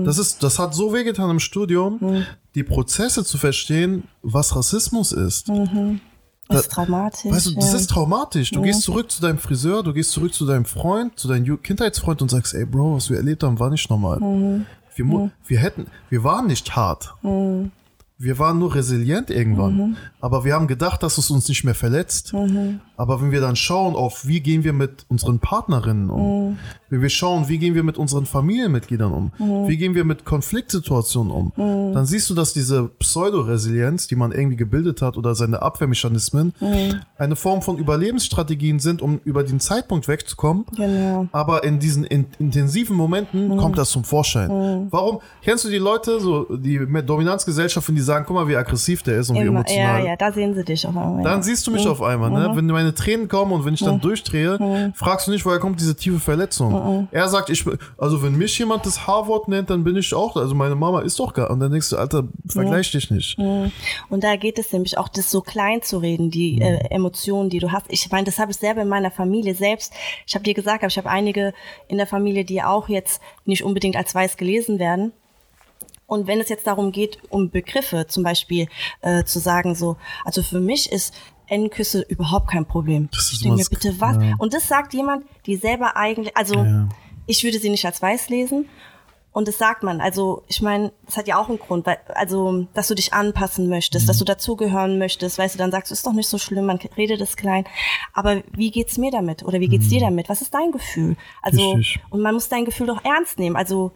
das 0.04 0.18
ist, 0.18 0.42
das 0.42 0.58
hat 0.58 0.74
so 0.74 0.92
wehgetan 0.92 1.30
im 1.30 1.38
Studium, 1.38 2.24
die 2.56 2.64
Prozesse 2.64 3.22
zu 3.24 3.38
verstehen, 3.38 4.04
was 4.22 4.56
Rassismus 4.56 5.12
ist. 5.12 5.48
Das 6.50 6.62
ist 6.62 6.72
traumatisch. 6.72 7.30
Weißt 7.32 7.46
du, 7.46 7.54
das 7.54 7.72
ja. 7.72 7.78
ist 7.78 7.90
traumatisch. 7.90 8.50
Du 8.50 8.62
gehst 8.62 8.82
zurück 8.82 9.10
zu 9.10 9.22
deinem 9.22 9.38
Friseur, 9.38 9.82
du 9.82 9.92
gehst 9.92 10.10
zurück 10.12 10.34
zu 10.34 10.46
deinem 10.46 10.64
Freund, 10.64 11.18
zu 11.18 11.28
deinem 11.28 11.62
Kindheitsfreund 11.62 12.20
und 12.22 12.30
sagst, 12.30 12.54
ey 12.54 12.64
Bro, 12.66 12.96
was 12.96 13.08
wir 13.10 13.16
erlebt 13.16 13.42
haben, 13.42 13.58
war 13.58 13.70
nicht 13.70 13.88
normal. 13.90 14.18
Wir, 14.96 15.04
mu- 15.04 15.30
wir 15.46 15.58
hätten, 15.58 15.86
wir 16.08 16.24
waren 16.24 16.46
nicht 16.46 16.74
hart. 16.76 17.14
Wir 18.22 18.38
waren 18.38 18.58
nur 18.58 18.74
resilient 18.74 19.30
irgendwann. 19.30 19.96
Aber 20.20 20.44
wir 20.44 20.52
haben 20.54 20.66
gedacht, 20.66 21.02
dass 21.02 21.16
es 21.16 21.30
uns 21.30 21.48
nicht 21.48 21.64
mehr 21.64 21.74
verletzt. 21.74 22.34
Aber 22.96 23.22
wenn 23.22 23.30
wir 23.30 23.40
dann 23.40 23.56
schauen 23.56 23.94
auf, 23.96 24.26
wie 24.26 24.40
gehen 24.40 24.62
wir 24.62 24.74
mit 24.74 25.06
unseren 25.08 25.38
Partnerinnen 25.38 26.10
um, 26.10 26.58
wenn 26.90 27.02
wir 27.02 27.08
schauen, 27.08 27.48
wie 27.48 27.58
gehen 27.58 27.74
wir 27.74 27.82
mit 27.82 27.98
unseren 27.98 28.26
Familienmitgliedern 28.26 29.12
um, 29.12 29.32
wie 29.68 29.76
gehen 29.76 29.94
wir 29.94 30.04
mit 30.04 30.24
Konfliktsituationen 30.24 31.32
um, 31.32 31.52
dann 31.94 32.04
siehst 32.06 32.28
du, 32.30 32.34
dass 32.34 32.52
diese 32.52 32.88
Pseudo-Resilienz, 32.98 34.08
die 34.08 34.16
man 34.16 34.32
irgendwie 34.32 34.56
gebildet 34.56 35.02
hat 35.02 35.16
oder 35.16 35.34
seine 35.34 35.62
Abwehrmechanismen, 35.62 36.52
eine 37.16 37.36
Form 37.36 37.62
von 37.62 37.78
Überlebensstrategien 37.78 38.78
sind, 38.80 39.02
um 39.02 39.20
über 39.24 39.44
den 39.44 39.60
Zeitpunkt 39.60 40.08
wegzukommen. 40.08 40.64
Genau. 40.76 41.28
Aber 41.32 41.64
in 41.64 41.78
diesen 41.78 42.04
in, 42.04 42.26
intensiven 42.38 42.96
Momenten 42.96 43.56
kommt 43.56 43.78
das 43.78 43.90
zum 43.90 44.04
Vorschein. 44.04 44.88
Warum? 44.90 45.20
Kennst 45.42 45.64
du 45.64 45.68
die 45.68 45.78
Leute, 45.78 46.20
so 46.20 46.44
die 46.56 46.78
Dominanzgesellschaften, 46.78 47.94
die 47.94 48.00
sagen, 48.02 48.24
guck 48.26 48.36
mal, 48.36 48.48
wie 48.48 48.56
aggressiv 48.56 49.02
der 49.02 49.18
ist 49.18 49.30
und 49.30 49.36
wie 49.36 49.40
Immer, 49.40 49.60
emotional. 49.60 50.00
ja, 50.00 50.06
ja, 50.10 50.16
da 50.16 50.32
sehen 50.32 50.54
sie 50.54 50.64
dich 50.64 50.86
auf 50.86 50.96
einmal. 50.96 51.22
Dann 51.22 51.42
siehst 51.42 51.66
du 51.66 51.70
mich 51.70 51.86
auf 51.86 52.02
einmal, 52.02 52.30
ne? 52.30 52.50
Wenn 52.54 52.66
meine 52.66 52.94
Tränen 52.94 53.28
kommen 53.28 53.52
und 53.52 53.64
wenn 53.64 53.74
ich 53.74 53.80
dann 53.80 54.00
durchdrehe, 54.00 54.92
fragst 54.94 55.26
du 55.26 55.30
nicht, 55.30 55.44
woher 55.44 55.58
kommt 55.58 55.80
diese 55.80 55.94
tiefe 55.94 56.18
Verletzung. 56.18 56.79
Er 57.10 57.28
sagt, 57.28 57.50
ich, 57.50 57.64
also 57.98 58.22
wenn 58.22 58.36
mich 58.36 58.58
jemand 58.58 58.86
das 58.86 59.06
H-Wort 59.06 59.48
nennt, 59.48 59.70
dann 59.70 59.84
bin 59.84 59.96
ich 59.96 60.14
auch, 60.14 60.36
also 60.36 60.54
meine 60.54 60.74
Mama 60.74 61.00
ist 61.00 61.18
doch 61.18 61.32
gar, 61.32 61.50
und 61.50 61.60
dann 61.60 61.70
denkst 61.70 61.90
du, 61.90 61.96
Alter, 61.96 62.24
vergleich 62.48 62.90
dich 62.90 63.10
nicht. 63.10 63.38
Und 64.08 64.24
da 64.24 64.36
geht 64.36 64.58
es 64.58 64.72
nämlich 64.72 64.98
auch, 64.98 65.08
das 65.08 65.30
so 65.30 65.40
klein 65.40 65.82
zu 65.82 65.98
reden, 65.98 66.30
die 66.30 66.60
äh, 66.60 66.88
Emotionen, 66.90 67.50
die 67.50 67.58
du 67.58 67.72
hast. 67.72 67.86
Ich 67.88 68.10
meine, 68.10 68.24
das 68.24 68.38
habe 68.38 68.52
ich 68.52 68.58
selber 68.58 68.82
in 68.82 68.88
meiner 68.88 69.10
Familie 69.10 69.54
selbst. 69.54 69.92
Ich 70.26 70.34
habe 70.34 70.44
dir 70.44 70.54
gesagt, 70.54 70.82
aber 70.82 70.88
ich 70.88 70.98
habe 70.98 71.10
einige 71.10 71.52
in 71.88 71.96
der 71.96 72.06
Familie, 72.06 72.44
die 72.44 72.62
auch 72.62 72.88
jetzt 72.88 73.20
nicht 73.44 73.64
unbedingt 73.64 73.96
als 73.96 74.14
weiß 74.14 74.36
gelesen 74.36 74.78
werden. 74.78 75.12
Und 76.06 76.26
wenn 76.26 76.40
es 76.40 76.48
jetzt 76.48 76.66
darum 76.66 76.90
geht, 76.90 77.18
um 77.28 77.50
Begriffe, 77.50 78.08
zum 78.08 78.24
Beispiel 78.24 78.66
äh, 79.00 79.22
zu 79.22 79.38
sagen, 79.38 79.76
so, 79.76 79.96
also 80.24 80.42
für 80.42 80.58
mich 80.58 80.90
ist 80.90 81.14
N-Küsse 81.50 82.02
überhaupt 82.08 82.50
kein 82.50 82.64
Problem. 82.66 83.08
Das 83.12 83.24
ist 83.24 83.32
ich 83.34 83.40
denke 83.42 83.56
mir, 83.58 83.64
bitte 83.68 84.00
was? 84.00 84.16
ja. 84.22 84.34
Und 84.38 84.54
das 84.54 84.68
sagt 84.68 84.94
jemand, 84.94 85.24
die 85.46 85.56
selber 85.56 85.96
eigentlich, 85.96 86.36
also 86.36 86.54
Ja. 86.54 86.88
ich 87.26 87.42
würde 87.44 87.58
sie 87.58 87.70
nicht 87.70 87.84
als 87.84 88.00
weiß 88.00 88.28
lesen. 88.28 88.66
Und 89.32 89.46
das 89.46 89.58
sagt 89.58 89.84
man. 89.84 90.00
Also, 90.00 90.42
ich 90.48 90.60
meine, 90.60 90.90
das 91.06 91.16
hat 91.16 91.28
ja 91.28 91.38
auch 91.38 91.48
einen 91.48 91.60
Grund, 91.60 91.86
weil, 91.86 91.98
also, 92.16 92.66
dass 92.74 92.88
du 92.88 92.96
dich 92.96 93.12
anpassen 93.14 93.68
möchtest, 93.68 94.08
dass 94.08 94.18
du 94.18 94.24
dazugehören 94.24 94.98
möchtest, 94.98 95.38
weißt 95.38 95.54
du, 95.54 95.58
dann 95.58 95.70
sagst 95.70 95.90
du, 95.90 95.94
ist 95.94 96.04
doch 96.04 96.12
nicht 96.12 96.28
so 96.28 96.36
schlimm, 96.36 96.66
man 96.66 96.80
redet 96.96 97.20
es 97.20 97.36
klein. 97.36 97.64
Aber 98.12 98.42
wie 98.52 98.72
geht's 98.72 98.98
mir 98.98 99.12
damit? 99.12 99.44
Oder 99.44 99.60
wie 99.60 99.68
geht's 99.68 99.88
dir 99.88 100.00
damit? 100.00 100.28
Was 100.28 100.42
ist 100.42 100.52
dein 100.52 100.72
Gefühl? 100.72 101.16
Also, 101.42 101.74
Richtig. 101.74 102.00
und 102.10 102.22
man 102.22 102.34
muss 102.34 102.48
dein 102.48 102.64
Gefühl 102.64 102.88
doch 102.88 103.04
ernst 103.04 103.38
nehmen. 103.38 103.54
Also, 103.54 103.92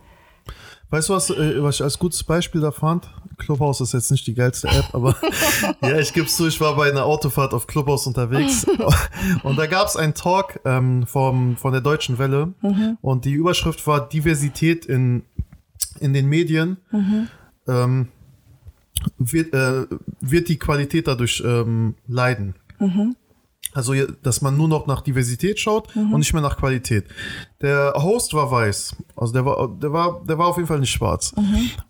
Weißt 0.94 1.08
du, 1.08 1.14
was, 1.14 1.28
äh, 1.30 1.60
was 1.60 1.74
ich 1.74 1.82
als 1.82 1.98
gutes 1.98 2.22
Beispiel 2.22 2.60
da 2.60 2.70
fand? 2.70 3.10
Clubhouse 3.36 3.80
ist 3.80 3.94
jetzt 3.94 4.12
nicht 4.12 4.28
die 4.28 4.34
geilste 4.34 4.68
App, 4.68 4.90
aber 4.92 5.16
ja, 5.82 5.98
ich 5.98 6.12
gebe 6.12 6.28
zu, 6.28 6.46
ich 6.46 6.60
war 6.60 6.76
bei 6.76 6.88
einer 6.88 7.04
Autofahrt 7.04 7.52
auf 7.52 7.66
Clubhouse 7.66 8.06
unterwegs 8.06 8.64
und 9.42 9.58
da 9.58 9.66
gab 9.66 9.88
es 9.88 9.96
einen 9.96 10.14
Talk 10.14 10.60
ähm, 10.64 11.04
vom, 11.04 11.56
von 11.56 11.72
der 11.72 11.80
Deutschen 11.80 12.18
Welle 12.18 12.54
und 13.00 13.24
die 13.24 13.32
Überschrift 13.32 13.84
war 13.88 14.08
Diversität 14.08 14.86
in, 14.86 15.24
in 15.98 16.12
den 16.12 16.28
Medien. 16.28 16.76
Ähm, 17.66 18.06
wird, 19.18 19.52
äh, 19.52 19.86
wird 20.20 20.48
die 20.48 20.60
Qualität 20.60 21.08
dadurch 21.08 21.42
ähm, 21.44 21.96
leiden? 22.06 22.54
Also, 23.74 23.92
dass 24.22 24.40
man 24.40 24.56
nur 24.56 24.68
noch 24.68 24.86
nach 24.86 25.00
Diversität 25.00 25.58
schaut 25.58 25.88
und 26.12 26.18
nicht 26.20 26.32
mehr 26.32 26.42
nach 26.42 26.56
Qualität. 26.56 27.06
Der 27.60 27.92
Host 27.96 28.32
war 28.32 28.50
weiß. 28.50 28.96
Also, 29.16 29.32
der 29.32 29.44
war, 29.44 29.68
der 29.68 29.92
war, 29.92 30.24
der 30.24 30.38
war 30.38 30.46
auf 30.46 30.56
jeden 30.56 30.68
Fall 30.68 30.78
nicht 30.78 30.92
schwarz. 30.92 31.34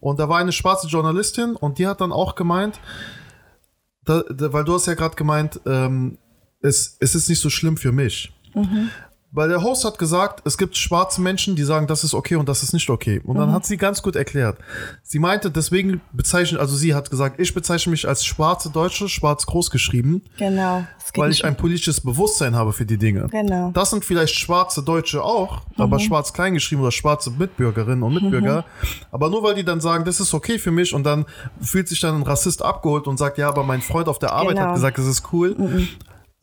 Und 0.01 0.19
da 0.19 0.29
war 0.29 0.39
eine 0.39 0.53
schwarze 0.53 0.89
Journalistin 0.89 1.55
und 1.57 1.79
die 1.79 1.87
hat 1.87 2.01
dann 2.01 2.11
auch 2.11 2.35
gemeint, 2.35 2.81
da, 4.05 4.23
da, 4.23 4.53
weil 4.53 4.65
du 4.65 4.75
hast 4.75 4.87
ja 4.87 4.95
gerade 4.95 5.15
gemeint, 5.15 5.61
ähm, 5.67 6.19
es, 6.61 6.97
es 7.01 7.15
ist 7.15 7.29
nicht 7.29 7.41
so 7.41 7.51
schlimm 7.51 7.77
für 7.77 7.93
mich. 7.93 8.33
Weil 9.37 9.49
der 9.49 9.63
Host 9.63 9.85
hat 9.85 9.99
gesagt, 9.99 10.43
es 10.47 10.57
gibt 10.57 10.77
schwarze 10.77 11.21
Menschen, 11.21 11.57
die 11.57 11.65
sagen, 11.65 11.89
das 11.89 12.05
ist 12.05 12.15
okay 12.15 12.37
und 12.37 12.49
das 12.49 12.63
ist 12.63 12.73
nicht 12.73 12.89
okay. 12.89 13.21
Und 13.25 13.37
dann 13.37 13.51
hat 13.51 13.67
sie 13.67 13.77
ganz 13.77 14.01
gut 14.01 14.15
erklärt. 14.15 14.59
Sie 15.03 15.19
meinte, 15.19 15.51
deswegen 15.51 16.01
bezeichnet, 16.13 16.61
also 16.61 16.77
sie 16.77 16.95
hat 16.95 17.11
gesagt, 17.11 17.41
ich 17.41 17.53
bezeichne 17.53 17.91
mich 17.91 18.07
als 18.07 18.25
schwarze 18.25 18.71
Deutsche, 18.71 19.09
schwarz 19.09 19.45
groß 19.47 19.71
geschrieben, 19.71 20.23
genau. 20.39 20.85
Weil 21.17 21.33
ich 21.33 21.45
ein 21.45 21.57
politisches 21.57 22.01
Bewusstsein 22.01 22.55
habe 22.55 22.73
für 22.73 22.87
die 22.87 22.97
Dinge. 22.97 23.27
Genau. 23.31 23.71
Das 23.73 23.91
sind 23.91 24.05
vielleicht 24.05 24.35
schwarze 24.37 24.83
Deutsche 24.85 25.23
auch, 25.23 25.63
aber 25.77 25.99
schwarz 25.99 26.33
klein 26.33 26.55
geschrieben 26.55 26.83
oder 26.83 26.93
schwarze 26.93 27.31
Mitbürgerinnen 27.33 28.03
und 28.05 28.15
Mitbürger. 28.15 28.65
Aber 29.11 29.31
nur 29.31 29.43
weil 29.43 29.55
die 29.55 29.65
dann 29.65 29.81
sagen, 29.81 30.05
das 30.05 30.21
ist 30.21 30.33
okay 30.33 30.59
für 30.59 30.71
mich 30.71 30.95
und 30.95 31.03
dann 31.05 31.25
fühlt 31.61 31.89
sich 31.89 32.01
dann 32.01 32.15
ein 32.17 32.23
Rassist 32.23 32.63
abgeholt 32.63 33.09
und 33.09 33.17
sagt, 33.19 33.39
ja, 33.39 33.49
aber 33.49 33.65
mein 33.65 33.83
Freund 33.83 34.09
auf 34.09 34.19
der 34.21 34.33
Arbeit 34.33 34.55
Genau. 34.57 34.69
hat 34.69 34.75
gesagt, 34.75 34.99
das 34.99 35.07
ist 35.07 35.25
cool. 35.33 35.57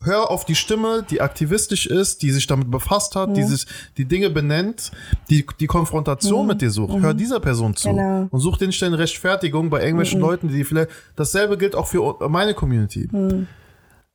Hör 0.04 0.30
auf 0.30 0.44
die 0.44 0.54
Stimme, 0.54 1.04
die 1.08 1.20
aktivistisch 1.20 1.86
ist, 1.86 2.22
die 2.22 2.30
sich 2.30 2.46
damit 2.46 2.70
befasst 2.70 3.14
hat, 3.16 3.36
die 3.36 3.42
sich 3.44 3.66
die 3.96 4.04
Dinge 4.04 4.30
benennt, 4.30 4.90
die 5.30 5.46
die 5.60 5.66
Konfrontation 5.66 6.46
mit 6.46 6.60
dir 6.60 6.70
sucht. 6.70 7.00
Hör 7.00 7.14
dieser 7.14 7.40
Person 7.40 7.76
zu 7.76 7.88
Genau. 7.90 8.26
und 8.30 8.40
such 8.40 8.58
nicht 8.60 8.82
eine 8.82 8.98
Rechtfertigung 8.98 9.70
bei 9.70 9.80
irgendwelchen 9.82 10.20
Leuten, 10.20 10.48
die 10.48 10.64
vielleicht 10.64 10.90
dasselbe 11.16 11.56
gilt 11.58 11.74
auch 11.74 11.86
für 11.86 12.16
meine 12.28 12.54
Community. 12.54 13.08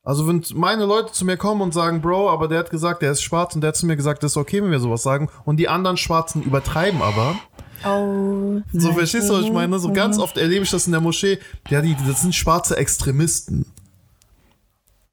Also 0.02 0.26
wenn 0.26 0.42
meine 0.54 0.86
Leute 0.86 1.12
zu 1.12 1.24
mir 1.26 1.36
kommen 1.36 1.60
und 1.60 1.74
sagen, 1.74 2.00
Bro, 2.00 2.30
aber 2.30 2.48
der 2.48 2.60
hat 2.60 2.70
gesagt, 2.70 3.02
der 3.02 3.12
ist 3.12 3.22
schwarz 3.22 3.54
und 3.54 3.60
der 3.60 3.68
hat 3.68 3.76
zu 3.76 3.84
mir 3.86 3.96
gesagt, 3.96 4.22
das 4.22 4.32
ist 4.32 4.36
okay, 4.38 4.62
wenn 4.62 4.70
wir 4.70 4.80
sowas 4.80 5.02
sagen 5.02 5.28
und 5.44 5.58
die 5.58 5.68
anderen 5.68 5.96
Schwarzen 5.98 6.42
übertreiben 6.42 7.02
aber. 7.02 7.34
Oh. 7.86 8.60
So 8.72 8.92
verstehst 8.92 9.28
du, 9.28 9.34
was 9.34 9.44
ich 9.44 9.52
meine? 9.52 9.78
So 9.78 9.92
ganz 9.92 10.18
oft 10.18 10.36
erlebe 10.36 10.64
ich 10.64 10.70
das 10.70 10.86
in 10.86 10.92
der 10.92 11.00
Moschee. 11.00 11.38
Ja, 11.68 11.80
die, 11.80 11.96
das 12.06 12.22
sind 12.22 12.34
schwarze 12.34 12.76
Extremisten. 12.76 13.66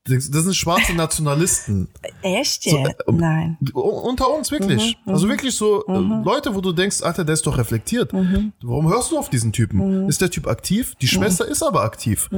Das 0.07 0.29
das 0.29 0.43
sind 0.43 0.55
schwarze 0.55 0.93
Nationalisten. 0.95 1.87
Echt 2.21 2.63
So, 2.63 2.77
äh, 2.77 2.93
Nein. 3.11 3.57
Unter 3.73 4.29
uns 4.29 4.51
wirklich. 4.51 4.97
Also 5.05 5.27
wirklich 5.27 5.55
so 5.55 5.83
äh, 5.87 5.97
Leute, 6.23 6.53
wo 6.53 6.61
du 6.61 6.71
denkst, 6.71 7.01
Alter, 7.01 7.25
der 7.25 7.33
ist 7.33 7.45
doch 7.47 7.57
reflektiert. 7.57 8.13
Warum 8.61 8.87
hörst 8.89 9.11
du 9.11 9.17
auf 9.17 9.29
diesen 9.29 9.51
Typen? 9.51 10.07
Ist 10.07 10.21
der 10.21 10.29
Typ 10.29 10.47
aktiv? 10.47 10.93
Die 11.01 11.07
Schwester 11.07 11.45
ist 11.47 11.63
aber 11.63 11.83
aktiv. 11.83 12.29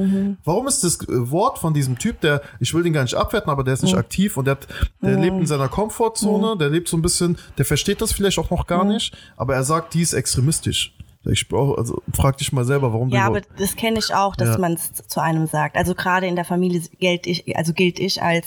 Warum 0.45 0.67
ist 0.67 0.83
das 0.83 1.01
äh, 1.01 1.05
Wort 1.31 1.59
von 1.59 1.73
diesem 1.73 1.97
Typ, 1.97 2.21
der, 2.21 2.41
ich 2.59 2.73
will 2.73 2.83
den 2.83 2.93
gar 2.93 3.03
nicht 3.03 3.15
abwerten, 3.15 3.49
aber 3.49 3.63
der 3.63 3.73
ist 3.73 3.83
nicht 3.83 3.95
aktiv 3.95 4.37
und 4.37 4.45
der, 4.45 4.53
hat, 4.53 4.67
der 5.01 5.19
lebt 5.19 5.35
in 5.37 5.45
seiner 5.45 5.67
Komfortzone, 5.67 6.57
der 6.57 6.69
lebt 6.69 6.87
so 6.87 6.95
ein 6.97 7.01
bisschen, 7.01 7.37
der 7.57 7.65
versteht 7.65 8.01
das 8.01 8.13
vielleicht 8.13 8.39
auch 8.39 8.49
noch 8.49 8.65
gar 8.65 8.85
nicht, 8.85 9.15
aber 9.35 9.55
er 9.55 9.63
sagt, 9.63 9.93
die 9.93 10.01
ist 10.01 10.13
extremistisch. 10.13 10.93
Ich 11.31 11.47
brauche, 11.47 11.77
also 11.77 12.01
frag 12.13 12.37
dich 12.37 12.51
mal 12.51 12.65
selber, 12.65 12.93
warum 12.93 13.09
Ja, 13.09 13.21
du 13.21 13.25
aber 13.27 13.41
das 13.57 13.75
kenne 13.75 13.99
ich 13.99 14.13
auch, 14.13 14.35
dass 14.35 14.49
Ja. 14.49 14.57
man 14.57 14.73
es 14.73 14.91
zu 15.07 15.19
einem 15.19 15.47
sagt. 15.47 15.75
Also 15.77 15.95
gerade 15.95 16.27
in 16.27 16.35
der 16.35 16.45
Familie 16.45 16.81
gilt 16.99 17.27
ich, 17.27 17.55
also 17.57 17.73
gilt 17.73 17.99
ich 17.99 18.21
als 18.21 18.45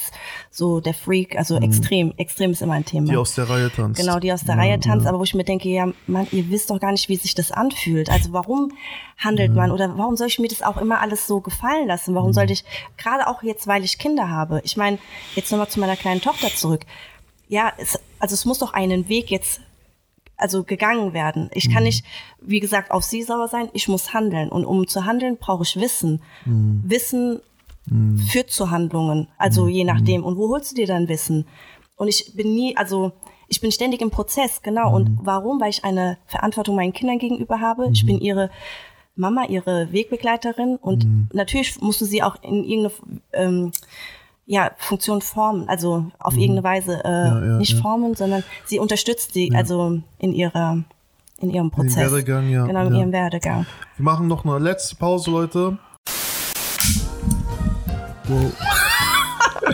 so 0.51 0.81
der 0.81 0.95
Freak, 0.95 1.37
also 1.37 1.57
extrem, 1.59 2.13
extrem 2.17 2.53
ist 2.53 2.63
immer 2.63 2.75
ein 2.75 2.85
Thema. 2.85 3.07
Mhm. 3.07 3.11
die 3.11 3.17
aus 3.17 3.35
der 3.35 3.49
Reihe 3.49 3.71
tanzt. 3.71 4.01
Genau, 4.01 4.19
die 4.19 4.33
aus 4.33 4.45
der 4.45 4.57
Reihe 4.57 4.79
tanzt, 4.81 5.07
aber 5.07 5.19
wo 5.19 5.25
ich 5.25 5.35
mir 5.35 5.45
denke, 5.45 5.69
ja, 5.69 5.89
man, 6.07 6.27
ihr 6.33 6.49
wisst 6.51 6.71
doch 6.71 6.81
gar 6.81 6.93
nicht, 6.93 7.09
wie 7.09 7.17
sich 7.17 7.35
das 7.35 7.53
anfühlt. 7.53 8.11
Also 8.11 8.33
warum 8.33 8.73
handelt 9.19 9.55
man 9.55 9.71
oder 9.71 9.97
warum 9.99 10.17
soll 10.17 10.29
ich 10.29 10.39
mir 10.39 10.49
das 10.49 10.63
auch 10.63 10.77
immer 10.79 11.01
alles 11.01 11.27
so 11.27 11.41
gefallen 11.41 11.87
lassen? 11.87 12.15
Warum 12.15 12.33
sollte 12.33 12.53
ich, 12.53 12.65
gerade 12.97 13.27
auch 13.27 13.43
jetzt, 13.43 13.67
weil 13.67 13.85
ich 13.85 13.99
Kinder 13.99 14.31
habe, 14.31 14.61
ich 14.65 14.77
meine, 14.77 14.99
jetzt 15.35 15.51
nochmal 15.51 15.69
zu 15.69 15.81
meiner 15.81 15.97
kleinen 15.97 16.21
Tochter 16.21 16.49
zurück. 16.49 16.83
Ja, 17.49 17.73
es, 17.79 17.99
also 18.19 18.35
es 18.35 18.45
muss 18.45 18.59
doch 18.61 18.73
einen 18.73 19.09
Weg 19.09 19.31
jetzt 19.31 19.61
also 20.41 20.65
gegangen 20.65 21.13
werden. 21.13 21.51
Ich 21.55 21.71
kann 21.71 21.85
nicht, 21.85 22.05
wie 22.41 22.61
gesagt, 22.61 22.91
auf 22.91 23.05
sie 23.05 23.23
sauer 23.23 23.49
sein, 23.49 23.69
ich 23.73 23.89
muss 23.89 24.15
handeln. 24.15 24.49
Und 24.49 24.65
um 24.65 24.87
zu 24.87 25.05
handeln, 25.05 25.37
brauche 25.39 25.65
ich 25.65 25.77
Wissen. 25.77 26.23
Wissen 26.45 27.41
führt 28.31 28.51
zu 28.51 28.71
Handlungen. 28.71 29.29
Also 29.37 29.67
je 29.67 29.85
nachdem. 29.85 30.25
Und 30.25 30.37
wo 30.37 30.49
holst 30.51 30.73
du 30.73 30.77
dir 30.77 30.87
dann 30.87 31.09
Wissen? 31.09 31.47
Und 31.97 32.09
ich 32.09 32.33
bin 32.35 32.55
nie, 32.55 32.77
also 32.77 33.13
ich 33.49 33.61
bin 33.61 33.73
ständig 33.73 34.01
im 34.01 34.11
Prozess, 34.11 34.63
genau. 34.63 34.95
Und 34.95 35.19
warum? 35.23 35.61
Weil 35.61 35.71
ich 35.71 35.85
eine 35.85 36.19
Verantwortung 36.27 36.77
meinen 36.77 36.93
Kindern 36.93 37.19
gegenüber 37.19 37.61
habe. 37.61 37.89
Ich 37.93 38.07
bin 38.07 38.21
ihre 38.21 38.51
Mama, 39.17 39.45
ihre 39.49 39.93
Wegbegleiterin 39.93 40.77
und 40.77 41.35
natürlich 41.35 41.81
musst 41.81 42.01
du 42.01 42.05
sie 42.05 42.23
auch 42.23 42.43
in 42.43 42.65
irgendeine 42.65 42.93
ähm, 43.33 43.73
ja, 44.51 44.73
Funktion 44.79 45.23
formen, 45.23 45.69
also 45.69 46.07
auf 46.19 46.35
irgendeine 46.35 46.65
Weise 46.65 47.05
äh, 47.05 47.09
ja, 47.09 47.41
nicht 47.59 47.75
ja. 47.75 47.81
formen, 47.81 48.17
sondern 48.17 48.43
sie 48.65 48.81
unterstützt 48.81 49.33
sie 49.33 49.55
also 49.55 50.01
in 50.19 50.33
ihrer 50.35 50.83
in 51.39 51.51
ihrem 51.51 51.71
Prozess. 51.71 52.11
Werdegang, 52.11 52.51
ja, 52.51 52.67
Genau, 52.67 52.87
in 52.87 52.93
ja. 52.95 52.99
ihrem 52.99 53.13
Werdegang. 53.13 53.65
Wir 53.97 54.05
machen 54.05 54.27
noch 54.27 54.45
eine 54.45 54.59
letzte 54.59 54.97
Pause, 54.97 55.31
Leute. 55.31 55.79
Wow. 58.27 58.90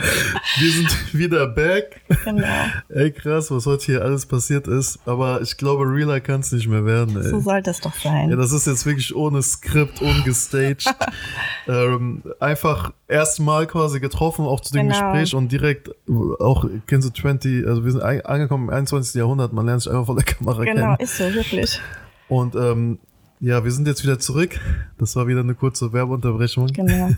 Wir 0.58 0.70
sind 0.72 1.14
wieder 1.14 1.46
back. 1.46 2.00
Genau. 2.24 2.46
Ey, 2.88 3.10
krass, 3.12 3.50
was 3.50 3.66
heute 3.66 3.84
hier 3.86 4.02
alles 4.02 4.26
passiert 4.26 4.68
ist. 4.68 4.98
Aber 5.06 5.42
ich 5.42 5.56
glaube, 5.56 5.84
realer 5.84 6.20
kann 6.20 6.40
es 6.40 6.52
nicht 6.52 6.68
mehr 6.68 6.84
werden, 6.84 7.16
ey. 7.16 7.30
So 7.30 7.40
sollte 7.40 7.70
es 7.70 7.80
doch 7.80 7.94
sein. 7.94 8.30
Ja, 8.30 8.36
das 8.36 8.52
ist 8.52 8.66
jetzt 8.66 8.86
wirklich 8.86 9.14
ohne 9.14 9.42
Skript, 9.42 10.00
ungestaged. 10.00 10.86
ähm, 11.68 12.22
einfach 12.40 12.92
erstmal 13.08 13.66
quasi 13.66 14.00
getroffen, 14.00 14.44
auch 14.44 14.60
zu 14.60 14.72
dem 14.72 14.88
Genau. 14.88 15.12
Gespräch 15.12 15.34
und 15.34 15.50
direkt 15.50 15.90
auch, 16.38 16.66
kennst 16.86 17.08
du 17.08 17.12
20, 17.12 17.66
also 17.66 17.84
wir 17.84 17.92
sind 17.92 18.02
angekommen 18.02 18.68
im 18.68 18.74
21. 18.74 19.14
Jahrhundert, 19.14 19.52
man 19.52 19.66
lernt 19.66 19.82
sich 19.82 19.92
einfach 19.92 20.06
vor 20.06 20.16
der 20.16 20.24
Kamera 20.24 20.64
genau, 20.64 20.74
kennen. 20.74 20.96
ist 21.00 21.16
so, 21.16 21.24
wirklich. 21.34 21.80
Und 22.28 22.54
ähm, 22.54 22.98
ja, 23.40 23.62
wir 23.64 23.70
sind 23.70 23.86
jetzt 23.86 24.02
wieder 24.02 24.18
zurück. 24.18 24.58
Das 24.98 25.14
war 25.16 25.26
wieder 25.26 25.40
eine 25.40 25.54
kurze 25.54 25.92
Werbeunterbrechung. 25.92 26.68
Genau. 26.68 27.10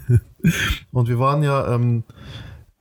Und 0.93 1.09
wir 1.09 1.18
waren 1.18 1.43
ja, 1.43 1.74
ähm, 1.74 2.03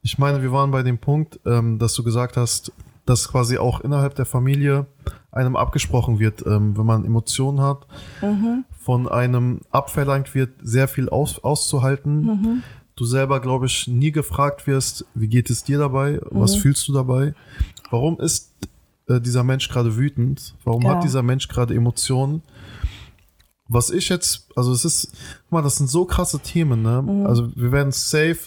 ich 0.08 0.18
meine, 0.18 0.41
wir 0.41 0.53
waren 0.53 0.72
bei 0.72 0.84
dem 0.84 0.99
Punkt, 0.99 1.38
ähm, 1.45 1.80
dass 1.80 1.93
du 1.93 2.01
gesagt 2.01 2.38
hast, 2.38 2.72
dass 3.05 3.28
quasi 3.28 3.58
auch 3.58 3.82
innerhalb 3.82 4.16
der 4.16 4.26
Familie 4.26 4.86
einem 5.32 5.58
abgesprochen 5.58 6.18
wird, 6.20 6.45
ähm, 6.45 6.78
wenn 6.78 6.86
man 6.86 7.03
Emotionen 7.03 7.60
hat, 7.60 7.86
von 8.80 9.10
einem 9.10 9.60
abverlangt 9.70 10.34
wird, 10.34 10.51
sehr 10.64 10.88
viel 10.88 11.10
aus, 11.10 11.39
auszuhalten. 11.43 12.64
Du 12.95 13.03
selber, 13.03 13.41
glaube 13.41 13.66
ich, 13.66 13.86
nie 13.88 14.12
gefragt 14.14 14.66
wirst, 14.66 15.05
wie 15.14 15.28
geht 15.28 15.49
es 15.49 15.66
dir 15.66 15.78
dabei? 15.78 16.22
Was 16.32 16.55
fühlst 16.55 16.88
du 16.88 16.93
dabei? 16.93 17.34
Warum 17.91 18.18
ist 18.22 18.53
äh, 19.10 19.20
dieser 19.20 19.43
Mensch 19.43 19.68
gerade 19.68 19.97
wütend? 19.97 20.55
Warum 20.64 20.82
Genau. 20.82 20.95
hat 20.95 21.03
dieser 21.03 21.22
Mensch 21.22 21.49
gerade 21.49 21.76
Emotionen? 21.76 22.43
Was 23.68 23.89
ich 23.89 24.08
jetzt, 24.08 24.47
also 24.58 24.72
es 24.72 24.84
ist, 24.84 25.12
guck 25.43 25.51
mal, 25.51 25.62
das 25.62 25.76
sind 25.76 25.88
so 25.89 26.05
krasse 26.05 26.39
Themen, 26.39 26.82
ne? 26.82 27.26
Also 27.28 27.49
wir 27.55 27.72
werden 27.72 27.91
safe, 27.91 28.38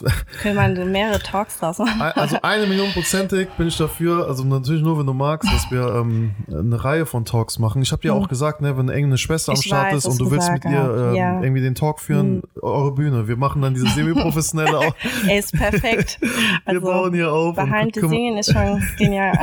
Können 0.41 0.55
man 0.55 0.91
mehrere 0.91 1.19
Talks 1.19 1.57
draus 1.57 1.79
machen. 1.79 2.01
also 2.01 2.37
eine 2.41 2.67
Million 2.67 2.91
prozentig 2.91 3.49
bin 3.57 3.67
ich 3.69 3.77
dafür, 3.77 4.27
also 4.27 4.43
natürlich 4.43 4.83
nur, 4.83 4.99
wenn 4.99 5.05
du 5.05 5.13
magst, 5.13 5.51
dass 5.51 5.71
wir 5.71 5.87
ähm, 5.95 6.31
eine 6.49 6.83
Reihe 6.83 7.05
von 7.05 7.23
Talks 7.25 7.59
machen. 7.59 7.81
Ich 7.81 7.91
habe 7.91 8.01
dir 8.01 8.13
auch 8.13 8.27
gesagt, 8.27 8.61
ne, 8.61 8.77
wenn 8.77 8.89
irgendeine 8.89 9.17
Schwester 9.17 9.53
am 9.53 9.57
Ich 9.57 9.65
Start 9.65 9.93
weiß, 9.93 9.99
ist 9.99 10.05
und 10.05 10.19
du 10.19 10.29
willst 10.31 10.51
mit 10.51 10.65
ihr 10.65 10.71
ähm, 11.09 11.15
ja. 11.15 11.41
irgendwie 11.41 11.61
den 11.61 11.75
Talk 11.75 11.99
führen, 11.99 12.41
eure 12.61 12.91
Bühne. 12.91 13.27
Wir 13.27 13.37
machen 13.37 13.61
dann 13.61 13.73
diese 13.73 13.87
semi-professionelle 13.95 14.77
auch. 14.77 14.95
Ey, 15.27 15.39
ist 15.39 15.53
perfekt. 15.53 16.19
Also, 16.65 16.81
bauen 16.81 17.13
hier 17.13 17.31
auf 17.31 17.55
Behind 17.55 17.95
the 17.95 18.01
Singen 18.01 18.37
ist 18.37 18.51
schon 18.51 18.81
genial. 18.97 19.33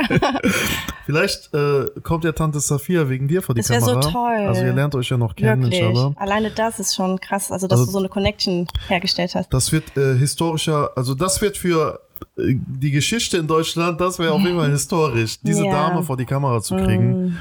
Vielleicht 1.05 1.53
äh, 1.53 1.87
kommt 2.03 2.23
ja 2.23 2.31
Tante 2.31 2.59
Safia 2.59 3.09
wegen 3.09 3.27
dir 3.27 3.41
vor 3.41 3.55
die 3.55 3.61
Das 3.61 3.69
wär 3.69 3.81
so 3.81 3.93
Kamera. 3.99 4.11
toll. 4.11 4.47
Also 4.47 4.63
ihr 4.63 4.73
lernt 4.73 4.95
euch 4.95 5.09
ja 5.09 5.17
noch 5.17 5.35
kennen, 5.35 5.63
Wirklich. 5.63 5.81
inshallah. 5.81 6.13
Alleine 6.17 6.51
das 6.59 6.79
ist 6.79 6.95
schon 6.95 7.19
krass, 7.19 7.51
also 7.51 7.67
dass 7.67 7.79
Also- 7.79 7.91
du 7.91 7.93
so 7.93 7.99
eine 7.99 8.09
Connection 8.09 8.67
hergestellt 8.87 9.33
hast. 9.35 9.53
Das 9.53 9.71
wird 9.71 9.95
äh, 9.97 10.15
historischer, 10.17 10.91
also 10.95 11.15
das 11.15 11.41
wird 11.41 11.57
für 11.57 11.99
äh, 12.37 12.55
die 12.55 12.91
Geschichte 12.91 13.37
in 13.37 13.47
Deutschland, 13.47 13.99
das 14.01 14.19
wäre 14.19 14.33
auf 14.33 14.41
jeden 14.41 14.57
Fall 14.57 14.69
historisch, 14.79 15.39
diese 15.41 15.65
Ja. 15.65 15.89
Dame 15.89 16.03
vor 16.03 16.17
die 16.17 16.25
Kamera 16.25 16.61
zu 16.61 16.75
kriegen. 16.75 17.37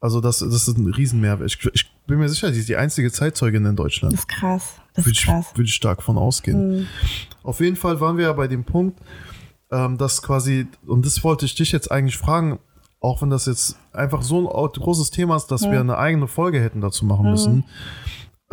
Also 0.00 0.20
das, 0.20 0.38
das 0.40 0.68
ist 0.68 0.76
ein 0.76 0.86
Riesenmehrwert. 0.92 1.48
Ich, 1.50 1.64
ich 1.72 1.90
bin 2.06 2.18
mir 2.18 2.28
sicher, 2.28 2.50
die 2.50 2.58
ist 2.58 2.68
die 2.68 2.76
einzige 2.76 3.10
Zeitzeugin 3.10 3.64
in 3.64 3.74
Deutschland. 3.76 4.12
Das 4.12 4.20
ist 4.20 4.28
krass. 4.28 4.74
Das 4.94 5.04
Würde 5.06 5.12
ist 5.12 5.18
ich, 5.20 5.24
krass. 5.24 5.46
würde 5.54 5.64
ich 5.68 5.74
stark 5.74 6.02
von 6.02 6.18
ausgehen. 6.18 6.88
Auf 7.42 7.60
jeden 7.60 7.76
Fall 7.76 8.00
waren 8.00 8.16
wir 8.18 8.24
ja 8.26 8.32
bei 8.34 8.46
dem 8.46 8.64
Punkt, 8.64 9.00
ähm, 9.70 9.96
dass 9.96 10.20
quasi, 10.22 10.66
und 10.86 11.06
das 11.06 11.24
wollte 11.24 11.46
ich 11.46 11.54
dich 11.54 11.72
jetzt 11.72 11.90
eigentlich 11.90 12.18
fragen, 12.18 12.58
auch 13.00 13.22
wenn 13.22 13.30
das 13.30 13.46
jetzt 13.46 13.76
einfach 13.92 14.22
so 14.22 14.38
ein 14.50 14.68
großes 14.72 15.10
Thema 15.10 15.36
ist, 15.36 15.46
dass 15.48 15.62
wir 15.62 15.80
eine 15.80 15.96
eigene 15.98 16.26
Folge 16.28 16.60
hätten 16.60 16.80
dazu 16.82 17.04
machen 17.06 17.30
müssen. 17.30 17.64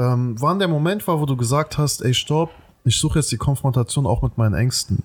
Ähm, 0.02 0.36
wann 0.40 0.58
der 0.58 0.68
Moment 0.68 1.08
war, 1.08 1.20
wo 1.20 1.26
du 1.26 1.38
gesagt 1.38 1.78
hast, 1.78 2.02
ey, 2.02 2.14
stopp, 2.14 2.50
ich 2.84 2.98
suche 2.98 3.20
jetzt 3.20 3.32
die 3.32 3.38
Konfrontation 3.38 4.08
auch 4.08 4.24
mit 4.24 4.38
meinen 4.38 4.56
Ängsten. 4.56 5.04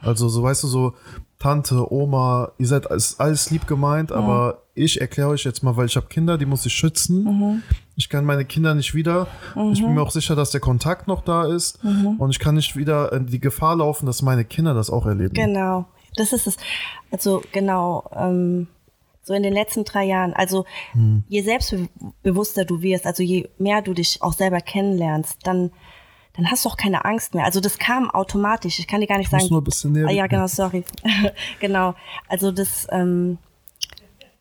Also, 0.00 0.28
so 0.28 0.42
weißt 0.42 0.64
du, 0.64 0.66
so 0.66 0.94
Tante, 1.38 1.92
Oma, 1.92 2.50
ihr 2.58 2.66
seid 2.66 2.90
alles, 2.90 3.20
alles 3.20 3.50
lieb 3.50 3.66
gemeint, 3.66 4.10
aber 4.12 4.62
ich 4.74 5.00
erkläre 5.00 5.28
euch 5.28 5.44
jetzt 5.44 5.62
mal, 5.62 5.76
weil 5.76 5.86
ich 5.86 5.96
habe 5.96 6.06
Kinder, 6.06 6.36
die 6.36 6.46
muss 6.46 6.66
ich 6.66 6.72
schützen. 6.72 7.62
Ich 7.96 8.08
kann 8.08 8.24
meine 8.24 8.44
Kinder 8.44 8.74
nicht 8.74 8.94
wieder. 8.94 9.28
Ich 9.72 9.80
bin 9.80 9.94
mir 9.94 10.02
auch 10.02 10.10
sicher, 10.10 10.34
dass 10.34 10.50
der 10.50 10.60
Kontakt 10.60 11.06
noch 11.06 11.22
da 11.22 11.44
ist. 11.44 11.78
Und 12.18 12.30
ich 12.30 12.38
kann 12.38 12.56
nicht 12.56 12.76
wieder 12.76 13.12
in 13.12 13.26
die 13.26 13.40
Gefahr 13.40 13.76
laufen, 13.76 14.06
dass 14.06 14.20
meine 14.20 14.44
Kinder 14.44 14.74
das 14.74 14.90
auch 14.90 15.06
erleben. 15.06 15.34
Genau, 15.34 15.86
das 16.16 16.32
ist 16.32 16.46
es. 16.46 16.56
Also 17.10 17.42
genau, 17.52 18.10
ähm, 18.16 18.66
so 19.24 19.34
in 19.34 19.42
den 19.42 19.54
letzten 19.54 19.84
drei 19.84 20.04
Jahren, 20.04 20.34
also 20.34 20.66
Hm. 20.92 21.24
je 21.28 21.42
selbstbewusster 21.42 22.64
du 22.64 22.82
wirst, 22.82 23.06
also 23.06 23.22
je 23.22 23.48
mehr 23.58 23.82
du 23.82 23.94
dich 23.94 24.22
auch 24.22 24.34
selber 24.34 24.60
kennenlernst, 24.60 25.38
dann 25.44 25.72
dann 26.36 26.50
hast 26.50 26.64
du 26.64 26.68
auch 26.68 26.76
keine 26.76 27.04
Angst 27.04 27.34
mehr. 27.34 27.44
Also 27.44 27.60
das 27.60 27.78
kam 27.78 28.10
automatisch. 28.10 28.80
Ich 28.80 28.88
kann 28.88 29.00
dir 29.00 29.06
gar 29.06 29.18
nicht 29.18 29.30
musst 29.30 29.44
sagen. 29.44 29.54
nur 29.54 29.60
ein 29.60 29.64
bisschen 29.64 29.92
näher 29.92 30.08
ah, 30.08 30.10
ja, 30.10 30.26
genau, 30.26 30.48
sorry. 30.48 30.84
genau. 31.60 31.94
Also 32.28 32.50
das 32.50 32.88
ähm, 32.90 33.38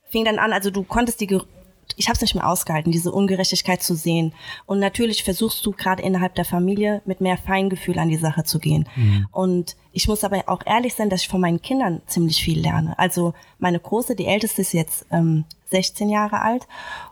fing 0.09 0.25
dann 0.25 0.39
an, 0.39 0.53
also 0.53 0.71
du 0.71 0.83
konntest 0.83 1.21
die, 1.21 1.39
ich 1.95 2.07
habe 2.07 2.15
es 2.15 2.21
nicht 2.21 2.35
mehr 2.35 2.47
ausgehalten, 2.47 2.91
diese 2.91 3.11
Ungerechtigkeit 3.11 3.81
zu 3.81 3.95
sehen. 3.95 4.33
Und 4.65 4.79
natürlich 4.79 5.23
versuchst 5.23 5.65
du 5.65 5.71
gerade 5.71 6.01
innerhalb 6.01 6.35
der 6.35 6.45
Familie 6.45 7.01
mit 7.05 7.21
mehr 7.21 7.37
Feingefühl 7.37 7.99
an 7.99 8.09
die 8.09 8.17
Sache 8.17 8.43
zu 8.43 8.59
gehen. 8.59 8.87
Und 9.31 9.75
ich 9.91 10.07
muss 10.07 10.23
aber 10.23 10.43
auch 10.47 10.61
ehrlich 10.65 10.95
sein, 10.95 11.09
dass 11.09 11.21
ich 11.21 11.27
von 11.27 11.41
meinen 11.41 11.61
Kindern 11.61 12.01
ziemlich 12.07 12.43
viel 12.43 12.59
lerne. 12.59 12.97
Also 12.97 13.33
meine 13.59 13.79
Große, 13.79 14.15
die 14.15 14.25
Älteste 14.25 14.61
ist 14.61 14.73
jetzt 14.73 15.05
ähm, 15.11 15.45
16 15.71 16.09
Jahre 16.09 16.41
alt 16.41 16.67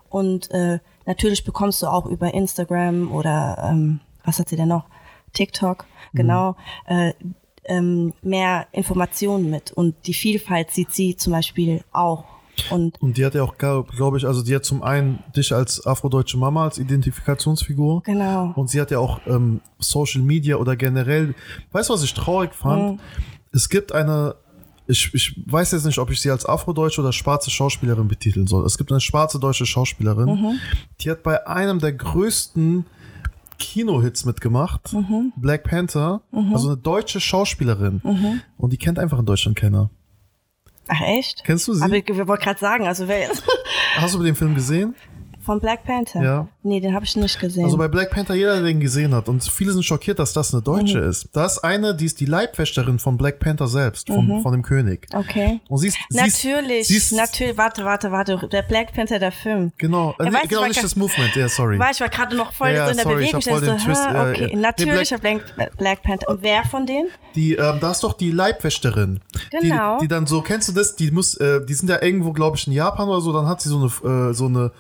und 0.10 0.52
äh, 0.52 0.80
natürlich 1.06 1.44
bekommst 1.44 1.82
du 1.82 1.88
auch 1.88 2.06
über 2.06 2.34
Instagram 2.34 3.12
oder 3.12 3.70
ähm, 3.72 4.00
was 4.24 4.40
hat 4.40 4.50
sie 4.50 4.56
denn 4.56 4.68
noch? 4.68 4.86
TikTok, 5.34 5.86
genau. 6.14 6.56
Äh, 6.86 7.14
ähm, 7.66 8.14
mehr 8.22 8.68
Informationen 8.72 9.50
mit 9.50 9.72
und 9.72 9.96
die 10.08 10.14
Vielfalt 10.14 10.72
sieht 10.72 10.92
sie 10.92 11.16
zum 11.16 11.34
Beispiel 11.34 11.84
auch. 11.92 12.26
Und 12.70 13.02
Und 13.02 13.18
die 13.18 13.26
hat 13.26 13.34
ja 13.36 13.44
auch, 13.44 13.58
glaube 13.58 14.18
ich, 14.18 14.26
also 14.26 14.44
die 14.44 14.56
hat 14.56 14.66
zum 14.66 14.84
einen 14.84 15.20
dich 15.36 15.54
als 15.54 15.86
afrodeutsche 15.86 16.38
Mama 16.38 16.64
als 16.66 16.78
Identifikationsfigur. 16.78 18.04
genau. 18.04 18.52
Und 18.56 18.70
sie 18.70 18.80
hat 18.82 18.92
ja 18.92 19.00
auch 19.00 19.20
ähm, 19.28 19.62
Social 19.80 20.22
Media 20.22 20.58
oder 20.58 20.76
generell, 20.76 21.34
weißt 21.72 21.90
du, 21.90 21.94
was 21.94 22.04
ich 22.04 22.14
traurig 22.14 22.54
fand? 22.54 22.94
Mhm. 22.94 23.00
Es 23.54 23.68
gibt 23.70 23.92
eine, 23.94 24.36
ich, 24.88 25.14
ich 25.14 25.42
weiß 25.46 25.72
jetzt 25.72 25.86
nicht, 25.86 25.98
ob 26.00 26.10
ich 26.12 26.20
sie 26.22 26.30
als 26.32 26.46
afrodeutsche 26.46 27.02
oder 27.02 27.12
schwarze 27.14 27.50
Schauspielerin 27.50 28.08
betiteln 28.08 28.48
soll. 28.48 28.66
Es 28.66 28.78
gibt 28.78 28.92
eine 28.92 29.02
schwarze 29.02 29.40
deutsche 29.40 29.66
Schauspielerin, 29.66 30.26
Mhm. 30.28 30.60
die 31.02 31.10
hat 31.12 31.24
bei 31.24 31.46
einem 31.48 31.80
der 31.80 31.94
größten 31.94 32.86
Kinohits 33.60 34.26
mitgemacht, 34.26 34.92
Mhm. 34.94 35.34
Black 35.36 35.64
Panther, 35.66 36.22
also 36.52 36.70
eine 36.70 36.78
deutsche 36.78 37.20
Schauspielerin. 37.20 38.02
Mhm. 38.04 38.42
Und 38.58 38.74
die 38.74 38.78
kennt 38.78 38.98
einfach 38.98 39.20
in 39.20 39.26
Deutschland 39.26 39.56
keiner. 39.56 39.90
Ach 40.94 41.02
echt? 41.02 41.44
Kennst 41.46 41.70
du 41.70 41.74
sie? 41.74 41.84
Aber 41.84 41.94
ich, 41.94 42.08
ich 42.08 42.28
wollte 42.28 42.44
gerade 42.44 42.60
sagen, 42.60 42.86
also 42.86 43.08
wer 43.08 43.22
jetzt 43.22 43.44
Hast 43.96 44.14
du 44.14 44.22
den 44.24 44.36
Film 44.36 44.56
gesehen? 44.56 44.94
von 45.40 45.60
Black 45.60 45.84
Panther? 45.86 46.22
Ja. 46.22 46.48
Nee, 46.64 46.80
den 46.80 46.94
habe 46.94 47.06
ich 47.06 47.16
nicht 47.16 47.40
gesehen. 47.40 47.66
Also 47.66 47.78
bei 47.78 47.88
Black 47.88 48.12
Panther, 48.12 48.36
jeder, 48.36 48.54
der 48.56 48.64
den 48.64 48.80
gesehen 48.80 49.16
hat, 49.16 49.28
und 49.30 49.44
viele 49.44 49.72
sind 49.74 49.84
schockiert, 49.84 50.20
dass 50.20 50.34
das 50.34 50.54
eine 50.54 50.62
Deutsche 50.62 51.00
Mhm. 51.02 51.10
ist. 51.10 51.30
Das 51.34 51.54
ist 51.58 51.64
eine, 51.64 51.96
die 51.96 52.06
ist 52.06 52.20
die 52.20 52.26
Leibwächterin 52.26 53.00
von 53.00 53.18
Black 53.18 53.40
Panther 53.40 53.68
selbst, 53.68 54.08
vom, 54.08 54.42
von 54.44 54.52
dem 54.52 54.62
König. 54.62 55.08
okay. 55.14 55.60
Und 55.70 55.80
sie 55.80 55.88
ist, 55.88 55.98
Mhm. 56.10 56.18
Natürlich, 56.18 56.88
sie 56.88 56.98
ist, 56.98 57.12
natürlich, 57.14 57.58
warte, 57.58 57.84
warte, 57.84 58.12
warte, 58.12 58.48
der 58.52 58.62
Black 58.62 58.94
Panther, 58.94 59.18
der 59.20 59.32
Film. 59.32 59.72
Genau, 59.78 60.14
äh, 60.20 60.26
Ja, 60.26 60.30
nee, 60.30 60.36
weißt 60.38 60.50
genau 60.50 60.66
nicht 60.68 60.84
das 60.84 60.96
Movement, 60.96 61.36
ja, 61.36 61.50
sorry. 61.50 61.80
War 61.80 61.92
ich 61.92 62.00
war 62.00 62.10
gerade 62.10 62.36
noch 62.36 62.54
voll 62.54 62.70
Ja, 62.72 62.86
so 62.86 62.92
in 62.92 62.98
der 62.98 63.04
sorry, 63.06 63.24
ich 63.26 63.32
Bewegung. 63.32 63.54
hab 63.54 63.60
voll 63.60 63.68
dachte 63.68 63.72
den 63.72 63.80
so, 63.80 63.86
Twist, 63.86 64.10
hä, 64.10 64.14
äh, 64.16 64.30
okay, 64.32 64.42
ja. 64.42 64.48
Nee, 64.48 64.62
natürlich 64.62 65.10
Black, 65.22 65.78
Black 65.78 66.04
Panther. 66.04 66.30
Und 66.30 66.44
wer 66.44 66.64
von 66.66 66.86
denen? 66.86 67.08
Die, 67.36 67.54
ähm, 67.56 67.78
da 67.80 67.92
ist 67.92 68.04
doch 68.04 68.14
die 68.14 68.32
Leibwächterin. 68.32 69.20
Genau. 69.50 69.98
Die, 69.98 70.04
die 70.04 70.08
dann 70.10 70.28
so, 70.28 70.42
kennst 70.42 70.70
du 70.70 70.74
das? 70.74 70.96
Die 70.96 71.10
muss, 71.12 71.36
äh, 71.38 71.66
die 71.66 71.74
sind 71.74 71.90
ja 71.90 72.02
irgendwo, 72.02 72.34
glaube 72.34 72.58
ich, 72.58 72.68
in 72.68 72.74
Japan 72.74 73.08
oder 73.08 73.22
so, 73.22 73.34
dann 73.34 73.48
hat 73.48 73.62
sie 73.62 73.70
so 73.70 73.78
eine, 74.04 74.30
äh, 74.30 74.34
so 74.34 74.46
eine, 74.46 74.72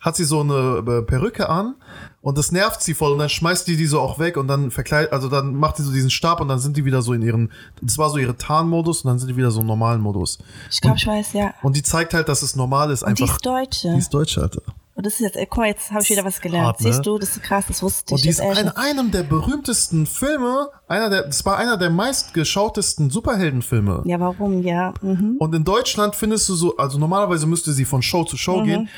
hat 0.00 0.14
sie 0.16 0.24
so 0.24 0.40
eine 0.40 0.84
äh, 0.86 1.02
Perücke 1.02 1.25
an 1.48 1.74
und 2.22 2.38
das 2.38 2.52
nervt 2.52 2.82
sie 2.82 2.94
voll 2.94 3.12
und 3.12 3.18
dann 3.18 3.28
schmeißt 3.28 3.66
die 3.68 3.76
die 3.76 3.86
so 3.86 4.00
auch 4.00 4.18
weg 4.18 4.36
und 4.36 4.48
dann 4.48 4.70
verkleidet, 4.70 5.12
also 5.12 5.28
dann 5.28 5.54
macht 5.54 5.78
die 5.78 5.82
so 5.82 5.92
diesen 5.92 6.10
Stab 6.10 6.40
und 6.40 6.48
dann 6.48 6.58
sind 6.58 6.76
die 6.76 6.84
wieder 6.84 7.02
so 7.02 7.12
in 7.12 7.22
ihren, 7.22 7.52
das 7.82 7.98
war 7.98 8.10
so 8.10 8.18
ihre 8.18 8.36
Tarnmodus 8.36 9.02
und 9.02 9.08
dann 9.08 9.18
sind 9.18 9.28
die 9.28 9.36
wieder 9.36 9.50
so 9.50 9.60
im 9.60 9.66
normalen 9.66 10.00
Modus. 10.00 10.38
Ich 10.70 10.80
glaube, 10.80 10.96
ich 10.96 11.06
weiß, 11.06 11.32
ja. 11.34 11.54
Und 11.62 11.76
die 11.76 11.82
zeigt 11.82 12.14
halt, 12.14 12.28
dass 12.28 12.42
es 12.42 12.56
normal 12.56 12.90
ist, 12.90 13.02
Und 13.02 13.18
die 13.18 13.22
einfach. 13.22 13.36
ist 13.36 13.46
Deutsche. 13.46 13.92
Die 13.92 13.98
ist 13.98 14.14
Deutsche, 14.14 14.42
Alter. 14.42 14.62
Und 14.96 15.04
das 15.04 15.20
ist 15.20 15.20
jetzt, 15.20 15.36
guck 15.50 15.58
mal, 15.58 15.66
jetzt 15.66 15.90
habe 15.90 16.02
ich 16.02 16.08
wieder 16.08 16.24
was 16.24 16.40
gelernt. 16.40 16.68
Hart, 16.68 16.80
ne? 16.80 16.90
Siehst 16.90 17.04
du, 17.04 17.18
das 17.18 17.36
ist 17.36 17.42
krass, 17.42 17.66
das 17.68 17.82
wusste 17.82 18.14
Und 18.14 18.16
ich 18.16 18.22
die 18.22 18.28
jetzt 18.28 18.40
ist 18.40 18.58
in 18.58 18.68
einem 18.70 19.10
der 19.10 19.24
berühmtesten 19.24 20.06
Filme, 20.06 20.70
einer 20.88 21.10
der, 21.10 21.24
das 21.24 21.44
war 21.44 21.58
einer 21.58 21.76
der 21.76 21.90
meistgeschautesten 21.90 23.10
Superheldenfilme. 23.10 24.02
Ja, 24.06 24.18
warum? 24.20 24.62
Ja. 24.62 24.94
Mhm. 25.02 25.36
Und 25.38 25.54
in 25.54 25.64
Deutschland 25.64 26.16
findest 26.16 26.48
du 26.48 26.54
so, 26.54 26.76
also 26.78 26.98
normalerweise 26.98 27.46
müsste 27.46 27.72
sie 27.72 27.84
von 27.84 28.00
Show 28.00 28.24
zu 28.24 28.36
Mhm. 28.36 28.38
Show 28.38 28.62
gehen. 28.62 28.88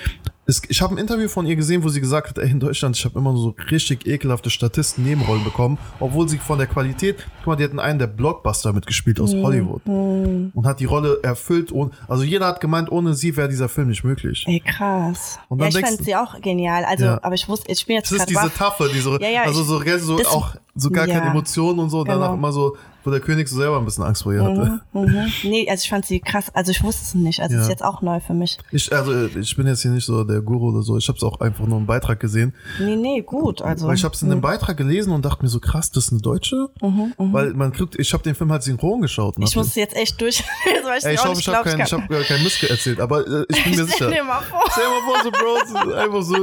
Es, 0.51 0.63
ich 0.67 0.81
habe 0.81 0.95
ein 0.95 0.99
Interview 0.99 1.29
von 1.29 1.45
ihr 1.45 1.57
gesehen, 1.57 1.85
wo 1.85 1.91
sie 1.91 2.01
gesagt 2.01 2.31
hat, 2.31 2.39
ey, 2.39 2.51
in 2.51 2.59
Deutschland, 2.59 2.97
ich 2.97 3.05
habe 3.05 3.19
immer 3.19 3.33
nur 3.35 3.43
so 3.43 3.55
richtig 3.71 4.07
ekelhafte 4.07 4.49
Statisten 4.49 5.05
Nebenrollen 5.05 5.45
bekommen, 5.45 5.77
obwohl 6.01 6.27
sie 6.27 6.39
von 6.39 6.57
der 6.57 6.67
Qualität, 6.67 7.17
guck 7.41 7.49
mal, 7.49 7.57
die 7.57 7.65
hatten 7.65 7.79
einen 7.79 7.99
der 7.99 8.07
Blockbuster 8.07 8.73
mitgespielt 8.73 9.19
Mhm. 9.19 9.25
aus 9.25 9.35
Hollywood 9.35 9.83
und 9.87 10.63
hat 10.65 10.81
die 10.81 10.87
Rolle 10.87 11.19
erfüllt. 11.23 11.71
Und, 11.71 11.93
also 12.09 12.25
jeder 12.25 12.47
hat 12.47 12.61
gemeint, 12.63 12.91
ohne 12.91 13.13
sie 13.13 13.37
wäre 13.37 13.51
dieser 13.51 13.69
Film 13.69 13.89
nicht 13.89 14.05
möglich. 14.05 14.45
Ey, 14.49 14.61
krass. 14.61 15.39
Und 15.51 15.59
ja, 15.59 15.65
dann 15.65 15.69
ich 15.69 15.75
denkst 15.75 15.91
fand 15.97 16.05
sie 16.07 16.17
auch 16.17 16.41
genial. 16.41 16.83
Also, 16.87 17.05
Ja. 17.05 17.19
aber 17.23 17.35
ich 17.35 17.47
wusste, 17.47 17.71
ich 17.71 17.85
bin 17.85 17.97
jetzt 17.97 18.11
Das 18.11 18.21
ist 18.21 18.31
diese. 18.31 18.51
Taffe, 18.57 18.89
diese, 18.95 19.11
Ja, 19.21 19.29
ja, 19.29 19.43
also 19.43 19.61
ich- 19.61 19.67
so, 19.69 19.79
gell, 19.81 19.99
so 19.99 20.17
das- 20.17 20.29
auch 20.29 20.55
so 20.79 20.91
gar 20.91 21.07
keine 21.07 21.25
ja. 21.27 21.31
Emotionen 21.31 21.79
und 21.81 21.91
so, 21.91 22.01
und 22.01 22.09
danach 22.09 22.27
Genau. 22.29 22.35
immer 22.39 22.53
so, 22.53 22.77
wo 23.05 23.11
der 23.11 23.21
König 23.21 23.49
so 23.49 23.57
selber 23.57 23.79
ein 23.79 23.85
bisschen 23.85 24.05
Angst 24.05 24.25
vor 24.25 24.33
ihr 24.35 24.43
hatte. 24.43 24.81
Mhm. 24.93 25.33
Nee, 25.45 25.67
also 25.71 25.83
ich 25.83 25.89
fand 25.89 26.05
sie 26.05 26.21
krass. 26.21 26.51
Also 26.53 26.73
ich 26.73 26.83
wusste 26.83 27.03
es 27.05 27.15
nicht. 27.15 27.41
Also 27.41 27.55
Ja. 27.55 27.61
es 27.61 27.67
ist 27.67 27.71
jetzt 27.71 27.85
auch 27.85 28.03
neu 28.03 28.21
für 28.21 28.35
mich. 28.35 28.59
Ich, 28.71 28.93
also 28.93 29.27
ich 29.27 29.57
bin 29.57 29.67
jetzt 29.67 29.83
hier 29.83 29.93
nicht 29.93 30.05
so 30.05 30.25
der 30.25 30.41
Guru 30.41 30.71
oder 30.71 30.83
so, 30.83 30.99
ich 30.99 31.09
habe 31.09 31.17
es 31.17 31.23
auch 31.23 31.41
einfach 31.41 31.65
nur 31.67 31.79
im 31.79 31.87
Beitrag 31.87 32.21
gesehen. 32.21 32.55
Nee, 32.81 32.97
nee, 32.97 33.23
gut. 33.23 33.63
Also. 33.63 33.87
Weil 33.87 33.95
ich 33.95 34.05
habe 34.05 34.15
es 34.15 34.21
in 34.23 34.29
dem 34.31 34.41
Beitrag 34.41 34.77
gelesen 34.77 35.13
und 35.13 35.25
dachte 35.25 35.43
mir 35.43 35.49
so, 35.49 35.61
krass, 35.61 35.91
das 35.91 36.07
ist 36.07 36.13
eine 36.13 36.21
Deutsche? 36.21 36.69
Weil 37.17 37.55
man 37.55 37.73
kriegt, 37.73 37.99
ich 37.99 38.13
habe 38.13 38.23
den 38.25 38.35
Film 38.35 38.51
halt 38.53 38.63
synchron 38.63 39.01
geschaut. 39.01 39.39
Mhm, 39.39 39.45
ich 39.45 39.57
musste 39.57 39.81
jetzt 39.81 39.97
echt 39.97 40.21
durch. 40.21 40.43
weil 40.85 40.99
Ey, 41.03 41.15
ich 41.15 41.25
hoffe, 41.25 41.41
ich 41.41 41.49
habe 41.49 41.69
keinen 41.71 41.81
ich 41.87 41.93
hab, 41.93 42.11
äh, 42.11 42.23
kein 42.25 42.43
Mist 42.43 42.63
erzählt, 42.65 43.01
aber 43.01 43.27
äh, 43.27 43.45
ich 43.49 43.65
bin 43.65 43.77
mir 43.77 43.85
sicher. 43.87 43.95
Stell 43.97 44.13
dir 44.13 44.25
mal 44.25 44.43
vor. 44.43 44.61
Stell 44.73 44.85
dir 44.85 44.91
mal 44.91 45.01
vor, 45.07 45.23
so, 45.25 45.31
Bro, 45.31 45.57
es 45.63 45.71
ist 45.71 45.95
einfach 45.95 46.23
so 46.23 46.35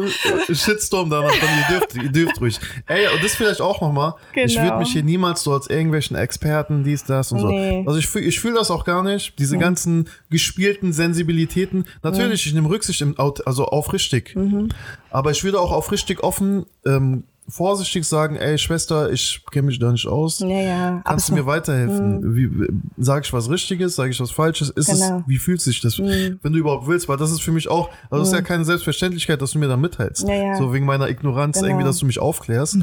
ein 0.49 0.55
Shitstorm 0.55 1.09
danach. 1.09 1.31
Dann, 1.31 1.49
ihr, 1.59 1.79
dürft, 1.79 1.95
ihr 1.95 2.11
dürft 2.11 2.41
ruhig. 2.41 2.59
Ey, 2.87 3.07
und 3.13 3.23
das 3.23 3.35
vielleicht 3.35 3.61
auch 3.61 3.81
nochmal. 3.81 4.13
Ich 4.33 4.53
Genau. 4.55 4.65
würde 4.65 4.77
mich 4.79 4.91
hier 4.91 5.03
niemals 5.03 5.43
so 5.43 5.53
als 5.53 5.69
irgendwelchen 5.69 6.15
Experten, 6.17 6.83
dies, 6.83 7.03
das 7.03 7.31
und 7.31 7.45
Nee. 7.47 7.83
so. 7.83 7.89
Also 7.89 7.99
ich 7.99 8.07
fühle 8.07 8.25
ich 8.25 8.39
fühl 8.39 8.53
das 8.53 8.71
auch 8.71 8.83
gar 8.83 9.03
nicht. 9.03 9.39
Diese 9.39 9.57
ganzen 9.57 10.09
gespielten 10.29 10.91
Sensibilitäten. 10.93 11.85
Natürlich, 12.03 12.45
ich 12.45 12.53
nehme 12.53 12.69
Rücksicht 12.69 13.01
im, 13.01 13.15
also 13.17 13.65
aufrichtig. 13.65 14.35
Mhm. 14.35 14.69
Aber 15.09 15.31
ich 15.31 15.43
würde 15.43 15.59
auch 15.59 15.71
aufrichtig 15.71 16.23
offen, 16.23 16.65
ähm, 16.85 17.23
vorsichtig 17.47 18.05
sagen, 18.05 18.35
ey, 18.37 18.57
Schwester, 18.57 19.11
ich 19.11 19.41
kenne 19.51 19.67
mich 19.67 19.77
da 19.79 19.91
nicht 19.91 20.07
aus. 20.07 20.39
Ja, 20.39 20.47
ja. 20.47 21.01
Kannst 21.05 21.29
Mhm. 21.29 21.35
du 21.35 21.41
mir 21.41 21.47
weiterhelfen? 21.47 22.35
Wie, 22.35 22.49
sage 22.97 23.23
ich 23.25 23.33
was 23.33 23.49
Richtiges? 23.49 23.95
Sage 23.95 24.09
ich 24.09 24.19
was 24.19 24.31
Falsches? 24.31 24.69
Ist 24.71 24.87
Genau. 24.87 25.17
Mhm. 25.17 25.19
es, 25.21 25.27
wie 25.27 25.37
fühlt 25.37 25.61
sich 25.61 25.79
das? 25.81 25.99
Wenn 25.99 26.39
du 26.41 26.57
überhaupt 26.57 26.87
willst, 26.87 27.07
weil 27.07 27.17
das 27.17 27.31
ist 27.31 27.41
für 27.41 27.51
mich 27.51 27.67
auch, 27.67 27.89
also 28.09 28.23
das 28.23 28.29
ist 28.29 28.33
ja 28.33 28.41
keine 28.41 28.65
Selbstverständlichkeit, 28.65 29.41
dass 29.41 29.51
du 29.51 29.59
mir 29.59 29.67
da 29.67 29.77
mitteilst. 29.77 30.27
Ja, 30.27 30.33
ja. 30.33 30.55
So 30.57 30.73
wegen 30.73 30.85
meiner 30.85 31.07
Ignoranz 31.07 31.57
Genau. 31.57 31.67
irgendwie, 31.67 31.85
dass 31.85 31.99
du 31.99 32.05
mich 32.07 32.17
aufklärst. 32.19 32.77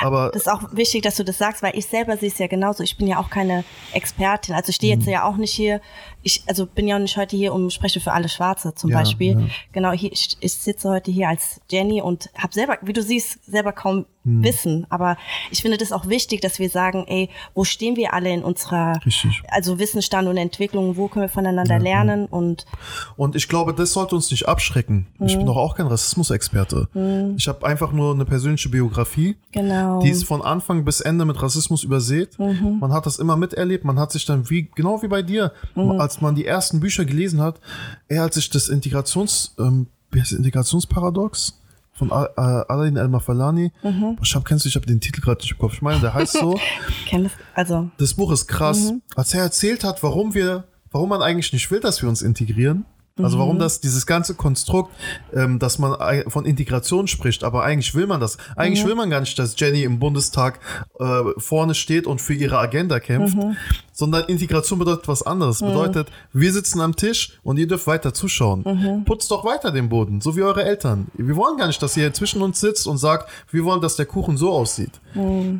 Aber 0.00 0.30
Das 0.32 0.42
ist 0.42 0.48
auch 0.48 0.62
wichtig, 0.72 1.02
dass 1.02 1.16
du 1.16 1.24
das 1.24 1.38
sagst, 1.38 1.62
weil 1.64 1.76
ich 1.76 1.86
selber 1.86 2.16
sehe 2.16 2.28
es 2.28 2.38
ja 2.38 2.46
genauso. 2.46 2.82
Ich 2.84 2.96
bin 2.96 3.08
ja 3.08 3.18
auch 3.18 3.30
keine 3.30 3.64
Expertin. 3.92 4.54
Also 4.54 4.70
ich 4.70 4.76
stehe 4.76 4.94
Mhm. 4.94 5.00
jetzt 5.02 5.10
ja 5.10 5.24
auch 5.24 5.36
nicht 5.36 5.52
hier. 5.52 5.80
Ich, 6.22 6.42
also 6.46 6.66
bin 6.66 6.86
ja 6.88 6.96
auch 6.96 7.00
nicht 7.00 7.16
heute 7.16 7.36
hier 7.36 7.52
und 7.52 7.72
spreche 7.72 8.00
für 8.00 8.12
alle 8.12 8.28
Schwarze 8.28 8.74
zum 8.74 8.90
Ja, 8.90 8.98
Beispiel. 8.98 9.48
Genau, 9.72 9.92
hier, 9.92 10.12
ich, 10.12 10.36
ich 10.40 10.52
sitze 10.54 10.88
heute 10.90 11.10
hier 11.10 11.28
als 11.28 11.60
Jenny 11.70 12.02
und 12.02 12.28
habe 12.36 12.52
selber, 12.52 12.78
wie 12.82 12.92
du 12.92 13.02
siehst, 13.02 13.38
selber 13.46 13.72
kaum 13.72 13.95
Mhm. 14.24 14.42
Wissen. 14.42 14.86
Aber 14.90 15.16
ich 15.52 15.62
finde 15.62 15.78
das 15.78 15.92
auch 15.92 16.08
wichtig, 16.08 16.40
dass 16.40 16.58
wir 16.58 16.68
sagen, 16.68 17.04
ey, 17.06 17.30
wo 17.54 17.62
stehen 17.62 17.94
wir 17.94 18.12
alle 18.12 18.30
in 18.32 18.42
unserer, 18.42 18.94
Richtig. 19.06 19.40
also 19.48 19.78
Wissensstand 19.78 20.26
und 20.26 20.36
Entwicklung, 20.36 20.96
wo 20.96 21.06
können 21.06 21.22
wir 21.26 21.28
voneinander 21.28 21.78
lernen 21.78 22.26
und 22.26 22.66
Und 23.16 23.36
ich 23.36 23.48
glaube, 23.48 23.72
das 23.72 23.92
sollte 23.92 24.16
uns 24.16 24.30
nicht 24.32 24.48
abschrecken. 24.48 25.06
Ich 25.24 25.34
Mhm. 25.34 25.38
bin 25.38 25.46
doch 25.46 25.56
auch 25.56 25.76
kein 25.76 25.86
Rassismusexperte. 25.86 26.88
Ich 27.36 27.46
habe 27.46 27.64
einfach 27.64 27.92
nur 27.92 28.12
eine 28.14 28.24
persönliche 28.24 28.68
Biografie. 28.68 29.36
genau. 29.52 30.00
Die 30.02 30.10
ist 30.10 30.24
von 30.24 30.42
Anfang 30.42 30.84
bis 30.84 31.00
Ende 31.00 31.24
mit 31.24 31.40
Rassismus 31.40 31.84
übersät. 31.84 32.36
Mhm. 32.38 32.78
Man 32.80 32.92
hat 32.92 33.06
das 33.06 33.18
immer 33.20 33.36
miterlebt. 33.36 33.84
Man 33.84 33.98
hat 33.98 34.10
sich 34.12 34.24
dann 34.26 34.50
wie, 34.50 34.68
genau 34.74 35.02
wie 35.02 35.08
bei 35.08 35.22
dir, 35.22 35.52
Mhm. 35.76 36.00
als 36.00 36.20
man 36.20 36.34
die 36.34 36.44
ersten 36.46 36.80
Bücher 36.80 37.04
gelesen 37.04 37.40
hat, 37.40 37.60
eher 38.08 38.22
als 38.22 38.36
ich 38.36 38.50
das 38.50 38.68
Integrationspaket 38.68 39.58
ähm, 39.66 39.86
Integrationsparadox 40.38 41.60
von 41.96 42.12
Al- 42.12 42.30
äh, 42.36 42.40
Alain 42.72 42.96
El-Mafalani. 42.96 43.72
Ich 44.22 44.34
hab, 44.34 44.44
kennst 44.44 44.64
du, 44.64 44.68
ich 44.68 44.76
habe 44.76 44.86
den 44.86 45.00
Titel 45.00 45.20
gerade 45.20 45.40
nicht 45.40 45.52
im 45.52 45.58
Kopf. 45.58 45.74
Ich 45.74 45.82
meine, 45.82 46.00
der 46.00 46.14
heißt 46.14 46.34
so. 46.34 46.58
Kenn 47.06 47.24
das, 47.24 47.32
also, 47.54 47.90
Das 47.98 48.14
Buch 48.14 48.30
ist 48.32 48.46
krass. 48.46 48.92
Als 49.14 49.32
er 49.34 49.42
erzählt 49.42 49.82
hat, 49.84 50.02
warum 50.02 50.34
wir, 50.34 50.64
warum 50.92 51.08
man 51.08 51.22
eigentlich 51.22 51.52
nicht 51.52 51.70
will, 51.70 51.80
dass 51.80 52.02
wir 52.02 52.08
uns 52.08 52.22
integrieren. 52.22 52.84
Also 53.18 53.38
warum 53.38 53.58
das, 53.58 53.80
dieses 53.80 54.04
ganze 54.04 54.34
Konstrukt, 54.34 54.92
ähm, 55.32 55.58
dass 55.58 55.78
man 55.78 55.96
von 56.28 56.44
Integration 56.44 57.06
spricht, 57.08 57.44
aber 57.44 57.64
eigentlich 57.64 57.94
will 57.94 58.06
man 58.06 58.20
das. 58.20 58.36
Eigentlich 58.56 58.84
will 58.84 58.94
man 58.94 59.08
gar 59.08 59.20
nicht, 59.20 59.38
dass 59.38 59.58
Jenny 59.58 59.84
im 59.84 59.98
Bundestag 59.98 60.60
äh, 61.00 61.22
vorne 61.38 61.74
steht 61.74 62.06
und 62.06 62.20
für 62.20 62.34
ihre 62.34 62.58
Agenda 62.58 63.00
kämpft, 63.00 63.34
sondern 63.96 64.24
Integration 64.26 64.78
bedeutet 64.78 65.08
was 65.08 65.22
anderes. 65.22 65.60
Bedeutet, 65.60 66.08
wir 66.34 66.52
sitzen 66.52 66.80
am 66.82 66.94
Tisch 66.94 67.38
und 67.42 67.58
ihr 67.58 67.66
dürft 67.66 67.86
weiter 67.86 68.12
zuschauen. 68.12 69.04
Putzt 69.06 69.30
doch 69.30 69.44
weiter 69.44 69.72
den 69.72 69.88
Boden, 69.88 70.20
so 70.20 70.36
wie 70.36 70.42
eure 70.42 70.64
Eltern. 70.64 71.06
Wir 71.14 71.34
wollen 71.34 71.56
gar 71.56 71.66
nicht, 71.66 71.82
dass 71.82 71.96
ihr 71.96 72.12
zwischen 72.12 72.42
uns 72.42 72.60
sitzt 72.60 72.86
und 72.86 72.98
sagt, 72.98 73.30
wir 73.50 73.64
wollen, 73.64 73.80
dass 73.80 73.96
der 73.96 74.04
Kuchen 74.06 74.36
so 74.36 74.52
aussieht. 74.52 75.00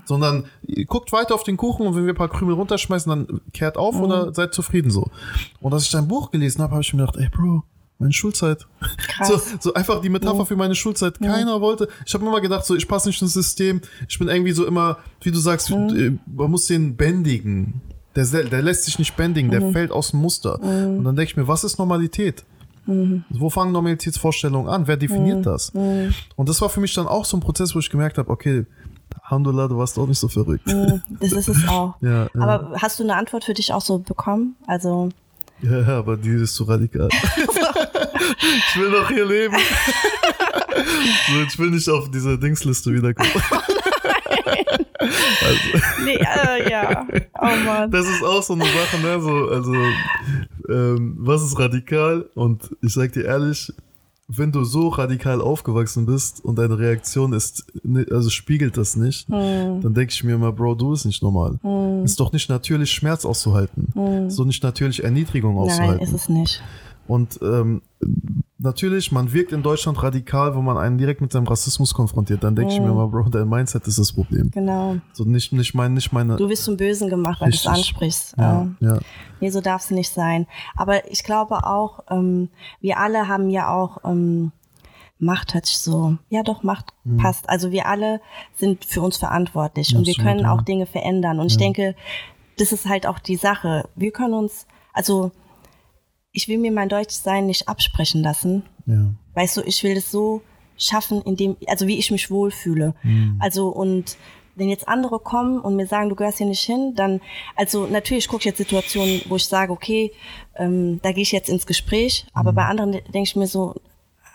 Sondern 0.04 0.44
ihr 0.66 0.84
guckt 0.84 1.12
weiter 1.12 1.34
auf 1.34 1.44
den 1.44 1.56
Kuchen 1.56 1.86
und 1.86 1.96
wenn 1.96 2.04
wir 2.04 2.12
ein 2.12 2.16
paar 2.16 2.28
Krümel 2.28 2.54
runterschmeißen, 2.54 3.08
dann 3.08 3.40
kehrt 3.54 3.78
auf 3.78 3.96
oder 3.98 4.34
seid 4.34 4.52
zufrieden 4.52 4.90
so. 4.90 5.08
Und 5.60 5.72
als 5.72 5.84
ich 5.84 5.90
dein 5.90 6.06
Buch 6.06 6.30
gelesen 6.30 6.62
habe, 6.62 6.72
habe 6.72 6.82
ich 6.82 6.92
mir 6.92 7.06
gedacht, 7.06 7.16
ey 7.16 7.30
Bro, 7.30 7.62
meine 7.98 8.12
Schulzeit. 8.12 8.66
Krass. 9.08 9.28
So, 9.28 9.40
so 9.60 9.74
einfach 9.74 10.02
die 10.02 10.10
Metapher 10.10 10.44
für 10.44 10.56
meine 10.56 10.74
Schulzeit. 10.74 11.18
Keiner 11.18 11.62
wollte. 11.62 11.88
Ich 12.04 12.12
habe 12.12 12.26
immer 12.26 12.42
gedacht, 12.42 12.66
so 12.66 12.76
ich 12.76 12.86
passe 12.86 13.08
nicht 13.08 13.22
ins 13.22 13.32
System. 13.32 13.80
Ich 14.06 14.18
bin 14.18 14.28
irgendwie 14.28 14.52
so 14.52 14.66
immer, 14.66 14.98
wie 15.22 15.30
du 15.30 15.38
sagst, 15.38 15.70
äh, 15.70 16.18
man 16.26 16.50
muss 16.50 16.66
den 16.66 16.96
bändigen. 16.96 17.80
Der, 18.16 18.24
der 18.24 18.62
lässt 18.62 18.84
sich 18.84 18.98
nicht 18.98 19.14
bändigen, 19.16 19.50
der 19.50 19.70
fällt 19.72 19.92
aus 19.92 20.10
dem 20.10 20.20
Muster. 20.20 20.58
Und 20.60 21.04
dann 21.04 21.14
denke 21.16 21.30
ich 21.30 21.36
mir, 21.36 21.46
was 21.46 21.62
ist 21.64 21.78
Normalität? 21.78 22.44
Wo 23.30 23.50
fangen 23.50 23.72
Normalitätsvorstellungen 23.72 24.68
an? 24.72 24.86
Wer 24.86 24.96
definiert 24.96 25.44
das? 25.44 25.70
Und 25.70 26.48
das 26.48 26.60
war 26.60 26.68
für 26.68 26.80
mich 26.80 26.94
dann 26.94 27.06
auch 27.06 27.24
so 27.24 27.36
ein 27.36 27.40
Prozess, 27.40 27.74
wo 27.74 27.78
ich 27.80 27.90
gemerkt 27.90 28.16
habe, 28.18 28.30
okay, 28.30 28.64
Alhamdulillah, 29.24 29.66
du 29.68 29.76
warst 29.78 29.98
auch 29.98 30.06
nicht 30.06 30.18
so 30.20 30.28
verrückt. 30.28 30.66
das 31.20 31.32
ist 31.32 31.48
es 31.48 31.68
auch. 31.68 31.96
Ja, 32.00 32.24
ja. 32.32 32.40
Aber 32.40 32.72
hast 32.80 32.98
du 33.00 33.02
eine 33.02 33.16
Antwort 33.16 33.44
für 33.44 33.54
dich 33.54 33.72
auch 33.72 33.80
so 33.80 33.98
bekommen? 33.98 34.54
Also, 34.68 35.08
Ja, 35.62 35.80
ja, 35.80 35.98
aber 35.98 36.16
die 36.16 36.30
ist 36.30 36.54
zu 36.54 36.64
radikal. 36.64 37.08
ich 37.12 38.80
will 38.80 38.90
noch 38.90 39.08
hier 39.08 39.24
leben. 39.24 39.56
so, 41.28 41.42
ich 41.46 41.58
will 41.58 41.70
nicht 41.70 41.88
auf 41.88 42.10
diese 42.10 42.38
Dingsliste 42.38 42.92
wiederkommen. 42.92 43.30
Also, 44.98 46.04
nee, 46.04 46.14
äh, 46.16 46.70
ja. 46.70 47.06
Oh 47.40 47.64
Mann. 47.64 47.90
das 47.90 48.06
ist 48.08 48.22
auch 48.24 48.42
so 48.42 48.54
eine 48.54 48.64
Sache, 48.64 48.98
ne? 49.02 49.20
So, 49.20 49.48
also, 49.48 49.74
ähm, 50.68 51.16
was 51.18 51.42
ist 51.42 51.58
radikal? 51.58 52.26
Und 52.34 52.74
ich 52.82 52.92
sag 52.92 53.12
dir 53.12 53.24
ehrlich, 53.24 53.72
wenn 54.28 54.50
du 54.50 54.64
so 54.64 54.88
radikal 54.88 55.40
aufgewachsen 55.40 56.04
bist 56.06 56.44
und 56.44 56.58
deine 56.58 56.76
Reaktion 56.78 57.32
ist, 57.32 57.64
also 58.10 58.28
spiegelt 58.30 58.76
das 58.76 58.96
nicht, 58.96 59.28
Hm. 59.28 59.80
dann 59.82 59.94
denke 59.94 60.12
ich 60.12 60.24
mir 60.24 60.34
immer, 60.34 60.50
Bro, 60.50 60.74
du 60.74 60.90
bist 60.90 61.06
nicht 61.06 61.22
normal. 61.22 61.58
Ist 62.04 62.18
doch 62.18 62.32
nicht 62.32 62.48
natürlich, 62.48 62.90
Schmerz 62.90 63.24
auszuhalten. 63.24 64.26
Ist 64.26 64.38
doch 64.38 64.44
nicht 64.44 64.62
natürlich, 64.64 65.04
Erniedrigung 65.04 65.52
Hm. 65.56 65.66
Nein, 65.66 65.70
auszuhalten. 65.70 66.04
ist 66.04 66.12
es 66.12 66.28
nicht. 66.28 66.62
Und 67.06 67.38
ähm, 67.40 67.82
natürlich, 68.58 69.12
man 69.12 69.32
wirkt 69.32 69.52
in 69.52 69.62
Deutschland 69.62 70.02
radikal, 70.02 70.56
wenn 70.56 70.64
man 70.64 70.76
einen 70.78 70.98
direkt 70.98 71.20
mit 71.20 71.32
seinem 71.32 71.46
Rassismus 71.46 71.94
konfrontiert. 71.94 72.42
Dann 72.44 72.56
denke 72.56 72.72
ich 72.72 72.80
mir 72.80 72.92
mal, 72.92 73.06
Bro, 73.06 73.28
dein 73.30 73.48
Mindset 73.48 73.86
ist 73.86 73.98
das 73.98 74.12
Problem. 74.12 74.50
Genau. 74.50 74.96
So 75.12 75.24
nicht, 75.24 75.52
nicht, 75.52 75.74
mein, 75.74 75.94
nicht 75.94 76.12
meine. 76.12 76.36
Du 76.36 76.48
wirst 76.48 76.64
zum 76.64 76.76
Bösen 76.76 77.08
gemacht, 77.08 77.40
weil 77.40 77.50
du 77.50 77.56
es 77.56 77.66
ansprichst. 77.66 78.34
ja, 78.38 78.62
Ähm, 78.62 78.76
ja. 78.80 78.98
Nee, 79.40 79.50
so 79.50 79.60
darf 79.60 79.82
es 79.82 79.90
nicht 79.90 80.12
sein. 80.12 80.46
Aber 80.74 81.10
ich 81.10 81.22
glaube 81.24 81.64
auch, 81.64 82.00
ähm, 82.10 82.48
wir 82.80 82.98
alle 82.98 83.28
haben 83.28 83.50
ja 83.50 83.72
auch 83.72 83.98
ähm, 84.04 84.52
Macht 85.18 85.54
hört 85.54 85.64
sich 85.64 85.78
so. 85.78 86.18
Ja, 86.28 86.42
doch, 86.42 86.62
Macht 86.62 86.92
passt. 87.16 87.48
Also 87.48 87.70
wir 87.70 87.86
alle 87.86 88.20
sind 88.54 88.84
für 88.84 89.00
uns 89.00 89.16
verantwortlich 89.16 89.96
und 89.96 90.06
wir 90.06 90.12
Absolut, 90.12 90.28
können 90.28 90.40
ja. 90.40 90.52
auch 90.52 90.60
Dinge 90.60 90.84
verändern. 90.84 91.40
Und 91.40 91.46
ich 91.46 91.56
denke, 91.56 91.94
das 92.58 92.72
ist 92.72 92.86
halt 92.86 93.06
auch 93.06 93.18
die 93.18 93.36
Sache. 93.36 93.88
Wir 93.94 94.10
können 94.10 94.34
uns, 94.34 94.66
also 94.92 95.32
ich 96.36 96.48
will 96.48 96.58
mir 96.58 96.70
mein 96.70 96.88
Deutschsein 96.88 97.46
nicht 97.46 97.68
absprechen 97.68 98.22
lassen. 98.22 98.62
ja. 98.86 99.12
Weißt 99.34 99.56
du, 99.56 99.62
ich 99.62 99.82
will 99.82 99.94
das 99.94 100.10
so 100.10 100.40
schaffen, 100.78 101.20
indem, 101.22 101.56
also 101.66 101.86
wie 101.86 101.98
ich 101.98 102.10
mich 102.10 102.30
wohlfühle. 102.30 102.94
Also 103.38 103.68
und 103.68 104.16
wenn 104.54 104.70
jetzt 104.70 104.88
andere 104.88 105.18
kommen 105.18 105.60
und 105.60 105.76
mir 105.76 105.86
sagen, 105.86 106.08
du 106.08 106.14
gehörst 106.14 106.38
hier 106.38 106.46
nicht 106.46 106.62
hin, 106.64 106.94
dann, 106.96 107.20
also 107.54 107.86
natürlich 107.86 108.28
gucke 108.28 108.40
ich 108.40 108.44
jetzt 108.46 108.56
Situationen, 108.58 109.20
wo 109.28 109.36
ich 109.36 109.44
sage, 109.44 109.72
okay, 109.72 110.12
ähm, 110.54 111.00
da 111.02 111.12
gehe 111.12 111.22
ich 111.22 111.32
jetzt 111.32 111.50
ins 111.50 111.66
Gespräch, 111.66 112.26
aber 112.32 112.54
bei 112.54 112.64
anderen 112.64 112.92
de- 112.92 113.02
denke 113.02 113.28
ich 113.28 113.36
mir 113.36 113.46
so, 113.46 113.74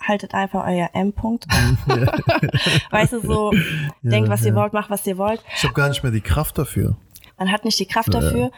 haltet 0.07 0.35
einfach 0.35 0.67
euer 0.67 0.89
M-Punkt. 0.93 1.45
weißt 2.91 3.13
du, 3.13 3.21
so, 3.21 3.51
denkt, 4.03 4.29
was 4.29 4.41
ihr 4.43 4.49
ja. 4.49 4.55
wollt, 4.55 4.73
macht, 4.73 4.89
was 4.91 5.05
ihr 5.07 5.17
wollt. 5.17 5.43
Ich 5.57 5.63
habe 5.63 5.73
gar 5.73 5.89
nicht 5.89 6.03
mehr 6.03 6.11
die 6.11 6.21
Kraft 6.21 6.57
dafür. 6.57 6.95
Man 7.39 7.51
hat 7.51 7.65
nicht 7.65 7.79
die 7.79 7.87
Kraft 7.87 8.13
dafür. 8.13 8.51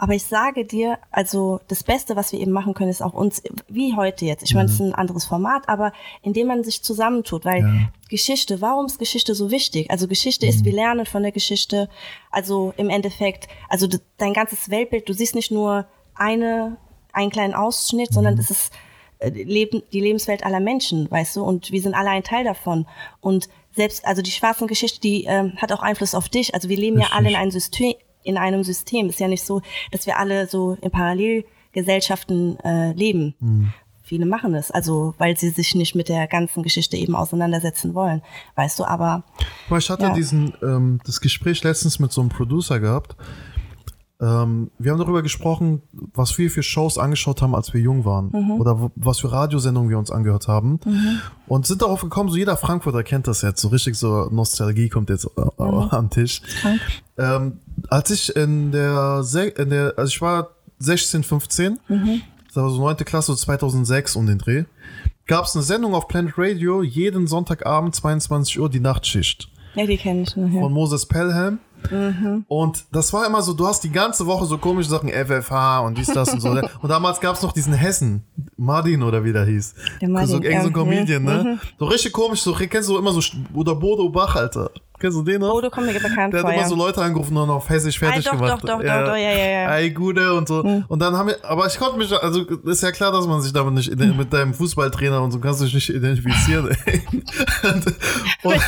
Aber 0.00 0.14
ich 0.14 0.24
sage 0.24 0.64
dir, 0.64 0.98
also 1.10 1.60
das 1.66 1.82
Beste, 1.82 2.14
was 2.14 2.30
wir 2.32 2.38
eben 2.38 2.52
machen 2.52 2.72
können, 2.72 2.88
ist 2.88 3.02
auch 3.02 3.14
uns, 3.14 3.42
wie 3.68 3.96
heute 3.96 4.24
jetzt. 4.24 4.44
Ich 4.44 4.54
meine, 4.54 4.66
es 4.66 4.74
ist 4.74 4.80
ein 4.80 4.94
anderes 4.94 5.24
Format, 5.24 5.68
aber 5.68 5.92
indem 6.22 6.46
man 6.46 6.62
sich 6.62 6.82
zusammentut, 6.82 7.44
weil 7.44 7.90
Geschichte, 8.08 8.60
warum 8.60 8.86
ist 8.86 9.00
Geschichte 9.00 9.34
so 9.34 9.50
wichtig? 9.50 9.90
Also 9.90 10.06
Geschichte 10.06 10.46
ist, 10.46 10.64
wir 10.64 10.72
lernen 10.72 11.04
von 11.04 11.24
der 11.24 11.32
Geschichte. 11.32 11.88
Also 12.30 12.72
im 12.76 12.90
Endeffekt, 12.90 13.48
also 13.68 13.88
dein 14.18 14.32
ganzes 14.32 14.70
Weltbild, 14.70 15.08
du 15.08 15.12
siehst 15.14 15.34
nicht 15.34 15.50
nur 15.50 15.86
eine, 16.14 16.76
einen 17.12 17.30
kleinen 17.30 17.54
Ausschnitt, 17.54 18.12
sondern 18.12 18.38
es 18.38 18.50
ist 18.50 18.72
äh, 19.18 19.30
Leben, 19.30 19.82
die 19.92 20.00
Lebenswelt 20.00 20.44
aller 20.44 20.60
Menschen, 20.60 21.10
weißt 21.10 21.36
du, 21.36 21.42
und 21.42 21.72
wir 21.72 21.82
sind 21.82 21.94
alle 21.94 22.10
ein 22.10 22.22
Teil 22.22 22.44
davon. 22.44 22.86
Und 23.20 23.48
selbst, 23.74 24.06
also 24.06 24.22
die 24.22 24.30
schwarzen 24.30 24.68
Geschichte, 24.68 25.00
die 25.00 25.24
ähm, 25.24 25.54
hat 25.56 25.72
auch 25.72 25.82
Einfluss 25.82 26.14
auf 26.14 26.28
dich. 26.28 26.54
Also 26.54 26.68
wir 26.68 26.76
leben 26.76 27.00
ja 27.00 27.08
alle 27.12 27.30
in 27.30 27.36
einem 27.36 27.50
System, 27.50 27.94
in 28.22 28.36
einem 28.36 28.64
System. 28.64 29.08
Ist 29.08 29.20
ja 29.20 29.28
nicht 29.28 29.44
so, 29.44 29.62
dass 29.92 30.06
wir 30.06 30.18
alle 30.18 30.46
so 30.48 30.76
in 30.80 30.90
Parallelgesellschaften 30.90 32.58
äh, 32.60 32.92
leben. 32.92 33.72
Viele 34.02 34.24
machen 34.24 34.54
es, 34.54 34.70
also 34.70 35.14
weil 35.18 35.36
sie 35.36 35.50
sich 35.50 35.74
nicht 35.74 35.94
mit 35.94 36.08
der 36.08 36.26
ganzen 36.28 36.62
Geschichte 36.62 36.96
eben 36.96 37.14
auseinandersetzen 37.14 37.94
wollen, 37.94 38.22
weißt 38.54 38.78
du. 38.78 38.84
Aber 38.84 39.22
Ich 39.76 39.90
hatte 39.90 40.04
Ja. 40.06 40.14
diesen, 40.14 40.54
ähm, 40.62 41.00
das 41.04 41.20
Gespräch 41.20 41.62
letztens 41.62 41.98
mit 41.98 42.10
so 42.10 42.22
einem 42.22 42.30
Producer 42.30 42.80
gehabt. 42.80 43.16
Ähm, 44.20 44.70
wir 44.80 44.90
haben 44.90 44.98
darüber 44.98 45.22
gesprochen, 45.22 45.82
was 45.92 46.36
wir 46.38 46.50
für 46.50 46.62
Shows 46.64 46.98
angeschaut 46.98 47.40
haben, 47.40 47.54
als 47.54 47.72
wir 47.72 47.80
jung 47.80 48.04
waren. 48.04 48.30
Oder 48.58 48.80
wo- 48.80 48.90
was 48.96 49.20
für 49.20 49.30
Radiosendungen 49.30 49.90
wir 49.90 49.98
uns 49.98 50.10
angehört 50.10 50.48
haben. 50.48 50.80
Und 51.46 51.66
sind 51.66 51.82
darauf 51.82 52.00
gekommen, 52.00 52.28
so 52.28 52.36
jeder 52.36 52.56
Frankfurter 52.56 53.04
kennt 53.04 53.28
das 53.28 53.42
jetzt, 53.42 53.60
so 53.60 53.68
richtig 53.68 53.94
so 53.96 54.28
Nostalgie 54.30 54.88
kommt 54.88 55.10
jetzt 55.10 55.26
äh, 55.36 55.40
äh, 55.42 55.62
am 55.90 56.10
Tisch. 56.10 56.42
Ähm, 57.16 57.58
als 57.90 58.10
ich 58.10 58.34
in 58.36 58.72
der, 58.72 59.22
Se- 59.22 59.48
in 59.48 59.70
der, 59.70 59.94
also 59.96 60.08
ich 60.10 60.20
war 60.20 60.50
16, 60.78 61.22
15, 61.24 61.78
das 62.46 62.56
war 62.56 62.70
so 62.70 62.78
9. 62.80 62.96
Klasse, 62.98 63.32
so 63.32 63.36
2006 63.36 64.16
um 64.16 64.26
den 64.26 64.38
Dreh, 64.38 64.64
gab 65.26 65.44
es 65.44 65.54
eine 65.54 65.62
Sendung 65.64 65.94
auf 65.94 66.08
Planet 66.08 66.34
Radio, 66.36 66.82
jeden 66.82 67.26
Sonntagabend 67.26 67.94
22 67.94 68.58
Uhr, 68.60 68.68
die 68.70 68.80
Nachtschicht 68.80 69.48
ja, 69.74 69.86
die 69.86 69.96
kenne 69.98 70.22
ich 70.22 70.34
noch. 70.34 70.48
Ja. 70.52 70.60
von 70.62 70.72
Moses 70.72 71.06
Pelham. 71.06 71.58
Und 72.48 72.84
das 72.92 73.12
war 73.12 73.26
immer 73.26 73.42
so, 73.42 73.52
du 73.52 73.66
hast 73.66 73.82
die 73.84 73.90
ganze 73.90 74.26
Woche 74.26 74.46
so 74.46 74.58
komische 74.58 74.88
Sachen, 74.88 75.08
FFH 75.08 75.80
und 75.80 75.98
dies, 75.98 76.06
das 76.06 76.32
und 76.32 76.40
so. 76.40 76.52
ne? 76.52 76.68
Und 76.82 76.88
damals 76.90 77.20
gab 77.20 77.36
es 77.36 77.42
noch 77.42 77.52
diesen 77.52 77.72
Hessen, 77.72 78.24
Martin 78.56 79.02
oder 79.02 79.24
wie 79.24 79.32
der 79.32 79.44
hieß. 79.44 79.74
Der 80.00 80.08
Martin, 80.08 80.28
so, 80.28 80.42
irgend 80.42 80.44
so 80.44 80.50
ein 80.50 80.62
ja. 80.62 80.68
Mhm. 80.68 80.72
Comedian, 80.72 81.24
ne? 81.24 81.58
So 81.78 81.86
richtig 81.86 82.12
komisch, 82.12 82.42
so 82.42 82.52
kennst 82.52 82.88
du 82.88 82.98
immer 82.98 83.12
so, 83.12 83.20
oder 83.54 83.74
Bodo 83.74 84.08
Bach, 84.08 84.36
Alter. 84.36 84.70
Kennst 84.98 85.16
du 85.16 85.22
den 85.22 85.40
noch? 85.40 85.52
Bodo 85.52 85.70
kommt 85.70 85.86
mir 85.86 85.92
bekannt 85.92 86.34
Der 86.34 86.40
vor, 86.40 86.50
hat 86.50 86.56
immer 86.56 86.64
ja. 86.64 86.68
so 86.68 86.74
Leute 86.74 87.00
angerufen 87.00 87.36
und 87.36 87.50
auf 87.50 87.68
Hessisch 87.68 87.98
fertig 87.98 88.24
doch, 88.24 88.32
gemacht. 88.32 88.52
doch, 88.54 88.60
doch, 88.60 88.78
doch, 88.78 89.04
doch, 89.06 89.16
ja, 89.16 89.30
ja, 89.30 89.46
ja. 89.46 89.76
Ey, 89.76 89.90
Gude 89.90 90.34
und 90.34 90.48
so. 90.48 90.60
Und 90.88 90.98
dann 91.00 91.16
haben 91.16 91.28
wir, 91.28 91.36
aber 91.44 91.66
ich 91.66 91.78
konnte 91.78 91.98
mich, 91.98 92.12
also 92.12 92.40
ist 92.42 92.82
ja 92.82 92.90
klar, 92.90 93.12
dass 93.12 93.26
man 93.26 93.40
sich 93.40 93.52
damit 93.52 93.74
nicht, 93.74 93.96
mit 94.16 94.32
deinem 94.32 94.54
Fußballtrainer 94.54 95.22
und 95.22 95.30
so 95.30 95.38
kannst 95.38 95.60
du 95.60 95.66
dich 95.66 95.74
nicht 95.74 95.90
identifizieren. 95.90 96.76
ey. 96.86 97.02
und, 97.62 97.86
und, 98.42 98.62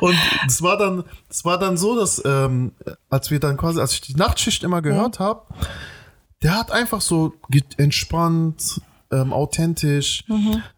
und 0.00 0.16
es 0.46 0.62
war 0.62 0.76
dann, 0.76 1.04
es 1.28 1.44
war 1.44 1.58
dann 1.58 1.76
so, 1.76 1.98
dass, 1.98 2.22
ähm, 2.24 2.72
als 3.08 3.30
wir 3.30 3.40
dann 3.40 3.56
quasi, 3.56 3.80
als 3.80 3.92
ich 3.92 4.00
die 4.00 4.14
Nachtschicht 4.14 4.62
immer 4.64 4.82
gehört 4.82 5.18
habe, 5.18 5.42
der 6.42 6.56
hat 6.58 6.70
einfach 6.72 7.00
so 7.00 7.34
entspannt, 7.76 8.80
ähm, 9.12 9.32
authentisch. 9.32 10.24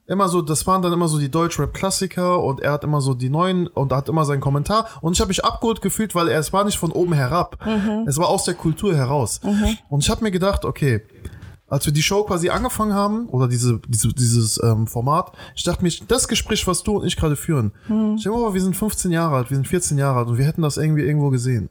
Immer 0.07 0.29
so, 0.29 0.41
das 0.43 0.67
waren 0.67 0.81
dann 0.83 0.93
immer 0.93 1.07
so 1.07 1.19
die 1.19 1.31
Deutschrap-Klassiker 1.31 2.43
und 2.43 2.61
er 2.61 2.73
hat 2.73 2.83
immer 2.85 3.01
so 3.01 3.15
die 3.15 3.29
neuen 3.29 3.67
und 3.67 3.93
hat 3.93 4.09
immer 4.09 4.25
seinen 4.25 4.41
Kommentar. 4.41 4.87
Und 5.03 5.13
ich 5.13 5.21
habe 5.21 5.29
mich 5.29 5.45
abgeholt 5.45 5.83
gefühlt, 5.83 6.15
weil 6.15 6.29
er, 6.29 6.41
es 6.41 6.53
war 6.53 6.65
nicht 6.65 6.79
von 6.79 6.93
oben 6.93 7.13
herab. 7.13 7.59
Es 8.07 8.17
war 8.19 8.29
aus 8.29 8.45
der 8.45 8.55
Kultur 8.55 8.97
heraus. 8.97 9.41
Und 9.91 10.03
ich 10.03 10.11
habe 10.11 10.25
mir 10.25 10.31
gedacht, 10.31 10.65
okay, 10.65 11.03
als 11.73 11.87
wir 11.87 11.93
die 11.93 12.03
Show 12.03 12.25
quasi 12.25 12.51
angefangen 12.51 12.93
haben, 12.93 13.29
oder 13.31 13.49
diese, 13.49 13.81
diese, 13.89 14.09
dieses 14.13 14.63
ähm, 14.63 14.87
Format, 14.87 15.33
ich 15.57 15.65
dachte 15.65 15.83
mir, 15.83 15.91
das 16.07 16.29
Gespräch, 16.29 16.67
was 16.67 16.83
du 16.83 16.99
und 16.99 17.07
ich 17.07 17.17
gerade 17.17 17.35
führen, 17.35 17.73
stell 18.19 18.31
dir 18.31 18.37
mal 18.37 18.45
vor, 18.45 18.55
wir 18.55 18.61
sind 18.61 18.77
15 18.77 19.11
Jahre 19.11 19.37
alt, 19.37 19.51
wir 19.51 19.57
sind 19.57 19.67
14 19.67 19.97
Jahre 19.97 20.19
alt 20.19 20.29
und 20.29 20.37
wir 20.37 20.45
hätten 20.45 20.61
das 20.61 20.77
irgendwie 20.77 21.03
irgendwo 21.03 21.31
gesehen. 21.31 21.71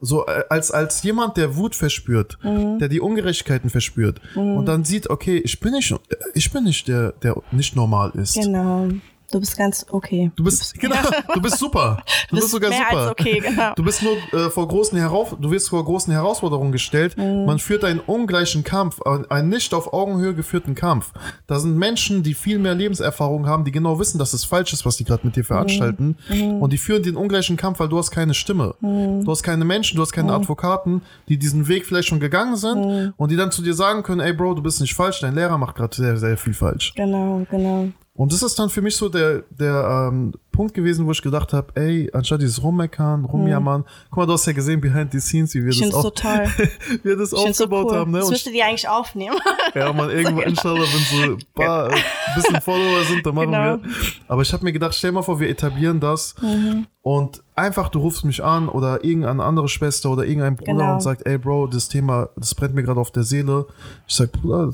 So 0.00 0.26
äh, 0.26 0.42
als, 0.50 0.72
als 0.72 1.04
jemand, 1.04 1.36
der 1.36 1.56
Wut 1.56 1.74
verspürt, 1.76 2.38
der 2.42 2.88
die 2.88 3.00
Ungerechtigkeiten 3.00 3.70
verspürt 3.70 4.20
und 4.34 4.66
dann 4.66 4.84
sieht, 4.84 5.08
okay, 5.08 5.38
ich 5.38 5.60
bin 5.60 5.72
nicht, 5.72 5.94
ich 6.34 6.52
bin 6.52 6.64
nicht 6.64 6.88
der, 6.88 7.12
der 7.12 7.40
nicht 7.52 7.76
normal 7.76 8.10
ist. 8.14 8.34
Genau. 8.34 8.88
Du 9.32 9.40
bist 9.40 9.56
ganz 9.56 9.84
okay. 9.90 10.30
Du 10.36 10.44
bist, 10.44 10.78
genau, 10.78 10.96
du 11.34 11.40
bist 11.40 11.58
super. 11.58 12.02
Du 12.28 12.36
bist, 12.36 12.42
bist 12.46 12.50
sogar 12.52 12.72
super. 12.72 13.10
okay, 13.12 13.38
genau. 13.40 13.72
Du 13.74 13.84
bist 13.84 14.02
nur 14.02 14.16
äh, 14.32 14.50
vor 14.50 14.66
großen 14.66 14.98
Heraus 14.98 15.36
du 15.40 15.50
wirst 15.50 15.68
vor 15.68 15.84
großen 15.84 16.12
Herausforderungen 16.12 16.72
gestellt. 16.72 17.16
Mhm. 17.16 17.44
Man 17.44 17.58
führt 17.60 17.84
einen 17.84 18.00
ungleichen 18.00 18.64
Kampf, 18.64 19.00
einen 19.02 19.48
nicht 19.48 19.72
auf 19.74 19.92
Augenhöhe 19.92 20.34
geführten 20.34 20.74
Kampf. 20.74 21.12
Da 21.46 21.58
sind 21.60 21.76
Menschen, 21.76 22.22
die 22.22 22.34
viel 22.34 22.58
mehr 22.58 22.74
Lebenserfahrung 22.74 23.46
haben, 23.46 23.64
die 23.64 23.70
genau 23.72 23.98
wissen, 24.00 24.18
dass 24.18 24.32
es 24.32 24.44
falsch 24.44 24.72
ist, 24.72 24.84
was 24.84 24.96
die 24.96 25.04
gerade 25.04 25.24
mit 25.26 25.36
dir 25.36 25.44
veranstalten. 25.44 26.16
Mhm. 26.28 26.62
Und 26.62 26.72
die 26.72 26.78
führen 26.78 27.02
den 27.02 27.16
ungleichen 27.16 27.56
Kampf, 27.56 27.78
weil 27.78 27.88
du 27.88 27.98
hast 27.98 28.10
keine 28.10 28.34
Stimme. 28.34 28.74
Du 28.80 29.24
hast 29.30 29.42
keine 29.42 29.64
Menschen, 29.64 29.96
du 29.96 30.02
hast 30.02 30.12
Mhm. 30.12 30.20
keine 30.20 30.32
Advokaten, 30.34 31.02
die 31.28 31.38
diesen 31.38 31.68
Weg 31.68 31.86
vielleicht 31.86 32.08
schon 32.08 32.20
gegangen 32.20 32.56
sind 32.56 33.12
und 33.16 33.30
die 33.30 33.36
dann 33.36 33.50
zu 33.52 33.62
dir 33.62 33.74
sagen 33.74 34.02
können, 34.02 34.20
ey 34.20 34.32
Bro, 34.32 34.54
du 34.54 34.62
bist 34.62 34.80
nicht 34.80 34.94
falsch, 34.94 35.20
dein 35.20 35.34
Lehrer 35.34 35.58
macht 35.58 35.76
gerade 35.76 35.94
sehr, 35.94 36.16
sehr 36.16 36.36
viel 36.36 36.54
falsch. 36.54 36.92
Genau, 36.96 37.46
genau. 37.50 37.88
Und 38.16 38.32
das 38.32 38.42
ist 38.42 38.58
dann 38.58 38.70
für 38.70 38.82
mich 38.82 38.96
so 38.96 39.08
der, 39.08 39.44
der 39.50 40.08
ähm, 40.10 40.32
Punkt 40.56 40.74
gewesen, 40.74 41.06
wo 41.06 41.10
ich 41.12 41.20
gedacht 41.22 41.52
habe, 41.52 41.68
ey, 41.74 42.10
anstatt 42.12 42.40
dieses 42.40 42.62
Rummeckern, 42.62 43.24
Rumjammern, 43.26 43.84
guck 44.10 44.16
mal, 44.16 44.26
du 44.26 44.32
hast 44.32 44.46
ja 44.46 44.52
gesehen, 44.54 44.80
behind 44.80 45.12
the 45.12 45.20
scenes, 45.20 45.54
wie 45.54 45.62
wir 45.62 45.68
Ich 45.70 45.80
das, 45.80 45.90
so 45.90 45.98
auch, 46.08 46.14
wie 46.14 47.04
wir 47.04 47.16
das 47.16 47.32
Ich 47.32 47.38
finde 47.38 47.54
so 47.54 47.64
aufgebaut 47.64 47.86
cool. 47.90 47.96
haben. 47.98 48.10
Ne? 48.12 48.18
Das 48.18 48.26
Und 48.28 48.32
müsstet 48.32 48.54
ihr 48.54 48.64
eigentlich 48.64 48.88
aufnehmen. 48.88 49.36
ja, 49.74 49.92
man, 49.92 50.10
irgendwann, 50.10 50.44
inshallah, 50.48 50.80
wenn 50.80 51.26
so 51.28 51.32
ein 51.34 51.38
paar, 51.54 51.90
äh, 51.92 51.94
bisschen 52.34 52.60
Follower 52.60 53.04
sind, 53.06 53.24
dann 53.26 53.34
machen 53.34 53.52
Genau. 53.52 53.58
wir. 53.62 53.80
Aber 54.28 54.42
ich 54.42 54.52
habe 54.52 54.64
mir 54.64 54.72
gedacht, 54.72 54.94
stell 54.94 55.12
mal 55.12 55.22
vor, 55.22 55.38
wir 55.40 55.48
etablieren 55.48 56.00
das 56.00 56.34
Mhm. 56.40 56.86
und 57.02 57.42
einfach, 57.54 57.88
du 57.90 57.98
rufst 58.00 58.24
mich 58.24 58.42
an 58.42 58.68
oder 58.68 59.04
irgendeine 59.04 59.42
andere 59.44 59.68
Schwester 59.68 60.10
oder 60.10 60.24
irgendein 60.24 60.56
Bruder 60.56 60.72
Genau. 60.72 60.94
und 60.94 61.00
sagt, 61.02 61.26
ey 61.26 61.38
Bro, 61.38 61.68
das 61.68 61.88
Thema, 61.88 62.28
das 62.36 62.54
brennt 62.54 62.74
mir 62.74 62.82
gerade 62.82 63.00
auf 63.00 63.10
der 63.10 63.22
Seele. 63.22 63.66
Ich 64.06 64.14
sag, 64.14 64.32
Bruder, 64.32 64.72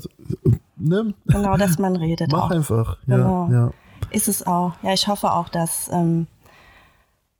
ne, 0.77 1.13
genau, 1.27 1.57
dass 1.57 1.77
man 1.77 1.95
redet 1.95 2.31
mach 2.31 2.45
auch. 2.45 2.51
einfach. 2.51 2.97
Ja, 3.07 3.17
Genau. 3.17 3.49
ja. 3.51 3.71
Ist 4.11 4.27
es 4.27 4.45
auch. 4.45 4.73
Ja, 4.83 4.93
ich 4.93 5.07
hoffe 5.07 5.31
auch, 5.31 5.49
dass 5.49 5.89
ähm, 5.91 6.27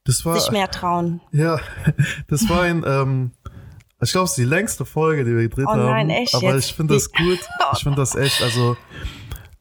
Das 0.03 0.25
war, 0.25 0.39
sich 0.39 0.51
mehr 0.51 0.69
trauen. 0.69 1.21
Ja, 1.31 1.59
das 2.27 2.47
war 2.49 2.61
ein, 2.61 2.83
ähm, 2.85 3.31
ich 4.01 4.11
glaube, 4.11 4.25
es 4.25 4.31
ist 4.31 4.37
die 4.37 4.43
längste 4.43 4.85
Folge, 4.85 5.23
die 5.23 5.31
wir 5.35 5.43
gedreht 5.43 5.65
Oh 5.67 5.71
haben. 5.71 5.85
nein, 5.85 6.09
echt 6.09 6.35
Aber 6.35 6.53
jetzt? 6.53 6.65
ich 6.69 6.73
finde 6.75 6.93
das 6.95 7.11
gut. 7.11 7.39
Ich 7.73 7.83
finde 7.83 7.97
das 7.97 8.15
echt, 8.15 8.41
also 8.41 8.75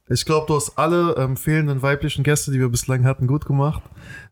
ich 0.08 0.24
glaube, 0.26 0.46
du 0.46 0.56
hast 0.56 0.76
alle 0.76 1.14
ähm, 1.16 1.36
fehlenden 1.36 1.80
weiblichen 1.80 2.22
Gäste, 2.24 2.50
die 2.50 2.58
wir 2.58 2.68
bislang 2.68 3.04
hatten, 3.04 3.26
gut 3.26 3.46
gemacht. 3.46 3.82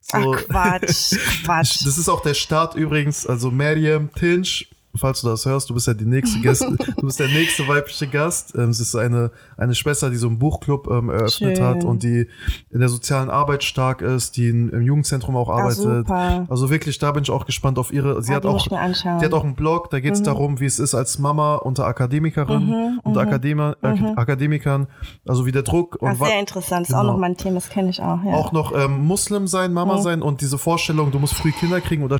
So, 0.00 0.34
Ach 0.34 0.42
Quatsch, 0.48 1.14
Quatsch. 1.44 1.86
das 1.86 1.96
ist 1.96 2.08
auch 2.08 2.20
der 2.20 2.34
Start 2.34 2.74
übrigens, 2.74 3.26
also 3.26 3.50
Mariam 3.50 4.12
Tinch, 4.12 4.68
falls 4.96 5.20
du 5.20 5.28
das 5.28 5.46
hörst, 5.46 5.70
du 5.70 5.74
bist 5.74 5.86
ja 5.86 5.94
die 5.94 6.04
nächste 6.04 6.40
Gäste, 6.40 6.76
du 6.96 7.06
bist 7.06 7.20
der 7.20 7.28
nächste 7.28 7.66
weibliche 7.68 8.06
Gast. 8.08 8.54
Ähm, 8.56 8.70
es 8.70 8.80
ist 8.80 8.94
eine, 8.96 9.30
eine 9.56 9.74
Schwester, 9.74 10.10
die 10.10 10.16
so 10.16 10.26
einen 10.26 10.38
Buchclub 10.38 10.88
ähm, 10.90 11.08
eröffnet 11.10 11.56
Schön. 11.58 11.64
hat 11.64 11.84
und 11.84 12.02
die 12.02 12.26
in 12.70 12.80
der 12.80 12.88
sozialen 12.88 13.30
Arbeit 13.30 13.62
stark 13.64 14.02
ist, 14.02 14.36
die 14.36 14.48
in, 14.48 14.68
im 14.70 14.82
Jugendzentrum 14.82 15.36
auch 15.36 15.48
arbeitet. 15.48 15.76
super. 15.78 16.46
Also 16.48 16.70
wirklich, 16.70 16.98
da 16.98 17.12
bin 17.12 17.22
ich 17.22 17.30
auch 17.30 17.46
gespannt 17.46 17.78
auf 17.78 17.92
ihre. 17.92 18.22
Sie 18.22 18.32
Ah, 18.32 18.36
hat 18.36 18.46
auch. 18.46 18.66
Mhm. 18.70 19.18
die 19.20 19.24
hat 19.24 19.32
auch 19.32 19.44
einen 19.44 19.54
Blog, 19.54 19.90
da 19.90 20.00
geht 20.00 20.14
es 20.14 20.22
darum, 20.22 20.60
wie 20.60 20.66
es 20.66 20.78
ist 20.78 20.94
als 20.94 21.18
Mama 21.18 21.56
unter 21.56 21.86
Akademikerin, 21.86 22.98
unter 23.02 23.20
Akadema, 23.20 23.76
Ak- 23.82 24.16
Akademikern, 24.16 24.86
also 25.26 25.46
wie 25.46 25.52
der 25.52 25.62
Druck 25.62 25.96
und 26.00 26.10
Ach, 26.20 26.26
sehr 26.26 26.40
interessant. 26.40 26.88
Ist 26.88 26.94
auch 26.94 27.00
Genau. 27.00 27.12
noch 27.12 27.18
mein 27.18 27.36
Thema, 27.36 27.54
das 27.56 27.68
kenne 27.68 27.90
ich 27.90 28.00
auch. 28.02 28.22
Ja. 28.24 28.34
auch 28.34 28.52
noch 28.52 28.72
ähm, 28.76 29.06
Muslim 29.06 29.46
sein, 29.46 29.72
Mama 29.72 29.96
Mhm. 29.98 30.02
sein 30.02 30.22
und 30.22 30.40
diese 30.40 30.58
Vorstellung, 30.58 31.10
du 31.10 31.18
musst 31.18 31.34
früh 31.34 31.52
Kinder 31.52 31.80
kriegen 31.80 32.02
oder 32.02 32.18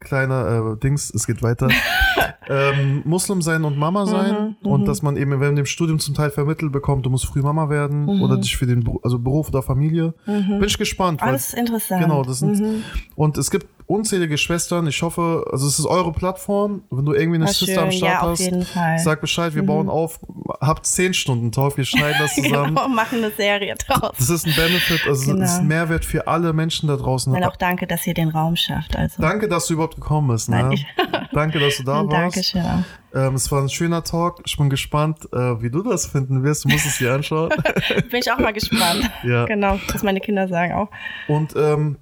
kleiner 0.00 0.74
äh, 0.74 0.80
Dings, 0.80 1.10
es 1.14 1.26
geht 1.26 1.42
weiter. 1.42 1.68
ähm, 2.48 3.02
Muslim 3.04 3.42
sein 3.42 3.64
und 3.64 3.76
Mama 3.78 4.06
sein 4.06 4.56
Mhm, 4.62 4.70
und 4.70 4.88
dass 4.88 5.02
man 5.02 5.16
eben 5.16 5.32
wenn 5.32 5.38
man 5.40 5.56
im 5.56 5.66
Studium 5.66 5.98
zum 5.98 6.14
Teil 6.14 6.30
vermittelt 6.30 6.72
bekommt, 6.72 7.04
du 7.06 7.10
musst 7.10 7.26
früh 7.26 7.42
Mama 7.42 7.68
werden 7.68 8.08
oder 8.22 8.36
dich 8.38 8.56
für 8.56 8.66
den 8.66 8.88
also 9.02 9.18
Beruf 9.18 9.48
oder 9.48 9.62
Familie. 9.62 10.14
Bin 10.26 10.62
ich 10.64 10.78
gespannt. 10.78 11.20
weil- 11.20 11.30
Alles 11.30 11.52
interessant. 11.54 12.02
Genau, 12.02 12.22
das 12.22 12.38
sind 12.40 12.58
Mhm. 12.60 12.82
und 13.16 13.36
es 13.38 13.50
gibt 13.50 13.66
unzählige 13.88 14.38
Schwestern. 14.38 14.86
Ich 14.86 15.02
hoffe, 15.02 15.44
also 15.50 15.66
es 15.66 15.78
ist 15.78 15.86
eure 15.86 16.12
Plattform. 16.12 16.82
Wenn 16.90 17.04
du 17.04 17.14
irgendwie 17.14 17.36
eine 17.42 17.48
Schwester 17.52 17.82
am. 17.82 17.90
Start 17.90 18.12
Ja, 18.12 18.20
auf 18.20 18.30
hast, 18.32 18.40
jeden 18.40 18.64
Fall. 18.64 18.94
Mhm. 18.94 18.98
sag 18.98 19.20
Bescheid. 19.20 19.54
Wir 19.54 19.64
bauen 19.64 19.88
auf. 19.88 20.20
Habt 20.60 20.86
zehn 20.86 21.14
Stunden 21.14 21.50
drauf. 21.50 21.76
Wir 21.76 21.84
schneiden 21.84 22.16
das 22.20 22.34
zusammen. 22.36 22.74
Genau, 22.74 22.88
machen 22.88 23.18
eine 23.18 23.30
Serie 23.32 23.74
draus. 23.76 24.12
Das 24.18 24.28
ist 24.30 24.46
ein 24.46 24.54
Benefit, 24.54 25.00
also 25.06 25.32
Genau. 25.32 25.44
es 25.44 25.52
ist 25.52 25.58
ein 25.58 25.66
Mehrwert 25.66 26.04
für 26.04 26.26
alle 26.28 26.52
Menschen 26.52 26.88
da 26.88 26.96
draußen. 26.96 27.34
Und 27.34 27.42
auch 27.44 27.56
danke, 27.56 27.86
dass 27.86 28.06
ihr 28.06 28.14
den 28.14 28.28
Raum 28.28 28.56
schafft. 28.56 28.94
Also. 28.94 29.20
Danke, 29.22 29.48
dass 29.48 29.66
du 29.66 29.74
überhaupt 29.74 29.96
gekommen 29.96 30.28
bist. 30.28 30.48
Ne? 30.50 30.62
Nein, 30.62 30.78
Danke, 31.32 31.58
dass 31.58 31.78
du 31.78 31.82
da 31.84 32.04
warst. 32.06 32.12
Dankeschön. 32.12 32.84
Ähm, 33.14 33.34
es 33.36 33.50
war 33.50 33.62
ein 33.62 33.68
schöner 33.70 34.04
Talk. 34.04 34.42
Ich 34.44 34.56
bin 34.58 34.68
gespannt, 34.68 35.20
äh, 35.32 35.36
wie 35.62 35.70
du 35.70 35.82
das 35.82 36.06
finden 36.06 36.42
wirst. 36.44 36.64
Du 36.64 36.68
musst 36.68 36.84
es 36.84 36.98
dir 36.98 37.14
anschauen. 37.14 37.48
Bin 38.10 38.20
ich 38.20 38.30
auch 38.30 38.38
mal 38.38 38.52
gespannt. 38.52 39.10
Ja. 39.24 39.46
Genau, 39.46 39.78
was 39.92 40.02
meine 40.02 40.20
Kinder 40.20 40.46
sagen 40.46 40.74
auch. 40.74 40.88
Und 41.26 41.54
ähm, 41.56 41.96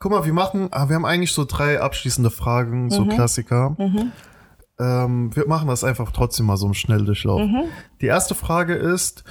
guck 0.00 0.10
mal, 0.12 0.24
wir 0.24 0.32
machen, 0.32 0.68
ah, 0.72 0.88
wir 0.88 0.96
haben 0.96 1.04
eigentlich 1.04 1.32
so 1.32 1.44
drei 1.44 1.80
abschließende 1.80 2.30
Fragen, 2.30 2.84
Mhm. 2.86 2.90
so 2.90 3.04
Klassiker. 3.06 3.76
Ähm, 4.78 5.36
wir 5.36 5.46
machen 5.46 5.68
das 5.68 5.84
einfach 5.84 6.10
trotzdem 6.10 6.46
mal 6.46 6.56
so 6.56 6.66
im 6.66 6.74
Schnelldurchlauf. 6.74 7.42
Mhm. 7.42 7.64
Die 8.00 8.06
erste 8.06 8.34
Frage 8.34 8.74
ist, 8.74 9.24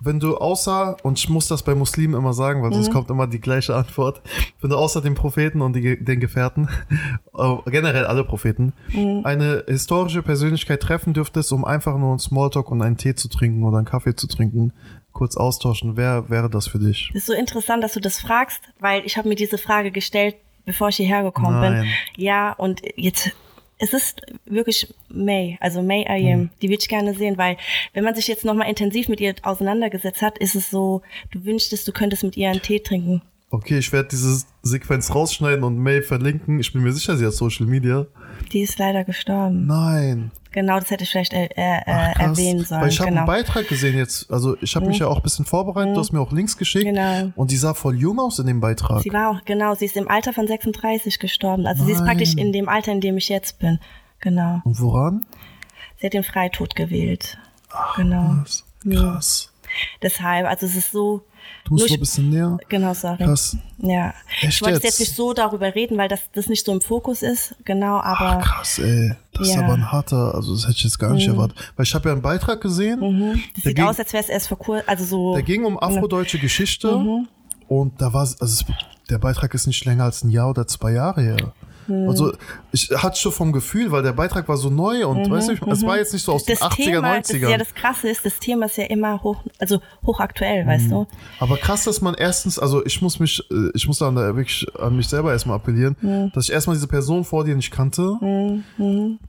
wenn 0.00 0.18
du 0.18 0.36
außer, 0.36 0.96
und 1.04 1.16
ich 1.18 1.28
muss 1.30 1.46
das 1.46 1.62
bei 1.62 1.76
Muslimen 1.76 2.16
immer 2.18 2.32
sagen, 2.34 2.60
weil 2.62 2.70
Mhm. 2.70 2.74
sonst 2.74 2.90
kommt 2.90 3.08
immer 3.08 3.28
die 3.28 3.40
gleiche 3.40 3.74
Antwort, 3.76 4.20
wenn 4.60 4.70
du 4.70 4.76
außer 4.76 5.00
den 5.00 5.14
Propheten 5.14 5.62
und 5.62 5.74
die, 5.76 6.02
den 6.04 6.18
Gefährten, 6.18 6.68
äh, 7.38 7.56
generell 7.70 8.04
alle 8.06 8.24
Propheten, 8.24 8.72
Mhm. 8.92 9.20
eine 9.22 9.62
historische 9.68 10.22
Persönlichkeit 10.22 10.80
treffen 10.82 11.14
dürftest, 11.14 11.52
um 11.52 11.64
einfach 11.64 11.96
nur 11.96 12.10
einen 12.10 12.18
Smalltalk 12.18 12.68
und 12.72 12.82
einen 12.82 12.96
Tee 12.96 13.14
zu 13.14 13.28
trinken 13.28 13.62
oder 13.62 13.76
einen 13.78 13.86
Kaffee 13.86 14.16
zu 14.16 14.26
trinken, 14.26 14.72
kurz 15.14 15.36
austauschen, 15.36 15.96
wer 15.96 16.28
wäre 16.28 16.50
das 16.50 16.66
für 16.68 16.78
dich? 16.78 17.08
Das 17.14 17.22
ist 17.22 17.26
so 17.26 17.32
interessant, 17.32 17.82
dass 17.82 17.94
du 17.94 18.00
das 18.00 18.20
fragst, 18.20 18.60
weil 18.80 19.06
ich 19.06 19.16
habe 19.16 19.28
mir 19.28 19.36
diese 19.36 19.56
Frage 19.56 19.90
gestellt, 19.90 20.36
bevor 20.66 20.88
ich 20.90 20.96
hierher 20.96 21.22
gekommen 21.22 21.60
Nein. 21.60 21.82
bin. 21.82 21.90
Ja, 22.22 22.52
und 22.52 22.82
jetzt 22.96 23.32
es 23.78 23.92
ist 23.92 24.22
wirklich 24.44 24.94
May, 25.08 25.58
also 25.60 25.82
May 25.82 26.06
Ayem, 26.06 26.40
Hm. 26.42 26.50
die 26.62 26.68
würde 26.68 26.80
ich 26.82 26.88
gerne 26.88 27.14
sehen, 27.14 27.36
weil 27.38 27.56
wenn 27.92 28.04
man 28.04 28.14
sich 28.14 28.28
jetzt 28.28 28.44
nochmal 28.44 28.68
intensiv 28.68 29.08
mit 29.08 29.20
ihr 29.20 29.34
auseinandergesetzt 29.42 30.22
hat, 30.22 30.38
ist 30.38 30.54
es 30.54 30.70
so, 30.70 31.02
du 31.32 31.44
wünschtest, 31.44 31.86
du 31.86 31.92
könntest 31.92 32.22
mit 32.22 32.36
ihr 32.36 32.50
einen 32.50 32.62
Tee 32.62 32.80
trinken. 32.80 33.22
Okay, 33.54 33.78
ich 33.78 33.92
werde 33.92 34.08
diese 34.08 34.44
Sequenz 34.62 35.14
rausschneiden 35.14 35.62
und 35.62 35.78
May 35.78 36.02
verlinken. 36.02 36.58
Ich 36.58 36.72
bin 36.72 36.82
mir 36.82 36.92
sicher, 36.92 37.16
sie 37.16 37.24
hat 37.24 37.34
Social 37.34 37.66
Media. 37.66 38.06
Die 38.52 38.62
ist 38.62 38.80
leider 38.80 39.04
gestorben. 39.04 39.66
Nein. 39.66 40.32
Genau, 40.50 40.80
das 40.80 40.90
hätte 40.90 41.04
ich 41.04 41.10
vielleicht 41.10 41.32
äh, 41.32 41.48
äh, 41.54 41.80
Ach, 41.86 42.18
erwähnen 42.18 42.64
sollen. 42.64 42.80
Weil 42.80 42.88
ich 42.88 42.98
habe 42.98 43.10
genau. 43.10 43.20
einen 43.20 43.26
Beitrag 43.28 43.68
gesehen 43.68 43.96
jetzt. 43.96 44.28
Also 44.28 44.56
ich 44.60 44.74
habe 44.74 44.86
mich 44.86 44.98
ja 44.98 45.06
auch 45.06 45.18
ein 45.18 45.22
bisschen 45.22 45.44
vorbereitet. 45.44 45.94
Du 45.94 46.00
hast 46.00 46.10
mir 46.10 46.20
auch 46.20 46.32
Links 46.32 46.56
geschickt. 46.56 46.84
Genau. 46.84 47.30
Und 47.36 47.52
die 47.52 47.56
sah 47.56 47.74
voll 47.74 47.96
jung 47.96 48.18
aus 48.18 48.40
in 48.40 48.48
dem 48.48 48.58
Beitrag. 48.58 49.02
Sie 49.02 49.12
war 49.12 49.30
auch, 49.30 49.44
genau, 49.44 49.76
sie 49.76 49.84
ist 49.84 49.96
im 49.96 50.08
Alter 50.08 50.32
von 50.32 50.48
36 50.48 51.20
gestorben. 51.20 51.68
Also 51.68 51.84
sie 51.84 51.92
ist 51.92 51.98
Nein. 51.98 52.08
praktisch 52.08 52.34
in 52.34 52.52
dem 52.52 52.68
Alter, 52.68 52.90
in 52.90 53.00
dem 53.00 53.16
ich 53.18 53.28
jetzt 53.28 53.60
bin. 53.60 53.78
Genau. 54.18 54.62
Und 54.64 54.80
woran? 54.80 55.26
Sie 56.00 56.06
hat 56.06 56.14
den 56.14 56.24
Freitod 56.24 56.74
gewählt. 56.74 57.38
genau. 57.94 58.34
Krass. 58.40 58.64
Krass. 58.90 59.52
Deshalb, 60.02 60.46
also 60.48 60.66
es 60.66 60.74
ist 60.74 60.90
so, 60.90 61.22
Du 61.64 61.72
musst 61.74 61.88
so 61.88 61.94
ein 61.94 62.00
bisschen 62.00 62.30
näher. 62.30 62.58
genau, 62.68 62.92
sorry. 62.94 63.24
Krass. 63.24 63.56
Ja. 63.78 64.12
Echt 64.40 64.54
ich 64.54 64.60
wollte 64.62 64.74
jetzt? 64.74 64.84
jetzt 64.84 65.00
nicht 65.00 65.14
so 65.16 65.32
darüber 65.32 65.74
reden, 65.74 65.96
weil 65.96 66.08
das, 66.08 66.20
das 66.34 66.48
nicht 66.48 66.64
so 66.66 66.72
im 66.72 66.80
Fokus 66.80 67.22
ist. 67.22 67.54
Genau, 67.64 67.98
Ach, 68.02 68.20
aber 68.20 68.42
krass, 68.42 68.78
ey. 68.78 69.14
Das 69.32 69.48
ist 69.48 69.54
Ja. 69.54 69.62
aber 69.62 69.72
ein 69.74 69.90
harter, 69.90 70.34
also 70.34 70.52
das 70.54 70.64
hätte 70.64 70.76
ich 70.78 70.84
jetzt 70.84 70.98
gar 70.98 71.12
nicht 71.14 71.26
erwartet. 71.26 71.56
Weil 71.76 71.84
ich 71.84 71.94
habe 71.94 72.08
ja 72.08 72.12
einen 72.12 72.22
Beitrag 72.22 72.60
gesehen. 72.60 73.00
das 73.00 73.40
Der 73.56 73.70
sieht 73.70 73.76
ging, 73.76 73.84
aus, 73.86 73.98
als 73.98 74.12
wäre 74.12 74.22
es 74.22 74.28
erst 74.28 74.48
vor 74.48 74.58
kurzem, 74.58 74.84
also 74.88 75.04
so. 75.04 75.34
der 75.34 75.42
ging 75.42 75.64
um 75.64 75.78
afrodeutsche 75.78 76.38
Geschichte. 76.38 76.96
Mhm. 76.96 77.28
Und 77.66 78.00
da 78.00 78.12
war 78.12 78.22
also 78.22 78.64
der 79.10 79.18
Beitrag 79.18 79.52
ist 79.54 79.66
nicht 79.66 79.84
länger 79.84 80.04
als 80.04 80.22
ein 80.22 80.30
Jahr 80.30 80.50
oder 80.50 80.66
zwei 80.66 80.92
Jahre 80.92 81.22
her. 81.22 81.36
Mhm. 81.86 82.08
Also 82.08 82.32
ich 82.72 82.90
hatte 82.96 83.18
schon 83.18 83.32
vom 83.32 83.52
Gefühl, 83.52 83.90
weil 83.92 84.02
der 84.02 84.12
Beitrag 84.12 84.48
war 84.48 84.56
so 84.56 84.70
neu 84.70 85.06
und 85.06 85.30
weißt 85.30 85.48
du, 85.50 85.70
es 85.70 85.84
war 85.84 85.96
jetzt 85.98 86.12
nicht 86.12 86.24
so 86.24 86.32
aus 86.32 86.44
den 86.44 86.54
Mhm, 86.54 86.58
das 86.60 86.70
80er, 86.72 86.84
Thema, 86.84 87.18
das, 87.20 87.30
90er. 87.30 87.48
ja, 87.50 87.58
das 87.58 87.74
Krasse 87.74 88.08
ist, 88.08 88.24
das 88.24 88.38
Thema 88.38 88.66
ist 88.66 88.76
ja 88.76 88.84
immer 88.84 89.22
hoch, 89.22 89.42
also 89.58 89.80
hochaktuell, 90.06 90.64
Mhm. 90.64 90.68
weißt 90.68 90.90
du? 90.90 91.06
Aber 91.40 91.56
krass, 91.56 91.84
dass 91.84 92.00
man 92.00 92.14
erstens, 92.14 92.58
also 92.58 92.84
ich 92.84 93.00
muss 93.02 93.18
mich, 93.20 93.42
äh, 93.50 93.70
ich 93.74 93.86
muss 93.86 93.98
da 93.98 94.14
wirklich 94.14 94.66
an 94.78 94.96
mich 94.96 95.08
selber 95.08 95.32
erstmal 95.32 95.56
appellieren, 95.56 95.96
Mhm. 96.00 96.32
dass 96.34 96.44
ich 96.48 96.52
erstmal 96.52 96.76
diese 96.76 96.88
Person 96.88 97.24
vor 97.24 97.44
dir 97.44 97.54
nicht 97.56 97.70
kannte, 97.70 98.18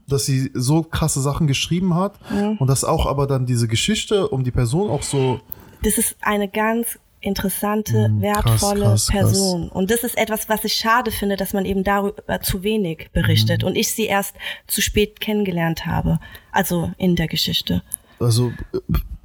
dass 0.08 0.24
sie 0.24 0.50
so 0.54 0.82
krasse 0.82 1.20
Sachen 1.20 1.46
geschrieben 1.46 1.94
hat 1.94 2.14
Mhm. 2.30 2.56
und 2.58 2.66
dass 2.68 2.84
auch 2.84 3.06
aber 3.06 3.26
dann 3.26 3.46
diese 3.46 3.68
Geschichte 3.68 4.28
um 4.28 4.44
die 4.44 4.50
Person 4.50 4.90
auch 4.90 5.02
so, 5.02 5.40
Das 5.82 5.98
ist 5.98 6.16
eine 6.22 6.48
ganz 6.48 6.98
interessante, 7.26 7.92
krass, 7.92 8.20
wertvolle 8.20 8.80
krass, 8.84 9.06
krass. 9.08 9.30
Person. 9.30 9.68
Und 9.68 9.90
das 9.90 10.04
ist 10.04 10.16
etwas, 10.16 10.48
was 10.48 10.64
ich 10.64 10.74
schade 10.74 11.10
finde, 11.10 11.36
dass 11.36 11.52
man 11.52 11.64
eben 11.64 11.84
darüber 11.84 12.40
zu 12.40 12.62
wenig 12.62 13.08
berichtet 13.12 13.62
Mm. 13.62 13.66
und 13.66 13.76
ich 13.76 13.92
sie 13.92 14.06
erst 14.06 14.34
zu 14.66 14.80
spät 14.80 15.20
kennengelernt 15.20 15.84
habe. 15.86 16.18
Also 16.52 16.90
in 16.98 17.16
der 17.16 17.28
Geschichte. 17.28 17.82
also 18.20 18.52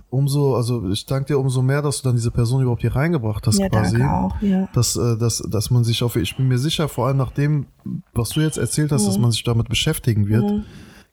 umso, 0.09 0.55
also 0.57 0.89
ich 0.89 1.05
danke 1.05 1.27
dir 1.27 1.39
umso 1.39 1.61
mehr, 1.61 1.81
dass 1.81 2.01
du 2.01 2.09
dann 2.09 2.17
diese 2.17 2.31
Person 2.31 2.61
überhaupt 2.61 2.81
hier 2.81 2.93
reingebracht 2.95 3.47
hast 3.47 3.59
Ja, 3.59 3.69
quasi. 3.69 3.97
danke 3.97 4.13
auch, 4.13 4.41
ja. 4.41 4.67
Dass, 4.73 4.97
äh, 4.97 5.17
dass, 5.17 5.37
dass 5.49 5.71
man 5.71 5.85
sich 5.85 6.03
auf, 6.03 6.17
ich 6.17 6.35
bin 6.35 6.49
mir 6.49 6.57
sicher, 6.57 6.89
vor 6.89 7.07
allem 7.07 7.15
nach 7.17 7.31
dem, 7.31 7.67
was 8.13 8.29
du 8.31 8.41
jetzt 8.41 8.57
erzählt 8.57 8.91
hast, 8.91 9.07
dass 9.07 9.17
man 9.17 9.31
sich 9.31 9.43
damit 9.43 9.69
beschäftigen 9.69 10.27
wird. 10.27 10.65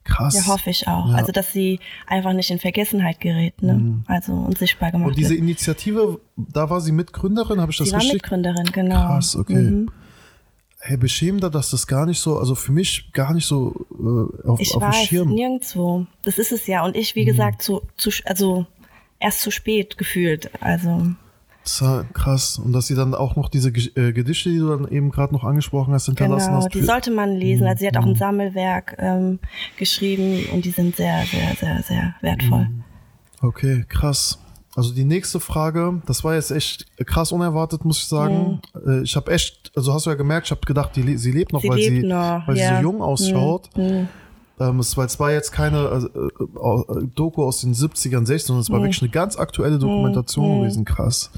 Krass. 0.09 0.35
Mhm. 0.35 0.41
Ja, 0.41 0.47
hoffe 0.49 0.71
ich 0.71 0.89
auch. 0.89 1.09
Ja. 1.11 1.15
Also, 1.17 1.31
dass 1.33 1.53
sie 1.53 1.79
einfach 2.07 2.33
nicht 2.33 2.51
in 2.51 2.59
Vergessenheit 2.59 3.21
gerät, 3.21 3.61
ne? 3.63 4.03
Also 4.07 4.33
unsichtbar 4.33 4.91
gemacht 4.91 5.09
Und 5.11 5.19
diese 5.19 5.31
wird. 5.31 5.41
Initiative, 5.41 6.21
da 6.37 6.69
war 6.71 6.81
sie 6.81 6.93
Mitgründerin, 6.93 7.61
habe 7.61 7.71
ich 7.73 7.79
das 7.79 7.89
Sie 7.89 7.93
war 7.93 8.01
richtig? 8.01 8.15
Mitgründerin, 8.23 8.67
genau. 8.73 9.07
Krass, 9.07 9.37
okay. 9.37 9.87
Hey, 10.81 10.97
beschämender, 10.97 11.51
dass 11.51 11.71
das 11.71 11.87
gar 11.89 12.07
nicht 12.07 12.21
so, 12.21 12.39
also 12.39 12.55
für 12.55 12.71
mich 12.73 13.11
gar 13.13 13.35
nicht 13.35 13.47
so 13.47 13.75
äh, 14.45 14.49
auf, 14.49 14.61
Ich 14.61 14.75
auf 14.75 14.83
dem 14.83 14.89
weiß, 14.89 14.97
Schirm. 15.07 15.29
nirgendwo. 15.35 16.07
Das 16.23 16.39
ist 16.39 16.53
es 16.53 16.67
ja. 16.69 16.85
Und 16.85 16.97
ich, 16.97 17.15
wie 17.17 17.23
Mhm. 17.23 17.27
gesagt, 17.27 17.63
zu, 17.63 17.83
zu, 17.97 18.11
also 18.27 18.65
erst 19.19 19.41
zu 19.41 19.51
spät 19.51 19.99
gefühlt. 19.99 20.51
Also, 20.63 21.15
Krass. 22.13 22.59
Und 22.59 22.73
dass 22.73 22.87
sie 22.87 22.95
dann 22.95 23.15
auch 23.15 23.37
noch 23.37 23.49
diese 23.49 23.69
äh, 23.71 24.13
Gedichte, 24.13 24.49
die 24.51 24.59
du 24.59 24.69
dann 24.69 24.89
eben 24.91 25.11
gerade 25.11 25.33
noch 25.33 25.45
angesprochen 25.45 25.93
hast, 25.95 26.07
hinterlassen 26.07 26.49
genau, 26.49 26.65
hast. 26.65 26.75
die 26.75 26.83
sollte 26.83 27.11
man 27.11 27.35
lesen. 27.37 27.67
Also, 27.67 27.81
sie 27.81 27.87
hat 27.89 27.97
auch 27.97 28.05
Mhm. 28.05 28.11
ein 28.13 28.17
Sammelwerk 28.17 28.97
ähm, 28.99 29.39
geschrieben 29.77 30.45
und 30.53 30.65
die 30.65 30.71
sind 30.71 30.97
sehr, 30.97 31.25
sehr, 31.27 31.55
sehr, 31.61 31.83
sehr 31.83 32.15
wertvoll. 32.21 32.67
Mhm. 32.69 32.85
Okay, 33.41 33.85
krass. 33.89 34.39
Also 34.77 34.95
die 34.95 35.05
nächste 35.05 35.41
Frage, 35.41 36.03
das 36.07 36.23
war 36.23 36.35
jetzt 36.35 36.51
echt 36.53 36.87
krass 37.07 37.33
unerwartet, 37.33 37.85
muss 37.85 37.99
ich 37.99 38.07
sagen. 38.07 38.61
Äh, 38.87 39.03
Ich 39.03 39.17
habe 39.17 39.33
echt, 39.33 39.73
also 39.75 39.93
hast 39.93 40.07
du 40.07 40.11
ja 40.11 40.17
gemerkt, 40.17 40.47
ich 40.47 40.51
habe 40.53 40.61
gedacht, 40.61 40.95
die, 40.95 41.17
sie 41.17 41.33
lebt 41.33 41.53
noch, 41.53 41.63
Sie 41.63 41.69
weil, 41.69 41.79
lebt 41.79 42.03
sie, 42.03 42.07
noch, 42.07 42.47
weil 42.47 42.55
sie 42.57 42.63
ja. 42.63 42.77
so 42.77 42.83
jung 42.83 43.03
ausschaut. 43.03 43.71
Mhm. 43.77 44.09
Ähm, 44.61 44.81
es, 44.81 44.97
war, 44.97 45.05
es 45.05 45.21
war 45.21 45.31
jetzt 45.33 45.53
keine 45.53 45.79
äh, 45.79 46.19
äh, 46.19 47.07
Doku 47.15 47.45
aus 47.45 47.61
den 47.61 47.75
70ern, 47.75 48.27
60ern, 48.27 48.39
sondern 48.47 48.61
es 48.63 48.71
war 48.71 48.81
wirklich 48.81 49.01
eine 49.03 49.11
ganz 49.11 49.37
aktuelle 49.39 49.79
Dokumentation 49.79 50.61
gewesen, 50.61 50.85
krass. 50.85 51.31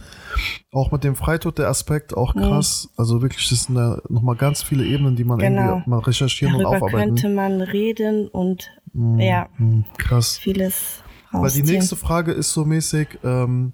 Auch 0.72 0.90
mit 0.92 1.04
dem 1.04 1.16
Freitod 1.16 1.58
der 1.58 1.68
Aspekt, 1.68 2.16
auch 2.16 2.34
krass. 2.34 2.88
Also 2.96 3.20
wirklich, 3.22 3.48
das 3.50 3.64
sind 3.64 3.74
da 3.74 4.00
nochmal 4.08 4.36
ganz 4.36 4.62
viele 4.62 4.84
Ebenen, 4.84 5.16
die 5.16 5.24
man 5.24 5.38
Genau. 5.38 5.60
irgendwie 5.74 5.90
mal 5.90 5.98
recherchieren 6.00 6.54
und 6.54 6.62
Darüber 6.62 6.86
aufarbeiten. 6.86 7.14
könnte 7.16 7.28
man 7.28 7.60
reden 7.60 8.28
und 8.28 8.70
ja, 9.18 9.48
Hm, 9.56 9.84
krass. 9.98 10.38
vieles 10.38 11.02
Weil 11.30 11.40
die 11.50 11.58
rausziehen. 11.60 11.66
nächste 11.66 11.96
Frage 11.96 12.32
ist 12.32 12.52
so 12.52 12.64
mäßig, 12.64 13.08
ähm, 13.22 13.72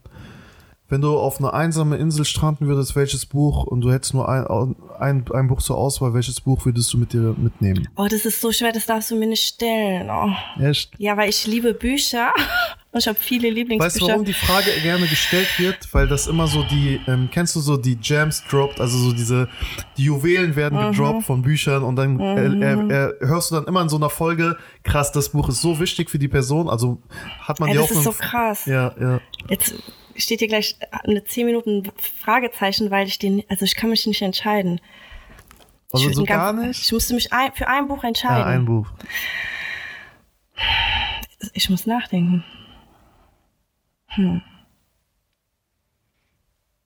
wenn 0.88 1.00
du 1.00 1.18
auf 1.18 1.38
eine 1.38 1.52
einsame 1.52 1.96
Insel 1.96 2.24
stranden 2.24 2.68
würdest, 2.68 2.94
welches 2.94 3.26
Buch 3.26 3.64
und 3.64 3.80
du 3.80 3.90
hättest 3.92 4.14
nur 4.14 4.28
ein, 4.28 4.76
ein, 5.00 5.24
ein 5.34 5.48
Buch 5.48 5.60
zur 5.60 5.76
Auswahl, 5.76 6.14
welches 6.14 6.40
Buch 6.40 6.64
würdest 6.64 6.92
du 6.92 6.98
mit 6.98 7.12
dir 7.12 7.34
mitnehmen? 7.36 7.88
Oh, 7.96 8.06
das 8.08 8.24
ist 8.24 8.40
so 8.40 8.52
schwer, 8.52 8.72
das 8.72 8.86
darfst 8.86 9.10
du 9.10 9.16
mir 9.16 9.26
nicht 9.26 9.42
stellen. 9.46 10.08
Oh. 10.10 10.30
Echt? 10.62 10.92
Ja, 10.98 11.16
weil 11.16 11.28
ich 11.28 11.44
liebe 11.46 11.74
Bücher 11.74 12.32
und 12.92 12.98
ich 13.00 13.08
habe 13.08 13.18
viele 13.20 13.48
Weißt 13.48 13.50
du, 13.50 13.54
Lieblingsbücher. 13.60 14.06
warum 14.08 14.24
die 14.24 14.32
Frage 14.32 14.70
gerne 14.82 15.06
gestellt 15.08 15.48
wird? 15.58 15.76
Weil 15.92 16.06
das 16.06 16.28
immer 16.28 16.46
so 16.46 16.62
die, 16.62 17.00
ähm, 17.08 17.28
kennst 17.32 17.56
du 17.56 17.60
so 17.60 17.76
die 17.76 17.96
Gems 17.96 18.44
droppt, 18.48 18.80
also 18.80 18.96
so 18.96 19.12
diese, 19.12 19.48
die 19.96 20.04
Juwelen 20.04 20.54
werden 20.54 20.78
Mhm. 20.78 20.92
gedroppt 20.92 21.24
von 21.24 21.42
Büchern 21.42 21.82
und 21.82 21.96
dann 21.96 22.20
äh, 22.20 22.46
äh, 22.46 23.08
äh, 23.08 23.26
hörst 23.26 23.50
du 23.50 23.56
dann 23.56 23.64
immer 23.64 23.82
in 23.82 23.88
so 23.88 23.96
einer 23.96 24.08
Folge, 24.10 24.56
krass, 24.84 25.10
das 25.10 25.30
Buch 25.30 25.48
ist 25.48 25.60
so 25.60 25.80
wichtig 25.80 26.10
für 26.10 26.18
die 26.20 26.28
Person, 26.28 26.68
also 26.68 26.98
hat 27.40 27.58
man 27.58 27.70
Ey, 27.70 27.74
die 27.74 27.80
das 27.80 27.90
ist 27.90 28.04
so 28.04 28.12
krass. 28.12 28.66
ja, 28.66 28.94
ja. 29.00 29.20
Jetzt 29.48 29.74
steht 30.16 30.40
hier 30.40 30.48
gleich 30.48 30.76
eine 30.90 31.24
10 31.24 31.46
Minuten 31.46 31.84
Fragezeichen, 31.96 32.90
weil 32.90 33.06
ich 33.06 33.18
den, 33.18 33.44
also 33.48 33.64
ich 33.64 33.74
kann 33.74 33.90
mich 33.90 34.06
nicht 34.06 34.22
entscheiden. 34.22 34.80
Also 35.92 36.08
ich 36.08 36.16
so 36.16 36.24
gar 36.24 36.52
nicht? 36.52 36.82
Ich 36.82 36.92
musste 36.92 37.14
mich 37.14 37.32
ein, 37.32 37.52
für 37.52 37.68
ein 37.68 37.88
Buch 37.88 38.04
entscheiden. 38.04 38.38
Ja, 38.38 38.46
ein 38.46 38.64
Buch. 38.64 38.88
Ich 41.52 41.70
muss 41.70 41.86
nachdenken. 41.86 42.44
Hm. 44.08 44.42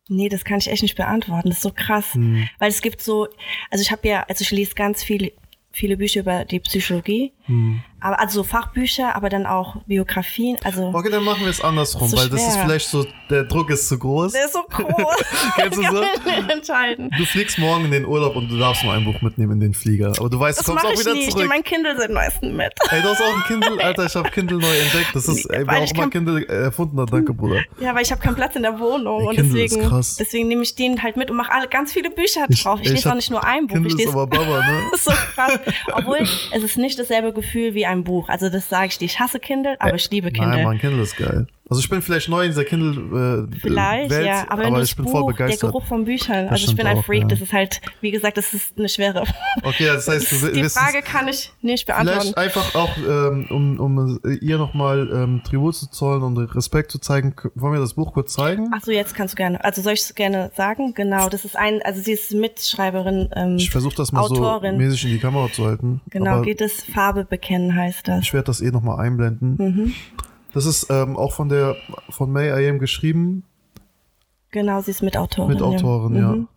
Nee, 0.09 0.28
das 0.28 0.44
kann 0.44 0.59
ich 0.59 0.69
echt 0.69 0.82
nicht 0.82 0.97
beantworten. 0.97 1.48
Das 1.48 1.59
ist 1.59 1.62
so 1.62 1.73
krass. 1.73 2.15
Hm. 2.15 2.48
Weil 2.59 2.70
es 2.70 2.82
gibt 2.82 3.01
so, 3.01 3.28
also 3.70 3.82
ich 3.82 3.93
habe 3.93 4.07
ja, 4.09 4.24
also 4.28 4.43
ich 4.43 4.51
lese 4.51 4.74
ganz 4.74 5.02
viele, 5.02 5.32
viele 5.70 5.97
Bücher 5.97 6.20
über 6.20 6.44
die 6.44 6.61
Psychologie. 6.61 7.32
Hm. 7.51 7.81
Aber 8.02 8.18
also 8.18 8.40
so 8.40 8.44
Fachbücher, 8.48 9.14
aber 9.14 9.28
dann 9.28 9.44
auch 9.44 9.77
Biografien. 9.86 10.56
Also 10.64 10.90
Okay, 10.94 11.10
dann 11.10 11.22
machen 11.22 11.43
wir 11.43 11.48
es 11.51 11.60
andersrum, 11.60 12.09
So 12.09 12.16
weil 12.16 12.31
das 12.31 12.40
ist 12.40 12.55
schwer. 12.55 12.64
vielleicht 12.64 12.89
so, 12.89 13.05
der 13.28 13.44
Druck 13.44 13.68
ist 13.68 13.89
zu 13.89 13.98
groß. 13.98 14.32
der 14.32 14.47
ist 14.47 14.55
so 14.55 14.62
groß. 14.62 15.16
Kennst 15.56 15.77
du 15.78 15.82
so? 15.82 16.02
entscheiden. 16.48 17.10
Du 17.18 17.24
fliegst 17.27 17.59
morgen 17.59 17.85
in 17.86 17.90
den 17.90 18.06
Urlaub 18.06 18.36
und 18.36 18.48
du 18.48 18.59
darfst 18.59 18.85
nur 18.85 18.94
ein 18.94 19.05
Buch 19.05 19.20
mitnehmen 19.20 19.52
in 19.52 19.60
den 19.60 19.74
Flieger. 19.74 20.12
Aber 20.18 20.31
du 20.31 20.40
weißt, 20.40 20.59
Das 20.60 20.64
du 20.66 20.72
kommst 20.72 20.86
auch 20.86 20.93
ich 20.93 21.01
wieder 21.01 21.12
nie. 21.12 21.20
Ich 21.20 21.27
nehme 21.27 21.36
zurück. 21.40 21.48
mein 21.51 21.62
Kindle 21.64 21.97
seit 21.98 22.10
neuestem 22.10 22.56
mit. 22.56 22.72
Ey, 22.90 23.02
du 23.02 23.09
hast 23.09 23.20
auch 23.20 23.36
ein 23.36 23.43
Kindle, 23.47 23.85
Alter, 23.85 24.06
ich 24.06 24.14
habe 24.14 24.31
Kindle 24.31 24.56
neu 24.59 24.78
entdeckt. 24.78 25.10
Das 25.14 25.28
ist, 25.28 25.44
ey, 25.47 25.66
wer 25.66 25.78
auch 25.82 25.94
mal 25.94 26.09
Kindle 26.09 26.48
erfunden 26.48 26.98
hat, 27.01 27.12
danke, 27.12 27.35
Bruder. 27.35 27.60
Ja, 27.81 27.94
weil 27.94 28.02
ich 28.02 28.10
habe 28.12 28.22
keinen 28.22 28.36
Platz 28.36 28.56
in 28.56 28.62
der 28.62 28.78
Wohnung 28.81 29.20
Ey, 29.20 29.27
und 29.28 29.36
Kindle 29.36 29.62
ist 29.64 29.72
deswegen, 29.74 29.89
krass. 29.90 30.16
deswegen 30.18 30.48
nehme 30.48 30.62
ich 30.62 30.74
den 30.74 31.02
halt 31.02 31.16
mit 31.18 31.31
und 31.31 31.36
mache 31.36 31.52
alle 31.52 31.68
ganz 31.68 31.93
viele 31.93 32.10
Bücher 32.10 32.47
Ich- 32.48 32.62
drauf. 32.62 32.81
Ich, 32.81 32.86
ich 32.86 32.93
lese 32.94 33.10
auch 33.10 33.14
nicht 33.14 33.31
nur 33.31 33.44
ein 33.44 33.66
Buch. 33.66 33.74
Kindle 33.74 33.89
ich 33.89 33.94
ist 33.98 34.06
lese 34.06 34.12
aber 34.12 34.27
Baba, 34.27 34.59
ne? 34.66 34.82
Das 34.93 35.01
ist 35.01 35.05
so 35.05 35.12
krass. 35.35 35.59
Obwohl, 35.93 36.18
es 36.52 36.62
ist 36.62 36.78
nicht 36.78 36.98
dasselbe 36.98 37.32
Gefühl 37.41 37.75
wie 37.75 37.87
ein 37.87 38.05
Buch. 38.05 38.29
Also 38.29 38.49
das 38.49 38.69
sage 38.69 38.89
ich 38.89 38.99
dir. 38.99 39.07
Ich 39.07 39.19
hasse 39.21 39.41
Kindle, 39.41 39.77
aber 39.81 39.95
ich 39.95 40.11
liebe 40.11 40.31
Kindle. 40.31 40.51
Nein, 40.57 40.65
Mann, 40.65 40.79
Kindle 40.79 41.03
ist 41.03 41.17
geil. 41.17 41.47
Also 41.70 41.80
ich 41.80 41.88
bin 41.88 42.02
vielleicht 42.02 42.28
neu 42.28 42.42
in 42.42 42.51
dieser 42.51 42.64
Kindle 42.64 43.47
äh, 43.48 43.56
Vielleicht, 43.60 44.10
Welt, 44.10 44.26
ja. 44.26 44.44
Aber, 44.48 44.64
aber 44.66 44.82
ich 44.82 44.97
bin 44.97 45.05
Buch, 45.05 45.12
voll 45.12 45.22
der 45.22 45.26
begeistert. 45.28 45.70
Geruch 45.70 45.86
von 45.86 46.05
Büchern, 46.05 46.44
Das 46.47 46.52
also 46.60 46.72
ich 46.72 46.76
bin 46.76 46.86
ein 46.86 46.98
auch, 46.98 47.05
Freak. 47.05 47.22
ja. 47.22 47.28
Das 47.28 47.40
ist 47.40 47.52
halt, 47.52 47.80
wie 48.01 48.10
gesagt, 48.10 48.36
das 48.36 48.52
ist 48.52 48.76
eine 48.76 48.88
schwere. 48.88 49.24
Okay, 49.62 49.86
das 49.86 50.09
heißt, 50.09 50.32
du 50.32 50.52
Die 50.52 50.64
Frage 50.64 51.02
kann 51.02 51.28
ich 51.28 51.52
nicht 51.62 51.86
beantworten. 51.86 52.20
Vielleicht 52.34 52.38
einfach 52.38 52.74
auch, 52.74 52.97
ähm, 52.98 53.47
um, 53.51 53.78
um 53.80 54.20
ihr 54.40 54.59
nochmal 54.59 55.09
ähm, 55.12 55.42
Tribut 55.44 55.76
zu 55.76 55.88
zollen 55.90 56.22
und 56.22 56.36
Respekt 56.56 56.90
zu 56.90 56.98
zeigen, 56.98 57.34
wollen 57.55 57.74
wir 57.74 57.80
das 57.80 57.94
Buch 57.94 58.12
kurz 58.14 58.32
zeigen? 58.32 58.70
Ach 58.74 58.82
so, 58.82 58.90
jetzt 58.90 59.14
kannst 59.14 59.34
du 59.34 59.36
gerne. 59.36 59.62
Also 59.64 59.80
soll 59.82 59.92
ich 59.92 60.01
es 60.01 60.14
gerne 60.14 60.51
sagen? 60.56 60.94
Genau, 60.94 61.28
das 61.28 61.44
ist 61.44 61.56
ein, 61.56 61.80
also 61.82 62.01
sie 62.01 62.12
ist 62.12 62.32
Mitschreiberin, 62.32 63.28
ähm, 63.36 63.56
Ich 63.56 63.70
versuche 63.70 63.94
das 63.94 64.10
mal 64.12 64.22
Autorin. 64.22 64.72
so 64.72 64.78
mäßig 64.78 65.05
in 65.05 65.10
die 65.10 65.18
Kamera 65.18 65.51
zu 65.52 65.66
halten. 65.66 66.01
genau, 66.10 66.32
aber 66.32 66.42
geht 66.42 66.60
es 66.60 66.82
Farbe 66.82 67.24
bekennen 67.24 67.74
heißt 67.76 68.09
das. 68.09 68.22
Ich 68.24 68.32
werde 68.32 68.47
das 68.47 68.60
eh 68.60 68.70
nochmal 68.70 68.98
einblenden. 69.05 69.55
Mhm. 69.59 69.94
Das 70.52 70.66
ist 70.66 70.89
ähm, 70.90 71.16
auch 71.16 71.32
von 71.32 71.48
der 71.48 71.77
von 72.10 72.31
May 72.31 72.48
I 72.51 72.68
Am 72.68 72.78
geschrieben, 72.78 73.44
Genau, 74.52 74.81
sie 74.81 74.90
ist 74.90 75.01
Mitautorin. 75.02 75.52
Mitautorin, 75.52 76.14
ja. 76.16 76.20
ja. 76.22 76.28
Mhm, 76.32 76.48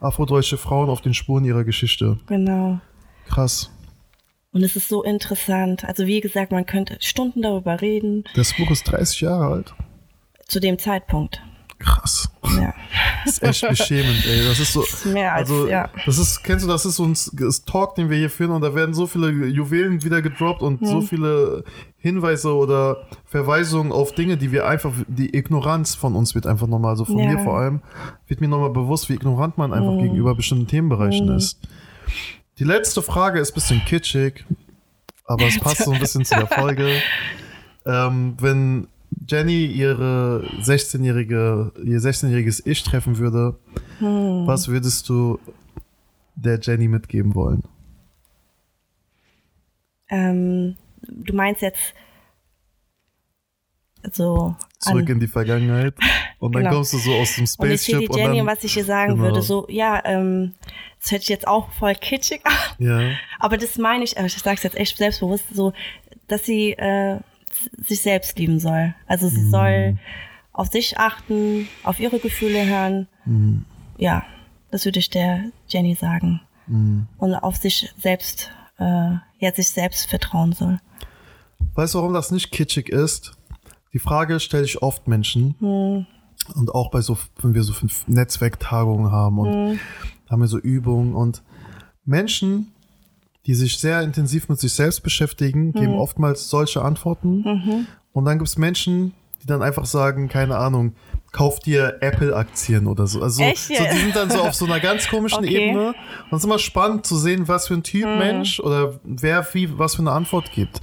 Afrodeutsche 0.00 0.56
Frauen 0.56 0.88
auf 0.88 1.02
den 1.02 1.12
Spuren 1.12 1.44
ihrer 1.44 1.62
Geschichte. 1.64 2.18
Genau. 2.26 2.80
Krass. 3.26 3.70
Und 4.52 4.62
es 4.62 4.76
ist 4.76 4.88
so 4.88 5.02
interessant. 5.02 5.84
Also 5.84 6.06
wie 6.06 6.20
gesagt, 6.22 6.52
man 6.52 6.64
könnte 6.64 6.96
Stunden 7.00 7.42
darüber 7.42 7.80
reden, 7.82 8.24
Das 8.34 8.54
Buch 8.56 8.70
ist 8.70 8.84
30 8.84 9.20
Jahre 9.22 9.46
alt. 9.46 9.74
zu 10.46 10.58
dem 10.60 10.78
Zeitpunkt. 10.78 11.42
Krass. 11.84 12.28
Ja. 12.56 12.72
Das 13.24 13.34
ist 13.38 13.42
echt 13.42 13.68
beschämend, 13.68 14.24
ey. 14.26 14.44
Das 14.46 14.58
ist 14.60 14.72
so. 14.72 14.82
ist 14.82 15.06
mehr 15.06 15.34
als- 15.34 15.50
also, 15.50 15.68
ja. 15.68 15.90
das 16.06 16.18
ist, 16.18 16.42
kennst 16.42 16.64
du, 16.64 16.68
das 16.68 16.84
ist 16.86 16.96
so 16.96 17.04
ein 17.04 17.14
Talk, 17.66 17.94
den 17.96 18.08
wir 18.10 18.16
hier 18.16 18.30
führen 18.30 18.50
und 18.52 18.62
da 18.62 18.74
werden 18.74 18.94
so 18.94 19.06
viele 19.06 19.30
Juwelen 19.46 20.02
wieder 20.02 20.22
gedroppt 20.22 20.62
und 20.62 20.80
Hm. 20.80 20.86
so 20.86 21.00
viele 21.02 21.64
Hinweise 21.98 22.54
oder 22.54 23.06
Verweisungen 23.26 23.92
auf 23.92 24.12
Dinge, 24.12 24.36
die 24.36 24.52
wir 24.52 24.66
einfach, 24.66 24.92
die 25.08 25.34
Ignoranz 25.36 25.94
von 25.94 26.14
uns 26.14 26.34
wird 26.34 26.46
einfach 26.46 26.66
nochmal, 26.66 26.90
also 26.92 27.04
von 27.04 27.18
Ja. 27.18 27.32
mir 27.32 27.38
vor 27.40 27.58
allem, 27.58 27.82
wird 28.28 28.40
mir 28.40 28.48
nochmal 28.48 28.70
bewusst, 28.70 29.08
wie 29.08 29.14
ignorant 29.14 29.58
man 29.58 29.72
Hm. 29.72 29.78
einfach 29.78 30.02
gegenüber 30.02 30.34
bestimmten 30.34 30.66
Themenbereichen 30.66 31.28
ist. 31.30 31.58
Die 32.58 32.64
letzte 32.64 33.02
Frage 33.02 33.40
ist 33.40 33.50
ein 33.50 33.54
bisschen 33.54 33.84
kitschig, 33.84 34.44
aber 35.26 35.46
es 35.46 35.58
passt 35.58 35.84
so 35.84 35.90
ein 35.90 35.98
bisschen 36.00 36.24
zu 36.24 36.34
der 36.34 36.46
Folge. 36.46 36.88
Ähm, 37.86 38.36
wenn 38.40 38.86
Jenny 39.28 39.66
ihre 39.66 40.44
16-jährige, 40.62 41.72
ihr 41.84 41.98
16-jähriges 42.00 42.62
Ich 42.66 42.82
treffen 42.82 43.18
würde, 43.18 43.58
Hm. 43.98 44.46
was 44.46 44.68
würdest 44.68 45.08
du 45.08 45.38
der 46.34 46.58
Jenny 46.60 46.88
mitgeben 46.88 47.34
wollen? 47.34 47.62
Ähm, 50.10 50.76
du 51.02 51.34
meinst 51.34 51.62
jetzt 51.62 51.94
so 54.12 54.54
Zurück 54.78 55.08
in 55.08 55.18
die 55.18 55.26
Vergangenheit 55.26 55.94
und 56.38 56.54
dann 56.54 56.62
Genau. 56.64 56.74
kommst 56.76 56.92
du 56.92 56.98
so 56.98 57.14
aus 57.14 57.36
dem 57.36 57.46
und 57.58 57.70
ich 57.70 57.80
sehe 57.80 57.98
die 57.98 58.04
Spaceship 58.04 58.16
Jenny 58.16 58.40
und 58.40 58.46
dann, 58.46 58.56
was 58.56 58.64
ich 58.64 58.76
ihr 58.76 58.84
sagen 58.84 59.12
genau. 59.14 59.24
würde, 59.24 59.40
so, 59.42 59.66
ja, 59.70 60.02
ähm, 60.04 60.52
das 61.00 61.10
hört 61.12 61.22
sich 61.22 61.30
jetzt 61.30 61.48
auch 61.48 61.70
voll 61.72 61.94
kitschig 61.94 62.42
an, 62.44 62.52
ja, 62.78 63.12
aber 63.38 63.56
das 63.56 63.78
meine 63.78 64.04
ich, 64.04 64.18
aber 64.18 64.26
ich 64.26 64.34
sage 64.34 64.56
es 64.56 64.62
jetzt 64.62 64.76
echt 64.76 64.98
selbstbewusst, 64.98 65.44
so, 65.54 65.72
dass 66.28 66.44
sie 66.44 66.72
äh, 66.72 67.20
sich 67.82 68.00
selbst 68.02 68.38
lieben 68.38 68.58
soll. 68.60 68.94
Also 69.06 69.26
Mhm. 69.26 69.30
sie 69.30 69.50
soll 69.50 69.98
auf 70.52 70.68
sich 70.68 70.98
achten, 70.98 71.68
auf 71.82 71.98
ihre 72.00 72.18
Gefühle 72.18 72.66
hören. 72.66 73.08
Mhm. 73.24 73.64
Ja, 73.98 74.24
das 74.70 74.84
würde 74.84 74.98
ich 74.98 75.10
der 75.10 75.44
Jenny 75.68 75.94
sagen. 75.94 76.40
Mhm. 76.66 77.06
Und 77.18 77.34
auf 77.34 77.56
sich 77.56 77.92
selbst, 77.98 78.50
äh, 78.78 78.84
ja, 79.38 79.52
sich 79.54 79.68
selbst 79.68 80.08
vertrauen 80.08 80.52
soll. 80.52 80.78
Weißt 81.74 81.94
du, 81.94 81.98
warum 81.98 82.14
das 82.14 82.30
nicht 82.30 82.50
kitschig 82.52 82.88
ist? 82.88 83.32
Die 83.92 83.98
Frage 83.98 84.40
stelle 84.40 84.64
ich 84.64 84.82
oft 84.82 85.06
Menschen. 85.08 85.54
Hm. 85.60 86.06
Und 86.54 86.74
auch 86.74 86.90
bei 86.90 87.00
so, 87.00 87.16
wenn 87.40 87.54
wir 87.54 87.62
so 87.62 87.72
fünf 87.72 88.06
Netzwerktagungen 88.06 89.10
haben 89.10 89.38
und 89.38 89.52
Hm. 89.52 89.80
haben 90.30 90.40
wir 90.40 90.48
so 90.48 90.58
Übungen 90.58 91.14
und 91.14 91.42
Menschen, 92.04 92.72
die 93.46 93.54
sich 93.54 93.78
sehr 93.78 94.02
intensiv 94.02 94.48
mit 94.48 94.58
sich 94.58 94.72
selbst 94.72 95.02
beschäftigen, 95.02 95.72
geben 95.72 95.94
oftmals 95.94 96.48
solche 96.48 96.82
Antworten. 96.82 97.42
Mhm. 97.42 97.86
Und 98.12 98.24
dann 98.24 98.38
gibt 98.38 98.48
es 98.48 98.56
Menschen, 98.56 99.12
die 99.42 99.46
dann 99.46 99.62
einfach 99.62 99.84
sagen, 99.84 100.28
keine 100.28 100.56
Ahnung, 100.56 100.94
kauf 101.32 101.58
dir 101.58 101.98
Apple-Aktien 102.00 102.86
oder 102.86 103.06
so. 103.06 103.20
Also 103.20 103.42
Echt 103.42 103.66
so, 103.66 103.74
die 103.74 103.98
sind 103.98 104.16
dann 104.16 104.30
so 104.30 104.40
auf 104.40 104.54
so 104.54 104.64
einer 104.64 104.80
ganz 104.80 105.08
komischen 105.08 105.40
Okay. 105.40 105.68
Ebene. 105.68 105.88
Und 105.88 106.32
es 106.32 106.38
ist 106.38 106.44
immer 106.44 106.58
spannend 106.58 107.04
zu 107.04 107.16
sehen, 107.16 107.46
was 107.46 107.68
für 107.68 107.74
ein 107.74 107.82
Typ 107.82 108.06
Mensch 108.06 108.60
oder 108.60 108.98
wer 109.04 109.46
wie 109.52 109.78
was 109.78 109.96
für 109.96 110.02
eine 110.02 110.12
Antwort 110.12 110.52
gibt. 110.52 110.80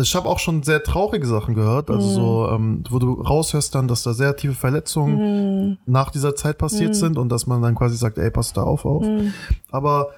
Ich 0.00 0.14
habe 0.14 0.28
auch 0.28 0.38
schon 0.38 0.62
sehr 0.62 0.82
traurige 0.82 1.26
Sachen 1.26 1.54
gehört, 1.54 1.90
also 1.90 2.08
so, 2.08 2.48
ähm, 2.52 2.84
wo 2.88 3.00
du 3.00 3.14
raushörst 3.14 3.74
dann, 3.74 3.88
dass 3.88 4.04
da 4.04 4.14
sehr 4.14 4.36
tiefe 4.36 4.54
Verletzungen 4.54 5.78
nach 5.86 6.10
dieser 6.12 6.36
Zeit 6.36 6.56
passiert 6.56 6.94
sind 6.94 7.18
und 7.18 7.28
dass 7.30 7.48
man 7.48 7.60
dann 7.60 7.74
quasi 7.74 7.96
sagt, 7.96 8.16
ey, 8.16 8.30
pass 8.30 8.52
da 8.52 8.62
auf 8.62 8.84
auf. 8.84 9.04
Aber 9.72 10.10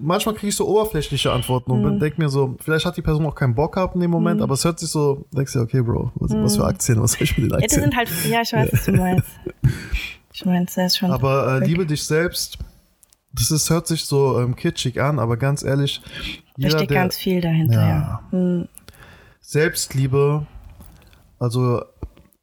manchmal 0.00 0.34
kriege 0.34 0.48
ich 0.48 0.56
so 0.56 0.66
oberflächliche 0.68 1.32
Antworten 1.32 1.70
und 1.70 1.98
denk 2.00 2.18
mir 2.18 2.28
so, 2.28 2.56
vielleicht 2.60 2.84
hat 2.84 2.96
die 2.96 3.02
Person 3.02 3.24
auch 3.26 3.34
keinen 3.34 3.54
Bock 3.54 3.74
gehabt 3.74 3.94
in 3.94 4.00
dem 4.02 4.10
Moment, 4.10 4.42
aber 4.42 4.54
es 4.54 4.64
hört 4.64 4.78
sich 4.78 4.90
so, 4.90 5.24
denkst 5.32 5.52
du, 5.54 5.60
okay, 5.60 5.80
Bro, 5.82 6.12
was, 6.16 6.32
was 6.32 6.56
für 6.56 6.64
Aktien, 6.64 7.00
was 7.02 7.12
soll 7.12 7.22
ich 7.22 7.38
mit 7.38 7.46
den 7.46 7.50
Ja, 7.52 7.56
die 7.58 7.64
Aktien? 7.64 7.82
sind 7.82 7.96
halt, 7.96 8.08
ja, 8.28 8.42
ich 8.42 8.52
weiß, 8.52 8.68
was 8.72 8.84
du 8.84 8.92
meinst. 8.92 9.28
Ich 10.32 10.44
meine, 10.44 10.66
das 10.66 10.76
ist 10.76 10.98
schon. 10.98 11.10
Aber 11.10 11.60
äh, 11.62 11.66
liebe 11.66 11.86
dich 11.86 12.04
selbst, 12.04 12.58
das 13.32 13.50
ist, 13.50 13.70
hört 13.70 13.86
sich 13.86 14.04
so 14.04 14.38
ähm, 14.40 14.54
kitschig 14.56 15.00
an, 15.00 15.18
aber 15.18 15.36
ganz 15.38 15.62
ehrlich, 15.62 16.02
da 16.04 16.68
jeder, 16.68 16.78
steht 16.78 16.90
der 16.90 16.96
ganz 16.96 17.16
viel 17.16 17.40
dahinter, 17.40 17.80
ja. 17.80 18.20
Ja. 18.32 18.64
Selbstliebe, 19.40 20.46
also 21.38 21.82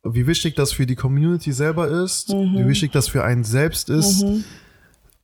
wie 0.03 0.27
wichtig 0.27 0.55
das 0.55 0.71
für 0.73 0.85
die 0.85 0.95
Community 0.95 1.51
selber 1.51 1.87
ist, 1.87 2.33
Mhm. 2.33 2.57
wie 2.57 2.67
wichtig 2.67 2.91
das 2.91 3.07
für 3.07 3.23
einen 3.23 3.43
selbst 3.43 3.89
ist, 3.89 4.25